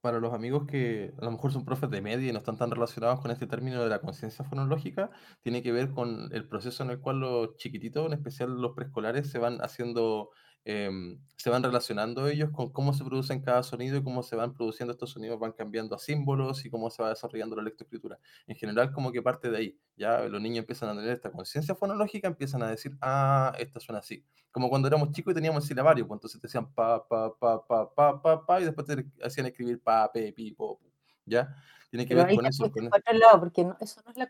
Para 0.00 0.18
los 0.18 0.32
amigos 0.32 0.66
que 0.66 1.12
a 1.20 1.24
lo 1.26 1.32
mejor 1.32 1.52
son 1.52 1.66
profes 1.66 1.90
de 1.90 2.00
media 2.00 2.30
y 2.30 2.32
no 2.32 2.38
están 2.38 2.56
tan 2.56 2.70
relacionados 2.70 3.20
con 3.20 3.30
este 3.30 3.46
término 3.46 3.82
de 3.82 3.90
la 3.90 4.00
conciencia 4.00 4.44
fonológica, 4.44 5.10
tiene 5.42 5.62
que 5.62 5.70
ver 5.70 5.90
con 5.90 6.30
el 6.32 6.48
proceso 6.48 6.82
en 6.82 6.90
el 6.90 7.00
cual 7.00 7.20
los 7.20 7.56
chiquititos, 7.56 8.06
en 8.06 8.14
especial 8.14 8.50
los 8.60 8.72
preescolares, 8.74 9.30
se 9.30 9.38
van 9.38 9.58
haciendo 9.58 10.30
Em, 10.64 11.18
se 11.36 11.48
van 11.48 11.62
relacionando 11.62 12.28
ellos 12.28 12.50
con 12.50 12.70
cómo 12.70 12.92
se 12.92 13.02
producen 13.02 13.40
cada 13.40 13.62
sonido 13.62 13.96
y 13.96 14.04
cómo 14.04 14.22
se 14.22 14.36
van 14.36 14.52
produciendo 14.52 14.92
estos 14.92 15.10
sonidos, 15.10 15.38
van 15.38 15.52
cambiando 15.52 15.94
a 15.94 15.98
símbolos 15.98 16.66
y 16.66 16.70
cómo 16.70 16.90
se 16.90 17.02
va 17.02 17.08
desarrollando 17.08 17.56
la 17.56 17.62
lectoescritura. 17.62 18.18
En 18.46 18.56
general, 18.56 18.92
como 18.92 19.10
que 19.10 19.22
parte 19.22 19.50
de 19.50 19.56
ahí, 19.56 19.78
ya 19.96 20.20
los 20.28 20.40
niños 20.40 20.58
empiezan 20.58 20.90
a 20.90 20.94
tener 20.94 21.10
esta 21.12 21.32
conciencia 21.32 21.74
fonológica, 21.74 22.28
empiezan 22.28 22.62
a 22.62 22.68
decir, 22.68 22.92
ah, 23.00 23.54
esta 23.58 23.80
suena 23.80 24.00
así. 24.00 24.22
Como 24.50 24.68
cuando 24.68 24.88
éramos 24.88 25.12
chicos 25.12 25.32
y 25.32 25.34
teníamos 25.36 25.64
el 25.64 25.68
silabario, 25.68 26.06
pues 26.06 26.18
entonces 26.18 26.40
te 26.40 26.46
decían 26.46 26.70
pa, 26.74 27.08
pa, 27.08 27.34
pa, 27.34 27.66
pa, 27.66 27.94
pa, 27.94 28.22
pa, 28.22 28.46
pa, 28.46 28.60
y 28.60 28.64
después 28.64 28.86
te 28.86 29.06
hacían 29.24 29.46
escribir 29.46 29.82
pa, 29.82 30.12
pe, 30.12 30.30
pi, 30.34 30.52
po, 30.52 30.78
¿ya? 31.24 31.56
Tiene 31.90 32.06
que 32.06 32.14
ver 32.14 32.34
con 32.34 32.44
eso. 32.44 32.70
Con 32.70 33.18
lado, 33.18 33.40
porque 33.40 33.66
eso 33.80 34.02
no 34.04 34.10
es 34.10 34.16
la 34.18 34.28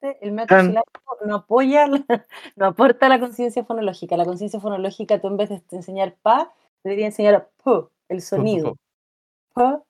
el 0.00 0.32
método 0.32 0.60
silábico 0.60 1.18
no 1.24 1.36
apoya, 1.36 1.86
no 2.56 2.66
aporta 2.66 3.08
la 3.08 3.20
conciencia 3.20 3.64
fonológica. 3.64 4.16
La 4.16 4.24
conciencia 4.24 4.60
fonológica, 4.60 5.20
tú 5.20 5.28
en 5.28 5.36
vez 5.36 5.48
de 5.48 5.62
enseñar 5.70 6.14
pa, 6.22 6.52
debería 6.84 7.06
enseñar 7.06 7.48
p, 7.64 7.70
el 8.08 8.22
sonido. 8.22 8.76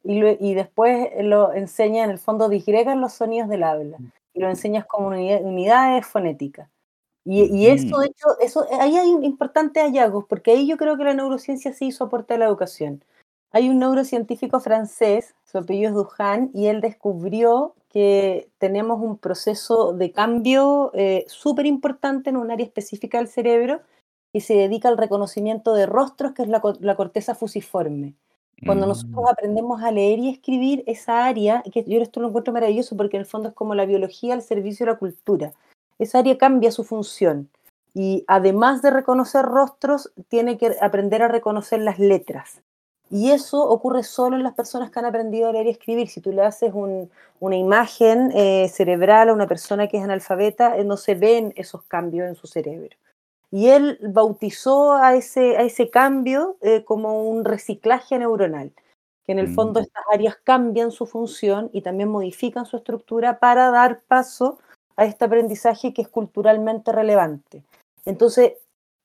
y, 0.02 0.50
y, 0.50 0.54
después 0.54 1.10
lo 1.20 1.52
enseña 1.52 2.04
en 2.04 2.10
el 2.10 2.18
fondo 2.18 2.48
disgregan 2.48 3.00
los 3.00 3.14
sonidos 3.14 3.48
del 3.48 3.64
habla 3.64 3.98
mm. 3.98 4.12
y 4.34 4.40
lo 4.40 4.48
enseñas 4.48 4.86
como 4.86 5.08
unidades 5.08 6.06
fonéticas. 6.06 6.68
Y, 7.24 7.42
y, 7.42 7.66
eso, 7.66 7.98
de 7.98 8.06
hecho, 8.06 8.38
eso, 8.40 8.66
ahí 8.80 8.96
hay 8.96 9.10
importantes 9.22 9.82
hallazgos, 9.82 10.26
porque 10.26 10.52
ahí 10.52 10.68
yo 10.68 10.76
creo 10.76 10.96
que 10.96 11.02
la 11.02 11.14
neurociencia 11.14 11.72
sí 11.72 11.86
hizo 11.86 12.04
aporte 12.04 12.34
a 12.34 12.38
la 12.38 12.44
educación. 12.44 13.02
Hay 13.52 13.68
un 13.68 13.78
neurocientífico 13.78 14.60
francés, 14.60 15.34
su 15.44 15.58
apellido 15.58 15.88
es 15.88 15.94
Duhan, 15.94 16.50
y 16.52 16.66
él 16.66 16.80
descubrió 16.80 17.74
que 17.88 18.50
tenemos 18.58 19.00
un 19.00 19.16
proceso 19.16 19.92
de 19.92 20.12
cambio 20.12 20.90
eh, 20.94 21.24
súper 21.28 21.66
importante 21.66 22.30
en 22.30 22.36
un 22.36 22.50
área 22.50 22.66
específica 22.66 23.18
del 23.18 23.28
cerebro 23.28 23.80
y 24.32 24.40
se 24.40 24.54
dedica 24.54 24.88
al 24.88 24.98
reconocimiento 24.98 25.72
de 25.72 25.86
rostros, 25.86 26.32
que 26.32 26.42
es 26.42 26.48
la, 26.48 26.60
corteza 26.60 27.34
fusiforme. 27.34 28.14
Cuando 28.66 28.84
mm. 28.84 28.88
nosotros 28.90 29.24
aprendemos 29.30 29.82
a 29.82 29.90
leer 29.90 30.18
y 30.18 30.28
escribir 30.28 30.84
esa 30.86 31.24
área, 31.24 31.62
que 31.72 31.84
yo 31.84 32.02
esto 32.02 32.20
lo 32.20 32.28
encuentro 32.28 32.52
maravilloso 32.52 32.96
porque 32.96 33.16
en 33.16 33.22
el 33.22 33.26
fondo 33.26 33.48
es 33.48 33.54
como 33.54 33.74
la 33.74 33.86
biología 33.86 34.34
al 34.34 34.42
servicio 34.42 34.84
de 34.84 34.92
la 34.92 34.98
cultura, 34.98 35.52
esa 35.98 36.18
área 36.18 36.36
cambia 36.36 36.72
su 36.72 36.84
función 36.84 37.48
y 37.94 38.24
además 38.26 38.82
de 38.82 38.90
reconocer 38.90 39.46
rostros, 39.46 40.12
tiene 40.28 40.58
que 40.58 40.76
aprender 40.82 41.22
a 41.22 41.28
reconocer 41.28 41.80
las 41.80 41.98
letras. 41.98 42.60
Y 43.10 43.30
eso 43.30 43.62
ocurre 43.62 44.02
solo 44.02 44.36
en 44.36 44.42
las 44.42 44.54
personas 44.54 44.90
que 44.90 44.98
han 44.98 45.04
aprendido 45.04 45.48
a 45.48 45.52
leer 45.52 45.66
y 45.66 45.70
escribir. 45.70 46.08
Si 46.08 46.20
tú 46.20 46.32
le 46.32 46.42
haces 46.42 46.72
una 46.74 47.56
imagen 47.56 48.32
eh, 48.34 48.68
cerebral 48.68 49.28
a 49.28 49.32
una 49.32 49.46
persona 49.46 49.86
que 49.86 49.98
es 49.98 50.02
analfabeta, 50.02 50.76
eh, 50.76 50.84
no 50.84 50.96
se 50.96 51.14
ven 51.14 51.52
esos 51.56 51.82
cambios 51.84 52.28
en 52.28 52.34
su 52.34 52.46
cerebro. 52.46 52.96
Y 53.52 53.68
él 53.68 53.98
bautizó 54.02 54.94
a 54.94 55.14
ese, 55.14 55.56
a 55.56 55.62
ese 55.62 55.88
cambio 55.88 56.56
eh, 56.62 56.82
como 56.84 57.28
un 57.28 57.44
reciclaje 57.44 58.18
neuronal, 58.18 58.72
que 59.24 59.32
en 59.32 59.38
el 59.38 59.54
fondo 59.54 59.80
mm. 59.80 59.82
estas 59.84 60.04
áreas 60.12 60.36
cambian 60.42 60.90
su 60.90 61.06
función 61.06 61.70
y 61.72 61.82
también 61.82 62.08
modifican 62.08 62.66
su 62.66 62.76
estructura 62.76 63.38
para 63.38 63.70
dar 63.70 64.02
paso 64.08 64.58
a 64.96 65.04
este 65.04 65.24
aprendizaje 65.26 65.94
que 65.94 66.02
es 66.02 66.08
culturalmente 66.08 66.90
relevante. 66.90 67.62
Entonces, 68.04 68.54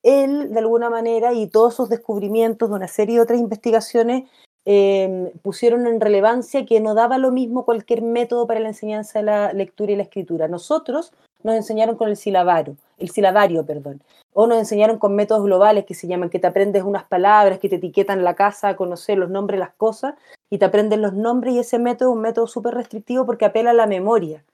él, 0.02 0.52
de 0.52 0.58
alguna 0.58 0.90
manera, 0.90 1.32
y 1.32 1.46
todos 1.46 1.74
sus 1.74 1.88
descubrimientos 1.88 2.68
de 2.68 2.76
una 2.76 2.88
serie 2.88 3.16
de 3.16 3.22
otras 3.22 3.38
investigaciones, 3.38 4.24
em, 4.64 5.30
pusieron 5.42 5.86
en 5.86 6.00
relevancia 6.00 6.64
que 6.66 6.80
no 6.80 6.94
daba 6.94 7.18
lo 7.18 7.30
mismo 7.32 7.64
cualquier 7.64 8.02
método 8.02 8.46
para 8.46 8.60
la 8.60 8.68
enseñanza 8.68 9.18
de 9.18 9.24
la 9.24 9.52
lectura 9.52 9.92
y 9.92 9.96
la 9.96 10.04
escritura. 10.04 10.48
Nosotros 10.48 11.12
nos 11.42 11.56
enseñaron 11.56 11.96
con 11.96 12.08
el 12.08 12.16
silabario, 12.16 12.76
el 12.98 13.10
silabario, 13.10 13.66
perdón, 13.66 14.02
o 14.32 14.46
nos 14.46 14.58
enseñaron 14.58 14.98
con 14.98 15.14
métodos 15.14 15.44
globales 15.44 15.84
que 15.84 15.94
se 15.94 16.06
llaman 16.06 16.30
que 16.30 16.38
te 16.38 16.46
aprendes 16.46 16.84
unas 16.84 17.04
palabras, 17.04 17.58
que 17.58 17.68
te 17.68 17.76
etiquetan 17.76 18.24
la 18.24 18.34
casa, 18.34 18.68
a 18.68 18.76
conocer 18.76 19.18
los 19.18 19.30
nombres 19.30 19.58
de 19.58 19.66
las 19.66 19.74
cosas, 19.74 20.14
y 20.50 20.58
te 20.58 20.64
aprendes 20.64 20.98
los 20.98 21.14
nombres, 21.14 21.54
y 21.54 21.58
ese 21.58 21.78
método 21.78 22.10
es 22.10 22.16
un 22.16 22.22
método 22.22 22.46
súper 22.46 22.74
restrictivo 22.74 23.26
porque 23.26 23.44
apela 23.44 23.70
a 23.70 23.74
la 23.74 23.86
memoria. 23.86 24.44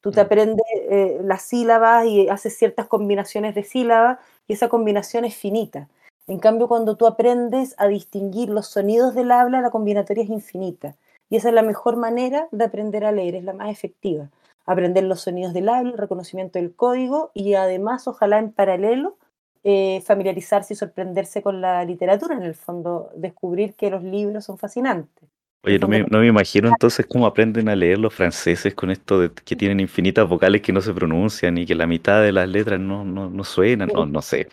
Tú 0.00 0.12
te 0.12 0.22
mm. 0.22 0.26
aprendes 0.26 0.66
eh, 0.72 1.20
las 1.22 1.42
sílabas 1.42 2.06
y 2.06 2.28
haces 2.28 2.56
ciertas 2.56 2.86
combinaciones 2.86 3.54
de 3.54 3.64
sílabas 3.64 4.18
y 4.48 4.54
esa 4.54 4.68
combinación 4.68 5.24
es 5.24 5.36
finita. 5.36 5.88
En 6.26 6.40
cambio, 6.40 6.68
cuando 6.68 6.96
tú 6.96 7.06
aprendes 7.06 7.74
a 7.78 7.86
distinguir 7.86 8.48
los 8.48 8.66
sonidos 8.66 9.14
del 9.14 9.30
habla, 9.30 9.60
la 9.60 9.70
combinatoria 9.70 10.24
es 10.24 10.30
infinita. 10.30 10.96
Y 11.30 11.36
esa 11.36 11.50
es 11.50 11.54
la 11.54 11.62
mejor 11.62 11.96
manera 11.96 12.48
de 12.50 12.64
aprender 12.64 13.04
a 13.04 13.12
leer, 13.12 13.34
es 13.34 13.44
la 13.44 13.52
más 13.52 13.70
efectiva. 13.70 14.30
Aprender 14.66 15.04
los 15.04 15.20
sonidos 15.20 15.52
del 15.52 15.68
habla, 15.68 15.92
el 15.92 15.98
reconocimiento 15.98 16.58
del 16.58 16.74
código 16.74 17.30
y 17.34 17.54
además, 17.54 18.08
ojalá 18.08 18.38
en 18.38 18.52
paralelo, 18.52 19.16
eh, 19.64 20.02
familiarizarse 20.06 20.74
y 20.74 20.76
sorprenderse 20.76 21.42
con 21.42 21.60
la 21.60 21.84
literatura, 21.84 22.34
en 22.34 22.42
el 22.42 22.54
fondo, 22.54 23.10
descubrir 23.14 23.74
que 23.74 23.90
los 23.90 24.02
libros 24.02 24.44
son 24.44 24.58
fascinantes. 24.58 25.28
Oye, 25.64 25.78
no 25.78 25.88
me, 25.88 26.04
no 26.04 26.20
me 26.20 26.28
imagino 26.28 26.68
entonces 26.68 27.06
cómo 27.06 27.26
aprenden 27.26 27.68
a 27.68 27.74
leer 27.74 27.98
los 27.98 28.14
franceses 28.14 28.74
con 28.74 28.90
esto 28.90 29.20
de 29.20 29.32
que 29.32 29.56
tienen 29.56 29.80
infinitas 29.80 30.28
vocales 30.28 30.62
que 30.62 30.72
no 30.72 30.80
se 30.80 30.94
pronuncian 30.94 31.58
y 31.58 31.66
que 31.66 31.74
la 31.74 31.86
mitad 31.86 32.22
de 32.22 32.32
las 32.32 32.48
letras 32.48 32.78
no, 32.78 33.04
no, 33.04 33.28
no 33.28 33.44
suenan, 33.44 33.88
no, 33.92 34.06
no 34.06 34.22
sé. 34.22 34.48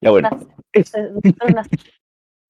Ya 0.00 0.10
bueno. 0.10 0.30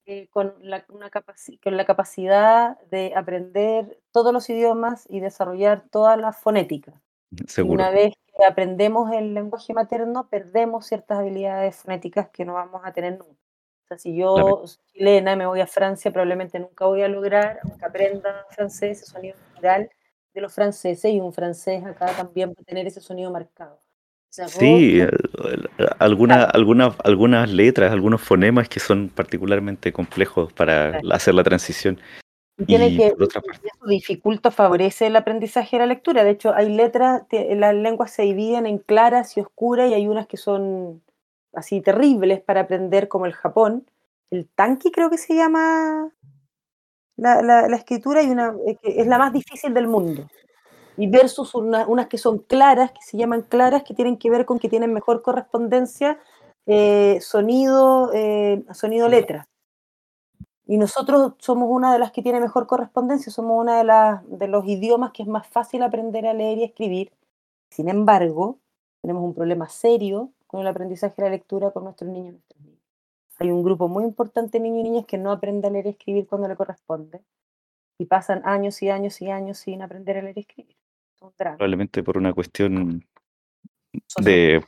Eh, 0.09 0.29
con, 0.31 0.55
la, 0.61 0.85
una 0.89 1.11
con 1.11 1.77
la 1.77 1.85
capacidad 1.85 2.79
de 2.93 3.13
aprender 3.17 3.99
todos 4.13 4.33
los 4.33 4.49
idiomas 4.49 5.05
y 5.11 5.19
desarrollar 5.19 5.81
toda 5.91 6.17
la 6.17 6.33
fonética. 6.33 7.03
Seguro. 7.49 7.83
Una 7.83 7.91
vez 7.91 8.15
que 8.37 8.45
aprendemos 8.45 9.11
el 9.13 9.35
lenguaje 9.35 9.75
materno, 9.75 10.29
perdemos 10.29 10.87
ciertas 10.87 11.19
habilidades 11.19 11.75
fonéticas 11.75 12.29
que 12.29 12.45
no 12.45 12.55
vamos 12.55 12.83
a 12.85 12.93
tener 12.93 13.19
nunca. 13.19 13.46
O 13.87 13.89
sea, 13.89 13.99
si 13.99 14.17
yo 14.17 14.65
soy 14.67 14.79
chilena 14.93 15.35
y 15.35 15.37
me 15.37 15.47
voy 15.47 15.61
a 15.61 15.67
Francia, 15.69 16.11
probablemente 16.11 16.59
nunca 16.59 16.87
voy 16.87 17.03
a 17.03 17.09
lograr, 17.09 17.61
aunque 17.63 17.85
aprenda 17.85 18.45
francés, 18.51 18.99
ese 18.99 19.07
sonido 19.07 19.37
natural 19.55 19.89
de 20.35 20.41
los 20.41 20.53
franceses, 20.53 21.13
y 21.13 21.21
un 21.21 21.33
francés 21.33 21.85
acá 21.85 22.07
también 22.17 22.51
va 22.51 22.55
a 22.61 22.65
tener 22.65 22.89
ese 22.89 23.01
sonido 23.01 23.31
marcado. 23.31 23.81
sí, 24.29 25.01
algunas 26.01 26.49
algunas 27.05 27.49
letras, 27.49 27.93
algunos 27.93 28.21
fonemas 28.21 28.69
que 28.69 28.81
son 28.81 29.09
particularmente 29.09 29.93
complejos 29.93 30.53
para 30.53 31.01
hacer 31.13 31.35
la 31.35 31.45
transición. 31.45 32.01
Tiene 32.67 32.89
Y 32.89 32.97
que, 32.97 33.11
por 33.11 33.23
otra 33.23 33.41
parte, 33.41 33.69
eso 33.69 33.87
dificulta, 33.87 34.51
favorece 34.51 35.07
el 35.07 35.15
aprendizaje 35.15 35.77
de 35.77 35.81
la 35.81 35.87
lectura. 35.87 36.25
De 36.25 36.31
hecho, 36.31 36.53
hay 36.53 36.75
letras, 36.75 37.23
las 37.31 37.75
lenguas 37.75 38.11
se 38.11 38.23
dividen 38.23 38.67
en 38.67 38.79
claras 38.79 39.37
y 39.37 39.41
oscuras 39.41 39.91
y 39.91 39.95
hay 39.95 40.09
unas 40.09 40.27
que 40.27 40.39
son 40.39 41.03
así 41.57 41.81
terribles 41.81 42.41
para 42.43 42.63
aprender, 42.63 43.09
como 43.09 43.27
el 43.27 43.33
Japón. 43.33 43.87
El 44.31 44.49
tanki 44.49 44.91
creo 44.93 45.11
que 45.11 45.19
se 45.19 45.35
llama 45.35 46.11
la, 47.17 47.43
la- 47.43 47.77
escritura 47.77 48.23
y 48.23 48.31
una 48.31 48.55
eh, 48.67 48.79
es 48.83 49.07
la 49.07 49.19
más 49.19 49.33
difícil 49.33 49.75
del 49.75 49.89
mundo. 49.89 50.29
Y 50.97 51.09
versus 51.09 51.55
una- 51.55 51.87
unas 51.87 52.09
que 52.09 52.19
son 52.19 52.39
claras, 52.41 52.93
que 52.93 53.03
se 53.03 53.17
llaman 53.19 53.43
claras, 53.43 53.83
que 53.85 53.95
tienen 53.95 54.17
que 54.19 54.31
ver 54.31 54.47
con 54.47 54.59
que 54.59 54.69
tienen 54.69 54.93
mejor 54.93 55.23
correspondencia 55.23 56.19
eh, 56.67 57.19
sonido, 57.21 58.13
eh, 58.15 58.65
sonido-letra. 58.73 59.49
Y 60.67 60.79
nosotros 60.79 61.35
somos 61.39 61.69
una 61.71 61.93
de 61.93 61.99
las 62.01 62.11
que 62.11 62.23
tiene 62.23 62.41
mejor 62.41 62.67
correspondencia, 62.67 63.31
somos 63.33 63.61
una 63.61 63.79
de, 63.79 63.85
las, 63.85 64.21
de 64.29 64.49
los 64.49 64.67
idiomas 64.67 65.13
que 65.13 65.23
es 65.23 65.29
más 65.29 65.47
fácil 65.47 65.83
aprender 65.83 66.27
a 66.27 66.35
leer 66.35 66.59
y 66.59 66.65
escribir. 66.65 67.13
Sin 67.71 67.89
embargo, 67.89 68.59
tenemos 69.01 69.23
un 69.23 69.35
problema 69.35 69.69
serio 69.69 70.31
con 70.47 70.61
el 70.61 70.67
aprendizaje 70.67 71.15
de 71.17 71.23
la 71.25 71.31
lectura 71.31 71.71
con 71.71 71.85
nuestros 71.85 72.11
niños 72.11 72.29
y 72.29 72.33
nuestras 72.33 72.61
niñas. 72.61 72.81
Hay 73.39 73.51
un 73.51 73.63
grupo 73.63 73.89
muy 73.89 74.05
importante 74.05 74.59
de 74.59 74.63
niños 74.65 74.81
y 74.87 74.91
niñas 74.91 75.07
que 75.07 75.19
no 75.19 75.31
aprende 75.33 75.69
a 75.69 75.71
leer 75.71 75.87
y 75.87 75.91
escribir 75.91 76.27
cuando 76.27 76.49
le 76.49 76.57
corresponde 76.57 77.21
y 77.99 78.07
pasan 78.07 78.43
años 78.45 78.81
y 78.83 78.91
años 78.91 79.21
y 79.23 79.31
años 79.31 79.59
sin 79.59 79.83
aprender 79.83 80.19
a 80.19 80.23
leer 80.23 80.39
y 80.39 80.41
escribir. 80.41 80.77
Es 81.17 81.23
un 81.23 81.33
drama. 81.39 81.57
probablemente 81.57 82.03
por 82.03 82.17
una 82.19 82.33
cuestión 82.33 83.05
de 84.19 84.63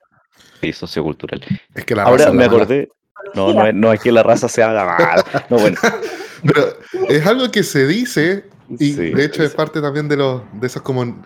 sí, 0.61 0.73
sociocultural. 0.73 1.43
Es 1.75 1.85
que 1.85 1.95
la 1.95 2.05
Ahora 2.05 2.25
raza 2.27 2.33
me 2.37 2.45
acordé, 2.45 2.89
no, 3.35 3.53
no, 3.53 3.67
es- 3.67 3.75
no 3.75 3.93
es 3.93 4.01
que 4.01 4.13
la 4.13 4.23
raza 4.23 4.49
sea 4.49 4.73
la 4.73 4.85
mala. 4.85 5.25
No, 5.51 5.59
bueno, 5.59 5.77
Pero 6.43 6.63
es 7.09 7.27
algo 7.27 7.51
que 7.51 7.63
se 7.63 7.87
dice 7.87 8.45
y 8.71 8.93
sí, 8.93 9.11
de 9.13 9.25
hecho 9.25 9.43
es 9.43 9.51
sí. 9.53 9.57
parte 9.57 9.81
también 9.81 10.09
de 10.09 10.17
los 10.17 10.43
de 10.61 10.67
esos 10.67 10.83
como 10.83 11.23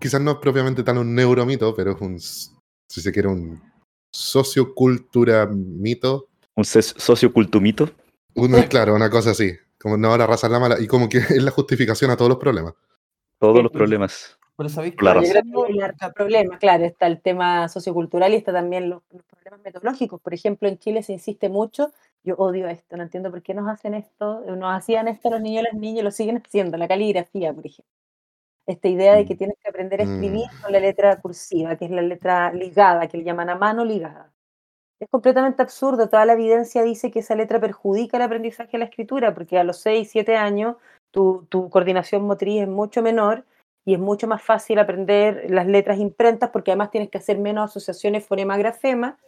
quizás 0.00 0.20
no 0.20 0.32
es 0.32 0.36
propiamente 0.38 0.82
tan 0.82 0.98
un 0.98 1.14
neuromito, 1.14 1.74
pero 1.74 1.92
es 1.92 2.00
un 2.00 2.20
si 2.20 3.00
se 3.00 3.10
quiere 3.12 3.28
un 3.28 3.60
sociocultura 4.10 5.46
mito, 5.46 6.28
un 6.54 6.64
sociocultumito. 6.64 7.90
una, 8.34 8.66
claro, 8.68 8.94
una 8.94 9.10
cosa 9.10 9.30
así, 9.30 9.52
como 9.80 9.96
no 9.96 10.16
la 10.16 10.26
raza 10.26 10.46
es 10.46 10.52
la 10.52 10.60
mala 10.60 10.80
y 10.80 10.86
como 10.86 11.08
que 11.08 11.18
es 11.30 11.42
la 11.42 11.50
justificación 11.50 12.10
a 12.10 12.16
todos 12.16 12.28
los 12.28 12.38
problemas. 12.38 12.74
Todos 13.38 13.62
los 13.62 13.72
problemas. 13.72 14.36
Pero 14.56 14.68
sabéis 14.68 14.94
que 14.94 15.08
hay 15.08 15.80
harto 15.80 16.12
problema, 16.12 16.58
claro, 16.58 16.84
está 16.84 17.06
el 17.06 17.22
tema 17.22 17.68
sociocultural 17.68 18.34
y 18.34 18.36
está 18.36 18.52
también 18.52 18.90
los, 18.90 19.02
los 19.10 19.22
problemas 19.22 19.60
metodológicos. 19.64 20.20
Por 20.20 20.34
ejemplo, 20.34 20.68
en 20.68 20.78
Chile 20.78 21.02
se 21.02 21.14
insiste 21.14 21.48
mucho, 21.48 21.92
yo 22.24 22.34
odio 22.34 22.68
esto, 22.68 22.98
no 22.98 23.02
entiendo 23.02 23.30
por 23.30 23.40
qué 23.40 23.54
nos 23.54 23.66
hacen 23.68 23.94
esto, 23.94 24.42
nos 24.44 24.76
hacían 24.76 25.08
esto 25.08 25.30
los 25.30 25.40
niños 25.40 25.62
y 25.62 25.64
las 25.64 25.80
niñas 25.80 26.00
y 26.00 26.02
lo 26.02 26.10
siguen 26.10 26.42
haciendo, 26.44 26.76
la 26.76 26.88
caligrafía, 26.88 27.54
por 27.54 27.64
ejemplo. 27.64 27.90
Esta 28.66 28.88
idea 28.88 29.14
de 29.16 29.24
que 29.26 29.34
Mm. 29.34 29.38
tienes 29.38 29.56
que 29.62 29.68
aprender 29.68 30.00
a 30.00 30.04
escribir 30.04 30.46
Mm. 30.46 30.62
con 30.62 30.72
la 30.72 30.80
letra 30.80 31.20
cursiva, 31.20 31.76
que 31.76 31.86
es 31.86 31.90
la 31.90 32.02
letra 32.02 32.52
ligada, 32.52 33.08
que 33.08 33.18
le 33.18 33.24
llaman 33.24 33.50
a 33.50 33.56
mano 33.56 33.84
ligada. 33.84 34.30
Es 35.00 35.08
completamente 35.08 35.62
absurdo, 35.62 36.08
toda 36.08 36.26
la 36.26 36.34
evidencia 36.34 36.82
dice 36.82 37.10
que 37.10 37.20
esa 37.20 37.34
letra 37.34 37.58
perjudica 37.58 38.18
el 38.18 38.22
aprendizaje 38.22 38.72
de 38.72 38.78
la 38.78 38.84
escritura, 38.84 39.32
porque 39.34 39.58
a 39.58 39.64
los 39.64 39.78
6, 39.78 40.10
7 40.10 40.36
años 40.36 40.76
tu, 41.10 41.46
tu 41.48 41.70
coordinación 41.70 42.22
motriz 42.22 42.62
es 42.62 42.68
mucho 42.68 43.02
menor 43.02 43.44
y 43.86 43.94
es 43.94 43.98
mucho 43.98 44.26
más 44.28 44.42
fácil 44.42 44.78
aprender 44.78 45.46
las 45.50 45.66
letras 45.66 45.98
imprentas 45.98 46.50
porque 46.50 46.70
además 46.70 46.90
tienes 46.90 47.08
que 47.08 47.16
hacer 47.18 47.38
menos 47.38 47.70
asociaciones 47.70 48.26
fonema-grafema 48.26 49.18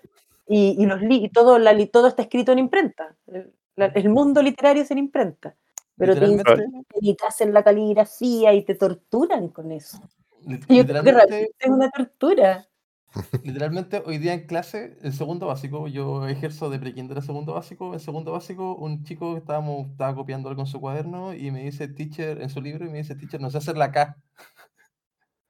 y, 0.46 0.76
y 0.78 0.84
los 0.86 1.00
y 1.08 1.30
todo, 1.30 1.58
la 1.58 1.74
todo 1.86 2.06
está 2.08 2.20
escrito 2.22 2.52
en 2.52 2.58
imprenta. 2.58 3.14
El, 3.26 3.50
la- 3.76 3.86
el 3.86 4.10
mundo 4.10 4.42
literario 4.42 4.82
es 4.82 4.90
en 4.90 4.98
imprenta. 4.98 5.54
Pero 5.96 6.14
te 6.14 7.26
hacen 7.26 7.52
la 7.52 7.62
caligrafía 7.62 8.54
y 8.54 8.64
te 8.64 8.74
torturan 8.74 9.48
con 9.48 9.72
eso. 9.72 10.00
Yo 10.68 10.86
creo 10.86 11.02
que 11.02 11.12
realmente 11.12 11.50
es 11.58 11.70
una 11.70 11.90
tortura. 11.90 12.66
literalmente 13.44 14.02
hoy 14.04 14.18
día 14.18 14.32
en 14.32 14.46
clase, 14.46 14.96
en 15.02 15.12
segundo 15.12 15.46
básico, 15.46 15.86
yo 15.86 16.26
ejerzo 16.26 16.70
de 16.70 16.78
prekinder 16.78 17.18
a 17.18 17.22
segundo 17.22 17.54
básico. 17.54 17.92
En 17.92 18.00
segundo 18.00 18.32
básico, 18.32 18.74
un 18.74 19.04
chico 19.04 19.36
estábamos, 19.36 19.90
estaba 19.90 20.14
copiando 20.14 20.48
algo 20.48 20.62
en 20.62 20.66
su 20.66 20.80
cuaderno 20.80 21.34
y 21.34 21.50
me 21.50 21.62
dice 21.64 21.88
teacher 21.88 22.40
en 22.40 22.48
su 22.48 22.60
libro 22.60 22.86
y 22.86 22.90
me 22.90 22.98
dice 22.98 23.14
teacher, 23.14 23.40
no 23.40 23.50
sé 23.50 23.58
hacer 23.58 23.76
la 23.76 23.92
K. 23.92 24.16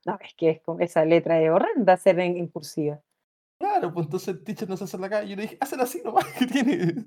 No, 0.05 0.19
es 0.21 0.35
que 0.35 0.51
es 0.51 0.61
como 0.63 0.81
esa 0.81 1.05
letra 1.05 1.41
es 1.41 1.51
horrenda 1.51 1.93
hacer 1.93 2.19
en, 2.19 2.37
en 2.37 2.49
cursiva. 2.49 3.01
Claro, 3.63 3.95
pues 3.95 4.07
entonces 4.07 4.43
teacher 4.43 4.69
no 4.69 4.77
sé 4.77 4.83
hacer 4.83 4.99
la. 4.99 5.23
Y 5.23 5.29
yo 5.29 5.37
le 5.37 5.43
dije, 5.43 5.57
hazla 5.61 5.85
así 5.85 6.03
nomás, 6.05 6.25
¿qué 6.37 6.47
tiene? 6.47 7.05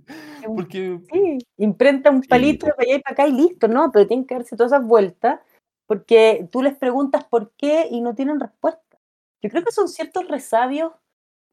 Porque 0.55 1.01
Sí, 1.11 1.37
imprenta 1.57 2.09
un 2.09 2.23
Sí. 2.23 2.29
palito 2.29 2.65
de 2.65 2.71
para 2.71 2.83
allá 2.87 2.95
y 2.95 3.01
para 3.01 3.13
acá 3.13 3.27
y 3.27 3.33
listo, 3.33 3.67
¿no? 3.67 3.91
Pero 3.91 4.07
tienen 4.07 4.25
que 4.25 4.35
darse 4.35 4.55
todas 4.55 4.71
esas 4.71 4.87
vueltas 4.87 5.41
porque 5.85 6.47
tú 6.53 6.63
les 6.63 6.77
preguntas 6.77 7.25
por 7.25 7.51
qué 7.57 7.89
y 7.91 7.99
no 7.99 8.15
tienen 8.15 8.39
respuesta. 8.39 8.97
Yo 9.41 9.49
creo 9.49 9.65
que 9.65 9.73
son 9.73 9.89
ciertos 9.89 10.29
resabios, 10.29 10.93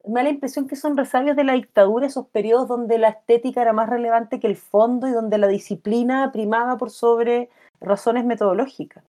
me 0.05 0.21
da 0.21 0.23
la 0.23 0.29
impresión 0.29 0.69
que 0.69 0.77
son 0.77 0.95
resabios 0.95 1.35
de 1.35 1.43
la 1.43 1.53
dictadura, 1.53 2.07
esos 2.07 2.27
periodos 2.29 2.69
donde 2.69 2.97
la 2.97 3.09
estética 3.09 3.61
era 3.61 3.73
más 3.73 3.89
relevante 3.89 4.39
que 4.39 4.47
el 4.47 4.55
fondo 4.55 5.09
y 5.09 5.11
donde 5.11 5.37
la 5.37 5.49
disciplina 5.49 6.31
primaba 6.31 6.77
por 6.77 6.91
sobre 6.91 7.49
razones 7.81 8.23
metodológicas. 8.23 9.03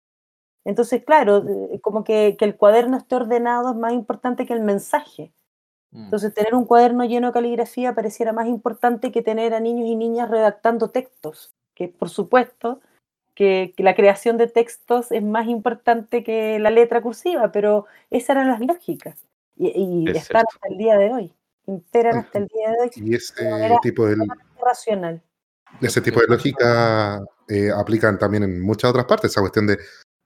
Entonces, 0.66 1.06
claro, 1.06 1.46
eh, 1.48 1.80
como 1.82 2.04
que, 2.04 2.36
que 2.36 2.46
el 2.46 2.58
cuaderno 2.58 2.98
esté 2.98 3.16
ordenado 3.16 3.70
es 3.70 3.76
más 3.76 3.94
importante 3.94 4.48
que 4.48 4.54
el 4.54 4.64
mensaje. 4.64 5.32
Mm. 5.94 6.06
Entonces, 6.06 6.34
tener 6.34 6.56
un 6.56 6.66
cuaderno 6.66 7.06
lleno 7.06 7.28
de 7.28 7.34
caligrafía 7.34 7.96
pareciera 7.96 8.34
más 8.34 8.48
importante 8.48 9.12
que 9.12 9.22
tener 9.22 9.54
a 9.54 9.60
niños 9.60 9.88
y 9.88 9.96
niñas 9.96 10.30
redactando 10.30 10.90
textos, 10.90 11.54
que 11.76 11.88
por 11.88 12.10
supuesto 12.10 12.82
que, 13.36 13.74
que 13.78 13.84
la 13.84 13.96
creación 13.96 14.38
de 14.38 14.48
textos 14.48 15.12
es 15.12 15.24
más 15.24 15.48
importante 15.48 16.24
que 16.24 16.60
la 16.60 16.72
letra 16.72 17.02
cursiva, 17.02 17.52
pero 17.52 17.86
esas 18.10 18.32
eran 18.32 18.48
las 18.50 18.60
lógicas 18.60 19.16
y, 19.56 19.68
y 19.68 20.10
Es 20.10 20.18
están 20.24 20.44
cierto. 20.44 20.50
hasta 20.56 20.68
el 20.70 20.78
día 20.78 20.98
de 20.98 21.14
hoy, 21.14 21.34
imperan 21.68 22.18
hasta 22.18 22.40
el 22.40 22.48
día 22.48 22.72
de 22.72 22.78
hoy, 22.82 22.90
Y 22.96 23.16
ese 23.16 23.50
manera 23.50 23.78
tipo 23.82 24.06
de, 24.08 24.18
racional. 24.60 25.22
ese 25.82 26.02
tipo 26.02 26.20
de 26.22 26.28
lógica 26.28 27.22
eh, 27.48 27.70
aplican 27.72 28.18
también 28.20 28.44
en 28.44 28.62
muchas 28.62 28.90
otras 28.90 29.06
partes, 29.06 29.32
esa 29.32 29.42
cuestión 29.42 29.68
de 29.68 29.78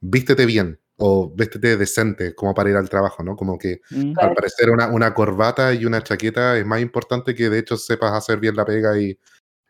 vístete 0.02 0.46
bien 0.46 0.80
o 0.98 1.30
vístete 1.30 1.78
decente 1.78 2.34
como 2.34 2.54
para 2.54 2.70
ir 2.70 2.76
al 2.76 2.90
trabajo, 2.90 3.24
¿no? 3.24 3.36
Como 3.36 3.58
que 3.58 3.82
Mm. 3.92 4.14
Claro. 4.14 4.30
al 4.30 4.36
parecer 4.36 4.70
una, 4.70 4.88
una 4.88 5.14
corbata 5.14 5.74
y 5.74 5.86
una 5.86 6.02
chaqueta 6.02 6.58
es 6.58 6.66
más 6.66 6.82
importante 6.82 7.36
que 7.36 7.50
de 7.50 7.60
hecho 7.60 7.78
sepas 7.78 8.14
hacer 8.14 8.40
bien 8.40 8.56
la 8.56 8.66
pega 8.66 8.98
y, 9.00 9.18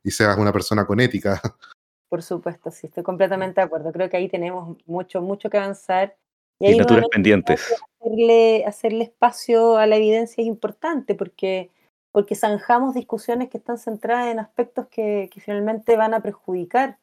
y 0.03 0.11
seas 0.11 0.37
una 0.37 0.53
persona 0.53 0.85
con 0.85 0.99
ética. 0.99 1.41
Por 2.09 2.23
supuesto, 2.23 2.71
sí, 2.71 2.87
estoy 2.87 3.03
completamente 3.03 3.59
de 3.59 3.65
acuerdo. 3.65 3.91
Creo 3.91 4.09
que 4.09 4.15
ahí 4.15 4.29
tenemos 4.29 4.77
mucho, 4.85 5.21
mucho 5.21 5.49
que 5.49 5.57
avanzar. 5.57 6.15
Y 6.59 6.67
ahí 6.67 6.77
naturas 6.77 7.05
pendientes. 7.11 7.73
hacerle, 7.99 8.63
hacerle 8.65 9.03
espacio 9.03 9.77
a 9.77 9.85
la 9.85 9.97
evidencia 9.97 10.41
es 10.41 10.47
importante 10.47 11.13
porque, 11.15 11.69
porque 12.11 12.35
zanjamos 12.35 12.95
discusiones 12.95 13.49
que 13.49 13.57
están 13.57 13.77
centradas 13.77 14.27
en 14.27 14.39
aspectos 14.39 14.87
que, 14.87 15.29
que 15.31 15.41
finalmente 15.41 15.97
van 15.97 16.13
a 16.13 16.21
perjudicar 16.21 16.97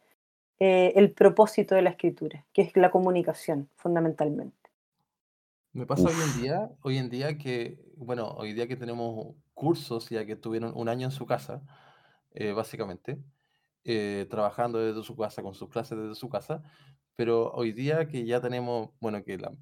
eh, 0.61 0.93
el 0.97 1.13
propósito 1.13 1.75
de 1.75 1.83
la 1.83 1.91
escritura, 1.91 2.47
que 2.53 2.63
es 2.63 2.77
la 2.77 2.91
comunicación, 2.91 3.69
fundamentalmente. 3.77 4.71
Me 5.73 5.87
pasa 5.87 6.09
hoy 6.09 6.15
en 6.21 6.33
día, 6.43 6.71
hoy 6.83 6.99
en 6.99 7.11
día 7.11 7.37
que, 7.37 7.85
bueno, 7.97 8.29
hoy 8.37 8.53
día 8.53 8.69
que 8.69 8.77
tenemos 8.77 9.35
cursos 9.55 10.09
ya 10.09 10.25
que 10.25 10.33
estuvieron 10.33 10.73
un 10.77 10.89
año 10.89 11.07
en 11.07 11.11
su 11.11 11.27
casa, 11.27 11.63
eh, 12.33 12.53
básicamente, 12.53 13.21
eh, 13.85 14.27
trabajando 14.31 14.79
desde 14.79 15.03
su 15.03 15.17
casa, 15.17 15.43
con 15.43 15.55
sus 15.55 15.69
clases 15.71 15.99
desde 15.99 16.15
su 16.15 16.29
casa, 16.29 16.63
pero 17.17 17.51
hoy 17.53 17.73
día 17.73 18.07
que 18.09 18.25
ya 18.27 18.41
tenemos, 18.41 18.91
bueno, 19.01 19.25
que 19.25 19.39
la 19.39 19.53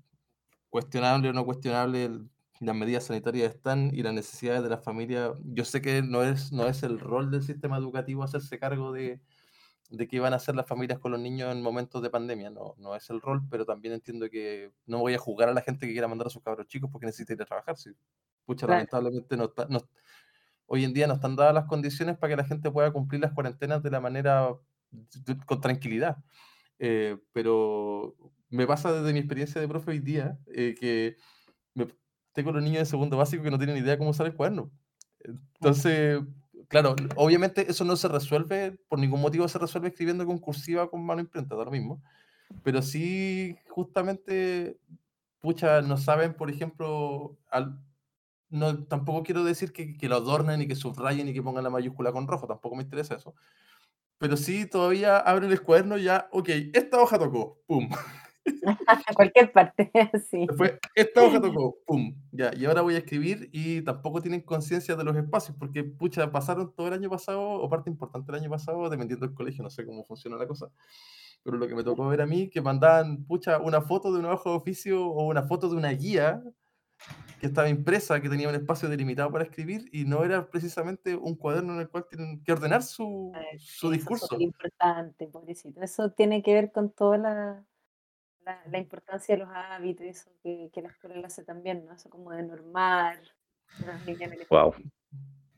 cuestionable 0.71 1.31
o 1.31 1.33
no 1.35 1.45
cuestionable, 1.47 2.05
el- 2.07 2.31
las 2.61 2.77
medidas 2.77 3.05
sanitarias 3.05 3.55
están 3.55 3.91
y 3.95 4.03
las 4.03 4.15
necesidades 4.15 4.63
de 4.65 4.71
la 4.71 4.79
familia, 4.79 5.35
yo 5.45 5.65
sé 5.65 5.83
que 5.83 6.03
no 6.03 6.23
es, 6.25 6.53
no 6.53 6.67
es 6.69 6.83
el 6.85 7.01
rol 7.01 7.31
del 7.31 7.43
sistema 7.43 7.79
educativo 7.79 8.23
hacerse 8.25 8.59
cargo 8.59 8.93
de, 8.93 9.21
de 9.93 10.09
qué 10.09 10.21
van 10.21 10.33
a 10.33 10.37
hacer 10.37 10.57
las 10.57 10.67
familias 10.67 10.99
con 10.99 11.13
los 11.13 11.21
niños 11.21 11.53
en 11.53 11.63
momentos 11.63 12.03
de 12.03 12.09
pandemia, 12.11 12.49
no, 12.51 12.75
no 12.79 12.97
es 12.97 13.09
el 13.11 13.21
rol, 13.21 13.43
pero 13.51 13.67
también 13.67 13.93
entiendo 13.95 14.29
que 14.31 14.73
no 14.87 14.99
voy 15.01 15.15
a 15.15 15.19
juzgar 15.19 15.51
a 15.51 15.53
la 15.55 15.61
gente 15.61 15.87
que 15.87 15.93
quiera 15.93 16.09
mandar 16.09 16.27
a 16.29 16.31
sus 16.31 16.43
cabros 16.43 16.67
chicos 16.67 16.89
porque 16.91 17.07
necesita 17.07 17.35
ir 17.35 17.43
a 17.43 17.45
trabajar. 17.45 17.77
Si, 17.77 17.91
pucha, 18.47 18.67
Claro. 18.67 18.79
lamentablemente 18.79 19.37
no 19.37 19.45
está, 19.45 19.67
no- 19.69 19.87
hoy 20.67 20.85
en 20.85 20.95
día 20.95 21.07
no 21.07 21.15
están 21.15 21.37
dadas 21.37 21.55
las 21.55 21.67
condiciones 21.67 22.17
para 22.17 22.33
que 22.33 22.37
la 22.39 22.45
gente 22.49 22.71
pueda 22.71 22.91
cumplir 22.91 23.21
las 23.21 23.33
cuarentenas 23.33 23.83
de 23.83 23.91
la 23.91 24.01
manera 24.01 24.55
con 25.47 25.61
tranquilidad. 25.61 26.17
Eh, 26.79 27.19
pero 27.33 28.17
me 28.49 28.67
pasa 28.67 28.93
desde 28.93 29.13
mi 29.13 29.19
experiencia 29.21 29.61
de 29.61 29.69
profe 29.69 29.91
hoy 29.93 29.99
día 30.01 30.39
eh, 30.47 30.75
que 30.79 31.17
me- 31.75 31.87
tengo 32.33 32.51
los 32.53 32.63
niños 32.63 32.81
de 32.81 32.87
segundo 32.87 33.17
básico 33.19 33.43
que 33.43 33.51
no 33.51 33.59
tienen 33.59 33.77
idea 33.77 33.99
cómo 33.99 34.11
usar 34.11 34.27
el 34.27 34.35
cuaderno. 34.35 34.71
Entonces, 35.21 36.21
claro, 36.73 36.97
obviamente 37.17 37.71
eso 37.71 37.85
no 37.85 37.95
se 37.97 38.09
resuelve, 38.09 38.73
por 38.89 38.99
ningún 38.99 39.21
motivo 39.21 39.47
se 39.47 39.59
resuelve 39.59 39.89
escribiendo 39.89 40.27
con 40.27 40.39
cursiva 40.39 40.91
con 40.91 41.05
mano 41.05 41.21
imprenta, 41.21 41.55
mismo. 41.71 42.03
Pero 42.65 42.83
sí, 42.83 43.57
justamente, 43.69 44.79
pucha, 45.41 45.83
no 45.83 45.97
saben, 45.99 46.35
por 46.35 46.51
ejemplo, 46.51 47.39
al- 47.51 47.79
no, 48.51 48.85
tampoco 48.87 49.23
quiero 49.23 49.45
decir 49.45 49.73
que, 49.73 49.97
que 49.97 50.09
lo 50.09 50.17
adornen 50.17 50.63
y 50.63 50.69
que 50.69 50.77
subrayen 50.77 51.29
y 51.29 51.35
que 51.35 51.43
pongan 51.43 51.65
la 51.65 51.71
mayúscula 51.71 52.13
con 52.13 52.29
rojo, 52.29 52.47
tampoco 52.49 52.77
me 52.77 52.83
interesa 52.85 53.17
eso. 53.17 53.35
pero 54.19 54.37
sí 54.37 54.67
todavía 54.67 55.19
abren 55.19 55.53
el 55.53 55.63
cuaderno 55.63 55.99
ya, 55.99 56.29
ok, 56.33 56.49
esta 56.75 57.01
hoja 57.01 57.19
tocó, 57.19 57.61
pum. 57.67 57.89
A 58.87 59.15
cualquier 59.15 59.53
parte, 59.53 59.91
sí. 60.31 60.47
Después, 60.49 60.75
esta 60.95 61.23
hoja 61.23 61.41
tocó, 61.41 61.77
pum, 61.87 62.15
ya, 62.33 62.51
y 62.57 62.65
ahora 62.65 62.83
voy 62.83 62.95
a 62.95 62.99
escribir 62.99 63.49
y 63.53 63.83
tampoco 63.83 64.21
tienen 64.21 64.41
conciencia 64.41 64.97
de 64.97 65.05
los 65.05 65.17
espacios, 65.17 65.57
porque, 65.59 65.85
pucha, 65.85 66.31
pasaron 66.31 66.73
todo 66.75 66.89
el 66.89 66.95
año 66.95 67.11
pasado, 67.11 67.41
o 67.41 67.69
parte 67.69 67.91
importante 67.91 68.33
del 68.33 68.41
año 68.41 68.51
pasado, 68.51 68.89
dependiendo 68.89 69.27
del 69.27 69.35
colegio, 69.35 69.63
no 69.63 69.71
sé 69.71 69.87
cómo 69.87 70.05
funciona 70.05 70.37
la 70.37 70.47
cosa, 70.47 70.71
pero 71.43 71.57
lo 71.57 71.69
que 71.69 71.75
me 71.75 71.85
tocó 71.85 72.09
ver 72.09 72.21
a 72.21 72.27
mí, 72.27 72.49
que 72.49 72.61
mandaban, 72.61 73.25
pucha, 73.25 73.59
una 73.59 73.81
foto 73.81 74.13
de 74.13 74.19
una 74.19 74.33
hoja 74.33 74.51
de 74.51 74.57
oficio 74.57 75.07
o 75.07 75.27
una 75.27 75.43
foto 75.43 75.69
de 75.69 75.77
una 75.77 75.91
guía 75.91 76.43
que 77.41 77.47
estaba 77.47 77.69
impresa, 77.69 78.21
que 78.21 78.29
tenía 78.29 78.49
un 78.49 78.55
espacio 78.55 78.89
delimitado 78.89 79.33
para 79.33 79.43
escribir 79.43 79.89
y 79.93 80.05
no 80.05 80.23
era 80.23 80.49
precisamente 80.49 81.17
un 81.17 81.35
cuaderno 81.35 81.75
en 81.75 81.81
el 81.81 81.89
cual 81.89 82.07
tienen 82.09 82.41
que 82.45 82.53
ordenar 82.53 82.85
su, 82.85 83.33
su 83.59 83.91
discurso. 83.91 84.27
Eso 84.27 84.37
es 84.37 84.43
importante, 84.43 85.27
pobrecito. 85.27 85.83
Eso 85.83 86.13
tiene 86.13 86.45
que 86.45 86.55
ver 86.55 86.71
con 86.71 86.91
toda 86.91 87.19
la, 87.19 87.67
la, 88.45 88.79
importancia 88.79 89.35
de 89.35 89.45
los 89.45 89.51
hábitos, 89.53 90.07
eso 90.07 90.31
que, 90.43 90.71
que 90.73 90.83
la 90.83 90.89
escuela 90.89 91.27
hace 91.27 91.45
también, 91.45 91.85
¿no? 91.85 91.93
Eso 91.93 92.11
como 92.11 92.33
de 92.33 92.43
normar. 92.43 93.19
Wow. 94.51 94.75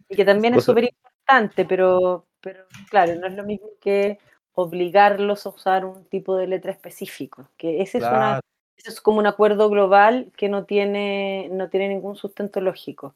Y 0.09 0.17
que 0.17 0.25
también 0.25 0.55
es 0.55 0.65
súper 0.65 0.85
importante, 0.85 1.65
pero, 1.65 2.27
pero 2.41 2.65
claro, 2.89 3.15
no 3.17 3.27
es 3.27 3.35
lo 3.35 3.45
mismo 3.45 3.69
que 3.81 4.19
obligarlos 4.53 5.47
a 5.47 5.51
usar 5.51 5.85
un 5.85 6.05
tipo 6.05 6.37
de 6.37 6.47
letra 6.47 6.71
específico, 6.71 7.49
que 7.57 7.83
ese 7.83 7.99
es 7.99 8.05
una 8.05 8.41
es 8.77 9.01
como 9.01 9.19
un 9.19 9.27
acuerdo 9.27 9.71
global 9.71 10.33
que 10.37 10.49
no 10.49 10.65
tiene, 10.65 11.49
no 11.53 11.69
tiene 11.71 11.89
ningún 11.89 12.17
sustento 12.17 12.61
lógico. 12.61 13.15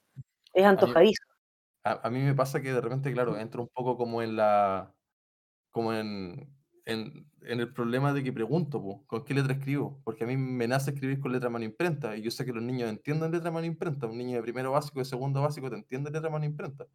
Es 0.53 0.65
antojadizo. 0.65 1.23
A 1.85 2.11
mí, 2.11 2.21
me 2.21 2.35
pasa 2.35 2.61
que 2.61 2.73
de 2.73 2.81
repente, 2.81 3.13
claro, 3.13 3.39
entro 3.39 3.63
un 3.63 3.69
poco 3.69 3.97
como 3.97 4.23
en 4.23 4.37
la. 4.37 4.93
como 5.71 5.93
en, 5.95 6.49
en, 6.89 7.27
el 7.43 7.73
problema 7.73 8.13
de 8.13 8.23
que 8.23 8.33
pregunto, 8.33 8.83
¿con 9.07 9.25
qué 9.25 9.35
letra 9.35 9.53
escribo? 9.55 10.01
Porque 10.05 10.25
a 10.25 10.27
mí 10.27 10.37
me 10.37 10.67
nace 10.67 10.91
escribir 10.91 11.21
con 11.21 11.33
letra 11.33 11.51
mano 11.51 11.65
imprenta, 11.65 12.17
y 12.17 12.23
yo 12.23 12.31
sé 12.31 12.45
que 12.45 12.53
los 12.53 12.63
niños 12.63 12.89
entienden 12.89 13.31
letra 13.31 13.51
mano 13.51 13.67
imprenta. 13.67 14.07
Un 14.07 14.19
niño 14.19 14.37
de 14.37 14.43
primero 14.43 14.73
básico, 14.73 14.99
de 14.99 15.05
segundo 15.05 15.43
básico, 15.43 15.71
te 15.71 15.77
entiende 15.77 16.11
letra 16.11 16.31
mano 16.31 16.45
imprenta. 16.47 16.87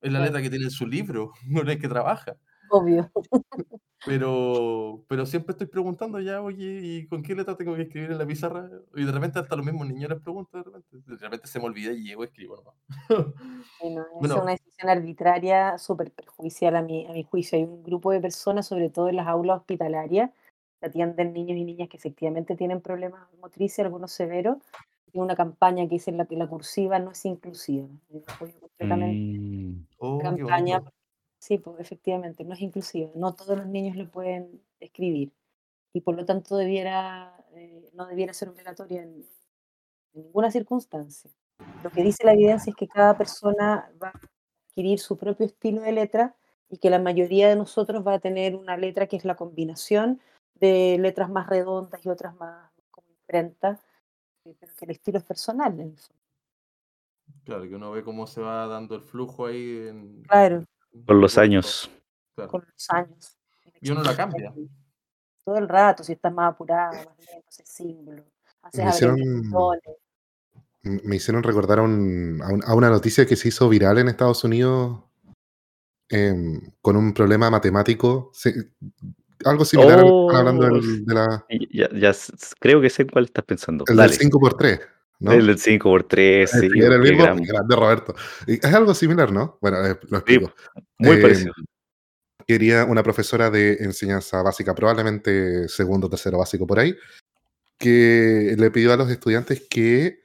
Es 0.00 0.12
la 0.12 0.20
letra 0.20 0.42
que 0.42 0.50
tiene 0.50 0.66
en 0.66 0.70
su 0.70 0.86
libro, 0.86 1.32
no 1.48 1.62
es 1.62 1.78
que 1.78 1.88
trabaja. 1.88 2.36
Obvio. 2.72 3.10
Pero, 4.04 5.04
pero 5.08 5.26
siempre 5.26 5.52
estoy 5.52 5.66
preguntando 5.66 6.18
ya, 6.18 6.40
oye, 6.40 6.80
¿y 6.82 7.06
con 7.06 7.22
qué 7.22 7.34
letra 7.34 7.56
tengo 7.56 7.76
que 7.76 7.82
escribir 7.82 8.10
en 8.10 8.18
la 8.18 8.26
pizarra? 8.26 8.68
Y 8.96 9.04
de 9.04 9.12
repente 9.12 9.38
hasta 9.38 9.54
los 9.54 9.64
mismos 9.64 9.86
niños 9.86 10.10
les 10.10 10.20
pregunto, 10.20 10.56
de 10.56 10.64
repente, 10.64 10.96
de 11.06 11.16
repente 11.16 11.46
se 11.46 11.58
me 11.60 11.66
olvida 11.66 11.92
y 11.92 12.02
llego 12.02 12.24
y 12.24 12.26
escribo 12.26 12.56
nomás. 12.56 12.74
es 14.22 14.30
una 14.32 14.52
decisión 14.52 14.88
arbitraria 14.88 15.78
súper 15.78 16.10
perjudicial 16.10 16.76
a 16.76 16.82
mi, 16.82 17.06
a 17.06 17.12
mi 17.12 17.22
juicio. 17.22 17.58
Hay 17.58 17.64
un 17.64 17.82
grupo 17.82 18.10
de 18.10 18.20
personas, 18.20 18.66
sobre 18.66 18.88
todo 18.88 19.08
en 19.08 19.16
las 19.16 19.28
aulas 19.28 19.58
hospitalarias, 19.58 20.30
que 20.80 20.86
atienden 20.86 21.32
niños 21.32 21.58
y 21.58 21.64
niñas 21.64 21.88
que 21.88 21.98
efectivamente 21.98 22.56
tienen 22.56 22.80
problemas 22.80 23.28
motrices, 23.40 23.84
algunos 23.84 24.10
severos. 24.12 24.56
Y 25.12 25.18
una 25.18 25.36
campaña 25.36 25.84
que 25.84 25.96
dice 25.96 26.10
la, 26.10 26.24
que 26.24 26.36
la 26.36 26.48
cursiva 26.48 26.98
no 26.98 27.10
es 27.10 27.24
inclusiva. 27.26 27.86
completamente 28.38 29.38
mm. 29.38 29.86
oh, 29.98 30.18
campaña 30.18 30.82
Sí, 31.42 31.58
pues 31.58 31.80
efectivamente, 31.80 32.44
no 32.44 32.54
es 32.54 32.60
inclusiva. 32.60 33.10
No 33.16 33.34
todos 33.34 33.58
los 33.58 33.66
niños 33.66 33.96
lo 33.96 34.08
pueden 34.08 34.62
escribir 34.78 35.32
y 35.92 36.00
por 36.00 36.14
lo 36.14 36.24
tanto 36.24 36.56
debiera, 36.56 37.36
eh, 37.54 37.90
no 37.94 38.06
debiera 38.06 38.32
ser 38.32 38.48
obligatoria 38.48 39.02
en, 39.02 39.26
ninguna 40.12 40.52
circunstancia. 40.52 41.32
Lo 41.82 41.90
que 41.90 42.04
dice 42.04 42.24
la 42.24 42.34
evidencia 42.34 42.70
es 42.70 42.76
que 42.76 42.86
cada 42.86 43.18
persona 43.18 43.90
va 44.00 44.10
a 44.10 44.20
adquirir 44.68 45.00
su 45.00 45.18
propio 45.18 45.46
estilo 45.46 45.82
de 45.82 45.90
letra 45.90 46.36
y 46.68 46.78
que 46.78 46.90
la 46.90 47.00
mayoría 47.00 47.48
de 47.48 47.56
nosotros 47.56 48.06
va 48.06 48.14
a 48.14 48.20
tener 48.20 48.54
una 48.54 48.76
letra 48.76 49.08
que 49.08 49.16
es 49.16 49.24
la 49.24 49.34
combinación 49.34 50.20
de 50.54 50.96
letras 51.00 51.28
más 51.28 51.48
redondas 51.48 52.06
y 52.06 52.08
otras 52.08 52.36
más 52.36 52.70
como 52.92 53.08
imprenta, 53.08 53.80
eh, 54.44 54.54
pero 54.60 54.72
que 54.76 54.84
el 54.84 54.92
estilo 54.92 55.18
es 55.18 55.24
personal. 55.24 55.80
En 55.80 55.96
Claro, 57.44 57.68
que 57.68 57.74
uno 57.74 57.90
ve 57.90 58.04
cómo 58.04 58.28
se 58.28 58.40
va 58.40 58.68
dando 58.68 58.94
el 58.94 59.02
flujo 59.02 59.46
ahí. 59.46 59.88
En... 59.88 60.22
Claro. 60.22 60.64
Con 61.06 61.20
los 61.20 61.38
años. 61.38 61.90
Con 62.34 62.64
los 62.66 62.90
años. 62.90 63.36
Y 63.80 63.90
uno 63.90 64.02
la 64.02 64.16
cambia. 64.16 64.52
Todo 65.44 65.58
el 65.58 65.68
rato, 65.68 66.04
si 66.04 66.12
estás 66.12 66.32
más 66.32 66.52
apurado, 66.52 66.94
más 66.94 67.18
lento, 67.18 67.48
ese 67.48 67.66
símbolo. 67.66 68.24
me, 68.74 68.88
hicieron, 68.90 69.18
me 70.82 71.16
hicieron 71.16 71.42
recordar 71.42 71.80
a, 71.80 71.82
una 71.82 72.90
noticia 72.90 73.26
que 73.26 73.34
se 73.34 73.48
hizo 73.48 73.68
viral 73.68 73.98
en 73.98 74.08
Estados 74.08 74.44
Unidos 74.44 75.02
em, 76.08 76.60
con 76.80 76.96
un 76.96 77.12
problema 77.12 77.50
matemático. 77.50 78.30
algo 79.44 79.64
similar 79.64 80.04
oh, 80.04 80.30
hablando 80.30 80.80
de 80.80 81.14
la. 81.14 81.44
Ya, 81.72 82.12
creo 82.60 82.80
que 82.80 82.90
sé 82.90 83.02
en 83.02 83.08
cuál 83.08 83.24
estás 83.24 83.44
pensando. 83.44 83.84
El 83.88 83.96
del 83.96 84.10
5x3. 85.22 85.32
El 85.32 85.46
del 85.46 85.58
5x3, 85.58 86.46
sí. 86.46 86.68
Era 86.80 86.96
el 86.96 87.02
mismo, 87.02 87.24
grande 87.24 87.76
Roberto. 87.76 88.14
es 88.46 88.64
algo 88.64 88.94
similar, 88.94 89.32
¿no? 89.32 89.58
Bueno, 89.60 89.84
eh, 89.86 89.98
lo 90.08 90.18
explico. 90.18 90.52
muy 90.98 91.16
eh, 91.16 91.22
parecido. 91.22 91.52
Quería 92.46 92.84
una 92.84 93.02
profesora 93.02 93.50
de 93.50 93.74
enseñanza 93.80 94.42
básica, 94.42 94.74
probablemente 94.74 95.68
segundo 95.68 96.08
tercero 96.10 96.38
básico 96.38 96.66
por 96.66 96.80
ahí, 96.80 96.96
que 97.78 98.54
le 98.58 98.70
pidió 98.70 98.92
a 98.92 98.96
los 98.96 99.10
estudiantes 99.10 99.66
que 99.68 100.22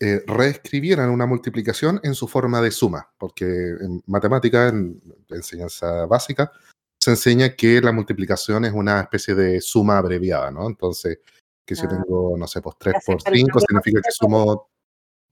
eh, 0.00 0.22
reescribieran 0.26 1.10
una 1.10 1.26
multiplicación 1.26 2.00
en 2.02 2.14
su 2.14 2.28
forma 2.28 2.60
de 2.60 2.70
suma, 2.70 3.08
porque 3.18 3.44
en 3.44 4.02
matemática, 4.06 4.68
en 4.68 5.00
enseñanza 5.30 6.06
básica, 6.06 6.52
se 6.98 7.10
enseña 7.10 7.54
que 7.54 7.80
la 7.80 7.92
multiplicación 7.92 8.64
es 8.64 8.72
una 8.72 9.00
especie 9.00 9.34
de 9.34 9.60
suma 9.60 9.98
abreviada, 9.98 10.50
¿no? 10.50 10.66
Entonces, 10.66 11.18
que 11.64 11.74
si 11.74 11.86
ah. 11.86 11.88
tengo, 11.88 12.36
no 12.36 12.46
sé, 12.46 12.60
pues 12.60 12.76
3 12.78 12.94
por 13.04 13.22
5 13.22 13.60
significa 13.60 14.00
que 14.02 14.10
sumo 14.10 14.70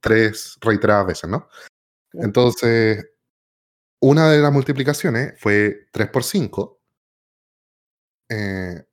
3 0.00 0.58
reiteradas 0.60 1.06
veces, 1.06 1.30
¿no? 1.30 1.48
Entonces, 2.12 3.06
una 4.00 4.30
de 4.30 4.40
las 4.40 4.52
multiplicaciones 4.52 5.34
fue 5.38 5.86
3 5.92 6.08
por 6.10 6.24
5. 6.24 6.80
Eh, 8.30 8.84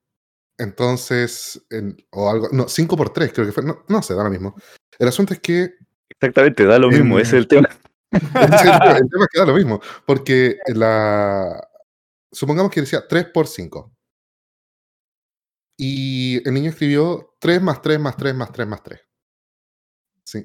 entonces, 0.57 1.65
o 2.11 2.29
algo, 2.29 2.49
no, 2.51 2.67
5 2.67 2.97
por 2.97 3.11
3 3.11 3.33
creo 3.33 3.45
que 3.45 3.51
fue, 3.51 3.63
no, 3.63 3.83
no 3.87 4.01
sé, 4.01 4.13
da 4.13 4.23
lo 4.23 4.29
mismo. 4.29 4.55
El 4.97 5.07
asunto 5.07 5.33
es 5.33 5.39
que... 5.39 5.75
Exactamente, 6.09 6.65
da 6.65 6.77
lo 6.77 6.89
mismo, 6.89 7.17
ese 7.17 7.37
es 7.37 7.41
el 7.43 7.47
tema. 7.47 7.69
el, 8.11 8.19
tema 8.21 9.23
es 9.23 9.27
que 9.31 9.39
da 9.39 9.45
lo 9.45 9.55
mismo, 9.55 9.81
porque 10.05 10.57
la... 10.67 11.65
Supongamos 12.31 12.71
que 12.71 12.81
decía 12.81 13.07
3 13.07 13.25
por 13.33 13.47
5. 13.47 13.91
Y 15.77 16.47
el 16.47 16.53
niño 16.53 16.69
escribió 16.69 17.28
3 17.39 17.61
más 17.61 17.81
3 17.81 17.99
más 17.99 18.15
3 18.17 18.35
más 18.35 18.51
3 18.51 18.67
más 18.67 18.83
3. 18.83 18.99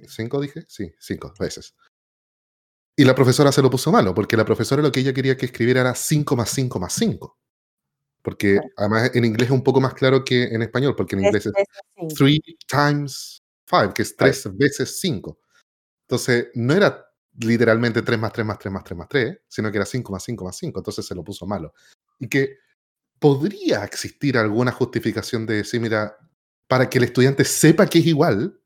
¿Cinco 0.08 0.40
dije? 0.40 0.64
Sí, 0.68 0.92
cinco 0.98 1.32
veces. 1.38 1.74
Y 2.96 3.04
la 3.04 3.14
profesora 3.14 3.50
se 3.50 3.60
lo 3.60 3.70
puso 3.70 3.90
malo, 3.90 4.14
porque 4.14 4.36
la 4.36 4.44
profesora 4.44 4.80
lo 4.82 4.92
que 4.92 5.00
ella 5.00 5.12
quería 5.12 5.36
que 5.36 5.46
escribiera 5.46 5.80
era 5.80 5.94
5 5.94 6.36
más 6.36 6.50
5 6.50 6.78
más 6.78 6.92
5. 6.92 7.38
Porque 8.22 8.60
además 8.76 9.10
en 9.14 9.24
inglés 9.24 9.48
es 9.48 9.52
un 9.52 9.64
poco 9.64 9.80
más 9.80 9.94
claro 9.94 10.24
que 10.24 10.44
en 10.44 10.62
español, 10.62 10.94
porque 10.96 11.16
en 11.16 11.24
inglés 11.24 11.46
es 11.46 11.52
3 12.16 12.42
times 12.68 13.42
5, 13.68 13.94
que 13.94 14.02
es 14.02 14.16
3 14.16 14.56
veces 14.56 15.00
5. 15.00 15.38
Entonces 16.08 16.48
no 16.54 16.74
era 16.74 17.04
literalmente 17.40 18.02
3 18.02 18.18
más 18.18 18.32
3 18.32 18.46
más 18.46 18.58
3 18.58 18.72
más 18.72 18.84
3 18.84 18.98
más 18.98 19.08
3, 19.08 19.38
sino 19.48 19.70
que 19.72 19.78
era 19.78 19.86
5 19.86 20.12
más 20.12 20.22
5 20.24 20.44
más 20.44 20.56
5. 20.56 20.80
Entonces 20.80 21.06
se 21.06 21.14
lo 21.14 21.24
puso 21.24 21.46
malo. 21.46 21.74
Y 22.20 22.28
que 22.28 22.58
podría 23.18 23.84
existir 23.84 24.38
alguna 24.38 24.72
justificación 24.72 25.46
de 25.46 25.56
decir, 25.56 25.80
mira, 25.80 26.16
para 26.68 26.88
que 26.88 26.98
el 26.98 27.04
estudiante 27.04 27.44
sepa 27.44 27.86
que 27.86 27.98
es 27.98 28.06
igual, 28.06 28.60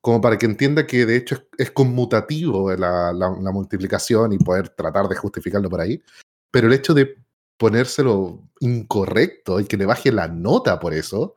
como 0.00 0.20
para 0.20 0.36
que 0.36 0.46
entienda 0.46 0.86
que 0.86 1.06
de 1.06 1.16
hecho 1.16 1.48
es, 1.56 1.70
conmutativo 1.70 2.74
la, 2.74 3.12
multiplicación 3.52 4.32
y 4.32 4.38
poder 4.38 4.70
tratar 4.70 5.08
de 5.08 5.16
justificarlo 5.16 5.70
por 5.70 5.80
ahí, 5.80 6.02
pero 6.50 6.66
el 6.66 6.72
hecho 6.72 6.94
de 6.94 7.16
ponérselo 7.56 8.42
incorrecto 8.60 9.60
y 9.60 9.66
que 9.66 9.76
le 9.76 9.86
baje 9.86 10.10
la 10.10 10.26
nota 10.28 10.80
por 10.80 10.92
eso, 10.92 11.36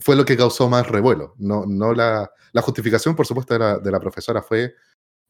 fue 0.00 0.16
lo 0.16 0.24
que 0.24 0.36
causó 0.36 0.68
más 0.68 0.88
revuelo. 0.88 1.34
No, 1.38 1.64
no 1.66 1.94
la, 1.94 2.30
justificación, 2.56 3.14
por 3.14 3.26
supuesto, 3.26 3.54
de 3.54 3.60
la, 3.60 3.78
de 3.78 3.90
la 3.90 4.00
profesora 4.00 4.42
fue 4.42 4.74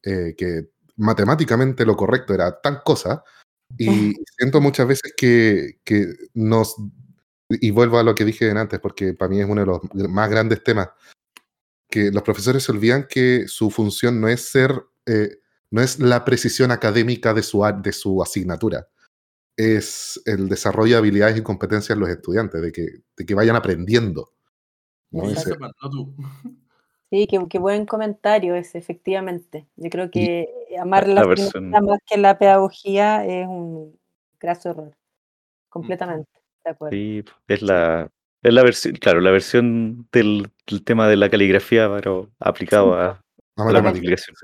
eh, 0.03 0.33
que 0.37 0.69
matemáticamente 0.97 1.85
lo 1.85 1.95
correcto 1.95 2.33
era 2.33 2.59
tal 2.59 2.81
cosa, 2.83 3.23
y 3.77 4.13
siento 4.37 4.61
muchas 4.61 4.87
veces 4.87 5.13
que, 5.15 5.79
que 5.83 6.13
nos, 6.33 6.75
y 7.49 7.71
vuelvo 7.71 7.99
a 7.99 8.03
lo 8.03 8.15
que 8.15 8.25
dije 8.25 8.49
antes, 8.51 8.79
porque 8.79 9.13
para 9.13 9.29
mí 9.29 9.39
es 9.39 9.47
uno 9.47 9.61
de 9.61 9.67
los 9.67 10.09
más 10.09 10.29
grandes 10.29 10.63
temas, 10.63 10.89
que 11.89 12.11
los 12.11 12.23
profesores 12.23 12.63
se 12.63 12.71
olvidan 12.71 13.07
que 13.09 13.47
su 13.47 13.69
función 13.69 14.19
no 14.19 14.27
es 14.27 14.49
ser, 14.49 14.83
eh, 15.05 15.37
no 15.71 15.81
es 15.81 15.99
la 15.99 16.25
precisión 16.25 16.71
académica 16.71 17.33
de 17.33 17.43
su, 17.43 17.63
de 17.81 17.91
su 17.91 18.21
asignatura, 18.21 18.87
es 19.57 20.21
el 20.25 20.49
desarrollo 20.49 20.93
de 20.93 20.99
habilidades 20.99 21.37
y 21.37 21.43
competencias 21.43 21.97
de 21.97 22.01
los 22.01 22.09
estudiantes, 22.09 22.61
de 22.61 22.71
que, 22.71 22.87
de 23.15 23.25
que 23.25 23.35
vayan 23.35 23.55
aprendiendo. 23.55 24.31
Sí, 27.09 27.27
qué, 27.27 27.59
buen 27.59 27.85
comentario 27.85 28.55
ese, 28.55 28.77
efectivamente. 28.77 29.67
Yo 29.75 29.89
creo 29.89 30.11
que 30.11 30.49
amar 30.79 31.07
la, 31.07 31.25
más 31.25 31.99
que 32.05 32.17
la 32.17 32.37
pedagogía 32.37 33.25
es 33.25 33.47
un 33.47 33.97
graso 34.39 34.71
error. 34.71 34.97
Completamente, 35.69 36.29
de 36.65 36.71
acuerdo. 36.71 36.91
Sí, 36.95 37.23
es 37.47 37.61
la, 37.61 38.09
es 38.43 38.53
la 38.53 38.63
versión, 38.63 38.95
claro, 38.95 39.21
la 39.21 39.31
versión 39.31 40.07
del, 40.11 40.49
del 40.67 40.83
tema 40.83 41.07
de 41.07 41.15
la 41.17 41.29
caligrafía, 41.29 41.89
pero 41.93 42.29
aplicado 42.39 42.93
a, 42.95 43.05
A 43.05 43.11
a 43.11 43.71
la 43.71 43.81
matemática. 43.81 43.89
multiplicación. 43.91 44.35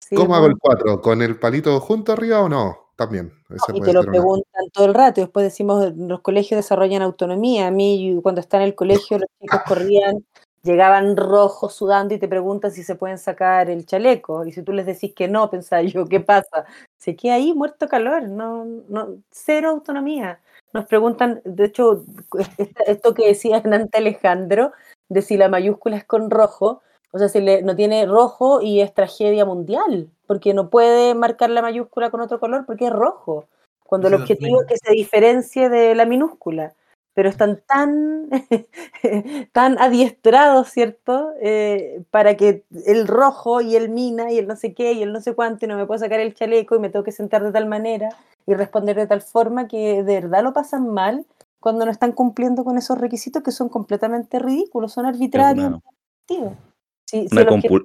Sí, 0.00 0.16
¿Cómo 0.16 0.34
hago 0.34 0.46
el 0.46 0.52
muy- 0.52 0.58
4? 0.60 1.00
¿Con 1.00 1.22
el 1.22 1.38
palito 1.38 1.78
junto 1.80 2.12
arriba 2.12 2.40
o 2.40 2.48
no? 2.48 2.90
También. 2.96 3.32
Ese 3.48 3.72
Y 3.72 3.78
puede 3.78 3.84
te 3.86 3.92
lo 3.94 4.00
una- 4.00 4.10
preguntan 4.10 4.64
todo 4.72 4.86
el 4.86 4.94
rato. 4.94 5.20
y 5.20 5.24
Después 5.24 5.44
decimos, 5.44 5.92
los 5.96 6.20
colegios 6.20 6.58
desarrollan 6.58 7.02
autonomía. 7.02 7.68
A 7.68 7.70
mí, 7.70 8.18
cuando 8.22 8.40
estaba 8.40 8.62
en 8.64 8.68
el 8.68 8.74
colegio, 8.74 9.18
los 9.18 9.28
chicos 9.40 9.60
corrían, 9.88 10.24
llegaban 10.62 11.16
rojos, 11.16 11.74
sudando, 11.74 12.14
y 12.14 12.18
te 12.18 12.28
preguntan 12.28 12.70
si 12.72 12.82
se 12.82 12.94
pueden 12.96 13.16
sacar 13.18 13.70
el 13.70 13.86
chaleco. 13.86 14.44
Y 14.44 14.52
si 14.52 14.62
tú 14.62 14.72
les 14.72 14.86
decís 14.86 15.14
que 15.14 15.28
no, 15.28 15.48
pensaba 15.50 15.82
yo, 15.82 16.04
¿qué 16.06 16.20
pasa? 16.20 16.66
Se 16.98 17.16
queda 17.16 17.34
ahí 17.34 17.54
muerto 17.54 17.88
calor, 17.88 18.28
no, 18.28 18.64
no, 18.88 19.16
cero 19.30 19.70
autonomía. 19.70 20.40
Nos 20.72 20.86
preguntan, 20.86 21.42
de 21.44 21.64
hecho, 21.64 22.04
esto 22.86 23.14
que 23.14 23.28
decía 23.28 23.62
antes 23.64 23.88
Alejandro, 23.92 24.72
de 25.08 25.22
si 25.22 25.36
la 25.36 25.48
mayúscula 25.48 25.96
es 25.96 26.04
con 26.04 26.30
rojo, 26.30 26.82
o 27.12 27.18
sea, 27.18 27.28
si 27.28 27.40
le, 27.40 27.62
no 27.62 27.76
tiene 27.76 28.06
rojo 28.06 28.62
y 28.62 28.80
es 28.80 28.94
tragedia 28.94 29.44
mundial, 29.44 30.10
porque 30.26 30.54
no 30.54 30.70
puede 30.70 31.14
marcar 31.14 31.50
la 31.50 31.60
mayúscula 31.60 32.10
con 32.10 32.22
otro 32.22 32.40
color 32.40 32.64
porque 32.64 32.86
es 32.86 32.92
rojo, 32.92 33.46
cuando 33.84 34.08
el 34.08 34.14
objetivo 34.14 34.62
es 34.62 34.68
que 34.68 34.76
se 34.78 34.92
diferencie 34.92 35.68
de 35.68 35.94
la 35.94 36.06
minúscula. 36.06 36.72
Pero 37.14 37.28
están 37.28 37.60
tan, 37.66 38.30
tan 39.52 39.78
adiestrados, 39.78 40.68
¿cierto? 40.70 41.30
Eh, 41.40 42.02
para 42.10 42.36
que 42.36 42.64
el 42.86 43.06
rojo 43.06 43.60
y 43.60 43.76
el 43.76 43.90
mina 43.90 44.32
y 44.32 44.38
el 44.38 44.46
no 44.46 44.56
sé 44.56 44.72
qué 44.74 44.92
y 44.92 45.02
el 45.02 45.12
no 45.12 45.20
sé 45.20 45.34
cuánto 45.34 45.64
y 45.64 45.68
no 45.68 45.76
me 45.76 45.86
puedo 45.86 45.98
sacar 45.98 46.20
el 46.20 46.34
chaleco 46.34 46.74
y 46.74 46.78
me 46.78 46.88
tengo 46.88 47.04
que 47.04 47.12
sentar 47.12 47.42
de 47.42 47.52
tal 47.52 47.66
manera 47.66 48.08
y 48.46 48.54
responder 48.54 48.96
de 48.96 49.06
tal 49.06 49.20
forma 49.20 49.68
que 49.68 50.02
de 50.02 50.20
verdad 50.20 50.42
lo 50.42 50.52
pasan 50.52 50.88
mal 50.88 51.26
cuando 51.60 51.84
no 51.84 51.90
están 51.90 52.12
cumpliendo 52.12 52.64
con 52.64 52.78
esos 52.78 52.98
requisitos 52.98 53.42
que 53.42 53.52
son 53.52 53.68
completamente 53.68 54.38
ridículos, 54.38 54.92
son 54.92 55.06
arbitrarios. 55.06 55.66
una-. 56.28 56.56
Si- 57.06 57.28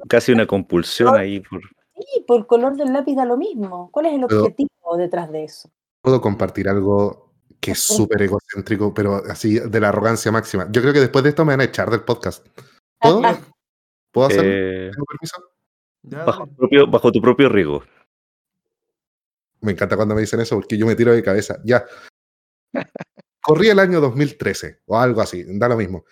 casi 0.08 0.32
una 0.32 0.48
compulsión 0.48 1.16
ahí 1.16 1.42
por 1.42 1.62
Sí, 1.98 2.24
por 2.28 2.38
el 2.38 2.46
color 2.48 2.76
del 2.76 2.94
lápiz 2.94 3.16
da 3.16 3.26
lo 3.26 3.38
mismo. 3.38 3.90
¿Cuál 3.92 4.06
es 4.06 4.14
el 4.14 4.24
objetivo 4.24 4.98
detrás 4.98 5.32
de 5.32 5.46
eso? 5.46 5.70
Puedo 6.02 6.22
compartir 6.22 6.70
algo 6.70 7.27
que 7.60 7.72
es 7.72 7.80
súper 7.80 8.22
egocéntrico, 8.22 8.94
pero 8.94 9.16
así 9.30 9.60
de 9.60 9.80
la 9.80 9.90
arrogancia 9.90 10.32
máxima. 10.32 10.68
Yo 10.72 10.82
creo 10.82 10.94
que 10.94 11.00
después 11.00 11.24
de 11.24 11.30
esto 11.30 11.46
me 11.46 11.54
van 11.54 11.62
a 11.62 11.66
echar 11.66 11.90
del 11.90 12.02
podcast. 12.02 12.46
¿Puedo? 13.00 13.22
¿Puedo 14.12 14.28
hacerlo? 14.28 14.52
eh, 14.52 14.92
¿Tengo 14.94 15.06
permiso? 15.06 15.44
Bajo, 16.26 16.48
tu 16.48 16.56
propio, 16.56 16.88
bajo 16.88 17.12
tu 17.12 17.22
propio 17.22 17.50
riesgo. 17.50 17.84
Me 19.62 19.72
encanta 19.72 19.96
cuando 19.96 20.16
me 20.16 20.22
dicen 20.22 20.40
eso 20.40 20.56
porque 20.56 20.78
yo 20.78 20.86
me 20.86 20.96
tiro 20.96 21.14
de 21.14 21.24
cabeza. 21.24 21.60
Ya. 21.64 21.86
Corrí 23.42 23.70
el 23.70 23.80
año 23.80 24.02
2013 24.02 24.82
o 24.86 24.98
algo 24.98 25.22
así, 25.22 25.44
da 25.48 25.70
lo 25.70 25.78
mismo. 25.78 26.06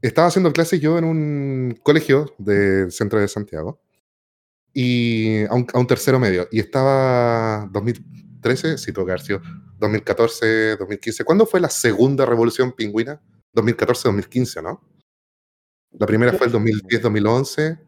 Estaba 0.00 0.28
haciendo 0.28 0.52
clases 0.52 0.80
yo 0.80 0.98
en 0.98 1.04
un 1.04 1.78
colegio 1.82 2.34
del 2.38 2.90
centro 2.90 3.18
de 3.18 3.28
Santiago 3.28 3.80
y 4.72 5.44
a 5.44 5.54
un, 5.54 5.66
a 5.72 5.78
un 5.78 5.86
tercero 5.86 6.18
medio. 6.18 6.48
Y 6.50 6.60
estaba 6.60 7.66
2013, 8.42 8.78
sí, 8.78 8.92
tuvo 8.92 9.06
que 9.06 9.12
haber 9.12 9.22
sido 9.22 9.40
2014, 9.78 10.76
2015. 10.76 11.24
¿Cuándo 11.24 11.46
fue 11.46 11.60
la 11.60 11.68
segunda 11.70 12.26
revolución 12.26 12.72
pingüina? 12.72 13.20
2014, 13.54 14.08
2015, 14.08 14.62
¿no? 14.62 14.80
La 15.92 16.06
primera 16.06 16.32
fue 16.32 16.46
el 16.46 16.52
2010, 16.52 17.02
2011. 17.02 17.78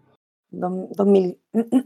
Dos- 0.50 0.88
2000 0.96 1.38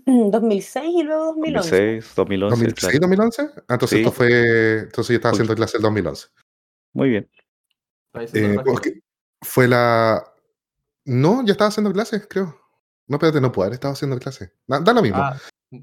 2006 0.07 0.85
y 0.99 1.03
luego 1.03 1.27
2011. 1.27 1.71
2006, 1.71 2.15
2011. 2.15 2.51
2006, 2.51 2.75
claro. 2.91 2.99
2011. 3.01 3.43
Ah, 3.43 3.75
entonces 3.75 3.97
Sí. 3.97 4.05
esto 4.05 4.13
fue. 4.13 4.79
Entonces 4.81 5.09
yo 5.09 5.17
estaba 5.17 5.31
Pues- 5.33 5.39
haciendo 5.41 5.55
clases 5.55 5.75
el 5.77 5.83
2011. 5.83 6.27
Muy 6.93 7.09
bien. 7.11 7.31
Eh, 8.35 8.57
fue 9.43 9.69
la. 9.69 10.25
No, 11.05 11.45
ya 11.47 11.53
estaba 11.53 11.69
haciendo 11.69 11.93
clases, 11.93 12.27
creo. 12.29 12.59
No, 13.07 13.17
espérate, 13.17 13.41
no 13.41 13.53
puedo 13.53 13.67
haber 13.67 13.75
estado 13.75 13.95
haciendo 13.95 14.19
clases. 14.19 14.51
Da, 14.67 14.81
da 14.81 14.93
lo 14.93 15.01
mismo. 15.03 15.19
Ah, 15.19 15.39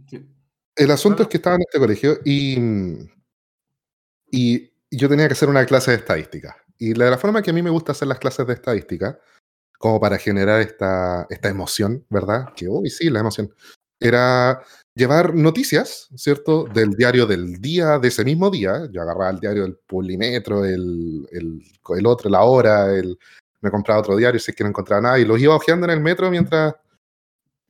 sí. 0.07 0.28
El 0.76 0.91
asunto 0.91 1.23
es 1.23 1.30
que 1.30 1.38
estaba 1.38 1.56
en 1.56 1.61
este 1.64 1.80
colegio 1.80 2.19
y. 2.23 2.57
Y 4.31 4.72
yo 4.91 5.07
tenía 5.07 5.27
que 5.27 5.34
hacer 5.34 5.49
una 5.49 5.65
clase 5.65 5.91
de 5.91 5.97
estadística. 5.97 6.57
Y 6.77 6.93
la, 6.93 7.10
la 7.10 7.18
forma 7.18 7.41
que 7.41 7.52
a 7.52 7.53
mí 7.53 7.61
me 7.61 7.69
gusta 7.69 7.93
hacer 7.93 8.07
las 8.07 8.19
clases 8.19 8.45
de 8.47 8.53
estadística, 8.53 9.19
como 9.77 9.99
para 9.99 10.18
generar 10.18 10.61
esta, 10.61 11.26
esta 11.30 11.49
emoción, 11.49 12.06
¿verdad? 12.10 12.47
Que, 12.56 12.68
uy, 12.68 12.89
sí, 12.89 13.10
la 13.10 13.19
emoción. 13.19 13.53
Era 13.99 14.61
llevar 14.93 15.34
noticias, 15.35 16.10
¿cierto? 16.15 16.65
Del 16.65 16.91
diario 16.91 17.26
del 17.26 17.61
día, 17.61 17.99
de 17.99 18.10
ese 18.10 18.26
mismo 18.26 18.49
día. 18.49 18.89
Yo 18.91 19.02
agarraba 19.02 19.30
el 19.30 19.39
diario 19.39 19.64
del 19.64 19.77
Polimetro, 19.88 20.65
el, 20.65 21.27
el, 21.31 21.64
el 21.97 22.06
otro, 22.06 22.30
la 22.30 22.41
hora, 22.41 22.93
el, 22.93 23.18
me 23.61 23.72
compraba 23.72 23.99
otro 23.99 24.15
diario 24.15 24.39
si 24.39 24.52
es 24.52 24.57
que 24.57 24.64
no 24.64 24.69
encontraba 24.69 25.02
nada 25.02 25.19
y 25.19 25.26
los 25.26 25.39
iba 25.39 25.56
hojeando 25.56 25.85
en 25.85 25.91
el 25.91 25.99
metro 25.99 26.30
mientras 26.30 26.76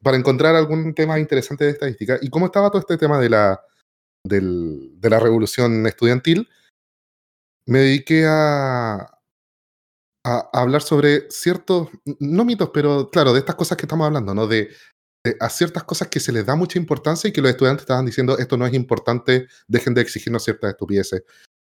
para 0.05 0.17
encontrar 0.17 0.55
algún 0.55 0.93
tema 0.93 1.19
interesante 1.19 1.65
de 1.65 1.71
estadística. 1.71 2.19
Y 2.21 2.29
cómo 2.29 2.45
estaba 2.45 2.69
todo 2.69 2.79
este 2.79 2.95
tema 2.95 3.19
de 3.19 3.27
la, 3.27 3.59
de 4.23 5.09
la 5.09 5.19
revolución 5.19 5.87
estudiantil, 5.87 6.47
me 7.67 7.79
dediqué 7.79 8.27
a, 8.27 8.97
a, 8.97 9.09
a 10.23 10.61
hablar 10.61 10.83
sobre 10.83 11.25
ciertos, 11.31 11.89
no 12.19 12.45
mitos, 12.45 12.69
pero 12.71 13.09
claro, 13.09 13.33
de 13.33 13.39
estas 13.39 13.55
cosas 13.55 13.79
que 13.79 13.87
estamos 13.87 14.05
hablando, 14.05 14.35
¿no? 14.35 14.45
De, 14.45 14.69
de 15.25 15.37
a 15.39 15.49
ciertas 15.49 15.83
cosas 15.85 16.07
que 16.09 16.19
se 16.19 16.31
les 16.31 16.45
da 16.45 16.53
mucha 16.53 16.77
importancia 16.77 17.27
y 17.27 17.33
que 17.33 17.41
los 17.41 17.49
estudiantes 17.49 17.81
estaban 17.81 18.05
diciendo, 18.05 18.37
esto 18.37 18.57
no 18.57 18.67
es 18.67 18.75
importante, 18.75 19.47
dejen 19.67 19.95
de 19.95 20.01
exigirnos 20.01 20.43
ciertas 20.43 20.69
estupideces. 20.69 21.23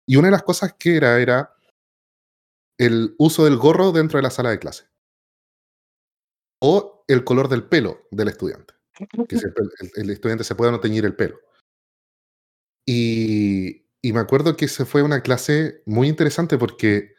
Y 0.09 0.17
una 0.17 0.29
de 0.29 0.33
las 0.33 0.45
cosas 0.45 0.75
que 0.79 0.97
era, 0.97 1.21
era 1.21 1.55
el 2.79 3.15
uso 3.19 3.45
del 3.45 3.59
gorro 3.59 3.93
dentro 3.93 4.17
de 4.17 4.23
la 4.23 4.31
sala 4.31 4.49
de 4.49 4.59
clase. 4.59 4.90
O 6.61 7.05
el 7.09 7.25
color 7.25 7.49
del 7.49 7.65
pelo 7.65 8.07
del 8.11 8.29
estudiante. 8.29 8.75
Que 9.29 9.39
el, 9.97 10.11
estudiante 10.11 10.45
se 10.45 10.55
puede 10.55 10.69
o 10.69 10.73
no 10.73 10.81
teñir 10.81 11.05
el 11.05 11.17
pelo. 11.17 11.41
Y, 12.87 13.87
y 14.03 14.13
me 14.13 14.21
acuerdo 14.21 14.57
que 14.57 14.69
se 14.69 14.85
fue 14.85 15.03
una 15.03 15.23
clase 15.23 15.83
muy 15.87 16.09
interesante 16.09 16.59
porque 16.59 17.15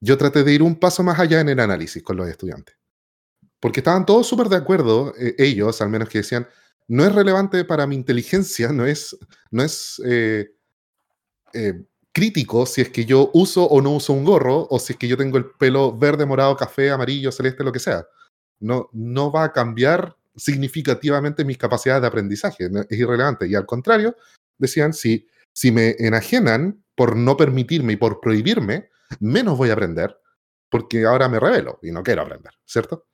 yo 0.00 0.18
traté 0.18 0.42
de 0.42 0.52
ir 0.52 0.62
un 0.62 0.76
paso 0.76 1.02
más 1.02 1.18
allá 1.18 1.40
en 1.40 1.48
el 1.48 1.60
análisis 1.60 2.02
con 2.02 2.16
los 2.16 2.28
estudiantes. 2.28 2.76
Porque 3.60 3.80
estaban 3.80 4.04
todos 4.04 4.26
súper 4.26 4.48
de 4.48 4.56
acuerdo, 4.56 5.14
eh, 5.16 5.36
ellos 5.38 5.80
al 5.80 5.88
menos 5.88 6.08
que 6.08 6.18
decían, 6.18 6.48
no 6.88 7.04
es 7.04 7.14
relevante 7.14 7.64
para 7.64 7.86
mi 7.86 7.94
inteligencia, 7.94 8.72
no 8.72 8.84
es, 8.84 9.16
no 9.52 9.62
es 9.62 10.02
eh, 10.04 10.50
eh, 11.54 11.84
crítico 12.12 12.66
si 12.66 12.80
es 12.80 12.90
que 12.90 13.04
yo 13.04 13.30
uso 13.32 13.64
o 13.64 13.80
no 13.80 13.92
uso 13.92 14.12
un 14.12 14.24
gorro, 14.24 14.66
o 14.68 14.78
si 14.80 14.94
es 14.94 14.98
que 14.98 15.06
yo 15.06 15.16
tengo 15.16 15.38
el 15.38 15.46
pelo 15.52 15.96
verde, 15.96 16.26
morado, 16.26 16.56
café, 16.56 16.90
amarillo, 16.90 17.30
celeste, 17.30 17.62
lo 17.62 17.72
que 17.72 17.78
sea. 17.78 18.04
No, 18.62 18.88
no 18.92 19.30
va 19.30 19.44
a 19.44 19.52
cambiar 19.52 20.16
significativamente 20.36 21.44
mis 21.44 21.58
capacidades 21.58 22.02
de 22.02 22.08
aprendizaje, 22.08 22.70
es 22.88 22.98
irrelevante. 22.98 23.46
Y 23.46 23.54
al 23.54 23.66
contrario, 23.66 24.16
decían, 24.58 24.92
si, 24.92 25.28
si 25.52 25.70
me 25.72 25.96
enajenan 25.98 26.82
por 26.94 27.16
no 27.16 27.36
permitirme 27.36 27.94
y 27.94 27.96
por 27.96 28.20
prohibirme, 28.20 28.88
menos 29.20 29.58
voy 29.58 29.70
a 29.70 29.74
aprender, 29.74 30.16
porque 30.70 31.04
ahora 31.04 31.28
me 31.28 31.40
revelo 31.40 31.78
y 31.82 31.90
no 31.90 32.02
quiero 32.02 32.22
aprender, 32.22 32.52
¿cierto? 32.64 33.06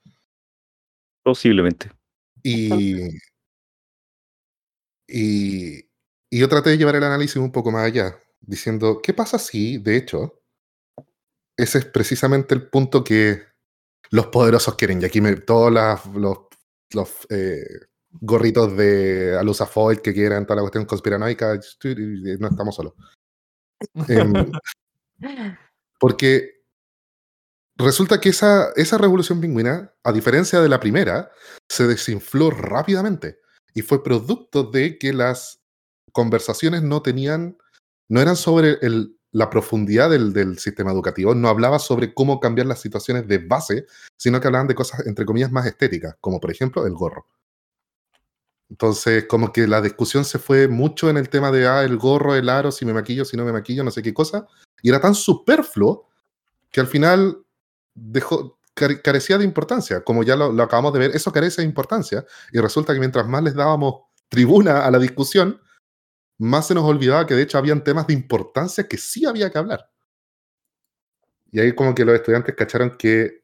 Posiblemente. 1.23 1.91
Y, 2.43 3.09
y, 5.09 5.79
y 6.31 6.39
yo 6.39 6.49
traté 6.49 6.70
de 6.70 6.79
llevar 6.79 6.97
el 6.97 7.05
análisis 7.05 7.37
un 7.37 7.53
poco 7.53 7.70
más 7.70 7.85
allá, 7.85 8.19
diciendo, 8.41 9.01
¿qué 9.03 9.12
pasa 9.12 9.39
si, 9.39 9.79
de 9.79 9.97
hecho, 9.97 10.43
ese 11.57 11.79
es 11.79 11.85
precisamente 11.87 12.55
el 12.55 12.69
punto 12.69 13.03
que 13.03 13.43
los 14.11 14.27
poderosos 14.27 14.75
quieren? 14.75 15.01
Y 15.03 15.05
aquí 15.05 15.20
me, 15.20 15.37
todos 15.37 15.73
las- 15.73 16.07
los, 16.07 16.39
los 16.93 17.11
eh, 17.31 17.62
gorritos 18.20 18.77
de 18.77 19.37
Alusa 19.39 19.66
Foil 19.66 20.01
que 20.01 20.15
quieran, 20.15 20.47
toda 20.47 20.57
la 20.57 20.62
cuestión 20.62 20.85
conspiranoica, 20.87 21.61
no 22.39 22.49
estamos 22.49 22.75
solos. 22.75 22.95
Em, 24.09 24.33
porque 26.01 26.62
resulta 27.77 28.20
que 28.20 28.31
esa, 28.31 28.73
esa 28.77 28.99
revolución 28.99 29.41
pingüina, 29.41 29.93
a 30.03 30.12
diferencia 30.12 30.61
de 30.61 30.69
la 30.69 30.81
primera, 30.81 31.31
se 31.69 31.87
desinfló 31.87 32.51
rápidamente 32.51 33.41
y 33.75 33.83
fue 33.83 34.03
producto 34.03 34.65
de 34.65 34.99
que 34.99 35.12
las 35.12 35.61
conversaciones 36.12 36.83
no 36.83 37.03
tenían, 37.03 37.59
no 38.09 38.20
eran 38.20 38.37
sobre 38.37 38.79
el- 38.81 39.18
la 39.39 39.48
profundidad 39.48 40.10
del, 40.10 40.32
del 40.32 40.59
sistema 40.59 40.93
educativo, 40.93 41.35
no 41.35 41.48
hablaba 41.48 41.78
sobre 41.78 42.12
cómo 42.12 42.40
cambiar 42.40 42.66
las 42.66 42.81
situaciones 42.81 43.27
de 43.27 43.39
base, 43.39 43.86
sino 44.16 44.40
que 44.40 44.48
hablaban 44.48 44.66
de 44.66 44.74
cosas, 44.74 45.06
entre 45.06 45.24
comillas, 45.24 45.52
más 45.52 45.66
estéticas, 45.66 46.16
como 46.20 46.40
por 46.40 46.51
ejemplo 46.51 46.86
el 46.86 46.93
gorro. 46.93 47.27
Entonces, 48.70 49.24
como 49.24 49.51
que 49.51 49.66
la 49.66 49.81
discusión 49.81 50.24
se 50.27 50.39
fue 50.39 50.69
mucho 50.69 51.09
en 51.09 51.16
el 51.16 51.31
tema 51.31 51.51
de, 51.51 51.66
ah, 51.66 51.82
el 51.85 51.97
gorro, 51.97 52.35
el 52.35 52.48
aro, 52.51 52.70
si 52.70 52.85
me 52.85 52.93
maquillo, 52.93 53.24
si 53.24 53.36
no 53.36 53.44
me 53.44 53.52
maquillo, 53.52 53.82
no 53.82 53.90
sé 53.90 54.02
qué 54.02 54.12
cosa, 54.12 54.47
y 54.82 54.90
era 54.90 55.01
tan 55.01 55.15
superfluo 55.15 56.06
que 56.70 56.81
al 56.81 56.86
final 56.86 57.39
dejó, 57.94 58.59
care- 58.74 59.01
carecía 59.01 59.39
de 59.39 59.44
importancia, 59.44 60.05
como 60.05 60.23
ya 60.23 60.36
lo, 60.36 60.52
lo 60.52 60.62
acabamos 60.62 60.93
de 60.93 60.98
ver, 60.98 61.16
eso 61.16 61.32
carece 61.32 61.62
de 61.62 61.69
importancia, 61.69 62.27
y 62.52 62.59
resulta 62.59 62.93
que 62.93 62.98
mientras 62.98 63.27
más 63.27 63.43
les 63.43 63.55
dábamos 63.55 64.02
tribuna 64.28 64.85
a 64.85 64.90
la 64.90 64.98
discusión, 64.98 65.60
más 66.39 66.69
se 66.69 66.74
nos 66.74 66.85
olvidaba 66.85 67.27
que 67.27 67.35
de 67.35 67.43
hecho 67.43 67.59
habían 67.59 67.82
temas 67.82 68.06
de 68.06 68.15
importancia 68.15 68.86
que 68.86 68.97
sí 68.97 69.27
había 69.27 69.51
que 69.51 69.59
hablar. 69.59 69.90
Y 71.51 71.60
ahí 71.60 71.74
como 71.74 71.94
que 71.94 72.05
los 72.05 72.15
estudiantes 72.15 72.55
cacharon 72.55 72.97
que, 72.97 73.43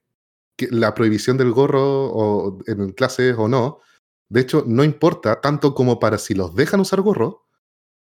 la 0.70 0.94
prohibición 0.94 1.36
del 1.36 1.50
gorro 1.50 2.58
en 2.68 2.92
clases 2.92 3.34
o 3.36 3.48
no, 3.48 3.80
de 4.28 4.40
hecho 4.40 4.62
no 4.68 4.84
importa 4.84 5.40
tanto 5.40 5.74
como 5.74 5.98
para 5.98 6.16
si 6.16 6.32
los 6.32 6.54
dejan 6.54 6.78
usar 6.78 7.00
gorro, 7.00 7.48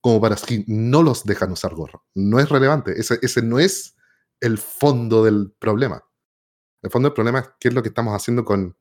como 0.01 0.23
para 0.23 0.39
si 0.39 0.65
no 0.67 1.03
los 1.03 1.25
dejan 1.25 1.53
usar 1.53 1.75
gorro. 1.75 2.07
No 2.15 2.41
es 2.41 2.49
relevante, 2.49 2.99
ese, 2.99 3.19
ese 3.21 3.43
no 3.43 3.59
es 3.59 3.95
el 4.41 4.57
fondo 4.57 5.23
del 5.23 5.53
problema. 5.59 6.03
El 6.83 6.91
fondo 6.91 7.11
del 7.11 7.15
problema 7.15 7.41
es 7.41 7.51
qué 7.61 7.69
es 7.69 7.75
lo 7.75 7.83
que 7.83 7.91
estamos 7.91 8.15
haciendo 8.15 8.43
con 8.43 8.75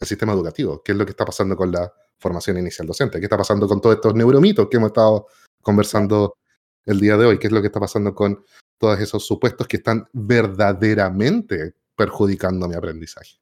el 0.00 0.06
sistema 0.06 0.32
educativo, 0.32 0.82
qué 0.82 0.92
es 0.92 0.98
lo 0.98 1.04
que 1.04 1.10
está 1.10 1.26
pasando 1.26 1.54
con 1.54 1.70
la 1.70 1.92
formación 2.18 2.58
inicial 2.58 2.86
docente, 2.86 3.18
qué 3.18 3.26
está 3.26 3.36
pasando 3.36 3.68
con 3.68 3.80
todos 3.80 3.96
estos 3.96 4.14
neuromitos 4.14 4.68
que 4.70 4.76
hemos 4.78 4.88
estado 4.88 5.26
conversando 5.62 6.36
el 6.84 7.00
día 7.00 7.16
de 7.16 7.26
hoy, 7.26 7.38
qué 7.38 7.46
es 7.46 7.52
lo 7.52 7.60
que 7.60 7.68
está 7.68 7.80
pasando 7.80 8.14
con 8.14 8.44
todos 8.78 8.98
esos 8.98 9.24
supuestos 9.24 9.66
que 9.68 9.76
están 9.76 10.06
verdaderamente 10.12 11.74
perjudicando 11.94 12.68
mi 12.68 12.74
aprendizaje. 12.74 13.38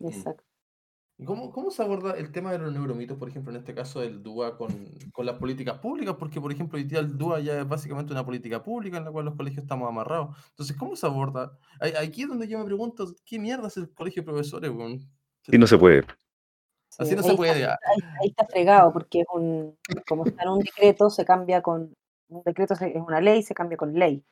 Exacto. 0.00 0.44
¿Cómo, 1.24 1.52
¿Cómo 1.52 1.70
se 1.70 1.82
aborda 1.82 2.16
el 2.16 2.32
tema 2.32 2.50
de 2.50 2.58
los 2.58 2.72
neuromitos, 2.72 3.16
por 3.16 3.28
ejemplo, 3.28 3.52
en 3.52 3.58
este 3.58 3.74
caso 3.74 4.00
del 4.00 4.22
DUA 4.22 4.56
con, 4.56 4.88
con 5.12 5.26
las 5.26 5.36
políticas 5.36 5.78
públicas? 5.78 6.16
Porque, 6.18 6.40
por 6.40 6.50
ejemplo, 6.50 6.78
hoy 6.78 6.84
día 6.84 6.98
el 6.98 7.16
DUA 7.16 7.40
ya 7.40 7.60
es 7.60 7.68
básicamente 7.68 8.12
una 8.12 8.24
política 8.24 8.62
pública 8.62 8.96
en 8.96 9.04
la 9.04 9.12
cual 9.12 9.26
los 9.26 9.36
colegios 9.36 9.62
estamos 9.62 9.88
amarrados. 9.88 10.36
Entonces, 10.50 10.76
¿cómo 10.76 10.96
se 10.96 11.06
aborda? 11.06 11.56
Aquí 12.00 12.22
es 12.22 12.28
donde 12.28 12.48
yo 12.48 12.58
me 12.58 12.64
pregunto, 12.64 13.14
¿qué 13.24 13.38
mierda 13.38 13.68
es 13.68 13.76
el 13.76 13.92
colegio 13.94 14.22
de 14.22 14.26
profesores? 14.26 14.70
weón? 14.70 15.08
Y 15.48 15.58
no 15.58 15.66
se 15.66 15.78
puede. 15.78 16.04
Así 16.98 17.10
Sí, 17.10 17.16
no 17.16 17.22
ahí 17.22 17.30
se 17.30 17.36
puede. 17.36 17.60
está- 17.60 17.74
ah. 17.74 17.78
ahí, 17.90 17.98
ahí 18.22 18.28
está 18.28 18.46
fregado, 18.46 18.92
porque 18.92 19.20
es 19.20 19.26
un, 19.32 19.76
como 20.08 20.26
está 20.26 20.42
en 20.42 20.48
un 20.50 20.58
decreto, 20.60 21.10
se 21.10 21.24
cambia 21.24 21.62
con, 21.62 21.94
un 22.28 22.42
decreto 22.44 22.74
es 22.74 22.80
una 22.96 23.20
ley, 23.20 23.42
se 23.42 23.54
cambia 23.54 23.76
con 23.76 23.94
ley. 23.94 24.22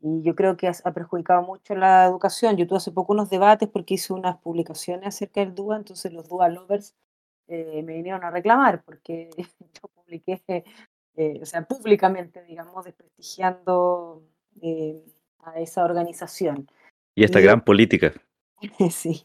Y 0.00 0.22
yo 0.22 0.34
creo 0.34 0.56
que 0.56 0.68
has- 0.68 0.84
ha 0.84 0.92
perjudicado 0.92 1.42
mucho 1.42 1.74
la 1.74 2.04
educación. 2.06 2.56
Yo 2.56 2.66
tuve 2.66 2.76
hace 2.78 2.92
poco 2.92 3.12
unos 3.14 3.30
debates 3.30 3.68
porque 3.68 3.94
hice 3.94 4.12
unas 4.12 4.36
publicaciones 4.38 5.06
acerca 5.08 5.40
del 5.40 5.54
DUA, 5.54 5.76
entonces 5.76 6.12
los 6.12 6.28
DUA 6.28 6.48
lovers 6.50 6.94
eh, 7.48 7.82
me 7.82 7.94
vinieron 7.94 8.24
a 8.24 8.30
reclamar 8.30 8.82
porque 8.84 9.30
yo 9.60 9.88
publiqué, 9.94 10.42
eh, 11.16 11.38
o 11.42 11.46
sea, 11.46 11.62
públicamente, 11.62 12.42
digamos, 12.44 12.84
desprestigiando 12.84 14.22
eh, 14.62 15.02
a 15.40 15.60
esa 15.60 15.84
organización. 15.84 16.68
Y 17.14 17.24
esta 17.24 17.40
Y- 17.40 17.44
gran 17.44 17.62
política. 17.64 18.12
Sí, 18.90 19.24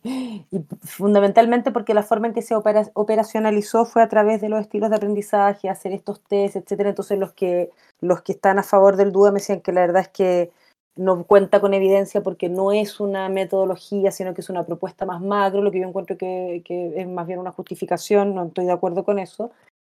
y 0.51 0.59
fundamentalmente 0.81 1.71
porque 1.71 1.93
la 1.93 2.03
forma 2.03 2.27
en 2.27 2.33
que 2.33 2.41
se 2.41 2.55
opera- 2.55 2.89
operacionalizó 2.93 3.85
fue 3.85 4.01
a 4.01 4.09
través 4.09 4.41
de 4.41 4.49
los 4.49 4.61
estilos 4.61 4.89
de 4.89 4.95
aprendizaje, 4.97 5.69
hacer 5.69 5.91
estos 5.93 6.21
test, 6.23 6.55
etcétera. 6.55 6.89
Entonces 6.89 7.17
los 7.19 7.33
que, 7.33 7.69
los 8.01 8.21
que 8.21 8.33
están 8.33 8.59
a 8.59 8.63
favor 8.63 8.95
del 8.95 9.11
DUA 9.11 9.31
me 9.31 9.39
decían 9.39 9.61
que 9.61 9.71
la 9.71 9.81
verdad 9.81 10.01
es 10.01 10.09
que 10.09 10.51
no 10.95 11.23
cuenta 11.23 11.61
con 11.61 11.73
evidencia 11.73 12.21
porque 12.21 12.49
no 12.49 12.71
es 12.73 12.99
una 12.99 13.29
metodología, 13.29 14.11
sino 14.11 14.33
que 14.33 14.41
es 14.41 14.49
una 14.49 14.65
propuesta 14.65 15.05
más 15.05 15.21
macro, 15.21 15.61
lo 15.61 15.71
que 15.71 15.79
yo 15.79 15.87
encuentro 15.87 16.17
que, 16.17 16.61
que 16.65 16.93
es 16.99 17.07
más 17.07 17.25
bien 17.25 17.39
una 17.39 17.51
justificación, 17.51 18.35
no 18.35 18.45
estoy 18.47 18.65
de 18.65 18.73
acuerdo 18.73 19.05
con 19.05 19.17
eso, 19.19 19.51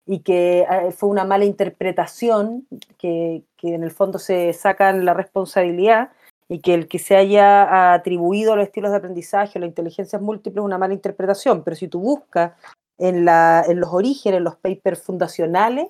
y 0.06 0.20
que 0.20 0.60
eh, 0.62 0.92
fue 0.92 1.10
una 1.10 1.24
mala 1.24 1.44
interpretación, 1.44 2.66
que, 2.98 3.42
que 3.56 3.74
en 3.74 3.84
el 3.84 3.90
fondo 3.90 4.18
se 4.18 4.52
sacan 4.54 5.04
la 5.04 5.12
responsabilidad 5.14 6.10
y 6.48 6.60
que 6.60 6.74
el 6.74 6.88
que 6.88 6.98
se 6.98 7.16
haya 7.16 7.94
atribuido 7.94 8.52
a 8.52 8.56
los 8.56 8.66
estilos 8.66 8.90
de 8.90 8.98
aprendizaje 8.98 9.58
o 9.58 9.60
la 9.60 9.66
inteligencia 9.66 10.18
múltiple 10.18 10.60
es 10.60 10.64
una 10.64 10.78
mala 10.78 10.94
interpretación, 10.94 11.62
pero 11.62 11.76
si 11.76 11.88
tú 11.88 12.00
buscas 12.00 12.52
en, 12.98 13.24
la, 13.24 13.64
en 13.66 13.80
los 13.80 13.92
orígenes, 13.92 14.40
los 14.42 14.56
papers 14.56 15.02
fundacionales, 15.02 15.88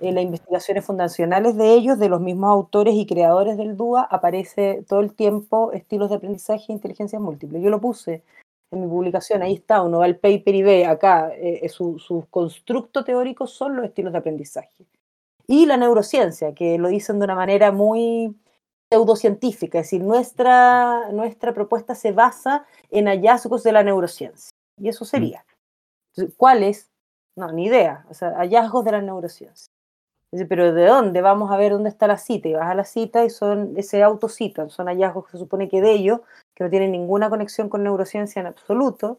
en 0.00 0.16
las 0.16 0.24
investigaciones 0.24 0.84
fundacionales 0.84 1.56
de 1.56 1.74
ellos, 1.74 1.98
de 1.98 2.08
los 2.08 2.20
mismos 2.20 2.50
autores 2.50 2.94
y 2.94 3.06
creadores 3.06 3.56
del 3.56 3.76
DUA, 3.76 4.02
aparece 4.02 4.84
todo 4.88 5.00
el 5.00 5.14
tiempo 5.14 5.70
estilos 5.72 6.10
de 6.10 6.16
aprendizaje 6.16 6.66
e 6.68 6.72
inteligencia 6.72 7.20
múltiple. 7.20 7.60
Yo 7.60 7.70
lo 7.70 7.80
puse 7.80 8.24
en 8.72 8.80
mi 8.80 8.88
publicación, 8.88 9.42
ahí 9.42 9.54
está, 9.54 9.82
uno 9.82 9.98
va 9.98 10.06
al 10.06 10.16
paper 10.16 10.54
y 10.54 10.62
ve 10.62 10.86
acá, 10.86 11.30
eh, 11.36 11.68
su, 11.68 11.98
su 12.00 12.26
constructo 12.30 13.04
teórico 13.04 13.46
son 13.46 13.76
los 13.76 13.84
estilos 13.84 14.12
de 14.12 14.18
aprendizaje. 14.18 14.86
Y 15.46 15.66
la 15.66 15.76
neurociencia, 15.76 16.54
que 16.54 16.78
lo 16.78 16.88
dicen 16.88 17.18
de 17.18 17.26
una 17.26 17.34
manera 17.34 17.70
muy 17.70 18.34
pseudocientífica, 18.92 19.78
es 19.78 19.86
decir, 19.86 20.02
nuestra, 20.02 21.10
nuestra 21.12 21.54
propuesta 21.54 21.94
se 21.94 22.12
basa 22.12 22.66
en 22.90 23.06
hallazgos 23.06 23.62
de 23.62 23.72
la 23.72 23.82
neurociencia. 23.82 24.50
Y 24.78 24.88
eso 24.88 25.06
sería. 25.06 25.44
Entonces, 26.14 26.34
¿Cuáles? 26.36 26.90
No, 27.34 27.50
ni 27.52 27.64
idea. 27.66 28.04
O 28.10 28.14
sea, 28.14 28.34
hallazgos 28.36 28.84
de 28.84 28.92
la 28.92 29.00
neurociencia. 29.00 29.66
Pero 30.48 30.74
¿de 30.74 30.86
dónde? 30.86 31.22
Vamos 31.22 31.50
a 31.50 31.56
ver 31.56 31.72
dónde 31.72 31.88
está 31.88 32.06
la 32.06 32.18
cita. 32.18 32.48
Y 32.48 32.52
vas 32.52 32.70
a 32.70 32.74
la 32.74 32.84
cita 32.84 33.24
y 33.24 33.30
son, 33.30 33.82
se 33.82 34.02
autocitan, 34.02 34.68
son 34.68 34.86
hallazgos 34.88 35.24
que 35.26 35.32
se 35.32 35.38
supone 35.38 35.68
que 35.70 35.80
de 35.80 35.92
ellos, 35.92 36.20
que 36.54 36.64
no 36.64 36.70
tienen 36.70 36.92
ninguna 36.92 37.30
conexión 37.30 37.70
con 37.70 37.82
neurociencia 37.82 38.40
en 38.40 38.46
absoluto. 38.46 39.16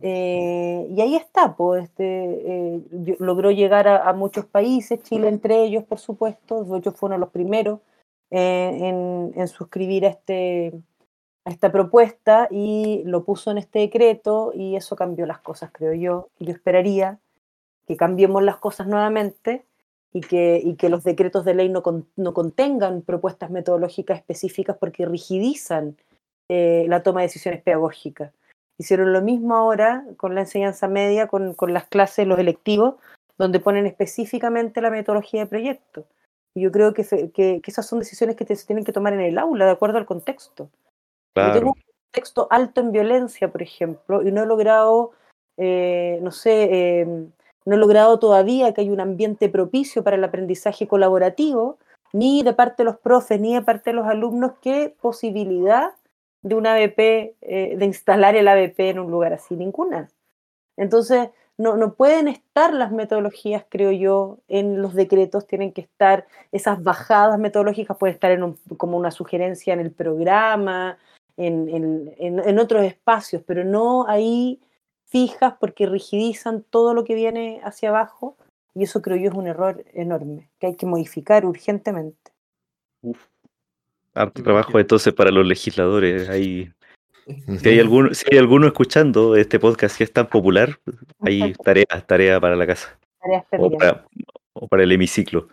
Eh, 0.00 0.86
y 0.90 1.00
ahí 1.02 1.14
está, 1.14 1.56
pues, 1.56 1.84
este, 1.84 2.04
eh, 2.04 2.80
yo- 2.90 3.16
logró 3.18 3.50
llegar 3.50 3.86
a, 3.86 4.08
a 4.08 4.14
muchos 4.14 4.46
países, 4.46 5.02
Chile 5.02 5.28
entre 5.28 5.62
ellos, 5.62 5.84
por 5.84 5.98
supuesto, 5.98 6.64
hecho 6.76 6.92
fue 6.92 7.08
uno 7.08 7.16
de 7.16 7.20
los 7.20 7.30
primeros 7.30 7.80
en, 8.30 9.32
en 9.34 9.48
suscribir 9.48 10.04
este, 10.04 10.72
a 11.44 11.50
esta 11.50 11.72
propuesta 11.72 12.48
y 12.50 13.02
lo 13.04 13.24
puso 13.24 13.50
en 13.50 13.58
este 13.58 13.80
decreto 13.80 14.52
y 14.54 14.76
eso 14.76 14.96
cambió 14.96 15.26
las 15.26 15.40
cosas, 15.40 15.70
creo 15.72 15.94
yo. 15.94 16.28
Y 16.38 16.46
yo 16.46 16.52
esperaría 16.52 17.18
que 17.86 17.96
cambiemos 17.96 18.42
las 18.42 18.56
cosas 18.56 18.86
nuevamente 18.86 19.64
y 20.12 20.20
que, 20.20 20.60
y 20.62 20.74
que 20.74 20.88
los 20.88 21.04
decretos 21.04 21.44
de 21.44 21.54
ley 21.54 21.68
no, 21.68 21.82
no 22.16 22.34
contengan 22.34 23.02
propuestas 23.02 23.50
metodológicas 23.50 24.18
específicas 24.18 24.76
porque 24.78 25.06
rigidizan 25.06 25.96
eh, 26.48 26.84
la 26.88 27.02
toma 27.02 27.20
de 27.20 27.28
decisiones 27.28 27.62
pedagógicas. 27.62 28.32
Hicieron 28.78 29.12
lo 29.12 29.22
mismo 29.22 29.56
ahora 29.56 30.04
con 30.16 30.34
la 30.34 30.42
enseñanza 30.42 30.88
media, 30.88 31.26
con, 31.26 31.54
con 31.54 31.72
las 31.72 31.86
clases, 31.86 32.26
los 32.26 32.38
electivos, 32.38 32.94
donde 33.38 33.60
ponen 33.60 33.86
específicamente 33.86 34.80
la 34.80 34.90
metodología 34.90 35.40
de 35.40 35.46
proyecto. 35.46 36.06
Y 36.54 36.62
yo 36.62 36.72
creo 36.72 36.92
que, 36.94 37.04
que, 37.32 37.60
que 37.60 37.70
esas 37.70 37.86
son 37.86 37.98
decisiones 38.00 38.36
que 38.36 38.44
te- 38.44 38.56
se 38.56 38.66
tienen 38.66 38.84
que 38.84 38.92
tomar 38.92 39.12
en 39.12 39.20
el 39.20 39.38
aula, 39.38 39.66
de 39.66 39.70
acuerdo 39.72 39.98
al 39.98 40.06
contexto. 40.06 40.68
Yo 41.36 41.52
tengo 41.52 41.72
un 41.76 41.82
contexto 42.12 42.48
alto 42.50 42.80
en 42.80 42.92
violencia, 42.92 43.52
por 43.52 43.62
ejemplo, 43.62 44.22
y 44.22 44.32
no 44.32 44.42
he 44.42 44.46
logrado, 44.46 45.12
eh, 45.56 46.18
no 46.22 46.32
sé, 46.32 47.00
eh, 47.00 47.06
no 47.66 47.74
he 47.74 47.78
logrado 47.78 48.18
todavía 48.18 48.72
que 48.74 48.80
haya 48.80 48.92
un 48.92 49.00
ambiente 49.00 49.48
propicio 49.48 50.02
para 50.02 50.16
el 50.16 50.24
aprendizaje 50.24 50.88
colaborativo, 50.88 51.78
ni 52.12 52.42
de 52.42 52.52
parte 52.52 52.82
de 52.82 52.86
los 52.86 52.98
profes, 52.98 53.40
ni 53.40 53.54
de 53.54 53.62
parte 53.62 53.90
de 53.90 53.94
los 53.96 54.06
alumnos, 54.06 54.52
qué 54.60 54.92
posibilidad 55.00 55.92
de 56.42 56.54
una 56.56 56.74
ABP, 56.74 57.36
eh, 57.42 57.76
de 57.76 57.84
instalar 57.84 58.34
el 58.34 58.48
ABP 58.48 58.90
en 58.90 58.98
un 58.98 59.10
lugar 59.12 59.32
así, 59.32 59.54
ninguna. 59.54 60.08
Entonces, 60.76 61.28
no, 61.60 61.76
no 61.76 61.92
pueden 61.92 62.26
estar 62.26 62.72
las 62.72 62.90
metodologías, 62.90 63.66
creo 63.68 63.92
yo, 63.92 64.38
en 64.48 64.80
los 64.80 64.94
decretos, 64.94 65.46
tienen 65.46 65.72
que 65.72 65.82
estar, 65.82 66.26
esas 66.52 66.82
bajadas 66.82 67.38
metodológicas 67.38 67.98
pueden 67.98 68.14
estar 68.14 68.30
en 68.30 68.42
un- 68.42 68.56
como 68.78 68.96
una 68.96 69.10
sugerencia 69.10 69.74
en 69.74 69.80
el 69.80 69.90
programa, 69.90 70.96
en, 71.36 71.68
en- 71.68 72.14
en- 72.18 72.58
otros 72.58 72.82
espacios, 72.84 73.42
pero 73.46 73.62
no 73.62 74.06
ahí 74.08 74.58
fijas 75.04 75.52
porque 75.60 75.84
rigidizan 75.84 76.62
todo 76.62 76.94
lo 76.94 77.04
que 77.04 77.14
viene 77.14 77.60
hacia 77.62 77.90
abajo 77.90 78.38
y 78.74 78.84
eso 78.84 79.02
creo 79.02 79.18
yo 79.18 79.28
es 79.28 79.36
un 79.36 79.46
error 79.46 79.84
enorme 79.92 80.48
que 80.58 80.68
hay 80.68 80.76
que 80.76 80.86
modificar 80.86 81.44
urgentemente. 81.44 82.32
Harto 84.14 84.40
Igual 84.40 84.44
trabajo 84.44 84.78
entonces 84.78 85.12
para 85.12 85.30
los 85.30 85.46
legisladores. 85.46 86.30
Ahí. 86.30 86.72
Si, 87.58 87.68
hay 87.68 87.78
alguno, 87.80 88.14
si 88.14 88.24
hay 88.30 88.38
alguno 88.38 88.66
escuchando 88.66 89.36
este 89.36 89.58
podcast 89.58 89.96
que 89.98 90.04
es 90.04 90.12
tan 90.12 90.28
popular, 90.28 90.78
hay 91.20 91.52
tarea, 91.64 91.86
tarea 92.06 92.40
para 92.40 92.56
la 92.56 92.66
casa. 92.66 92.98
Tareas 93.20 93.44
O 93.58 93.70
para, 93.70 94.06
o 94.54 94.68
para 94.68 94.82
el 94.82 94.92
hemiciclo. 94.92 95.48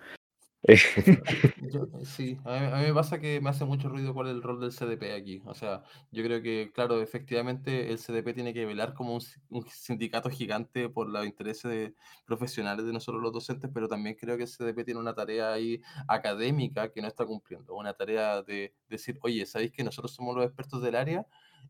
Yo- 1.72 1.88
sí, 2.04 2.38
a 2.44 2.60
mí, 2.60 2.66
a 2.66 2.76
mí 2.78 2.86
me 2.88 2.94
pasa 2.94 3.20
que 3.20 3.40
me 3.40 3.50
hace 3.50 3.64
mucho 3.64 3.88
ruido 3.90 4.14
cuál 4.14 4.28
es 4.28 4.34
el 4.34 4.42
rol 4.44 4.60
del 4.60 4.72
CDP 4.72 5.14
aquí. 5.14 5.42
O 5.46 5.54
sea, 5.54 5.84
yo 6.12 6.24
creo 6.24 6.42
que, 6.42 6.72
claro, 6.74 7.02
efectivamente 7.02 7.92
el 7.92 8.00
CDP 8.00 8.34
tiene 8.34 8.54
que 8.54 8.66
velar 8.66 8.94
como 8.94 9.14
un, 9.14 9.22
si- 9.22 9.40
un 9.50 9.66
sindicato 9.70 10.30
gigante 10.30 10.90
por 10.90 11.10
los 11.10 11.26
intereses 11.26 11.72
de- 11.72 11.94
profesionales 12.26 12.86
de 12.86 12.92
nosotros 12.94 13.22
los 13.22 13.32
docentes, 13.32 13.70
pero 13.74 13.88
también 13.88 14.16
creo 14.20 14.36
que 14.36 14.44
el 14.44 14.50
CDP 14.50 14.84
tiene 14.84 15.00
una 15.00 15.14
tarea 15.14 15.54
ahí 15.54 15.82
académica 16.08 16.92
que 16.92 17.02
no 17.02 17.08
está 17.08 17.26
cumpliendo. 17.26 17.76
Una 17.76 17.94
tarea 17.94 18.42
de 18.42 18.74
decir, 18.90 19.18
oye, 19.22 19.46
¿sabéis 19.46 19.72
que 19.72 19.84
nosotros 19.84 20.14
somos 20.14 20.36
los 20.36 20.46
expertos 20.46 20.82
del 20.82 20.96
área? 20.96 21.26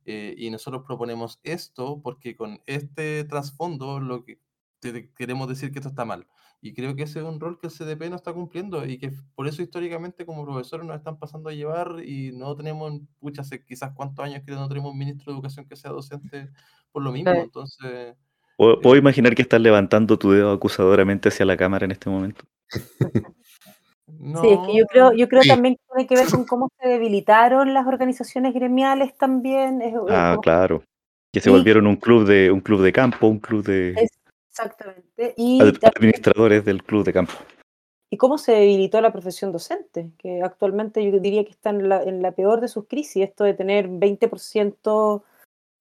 Eh, 0.05 0.35
y 0.37 0.49
nosotros 0.49 0.83
proponemos 0.85 1.39
esto 1.43 2.01
porque 2.01 2.35
con 2.35 2.61
este 2.65 3.23
trasfondo 3.25 3.99
lo 3.99 4.23
que 4.23 4.39
te- 4.79 5.11
queremos 5.13 5.49
decir 5.49 5.71
que 5.71 5.79
esto 5.79 5.89
está 5.89 6.05
mal. 6.05 6.27
Y 6.61 6.73
creo 6.73 6.95
que 6.95 7.03
ese 7.03 7.19
es 7.19 7.25
un 7.25 7.39
rol 7.39 7.59
que 7.59 7.67
el 7.67 7.73
CDP 7.73 8.09
no 8.09 8.15
está 8.15 8.33
cumpliendo 8.33 8.85
y 8.85 8.97
que 8.97 9.11
por 9.35 9.47
eso 9.47 9.61
históricamente 9.61 10.25
como 10.25 10.43
profesores 10.45 10.87
nos 10.87 10.95
están 10.95 11.19
pasando 11.19 11.49
a 11.49 11.53
llevar 11.53 12.01
y 12.03 12.31
no 12.31 12.55
tenemos, 12.55 12.93
pucha, 13.19 13.41
hace 13.41 13.63
quizás 13.63 13.91
cuántos 13.93 14.25
años 14.25 14.43
que 14.45 14.53
no 14.53 14.67
tenemos 14.67 14.91
un 14.91 14.97
ministro 14.97 15.31
de 15.31 15.37
educación 15.37 15.67
que 15.67 15.75
sea 15.75 15.91
docente 15.91 16.49
por 16.91 17.03
lo 17.03 17.11
mismo. 17.11 17.31
Entonces, 17.31 18.15
¿Puedo, 18.55 18.81
puedo 18.81 18.95
imaginar 18.95 19.35
que 19.35 19.43
estás 19.43 19.61
levantando 19.61 20.17
tu 20.17 20.31
dedo 20.31 20.51
acusadoramente 20.51 21.29
hacia 21.29 21.45
la 21.45 21.57
cámara 21.57 21.85
en 21.85 21.91
este 21.91 22.09
momento? 22.09 22.43
Sí, 24.07 24.49
es 24.49 24.59
que 24.65 24.77
yo 24.77 24.85
creo, 24.87 25.05
No, 25.11 25.13
yo 25.17 25.27
creo 25.27 25.41
Sí. 25.43 25.49
también 25.49 25.75
que 25.75 25.81
tiene 25.93 26.07
que 26.07 26.15
ver 26.15 26.27
con 26.29 26.45
cómo 26.45 26.69
se 26.81 26.87
debilitaron 26.87 27.73
las 27.73 27.85
organizaciones 27.87 28.53
gremiales 28.53 29.17
también. 29.17 29.81
es- 29.81 29.93
Ah, 30.09 30.31
como- 30.31 30.41
claro. 30.41 30.83
Que 31.33 31.41
se 31.41 31.49
volvieron 31.49 31.85
un 31.87 31.97
club 31.97 32.25
de 32.25 32.49
un 32.51 32.61
club 32.61 32.81
de 32.81 32.93
campo, 32.93 33.27
un 33.27 33.39
club 33.39 33.63
de 33.65 33.93
exactamente. 34.49 35.33
Y, 35.37 35.61
ad- 35.61 35.73
también- 35.73 35.91
administradores 35.95 36.63
del 36.65 36.83
club 36.83 37.03
de 37.05 37.13
campo. 37.13 37.33
y 38.09 38.15
cómo 38.15 38.37
se 38.37 38.53
debilitó 38.53 39.01
la 39.01 39.11
profesión 39.11 39.51
docente, 39.51 40.11
que 40.17 40.41
actualmente 40.41 41.03
yo 41.03 41.19
diría 41.19 41.43
que 41.43 41.51
está 41.51 41.71
en 41.71 41.89
la, 41.89 42.01
en 42.01 42.21
la 42.21 42.31
peor 42.31 42.61
de 42.61 42.69
sus 42.69 42.87
crisis. 42.87 43.21
Esto 43.23 43.43
de 43.43 43.53
tener 43.53 43.89
20% 43.89 45.23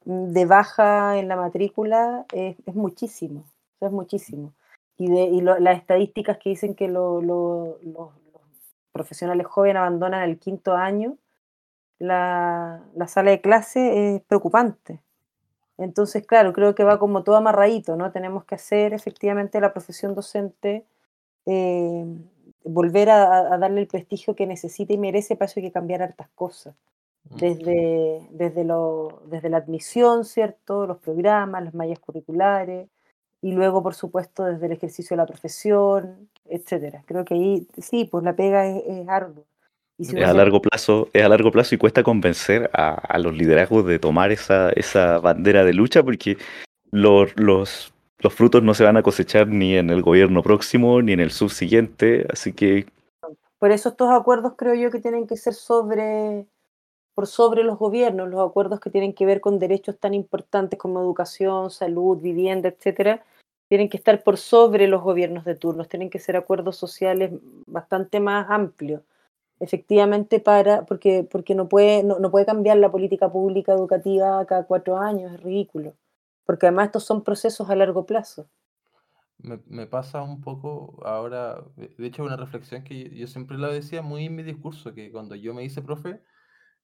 de 0.05 0.45
baja 0.45 1.19
en 1.19 1.29
la 1.29 1.37
matrícula 1.37 2.27
es, 2.33 2.57
es 2.67 2.75
muchísimo, 2.75 3.45
es 3.81 3.93
muchísimo. 3.93 4.53
Y, 4.99 5.09
de, 5.11 5.25
y 5.25 5.41
lo- 5.43 5.59
las 5.59 5.79
estadísticas 5.79 6.39
que 6.39 6.51
dicen 6.51 6.75
que 6.75 6.89
lo- 6.89 7.21
lo- 7.23 7.79
los, 7.83 8.11
profesionales 8.93 9.47
jóvenes 9.47 9.79
abandonan 9.81 10.23
el 10.23 10.39
quinto 10.39 10.75
año, 10.75 11.19
la, 11.99 12.83
la 12.95 13.09
sala 13.09 13.31
de 13.33 13.41
clase 13.41 14.17
es 14.17 14.23
preocupante. 14.23 15.01
Entonces, 15.79 16.27
claro, 16.27 16.53
creo 16.53 16.75
que 16.75 16.85
va 16.85 16.99
como 16.99 17.25
todo 17.25 17.37
amarradito, 17.37 17.97
¿no? 17.97 18.13
Tenemos 18.13 18.45
que 18.45 18.55
hacer 18.57 18.95
efectivamente 18.95 19.61
la 19.61 19.73
profesión 19.73 20.15
docente, 20.15 20.87
eh, 21.47 22.07
volver 22.65 23.11
a, 23.11 23.25
a- 23.25 23.55
a 23.55 23.59
darle 23.59 23.83
el 23.83 23.89
prestigio 23.89 24.37
que 24.37 24.47
necesita 24.47 24.93
y 24.95 24.99
merece, 24.99 25.37
para 25.37 25.47
eso 25.51 25.61
hay 25.61 25.67
que 25.67 25.73
cambiar 25.73 26.03
hartas 26.03 26.29
cosas 26.35 26.75
Mm. 27.31 27.37
desde, 27.39 28.29
desde, 28.33 28.65
lo, 28.65 29.23
desde 29.27 29.51
la 29.51 29.59
admisión, 29.59 30.25
¿cierto? 30.25 30.87
Los 30.87 30.99
programas, 30.99 31.65
las 31.65 31.75
mallas 31.75 31.99
curriculares, 32.01 32.89
y 33.43 33.53
luego, 33.53 33.83
por 33.83 33.95
supuesto, 33.95 34.45
desde 34.45 34.67
el 34.67 34.73
ejercicio 34.73 35.17
de 35.17 35.23
la 35.23 35.27
profesión, 35.27 36.31
etcétera. 36.47 37.05
Creo 37.07 37.25
que 37.25 37.35
ahí, 37.35 37.69
sí, 37.79 38.05
pues 38.07 38.25
la 38.25 38.37
pega 38.37 38.67
es, 38.67 38.83
es 38.87 39.09
ardua. 39.09 39.45
Y 39.99 40.05
si 40.05 40.17
Es 40.17 40.25
a 40.25 40.29
se- 40.29 40.35
largo 40.35 40.61
plazo, 40.63 41.09
es 41.13 41.25
a 41.25 41.29
largo 41.29 41.51
plazo 41.51 41.75
y 41.75 41.79
cuesta 41.79 42.03
convencer 42.03 42.71
a, 42.73 42.95
a 42.95 43.19
los 43.19 43.35
liderazgos 43.37 43.87
de 43.87 43.99
tomar 43.99 44.31
esa, 44.33 44.71
esa 44.71 45.19
bandera 45.19 45.65
de 45.65 45.75
lucha 45.75 46.03
porque 46.03 46.39
los, 46.93 47.33
los, 47.37 47.93
los 48.21 48.35
frutos 48.35 48.63
no 48.63 48.75
se 48.75 48.85
van 48.85 48.97
a 48.97 49.03
cosechar 49.03 49.49
ni 49.49 49.77
en 49.77 49.91
el 49.91 50.03
gobierno 50.03 50.43
próximo 50.43 51.03
ni 51.03 51.13
en 51.13 51.21
el 51.21 51.33
subsiguiente, 51.33 52.27
así 52.33 52.53
que 52.53 52.87
Por 53.59 53.71
eso 53.73 53.89
estos 53.89 54.11
acuerdos 54.11 54.55
creo 54.57 54.75
yo 54.75 54.91
que 54.91 55.01
tienen 55.01 55.27
que 55.27 55.37
ser 55.37 55.55
sobre, 55.55 56.47
por 57.17 57.27
sobre 57.27 57.65
los 57.65 57.79
gobiernos, 57.79 58.29
los 58.29 58.47
acuerdos 58.47 58.79
que 58.79 58.91
tienen 58.91 59.15
que 59.15 59.25
ver 59.25 59.41
con 59.41 59.59
derechos 59.59 59.99
tan 59.99 60.13
importantes 60.13 60.79
como 60.79 61.01
educación, 61.01 61.71
salud, 61.71 62.21
vivienda, 62.21 62.69
etcétera, 62.69 63.25
tienen 63.71 63.89
que 63.89 63.97
estar 63.97 64.23
por 64.23 64.37
sobre 64.37 64.87
los 64.87 65.03
gobiernos 65.03 65.47
de 65.47 65.55
turnos, 65.55 65.89
tienen 65.89 66.11
que 66.11 66.19
ser 66.19 66.37
acuerdos 66.37 66.77
sociales 66.77 67.33
bastante 67.67 68.21
más 68.21 68.51
amplios. 68.51 69.01
Efectivamente, 69.61 70.41
para, 70.41 70.85
porque, 70.85 71.27
porque 71.29 71.55
no, 71.55 71.71
puede, 71.71 72.03
no, 72.03 72.19
no 72.19 72.31
puede 72.31 72.45
cambiar 72.45 72.77
la 72.77 72.93
política 72.93 73.33
pública 73.33 73.73
educativa 73.73 74.45
cada 74.45 74.65
cuatro 74.65 74.99
años, 74.99 75.33
es 75.33 75.43
ridículo. 75.43 75.95
Porque 76.45 76.67
además 76.67 76.89
estos 76.89 77.05
son 77.05 77.25
procesos 77.25 77.71
a 77.71 77.77
largo 77.77 78.05
plazo. 78.05 78.47
Me, 79.39 79.59
me 79.69 79.87
pasa 79.87 80.21
un 80.21 80.43
poco 80.43 81.01
ahora, 81.03 81.65
de 81.77 82.07
hecho, 82.07 82.25
una 82.25 82.37
reflexión 82.37 82.85
que 82.85 83.09
yo 83.09 83.27
siempre 83.27 83.57
la 83.57 83.69
decía 83.69 84.03
muy 84.03 84.27
en 84.27 84.37
mi 84.37 84.43
discurso, 84.43 84.93
que 84.93 85.11
cuando 85.11 85.35
yo 85.35 85.55
me 85.55 85.65
hice 85.65 85.81
profe, 85.81 86.21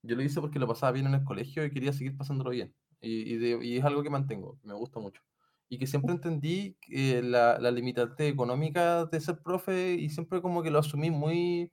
yo 0.03 0.16
lo 0.16 0.23
hice 0.23 0.41
porque 0.41 0.59
lo 0.59 0.66
pasaba 0.69 0.93
bien 0.93 1.07
en 1.07 1.15
el 1.15 1.24
colegio 1.24 1.65
y 1.65 1.70
quería 1.70 1.93
seguir 1.93 2.16
pasándolo 2.16 2.51
bien. 2.51 2.74
Y, 3.01 3.35
y 3.35 3.37
de- 3.39 3.65
y 3.66 3.77
es 3.79 3.85
algo 3.85 4.03
que 4.03 4.11
mantengo, 4.11 4.59
me 4.62 4.74
gusta 4.74 5.01
mucho. 5.01 5.23
Y 5.69 5.79
que 5.79 5.87
siempre 5.87 6.12
entendí 6.12 6.77
que 6.81 7.23
la, 7.23 7.59
la 7.59 7.70
limitante 7.70 8.29
económica 8.29 9.07
de 9.07 9.20
ser 9.20 9.41
profe 9.43 9.95
y 9.95 10.11
siempre 10.11 10.43
como 10.43 10.62
que 10.62 10.70
lo 10.70 10.79
asumí 10.81 11.11
muy, 11.11 11.73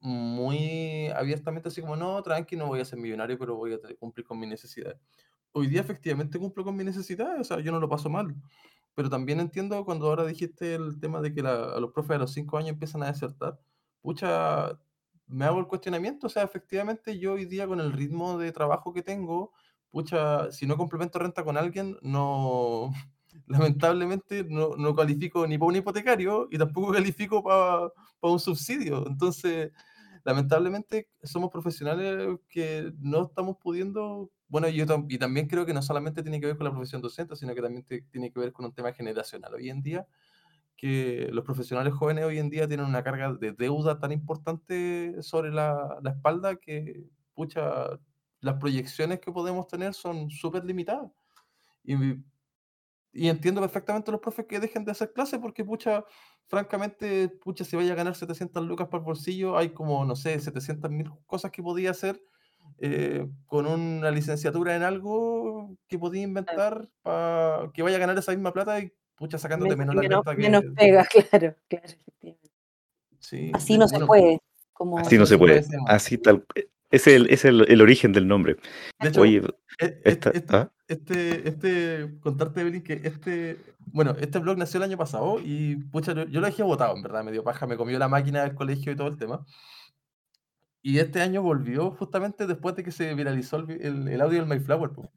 muy 0.00 1.08
abiertamente, 1.14 1.68
así 1.68 1.80
como, 1.80 1.96
no, 1.96 2.22
tranqui, 2.22 2.56
no 2.56 2.66
voy 2.66 2.80
a 2.80 2.84
ser 2.84 2.98
millonario, 2.98 3.38
pero 3.38 3.56
voy 3.56 3.74
a 3.74 3.78
cumplir 3.98 4.26
con 4.26 4.38
mis 4.38 4.48
necesidades. 4.48 4.98
Hoy 5.52 5.68
día 5.68 5.80
efectivamente 5.82 6.38
cumplo 6.38 6.64
con 6.64 6.76
mis 6.76 6.86
necesidades, 6.86 7.40
o 7.40 7.44
sea, 7.44 7.60
yo 7.60 7.72
no 7.72 7.80
lo 7.80 7.88
paso 7.88 8.10
mal. 8.10 8.34
Pero 8.94 9.10
también 9.10 9.40
entiendo 9.40 9.84
cuando 9.84 10.06
ahora 10.08 10.26
dijiste 10.26 10.74
el 10.74 11.00
tema 11.00 11.20
de 11.20 11.34
que 11.34 11.42
la- 11.42 11.74
a 11.76 11.80
los 11.80 11.92
profes 11.92 12.16
a 12.16 12.18
los 12.20 12.32
cinco 12.32 12.58
años 12.58 12.70
empiezan 12.70 13.02
a 13.02 13.06
desertar. 13.08 13.60
Pucha, 14.02 14.78
me 15.34 15.44
hago 15.46 15.58
el 15.60 15.66
cuestionamiento. 15.66 16.26
O 16.26 16.30
sea, 16.30 16.42
efectivamente 16.44 17.18
yo 17.18 17.34
hoy 17.34 17.44
día 17.46 17.66
con 17.66 17.80
el 17.80 17.92
ritmo 17.92 18.38
de 18.38 18.52
trabajo 18.52 18.92
que 18.92 19.02
tengo, 19.02 19.52
pucha, 19.90 20.50
si 20.52 20.66
no 20.66 20.76
complemento 20.76 21.18
renta 21.18 21.44
con 21.44 21.56
alguien, 21.56 21.96
no, 22.02 22.92
lamentablemente 23.46 24.44
no, 24.44 24.76
no 24.76 24.94
califico 24.94 25.46
ni 25.46 25.58
para 25.58 25.68
un 25.68 25.76
hipotecario 25.76 26.48
y 26.50 26.58
tampoco 26.58 26.92
califico 26.94 27.42
para 27.42 27.90
un 28.22 28.40
subsidio. 28.40 29.06
Entonces, 29.06 29.72
lamentablemente 30.24 31.08
somos 31.22 31.50
profesionales 31.50 32.38
que 32.48 32.92
no 33.00 33.26
estamos 33.26 33.56
pudiendo, 33.58 34.30
bueno, 34.48 34.68
yo 34.68 34.86
tam- 34.86 35.06
y 35.08 35.18
también 35.18 35.46
creo 35.48 35.66
que 35.66 35.74
no 35.74 35.82
solamente 35.82 36.22
tiene 36.22 36.40
que 36.40 36.46
ver 36.46 36.56
con 36.56 36.64
la 36.64 36.70
profesión 36.72 37.02
docente, 37.02 37.36
sino 37.36 37.54
que 37.54 37.62
también 37.62 37.84
tiene 38.10 38.30
que 38.32 38.40
ver 38.40 38.52
con 38.52 38.64
un 38.66 38.72
tema 38.74 38.92
generacional. 38.92 39.54
Hoy 39.54 39.70
en 39.70 39.82
día, 39.82 40.06
que 40.76 41.28
los 41.32 41.44
profesionales 41.44 41.94
jóvenes 41.94 42.24
hoy 42.24 42.38
en 42.38 42.50
día 42.50 42.68
tienen 42.68 42.86
una 42.86 43.02
carga 43.02 43.32
de 43.32 43.52
deuda 43.52 43.98
tan 43.98 44.12
importante 44.12 45.22
sobre 45.22 45.50
la, 45.50 45.98
la 46.02 46.10
espalda 46.10 46.56
que, 46.56 47.04
pucha, 47.34 47.98
las 48.40 48.54
proyecciones 48.56 49.20
que 49.20 49.32
podemos 49.32 49.66
tener 49.66 49.94
son 49.94 50.30
súper 50.30 50.64
limitadas. 50.64 51.10
Y, 51.82 51.94
y 53.12 53.28
entiendo 53.28 53.60
perfectamente 53.60 54.10
a 54.10 54.12
los 54.12 54.20
profes 54.20 54.46
que 54.46 54.60
dejen 54.60 54.84
de 54.84 54.92
hacer 54.92 55.12
clases 55.12 55.38
porque, 55.38 55.64
pucha, 55.64 56.04
francamente, 56.46 57.28
pucha, 57.28 57.64
si 57.64 57.76
vaya 57.76 57.92
a 57.92 57.96
ganar 57.96 58.14
700 58.14 58.64
lucas 58.64 58.88
por 58.88 59.02
bolsillo, 59.02 59.56
hay 59.56 59.70
como, 59.70 60.04
no 60.04 60.16
sé, 60.16 60.38
700 60.38 60.90
mil 60.90 61.10
cosas 61.26 61.50
que 61.50 61.62
podía 61.62 61.90
hacer 61.90 62.20
eh, 62.78 63.26
con 63.46 63.66
una 63.66 64.10
licenciatura 64.10 64.74
en 64.74 64.82
algo 64.82 65.76
que 65.86 65.98
podía 65.98 66.22
inventar 66.22 66.88
para 67.02 67.70
que 67.72 67.82
vaya 67.82 67.96
a 67.96 68.00
ganar 68.00 68.18
esa 68.18 68.32
misma 68.32 68.52
plata 68.52 68.80
y, 68.80 68.92
pucha, 69.16 69.38
sacándote 69.38 69.70
Men- 69.76 69.78
menos 69.88 69.94
la 69.94 70.02
menos, 70.02 70.24
renta 70.24 70.36
que... 70.36 70.42
menos 70.42 70.64
pega, 70.76 71.04
claro, 71.30 71.56
claro, 71.68 71.84
efectivamente. 71.86 72.50
Sí, 73.20 73.50
Así 73.54 73.78
no 73.78 73.88
se 73.88 74.00
puede. 74.00 74.40
Como, 74.72 74.98
así 74.98 75.16
no 75.18 75.24
se 75.26 75.38
puede. 75.38 75.64
Así 75.86 76.18
tal. 76.18 76.44
Es 76.90 77.06
el, 77.06 77.28
es 77.30 77.44
el, 77.44 77.64
el 77.70 77.80
origen 77.80 78.12
del 78.12 78.26
nombre. 78.28 78.56
De 79.00 79.08
hecho, 79.08 79.22
Oye, 79.22 79.42
e- 79.80 80.00
esta, 80.04 80.30
este, 80.30 80.38
este, 80.38 80.56
¿ah? 80.56 80.72
este, 80.88 81.48
este- 81.48 82.18
contarte, 82.20 82.60
Evelyn, 82.60 82.82
que 82.82 83.00
este, 83.04 83.58
bueno, 83.86 84.14
este 84.20 84.38
blog 84.38 84.58
nació 84.58 84.78
el 84.78 84.84
año 84.84 84.96
pasado 84.98 85.38
y, 85.42 85.76
pucha, 85.76 86.12
yo, 86.12 86.24
yo 86.24 86.40
lo 86.40 86.46
dejé 86.46 86.62
botado, 86.62 86.94
en 86.94 87.02
verdad, 87.02 87.24
me 87.24 87.32
dio 87.32 87.42
paja, 87.42 87.66
me 87.66 87.76
comió 87.76 87.98
la 87.98 88.08
máquina 88.08 88.42
del 88.42 88.54
colegio 88.54 88.92
y 88.92 88.96
todo 88.96 89.08
el 89.08 89.16
tema. 89.16 89.44
Y 90.82 90.98
este 90.98 91.22
año 91.22 91.40
volvió 91.42 91.90
justamente 91.92 92.46
después 92.46 92.76
de 92.76 92.84
que 92.84 92.92
se 92.92 93.14
viralizó 93.14 93.56
el, 93.56 93.70
el- 93.80 94.08
el 94.08 94.20
audio 94.20 94.38
del 94.40 94.48
Mayflower. 94.48 94.90
po. 94.90 95.10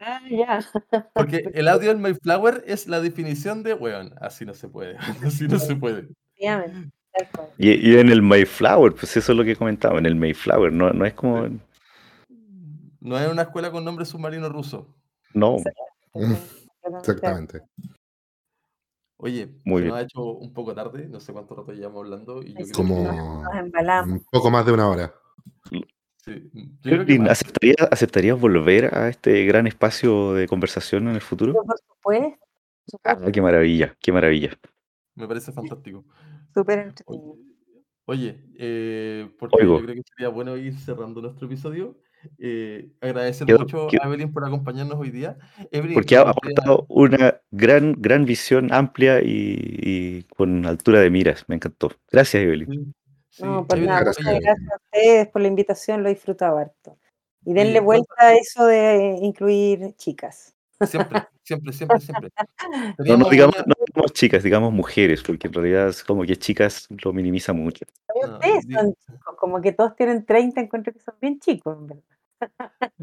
Ah, 0.00 0.20
ya. 0.28 0.60
Porque 1.14 1.50
el 1.54 1.68
audio 1.68 1.88
del 1.88 1.98
Mayflower 1.98 2.64
es 2.66 2.86
la 2.86 3.00
definición 3.00 3.62
de, 3.62 3.74
weón, 3.74 4.14
así 4.20 4.44
no 4.44 4.54
se 4.54 4.68
puede, 4.68 4.96
así 5.24 5.48
no 5.48 5.58
se 5.58 5.76
puede. 5.76 6.08
Y, 7.58 7.90
y 7.90 7.98
en 7.98 8.10
el 8.10 8.22
Mayflower, 8.22 8.92
pues 8.92 9.16
eso 9.16 9.32
es 9.32 9.38
lo 9.38 9.44
que 9.44 9.56
comentaba, 9.56 9.98
en 9.98 10.06
el 10.06 10.16
Mayflower, 10.16 10.72
no, 10.72 10.90
no 10.92 11.04
es 11.06 11.14
como. 11.14 11.48
No 13.00 13.18
es 13.18 13.30
una 13.30 13.42
escuela 13.42 13.70
con 13.70 13.84
nombre 13.84 14.04
submarino 14.04 14.48
ruso. 14.48 14.94
No, 15.32 15.56
Exactamente. 16.98 17.62
Oye, 19.18 19.48
Muy 19.64 19.80
se 19.80 19.84
bien. 19.84 19.88
nos 19.88 19.98
ha 19.98 20.02
hecho 20.02 20.22
un 20.22 20.52
poco 20.52 20.74
tarde, 20.74 21.08
no 21.08 21.20
sé 21.20 21.32
cuánto 21.32 21.54
rato 21.54 21.72
llevamos 21.72 22.04
hablando 22.04 22.42
y 22.42 22.48
yo 22.48 22.64
creo 22.64 22.72
Como 22.74 23.04
que... 23.04 24.10
Un 24.10 24.24
poco 24.30 24.50
más 24.50 24.66
de 24.66 24.72
una 24.72 24.88
hora. 24.88 25.14
Sí, 26.26 26.50
yo 26.52 26.62
creo 26.82 27.06
que 27.06 27.12
Evelyn, 27.14 27.22
más. 27.22 27.30
¿aceptarías, 27.32 27.76
¿aceptarías 27.90 28.40
volver 28.40 28.94
a 28.94 29.08
este 29.08 29.44
gran 29.46 29.66
espacio 29.66 30.34
de 30.34 30.46
conversación 30.48 31.08
en 31.08 31.14
el 31.14 31.20
futuro? 31.20 31.52
Por 31.52 31.64
supuesto, 31.78 32.38
Ah, 33.04 33.18
qué 33.32 33.42
maravilla, 33.42 33.96
qué 34.00 34.12
maravilla. 34.12 34.50
Me 35.16 35.26
parece 35.26 35.50
fantástico. 35.52 36.04
súper 36.54 36.78
Oye, 36.78 36.88
entretenido. 36.88 37.36
oye, 38.04 38.44
eh, 38.58 39.28
porque 39.40 39.56
Oigo. 39.62 39.78
yo 39.80 39.84
creo 39.84 39.94
que 39.96 40.02
sería 40.14 40.28
bueno 40.28 40.56
ir 40.56 40.78
cerrando 40.78 41.20
nuestro 41.20 41.46
episodio. 41.46 41.98
Eh, 42.38 42.90
agradecer 43.00 43.46
mucho 43.58 43.88
a 44.02 44.06
Evelyn 44.06 44.32
por 44.32 44.44
acompañarnos 44.44 44.98
hoy 44.98 45.10
día. 45.10 45.36
Evelyn, 45.72 45.94
Porque 45.94 46.16
ha 46.16 46.22
aportado 46.22 46.86
una 46.88 47.40
gran, 47.50 47.94
gran 47.98 48.24
visión 48.24 48.72
amplia 48.72 49.20
y, 49.20 49.56
y 49.82 50.22
con 50.36 50.64
altura 50.66 51.00
de 51.00 51.10
miras. 51.10 51.44
Me 51.48 51.56
encantó. 51.56 51.90
Gracias, 52.10 52.42
Evelyn. 52.42 52.68
Sí, 52.70 52.92
No, 53.38 53.66
por 53.66 53.76
Evelyn, 53.76 53.90
nada, 53.90 54.04
gracias. 54.04 54.26
gracias 54.26 54.72
a 54.72 54.76
ustedes 54.76 55.28
por 55.28 55.42
la 55.42 55.48
invitación, 55.48 56.02
lo 56.02 56.08
he 56.08 56.14
disfrutado 56.14 56.58
harto. 56.58 56.98
Y 57.44 57.52
denle 57.52 57.80
vuelta 57.80 58.14
a 58.18 58.34
eso 58.34 58.66
de 58.66 59.18
incluir 59.22 59.94
chicas. 59.96 60.54
siempre, 60.86 61.26
siempre, 61.42 61.72
siempre, 61.72 62.00
siempre. 62.00 62.30
No, 62.98 63.16
no 63.16 63.30
digamos, 63.30 63.56
no 63.66 63.74
digamos 63.86 64.12
chicas, 64.12 64.42
digamos 64.42 64.72
mujeres, 64.72 65.22
porque 65.22 65.46
en 65.46 65.52
realidad 65.52 65.88
es 65.88 66.02
como 66.02 66.24
que 66.24 66.36
chicas 66.36 66.88
lo 67.02 67.12
minimiza 67.12 67.52
mucho. 67.52 67.84
No, 68.22 68.34
ustedes 68.34 68.64
son 68.72 68.94
chicos, 68.94 69.36
como 69.36 69.60
que 69.60 69.72
todos 69.72 69.94
tienen 69.94 70.24
30, 70.24 70.60
encuentro 70.60 70.92
que 70.92 71.00
son 71.00 71.14
bien 71.20 71.38
chicos, 71.38 71.76
en 71.78 71.86
verdad. 71.86 72.02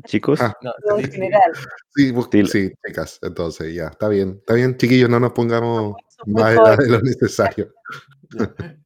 Chicos, 0.05 0.41
Ah, 0.41 0.53
no, 0.85 0.97
en 0.99 1.11
general. 1.11 1.51
Sí, 1.95 2.13
Sí. 2.47 2.71
chicas, 2.85 3.19
entonces 3.21 3.73
ya, 3.73 3.87
está 3.87 4.09
bien. 4.09 4.37
Está 4.39 4.55
bien, 4.55 4.77
chiquillos, 4.77 5.09
no 5.09 5.19
nos 5.19 5.31
pongamos 5.31 5.95
más 6.25 6.53
edad 6.53 6.77
de 6.77 6.89
lo 6.89 7.01
necesario. 7.01 7.73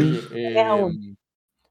Oye, 0.00 0.58
aún. 0.66 0.92
em, 0.92 1.16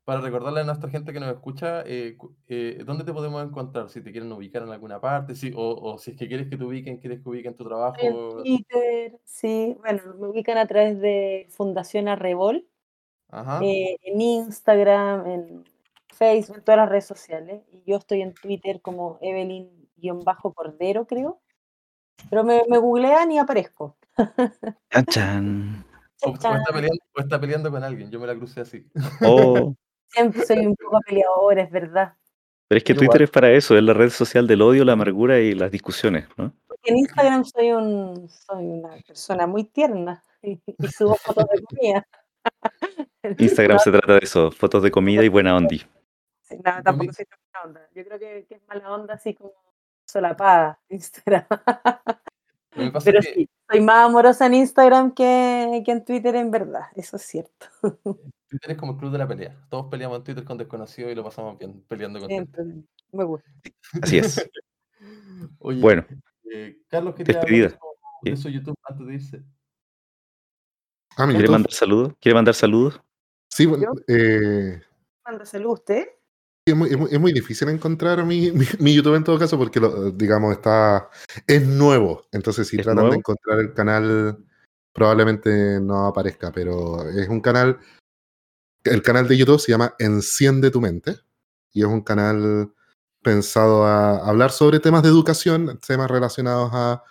para 0.06 0.22
recordarle 0.22 0.62
a 0.62 0.64
nuestra 0.64 0.90
gente 0.90 1.14
que 1.14 1.20
nos 1.20 1.30
escucha, 1.32 1.84
eh, 1.86 2.18
eh, 2.48 2.82
¿dónde 2.84 3.04
te 3.04 3.14
podemos 3.14 3.44
encontrar? 3.44 3.90
Si 3.90 4.02
te 4.02 4.12
quieren 4.12 4.32
ubicar 4.32 4.64
en 4.64 4.70
alguna 4.70 5.00
parte, 5.00 5.36
si, 5.36 5.52
o, 5.56 5.76
o 5.76 6.00
si 6.00 6.12
es 6.12 6.18
que 6.18 6.28
quieres 6.28 6.48
que 6.48 6.58
te 6.58 6.64
ubiquen, 6.64 6.98
quieres 6.98 7.22
que 7.22 7.30
ubiquen 7.30 7.56
tu 7.56 7.64
Estoy 7.64 7.78
en 8.08 8.14
trabajo. 8.14 8.44
Twitter, 8.44 9.20
sí, 9.24 9.78
bueno, 9.82 10.02
me 10.20 10.28
ubican 10.30 10.58
a 10.58 10.66
través 10.66 11.00
de 11.00 11.46
Fundación 11.52 12.08
Arrebol, 12.08 12.66
Ajá. 13.30 13.64
eh, 13.64 13.98
en 14.02 14.20
Instagram, 14.20 15.28
en 15.28 15.64
Facebook, 16.08 16.58
en 16.58 16.64
todas 16.64 16.80
las 16.80 16.90
redes 16.90 17.06
sociales. 17.06 17.62
Y 17.72 17.84
yo 17.86 17.98
estoy 17.98 18.22
en 18.24 18.34
Twitter 18.34 18.82
como 18.82 19.20
Evelyn-Cordero, 19.22 21.06
creo. 21.06 21.40
Pero 22.32 22.44
me, 22.44 22.64
me 22.68 22.80
googlean 22.80 23.32
y 23.32 23.38
aparezco. 23.38 23.96
Chan, 24.92 25.06
chan. 25.06 25.86
O, 26.22 26.32
o 26.32 26.34
está 26.36 26.64
peleando, 26.74 26.98
o 27.16 27.22
está 27.22 27.40
peleando 27.40 27.72
con 27.72 27.84
alguien, 27.84 28.12
yo 28.12 28.20
me 28.20 28.28
la 28.28 28.36
crucé 28.36 28.62
así. 28.62 28.86
Oh, 29.22 29.74
Siempre 30.10 30.46
soy 30.46 30.66
un 30.66 30.76
poco 30.76 31.00
peleadora, 31.06 31.62
es 31.62 31.72
verdad. 31.72 32.16
pero 32.68 32.78
es 32.78 32.84
que 32.84 32.94
Igual. 32.94 33.08
Twitter 33.08 33.22
es 33.24 33.30
para 33.32 33.52
eso, 33.52 33.78
es 33.78 33.84
la 33.84 33.94
red 33.94 34.10
social 34.10 34.48
del 34.48 34.62
odio, 34.62 34.84
la 34.86 34.94
amargura 34.94 35.40
y 35.40 35.54
las 35.54 35.72
discusiones, 35.72 36.28
¿no? 36.38 36.54
Porque 36.68 36.92
en 36.92 36.98
Instagram 36.98 37.46
soy, 37.46 37.72
un, 37.72 38.28
soy 38.30 38.66
una 38.66 38.96
persona 39.06 39.48
muy 39.48 39.66
tierna 39.66 40.24
y, 40.42 40.60
y 40.66 40.88
subo 40.88 41.16
fotos 41.16 41.46
de 41.54 41.62
comida. 41.64 42.08
Instagram 43.38 43.76
No, 43.78 43.80
se 43.80 43.92
trata 43.92 44.14
de 44.14 44.20
eso, 44.24 44.52
fotos 44.52 44.82
de 44.84 44.92
comida 44.92 45.24
y 45.24 45.28
buena 45.30 45.56
ondi. 45.56 45.80
sí, 46.42 46.56
no, 46.64 46.84
tampoco 46.84 47.14
soy 47.14 47.26
tan 47.26 47.40
mala 47.54 47.66
onda. 47.68 47.90
Yo 47.94 48.04
creo 48.06 48.20
que, 48.20 48.46
que 48.48 48.56
es 48.56 48.62
mala 48.68 48.92
onda 48.94 49.14
así 49.16 49.34
como 49.36 49.54
solapada 50.06 50.80
Instagram. 50.90 51.46
Pasa 52.94 53.06
Pero 53.06 53.22
que 53.22 53.34
sí, 53.34 53.50
soy 53.70 53.82
más 53.82 54.06
amorosa 54.08 54.46
en 54.46 54.54
Instagram 54.54 55.14
que, 55.14 55.82
que 55.86 55.92
en 55.92 56.06
Twitter, 56.06 56.36
en 56.36 56.52
verdad. 56.52 56.84
Eso 56.96 57.18
es 57.18 57.24
cierto. 57.24 57.68
Twitter 58.48 58.72
es 58.72 58.78
como 58.78 58.94
el 58.94 58.98
club 58.98 59.12
de 59.12 59.18
la 59.18 59.28
pelea. 59.28 59.56
Todos 59.70 59.88
peleamos 59.88 60.18
en 60.18 60.24
Twitter 60.24 60.44
con 60.44 60.58
desconocidos 60.58 61.12
y 61.12 61.16
lo 61.16 61.24
pasamos 61.24 61.58
bien, 61.58 61.84
peleando 61.88 62.20
con. 62.20 62.30
Siempre. 62.30 62.64
Me 63.12 63.24
gusta. 63.24 63.50
Así 64.02 64.20
es. 64.20 64.50
Oye, 65.60 65.80
Bueno, 65.82 66.06
eh, 66.52 66.80
Carlos 66.88 67.16
quería 67.16 67.36
despedida. 67.36 67.80
de 68.22 68.38
su, 68.38 68.50
YouTube 68.50 68.76
antes 68.84 69.08
de 69.08 69.14
irse. 69.14 69.44
Ah, 71.18 71.28
¿Quiere 71.28 71.50
mandar 71.50 71.72
saludos? 71.72 72.14
¿Quiere 72.20 72.36
mandar 72.36 72.54
saludos? 72.54 73.02
Sí, 73.50 73.66
bueno, 73.66 73.94
eh, 74.08 74.82
Manda 75.26 75.46
salud 75.46 75.74
usted. 75.74 76.08
Es, 76.70 76.76
muy, 76.76 76.90
es 76.90 76.98
muy- 76.98 77.10
es 77.12 77.20
muy 77.20 77.34
difícil 77.34 77.70
encontrar 77.70 78.26
mi, 78.26 78.52
mi- 78.52 78.66
mi 78.80 78.94
YouTube 78.94 79.16
en 79.16 79.24
todo 79.24 79.38
caso 79.40 79.58
porque, 79.58 79.80
lo, 79.80 80.12
digamos, 80.12 80.54
está 80.54 81.10
es 81.48 81.66
nuevo. 81.68 82.26
Entonces, 82.32 82.68
si 82.68 82.78
¿Es 82.78 82.84
tratan 82.84 82.98
nuevo? 82.98 83.12
de 83.12 83.18
encontrar 83.20 83.60
el 83.60 83.74
canal, 83.74 84.38
probablemente 84.94 85.80
no 85.82 86.08
aparezca, 86.08 86.52
pero 86.52 87.08
es 87.10 87.28
un 87.30 87.42
canal, 87.42 87.80
el 88.84 89.02
canal 89.02 89.28
de 89.28 89.38
YouTube 89.38 89.60
se 89.60 89.72
llama 89.72 89.94
Enciende 90.00 90.72
tu 90.72 90.82
mente 90.82 91.18
y 91.74 91.82
es 91.82 91.88
un 91.88 92.02
canal 92.02 92.72
pensado 93.22 93.86
a 93.86 94.18
hablar 94.28 94.52
sobre 94.52 94.80
temas 94.80 95.04
de 95.04 95.10
educación, 95.10 95.80
temas 95.86 96.10
relacionados 96.10 96.70
a, 96.74 97.04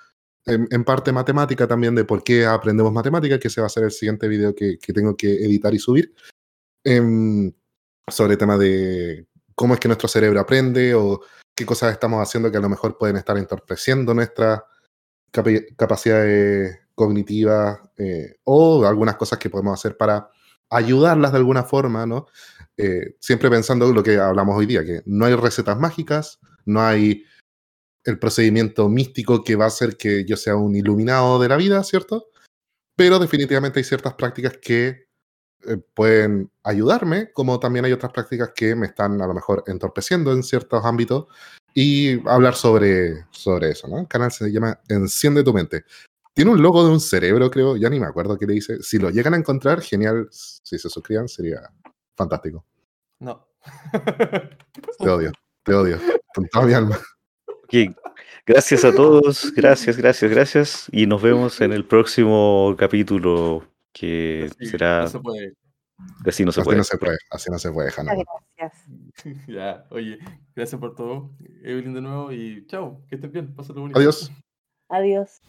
en, 0.47 0.66
en 0.70 0.82
parte 0.85 1.12
matemática 1.12 1.66
también, 1.68 1.94
de 1.94 2.05
por 2.05 2.24
qué 2.24 2.47
aprendemos 2.47 2.93
matemática, 2.93 3.39
que 3.39 3.48
ese 3.48 3.60
va 3.60 3.66
a 3.66 3.70
ser 3.70 3.85
el 3.85 3.90
siguiente 3.90 4.26
video 4.26 4.55
que, 4.55 4.78
que 4.78 4.93
tengo 4.94 5.14
que 5.16 5.30
editar 5.44 5.72
y 5.74 5.78
subir, 5.78 6.14
em, 6.85 7.52
sobre 8.10 8.39
temas 8.39 8.59
de 8.59 9.28
cómo 9.59 9.74
es 9.74 9.80
que 9.80 9.89
nuestro 9.89 10.09
cerebro 10.09 10.40
aprende 10.40 10.94
o 10.94 11.20
qué 11.55 11.66
cosas 11.66 11.93
estamos 11.93 12.22
haciendo 12.22 12.51
que 12.51 12.59
a 12.59 12.60
lo 12.60 12.68
mejor 12.68 12.97
pueden 12.97 13.16
estar 13.16 13.36
entorpeciendo 13.36 14.14
nuestras 14.14 14.62
capi- 15.32 15.74
capacidades 15.76 16.78
cognitivas 16.94 17.80
eh, 17.97 18.36
o 18.44 18.86
algunas 18.86 19.16
cosas 19.16 19.39
que 19.40 19.51
podemos 19.51 19.74
hacer 19.78 19.97
para 19.97 20.30
ayudarlas 20.70 21.32
de 21.32 21.39
alguna 21.39 21.64
forma, 21.64 22.06
¿no? 22.06 22.26
Eh, 22.76 23.16
siempre 23.18 23.51
pensando 23.51 23.89
en 23.89 23.94
lo 23.94 24.02
que 24.02 24.18
hablamos 24.18 24.56
hoy 24.56 24.66
día, 24.66 24.85
que 24.85 25.02
no 25.06 25.26
hay 25.26 25.35
recetas 25.35 25.76
mágicas, 25.78 26.39
no 26.64 26.80
hay 26.80 27.24
el 28.05 28.18
procedimiento 28.20 28.89
místico 28.89 29.43
que 29.43 29.56
va 29.56 29.64
a 29.64 29.68
hacer 29.68 29.97
que 29.97 30.24
yo 30.24 30.36
sea 30.36 30.55
un 30.55 30.76
iluminado 30.76 31.40
de 31.40 31.48
la 31.48 31.56
vida, 31.56 31.82
¿cierto? 31.82 32.28
Pero 32.97 33.18
definitivamente 33.18 33.80
hay 33.80 33.85
ciertas 33.85 34.14
prácticas 34.14 34.59
que 34.62 35.07
eh, 35.66 35.76
pueden 35.94 36.51
ayudarme, 36.62 37.32
como 37.32 37.59
también 37.59 37.85
hay 37.85 37.93
otras 37.93 38.12
prácticas 38.12 38.52
que 38.55 38.74
me 38.74 38.86
están 38.86 39.20
a 39.20 39.26
lo 39.26 39.35
mejor 39.35 39.64
entorpeciendo 39.66 40.32
en 40.32 40.43
ciertos 40.43 40.85
ámbitos 40.85 41.26
y 41.74 42.26
hablar 42.28 42.55
sobre, 42.55 43.26
sobre 43.30 43.70
eso, 43.70 43.89
¿no? 43.89 44.01
El 44.01 44.09
canal 44.09 44.30
se 44.30 44.51
llama 44.51 44.80
Enciende 44.89 45.43
tu 45.43 45.52
mente. 45.52 45.85
Tiene 46.35 46.52
un 46.52 46.62
logo 46.62 46.85
de 46.85 46.90
un 46.93 47.01
cerebro, 47.01 47.51
creo, 47.51 47.76
ya 47.76 47.90
ni 47.90 47.98
me 47.98 48.06
acuerdo 48.06 48.39
qué 48.39 48.47
le 48.47 48.55
dice. 48.55 48.80
Si 48.82 48.98
lo 48.98 49.10
llegan 49.10 49.35
a 49.35 49.39
encontrar, 49.39 49.80
genial. 49.80 50.28
Si 50.30 50.78
se 50.78 50.89
suscriban, 50.89 51.28
sería 51.28 51.60
fantástico. 52.16 52.64
No. 53.18 53.48
Te 54.98 55.09
odio, 55.09 55.32
te 55.64 55.74
odio, 55.74 55.98
con 56.35 56.47
toda 56.48 56.66
mi 56.66 56.72
alma. 56.72 56.98
Gracias 58.47 58.85
a 58.85 58.94
todos, 58.94 59.52
gracias, 59.55 59.97
gracias, 59.97 60.30
gracias. 60.30 60.86
Y 60.90 61.06
nos 61.06 61.20
vemos 61.20 61.60
en 61.60 61.72
el 61.72 61.85
próximo 61.85 62.74
capítulo 62.78 63.64
que 63.93 64.48
Así, 64.51 64.66
será 64.66 65.02
no 65.02 65.09
se 65.09 65.20
puede. 65.20 65.40
de 66.23 66.31
Así 66.31 66.44
no 66.44 66.52
se 66.52 66.60
Así 66.60 66.65
puede. 66.66 66.78
no 66.78 66.85
se 66.85 66.98
puede, 66.98 67.19
así 67.31 67.51
no 67.51 67.59
se 67.59 67.73
puede, 67.73 67.90
Hanna. 67.97 68.12
Gracias. 68.56 68.85
ya, 69.48 69.86
oye, 69.90 70.19
gracias 70.55 70.81
por 70.81 70.94
todo, 70.94 71.31
Evelyn 71.62 71.94
de 71.94 72.01
nuevo 72.01 72.32
y 72.32 72.66
chao, 72.66 73.02
que 73.09 73.16
estén 73.16 73.32
bien, 73.32 73.55
pásalo 73.55 73.81
bonito. 73.82 73.98
Adiós. 73.98 74.31
Adiós. 74.89 75.40